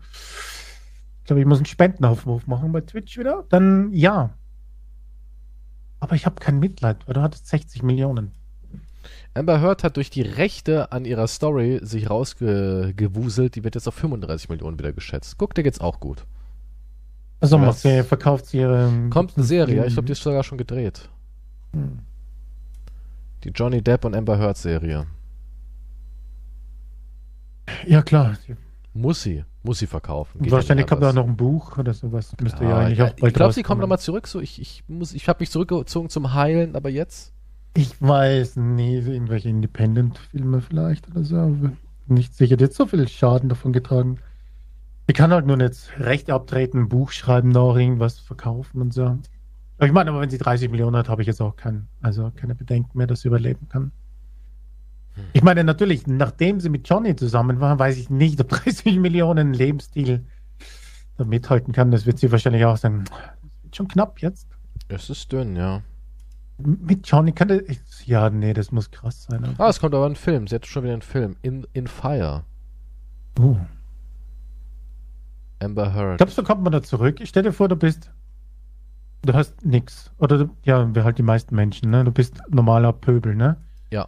ich 1.22 1.28
glaube, 1.28 1.40
ich 1.40 1.46
muss 1.46 1.60
einen 1.60 1.66
Spendenaufruf 1.66 2.48
machen 2.48 2.72
bei 2.72 2.82
Twitch 2.82 3.18
wieder. 3.18 3.46
Dann 3.50 3.92
ja. 3.94 4.32
Aber 6.00 6.16
ich 6.16 6.26
habe 6.26 6.36
kein 6.36 6.60
Mitleid, 6.60 7.08
weil 7.08 7.14
du 7.14 7.22
hattest 7.22 7.48
60 7.48 7.82
Millionen. 7.84 8.32
Amber 9.36 9.62
Heard 9.62 9.84
hat 9.84 9.98
durch 9.98 10.10
die 10.10 10.22
Rechte 10.22 10.94
an 10.94 11.04
ihrer 11.04 11.28
Story 11.28 11.80
sich 11.84 12.10
rausgewuselt. 12.10 13.56
Die 13.56 13.64
wird 13.66 13.76
jetzt 13.76 13.88
auf 13.88 13.96
35 13.96 14.50
Millionen 14.50 14.80
wieder 14.80 14.94
geschätzt. 14.94 15.38
Guck, 15.38 15.54
der 15.54 15.64
geht's 15.64 15.82
auch 15.82 16.00
gut. 16.00 16.26
Also 17.42 17.58
macht 17.58 17.80
sie, 17.80 18.04
verkauft 18.04 18.48
sie 18.48 18.60
ihre. 18.60 19.10
Kommt 19.10 19.34
eine 19.36 19.46
Serie, 19.46 19.86
ich 19.86 19.94
glaube, 19.94 20.06
die 20.08 20.14
ist 20.14 20.24
sogar 20.24 20.44
schon 20.44 20.58
gedreht. 20.58 21.10
Hm. 21.74 22.00
Die 23.44 23.50
Johnny 23.50 23.82
Depp 23.82 24.06
und 24.06 24.16
Amber 24.16 24.40
Heard 24.40 24.58
Serie. 24.58 25.06
Ja, 27.86 28.02
klar. 28.02 28.38
Muss 28.94 29.22
sie. 29.22 29.44
Muss 29.64 29.80
sie 29.80 29.88
verkaufen. 29.88 30.42
Geht 30.42 30.52
Wahrscheinlich 30.52 30.88
kommt 30.88 31.04
da 31.04 31.12
noch 31.12 31.28
ein 31.28 31.36
Buch 31.36 31.78
oder 31.78 31.94
sowas. 31.94 32.34
Müsste 32.42 32.64
ja, 32.64 32.70
ja 32.70 32.78
eigentlich 32.78 33.02
auch 33.02 33.14
bald 33.14 33.24
Ich 33.24 33.34
glaube, 33.34 33.54
sie 33.54 33.64
kommt 33.64 33.82
nochmal 33.82 34.00
zurück. 34.00 34.28
So, 34.28 34.40
ich 34.40 34.62
ich, 34.62 34.84
ich 35.14 35.28
habe 35.28 35.42
mich 35.42 35.52
zurückgezogen 35.52 36.10
zum 36.10 36.34
Heilen, 36.34 36.76
aber 36.76 36.90
jetzt. 36.90 37.35
Ich 37.78 38.02
weiß 38.02 38.56
nicht, 38.56 39.06
irgendwelche 39.06 39.50
Independent-Filme 39.50 40.62
vielleicht 40.62 41.10
oder 41.10 41.26
so. 41.26 41.56
Nicht 42.08 42.34
sicher, 42.34 42.56
die 42.56 42.64
hat 42.64 42.74
so 42.74 42.86
viel 42.86 43.06
Schaden 43.08 43.50
davon 43.50 43.74
getragen. 43.74 44.20
Ich 45.08 45.14
kann 45.14 45.34
halt 45.34 45.46
nur 45.46 45.60
jetzt 45.60 45.92
Recht 46.00 46.30
abtreten, 46.30 46.84
ein 46.84 46.90
Buch 46.90 47.12
schreiben, 47.12 47.50
noch 47.50 47.76
irgendwas 47.76 48.18
verkaufen 48.18 48.82
und 48.82 48.94
so. 48.94 49.20
ich 49.82 49.92
meine, 49.92 50.10
aber 50.10 50.22
wenn 50.22 50.30
sie 50.30 50.38
30 50.38 50.72
Millionen 50.72 50.96
hat, 50.96 51.10
habe 51.10 51.22
ich 51.22 51.28
jetzt 51.28 51.42
auch 51.42 51.58
kein, 51.58 51.88
also 52.02 52.32
keine 52.34 52.56
Bedenken 52.56 52.98
mehr, 52.98 53.08
dass 53.08 53.22
sie 53.22 53.28
überleben 53.28 53.68
kann. 53.68 53.92
Ich 55.34 55.44
meine, 55.44 55.64
natürlich, 55.66 56.08
nachdem 56.08 56.62
sie 56.62 56.70
mit 56.70 56.88
Johnny 56.88 57.16
zusammen 57.16 57.60
war, 57.60 57.78
weiß 57.78 57.98
ich 57.98 58.10
nicht, 58.10 58.40
ob 58.40 58.50
30 58.64 59.00
Millionen 59.00 59.54
Lebensstil 59.54 60.26
da 61.18 61.26
mithalten 61.26 61.74
kann. 61.74 61.92
Das 61.92 62.06
wird 62.06 62.20
sie 62.20 62.32
wahrscheinlich 62.32 62.64
auch 62.64 62.78
sagen. 62.78 63.04
Das 63.04 63.64
wird 63.64 63.76
schon 63.76 63.88
knapp 63.90 64.22
jetzt. 64.22 64.48
Es 64.88 65.10
ist 65.10 65.30
dünn, 65.32 65.58
ja. 65.58 65.82
Mit 66.58 67.08
Johnny 67.08 67.34
kann 67.34 67.50
der. 67.50 67.64
Ja, 68.06 68.30
nee, 68.30 68.54
das 68.54 68.72
muss 68.72 68.90
krass 68.90 69.24
sein. 69.24 69.44
Also. 69.44 69.62
Ah, 69.62 69.70
es 69.70 69.80
kommt 69.80 69.94
aber 69.94 70.06
ein 70.06 70.16
Film. 70.16 70.48
Sie 70.48 70.56
hat 70.56 70.66
schon 70.66 70.84
wieder 70.84 70.94
einen 70.94 71.02
Film. 71.02 71.36
In, 71.42 71.68
in 71.74 71.88
Fire. 71.88 72.44
Oh. 73.40 73.58
Amber 75.60 75.94
Heard. 75.94 76.18
Glaubst 76.18 76.38
du, 76.38 76.44
kommt 76.44 76.64
man 76.64 76.72
da 76.72 76.82
zurück? 76.82 77.20
Ich 77.20 77.30
stell 77.30 77.44
dir 77.44 77.52
vor, 77.52 77.68
du 77.68 77.76
bist. 77.76 78.12
Du 79.24 79.34
hast 79.34 79.66
nix. 79.66 80.12
Oder, 80.18 80.50
ja, 80.64 80.94
wir 80.94 81.04
halt 81.04 81.18
die 81.18 81.24
meisten 81.24 81.56
Menschen, 81.56 81.90
ne? 81.90 82.04
Du 82.04 82.12
bist 82.12 82.42
normaler 82.50 82.94
Pöbel, 82.94 83.36
ne? 83.36 83.58
Ja. 83.92 84.08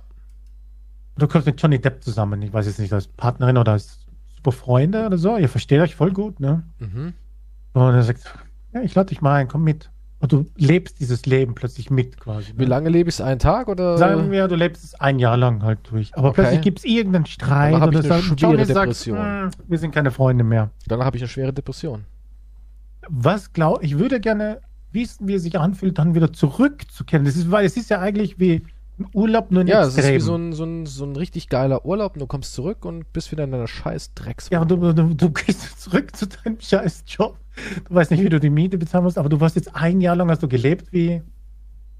Du 1.17 1.27
kommst 1.27 1.47
mit 1.47 1.61
Johnny 1.61 1.79
Depp 1.79 2.03
zusammen. 2.03 2.41
Ich 2.43 2.53
weiß 2.53 2.67
jetzt 2.67 2.79
nicht, 2.79 2.93
als 2.93 3.07
Partnerin 3.07 3.57
oder 3.57 3.73
als 3.73 4.05
super 4.35 4.51
Freunde 4.51 5.05
oder 5.05 5.17
so. 5.17 5.37
Ihr 5.37 5.49
versteht 5.49 5.81
euch 5.81 5.95
voll 5.95 6.11
gut, 6.11 6.39
ne? 6.39 6.63
Mhm. 6.79 7.13
Und 7.73 7.93
er 7.93 8.03
sagt, 8.03 8.23
ja, 8.73 8.81
ich 8.81 8.95
lade 8.95 9.09
dich 9.09 9.21
mal 9.21 9.35
ein, 9.35 9.47
komm 9.47 9.63
mit. 9.63 9.89
Und 10.19 10.31
du 10.31 10.45
lebst 10.55 10.99
dieses 10.99 11.25
Leben 11.27 11.53
plötzlich 11.53 11.91
mit 11.91 12.19
quasi. 12.19 12.51
Ne? 12.53 12.59
Wie 12.59 12.65
lange 12.65 12.89
lebe 12.89 13.09
ich 13.09 13.15
es? 13.15 13.21
Einen 13.21 13.39
Tag 13.39 13.67
oder? 13.67 13.97
Sagen 13.97 14.31
wir, 14.31 14.47
du 14.47 14.55
lebst 14.55 14.83
es 14.83 14.95
ein 14.95 15.19
Jahr 15.19 15.37
lang 15.37 15.63
halt 15.63 15.79
durch. 15.91 16.15
Aber 16.15 16.29
okay. 16.29 16.41
plötzlich 16.41 16.61
gibt 16.61 16.79
es 16.79 16.85
irgendeinen 16.85 17.27
Streit 17.27 17.75
oder 17.75 17.99
eine 17.99 18.03
schwere 18.03 18.35
Johnny 18.35 18.65
Depression. 18.65 19.17
Sagt, 19.17 19.55
hm, 19.55 19.63
wir 19.67 19.77
sind 19.77 19.93
keine 19.93 20.09
Freunde 20.09 20.43
mehr. 20.43 20.71
Danach 20.87 21.05
habe 21.05 21.17
ich 21.17 21.23
eine 21.23 21.29
schwere 21.29 21.53
Depression. 21.53 22.05
Was 23.09 23.53
glaub 23.53 23.83
ich 23.83 23.99
würde 23.99 24.19
gerne 24.19 24.59
wissen, 24.91 25.27
wie 25.27 25.35
es 25.35 25.43
sich 25.43 25.59
anfühlt, 25.59 25.97
dann 25.97 26.15
wieder 26.15 26.33
zurückzukehren. 26.33 27.25
Das 27.25 27.35
ist, 27.35 27.51
weil 27.51 27.65
es 27.65 27.77
ist 27.77 27.89
ja 27.89 27.99
eigentlich 27.99 28.39
wie 28.39 28.63
Urlaub 29.13 29.51
nur 29.51 29.61
in 29.61 29.67
Ja, 29.67 29.83
es 29.83 29.97
ist 29.97 30.09
wie 30.09 30.19
so 30.19 30.35
ein, 30.35 30.53
so, 30.53 30.63
ein, 30.63 30.85
so 30.85 31.05
ein 31.05 31.15
richtig 31.15 31.49
geiler 31.49 31.85
Urlaub 31.85 32.13
und 32.13 32.19
du 32.19 32.27
kommst 32.27 32.53
zurück 32.53 32.85
und 32.85 33.11
bist 33.13 33.31
wieder 33.31 33.43
in 33.43 33.51
deiner 33.51 33.67
scheiß 33.67 34.13
Drecks. 34.15 34.49
Ja, 34.49 34.61
und 34.61 34.71
du, 34.71 34.77
du, 34.93 35.13
du 35.13 35.29
gehst 35.29 35.79
zurück 35.81 36.15
zu 36.15 36.27
deinem 36.27 36.59
scheiß 36.59 37.03
Job 37.07 37.37
du 37.85 37.95
weißt 37.95 38.11
nicht, 38.11 38.23
wie 38.23 38.29
du 38.29 38.39
die 38.39 38.49
Miete 38.49 38.77
bezahlen 38.77 39.03
musst, 39.03 39.17
aber 39.17 39.29
du 39.29 39.39
warst 39.39 39.55
jetzt 39.55 39.75
ein 39.75 40.01
Jahr 40.01 40.15
lang, 40.15 40.29
hast 40.29 40.43
du 40.43 40.47
gelebt 40.47 40.91
wie 40.91 41.21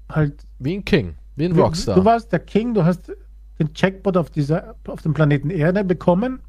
halt. 0.08 0.46
Wie 0.58 0.74
ein 0.74 0.84
King, 0.84 1.14
wie 1.36 1.46
ein 1.46 1.52
Rockstar. 1.52 1.96
Du 1.96 2.04
warst 2.04 2.32
der 2.32 2.40
King, 2.40 2.74
du 2.74 2.84
hast 2.84 3.12
den 3.58 3.74
Checkpot 3.74 4.16
auf, 4.16 4.30
dieser, 4.30 4.76
auf 4.86 5.02
dem 5.02 5.14
Planeten 5.14 5.50
Erde 5.50 5.84
bekommen. 5.84 6.40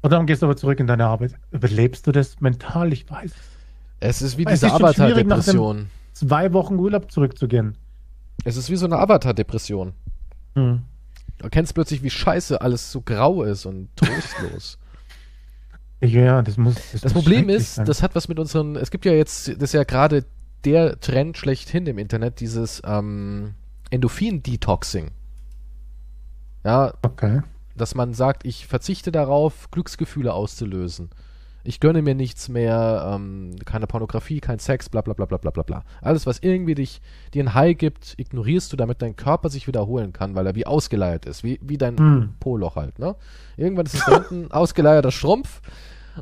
Und 0.00 0.12
dann 0.12 0.26
gehst 0.26 0.42
du 0.42 0.46
aber 0.46 0.56
zurück 0.56 0.78
in 0.78 0.86
deine 0.86 1.06
Arbeit. 1.06 1.34
Überlebst 1.50 2.06
du 2.06 2.12
das 2.12 2.40
mental? 2.40 2.92
Ich 2.92 3.10
weiß. 3.10 3.32
Es 4.00 4.22
ist 4.22 4.38
wie 4.38 4.44
es 4.44 4.60
diese 4.60 4.72
Avatar-Depression. 4.72 5.90
Zwei 6.12 6.52
Wochen 6.52 6.76
Urlaub 6.76 7.10
zurückzugehen. 7.10 7.76
Es 8.44 8.56
ist 8.56 8.70
wie 8.70 8.76
so 8.76 8.86
eine 8.86 8.98
Avatar-Depression. 8.98 9.92
Hm. 10.54 10.82
Du 11.38 11.44
erkennst 11.44 11.74
plötzlich, 11.74 12.02
wie 12.02 12.10
scheiße 12.10 12.60
alles 12.60 12.90
so 12.90 13.00
grau 13.00 13.42
ist 13.42 13.66
und 13.66 13.94
trostlos. 13.96 14.78
Ja, 16.00 16.42
das 16.42 16.56
muss. 16.56 16.76
Das, 16.92 17.00
das 17.00 17.12
Problem 17.12 17.48
ist, 17.48 17.74
sein. 17.74 17.84
das 17.84 18.02
hat 18.02 18.14
was 18.14 18.28
mit 18.28 18.38
unseren. 18.38 18.76
Es 18.76 18.92
gibt 18.92 19.04
ja 19.04 19.10
jetzt, 19.10 19.48
das 19.48 19.70
ist 19.70 19.72
ja 19.72 19.82
gerade 19.82 20.24
der 20.64 21.00
Trend 21.00 21.36
schlechthin 21.36 21.88
im 21.88 21.98
Internet, 21.98 22.38
dieses 22.38 22.80
ähm, 22.84 23.54
Endorphin-Detoxing. 23.90 25.10
Ja. 26.64 26.94
Okay. 27.02 27.42
dass 27.74 27.94
man 27.94 28.14
sagt, 28.14 28.44
ich 28.44 28.66
verzichte 28.68 29.10
darauf, 29.10 29.70
Glücksgefühle 29.70 30.32
auszulösen. 30.32 31.10
Ich 31.64 31.80
gönne 31.80 32.02
mir 32.02 32.14
nichts 32.14 32.48
mehr, 32.48 33.12
ähm, 33.14 33.56
keine 33.64 33.86
Pornografie, 33.86 34.40
kein 34.40 34.58
Sex, 34.58 34.88
bla 34.88 35.00
bla 35.00 35.14
bla 35.14 35.26
bla 35.26 35.38
bla 35.38 35.50
bla 35.50 35.62
bla. 35.62 35.84
Alles, 36.00 36.26
was 36.26 36.38
irgendwie 36.38 36.74
dich, 36.74 37.00
dir 37.34 37.44
ein 37.44 37.54
High 37.54 37.76
gibt, 37.76 38.14
ignorierst 38.18 38.72
du, 38.72 38.76
damit 38.76 39.02
dein 39.02 39.16
Körper 39.16 39.50
sich 39.50 39.66
wiederholen 39.66 40.12
kann, 40.12 40.34
weil 40.34 40.46
er 40.46 40.54
wie 40.54 40.66
ausgeleiert 40.66 41.26
ist, 41.26 41.44
wie, 41.44 41.58
wie 41.62 41.76
dein 41.76 41.98
hm. 41.98 42.34
Poloch 42.40 42.76
halt, 42.76 42.98
ne? 42.98 43.16
Irgendwann 43.56 43.86
ist 43.86 43.94
es 43.94 44.04
da 44.04 44.16
unten 44.16 44.50
ausgeleierter 44.52 45.10
Schrumpf 45.10 45.60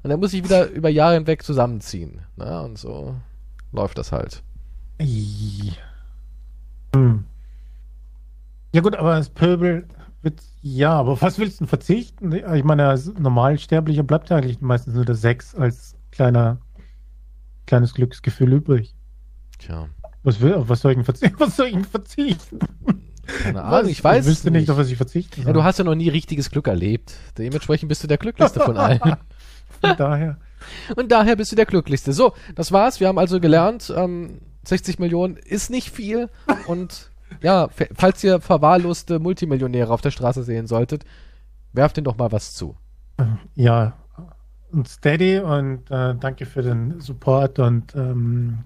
und 0.02 0.10
er 0.10 0.16
muss 0.16 0.32
sich 0.32 0.44
wieder 0.44 0.68
über 0.70 0.88
Jahre 0.88 1.14
hinweg 1.14 1.42
zusammenziehen. 1.42 2.20
Ne? 2.36 2.62
Und 2.62 2.78
so 2.78 3.14
läuft 3.72 3.98
das 3.98 4.12
halt. 4.12 4.42
Hm. 6.94 7.24
Ja 8.72 8.80
gut, 8.80 8.96
aber 8.96 9.16
das 9.16 9.30
Pöbel 9.30 9.86
ja, 10.62 10.92
aber 10.92 11.20
was 11.20 11.38
willst 11.38 11.60
du 11.60 11.64
denn 11.64 11.68
verzichten? 11.68 12.32
Ich 12.32 12.64
meine, 12.64 12.88
als 12.88 13.06
Normalsterblicher 13.06 14.02
bleibt 14.02 14.30
ja 14.30 14.36
eigentlich 14.36 14.60
meistens 14.60 14.94
nur 14.94 15.04
der 15.04 15.14
Sex 15.14 15.54
als 15.54 15.96
kleiner, 16.10 16.58
kleines 17.66 17.94
Glücksgefühl 17.94 18.52
übrig. 18.52 18.94
Tja. 19.58 19.88
Was, 20.22 20.40
will, 20.40 20.54
was 20.56 20.80
soll 20.80 20.92
ich 20.92 20.96
denn 20.96 21.04
verzichten? 21.04 21.36
Was 21.40 21.56
soll 21.56 21.66
ich 21.66 21.74
denn 21.74 21.84
verzichten? 21.84 22.58
Keine 23.42 23.62
Ahnung, 23.62 23.90
ich 23.90 24.02
weiß. 24.02 24.24
Ich 24.24 24.30
wüsste 24.32 24.50
nicht, 24.50 24.70
auf 24.70 24.76
was 24.76 24.90
ich 24.90 24.96
verzichten 24.96 25.42
soll. 25.42 25.46
Ja, 25.46 25.52
du 25.52 25.64
hast 25.64 25.78
ja 25.78 25.84
noch 25.84 25.94
nie 25.94 26.08
richtiges 26.08 26.50
Glück 26.50 26.68
erlebt. 26.68 27.14
Dementsprechend 27.38 27.88
bist 27.88 28.02
du 28.02 28.08
der 28.08 28.18
glücklichste 28.18 28.60
von 28.60 28.76
allen. 28.76 29.00
von 29.80 29.96
daher. 29.96 30.38
Und 30.96 31.12
daher 31.12 31.36
bist 31.36 31.52
du 31.52 31.56
der 31.56 31.66
glücklichste. 31.66 32.12
So, 32.12 32.34
das 32.54 32.72
war's. 32.72 33.00
Wir 33.00 33.08
haben 33.08 33.18
also 33.18 33.40
gelernt, 33.40 33.92
ähm, 33.96 34.40
60 34.64 34.98
Millionen 34.98 35.36
ist 35.36 35.70
nicht 35.70 35.90
viel 35.90 36.28
und 36.66 37.10
ja, 37.42 37.68
falls 37.94 38.22
ihr 38.24 38.40
verwahrloste 38.40 39.18
Multimillionäre 39.18 39.92
auf 39.92 40.00
der 40.00 40.10
Straße 40.10 40.42
sehen 40.42 40.66
solltet, 40.66 41.04
werft 41.72 41.98
ihnen 41.98 42.04
doch 42.04 42.16
mal 42.16 42.32
was 42.32 42.54
zu. 42.54 42.76
Ja, 43.54 43.94
und 44.72 44.88
steady 44.88 45.38
und 45.38 45.90
äh, 45.90 46.14
danke 46.16 46.46
für 46.46 46.62
den 46.62 47.00
Support 47.00 47.58
und 47.58 47.94
ähm, 47.94 48.64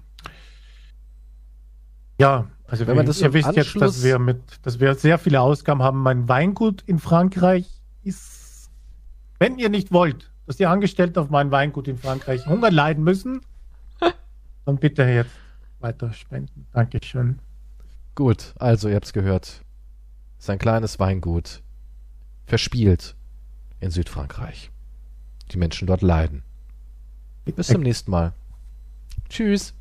ja, 2.19 2.47
also 2.67 2.87
wenn 2.87 2.95
man 2.95 3.05
das 3.05 3.21
ihr 3.21 3.33
wisst 3.33 3.47
Anschluss 3.47 3.65
jetzt, 3.65 3.81
dass 3.81 4.03
wir 4.03 4.19
mit, 4.19 4.41
dass 4.63 4.79
wir 4.79 4.93
sehr 4.95 5.17
viele 5.17 5.41
Ausgaben 5.41 5.81
haben. 5.81 6.01
Mein 6.01 6.29
Weingut 6.29 6.83
in 6.85 6.99
Frankreich 6.99 7.67
ist, 8.03 8.69
wenn 9.39 9.57
ihr 9.57 9.69
nicht 9.69 9.91
wollt, 9.91 10.31
dass 10.45 10.57
die 10.57 10.65
Angestellten 10.65 11.19
auf 11.19 11.29
mein 11.29 11.51
Weingut 11.51 11.87
in 11.87 11.97
Frankreich 11.97 12.45
Hunger 12.45 12.71
leiden 12.71 13.03
müssen, 13.03 13.41
dann 14.65 14.77
bitte 14.77 15.03
jetzt 15.03 15.31
weiter 15.79 16.13
spenden. 16.13 16.67
Dankeschön. 16.73 17.39
Gut, 18.21 18.53
also 18.59 18.87
ihr 18.87 18.97
habt's 18.97 19.13
gehört. 19.13 19.65
Sein 20.37 20.59
kleines 20.59 20.99
Weingut. 20.99 21.63
Verspielt 22.45 23.15
in 23.79 23.89
Südfrankreich. 23.89 24.69
Die 25.49 25.57
Menschen 25.57 25.87
dort 25.87 26.03
leiden. 26.03 26.43
Bis 27.45 27.65
zum 27.65 27.81
nächsten 27.81 28.11
Mal. 28.11 28.33
Tschüss. 29.27 29.73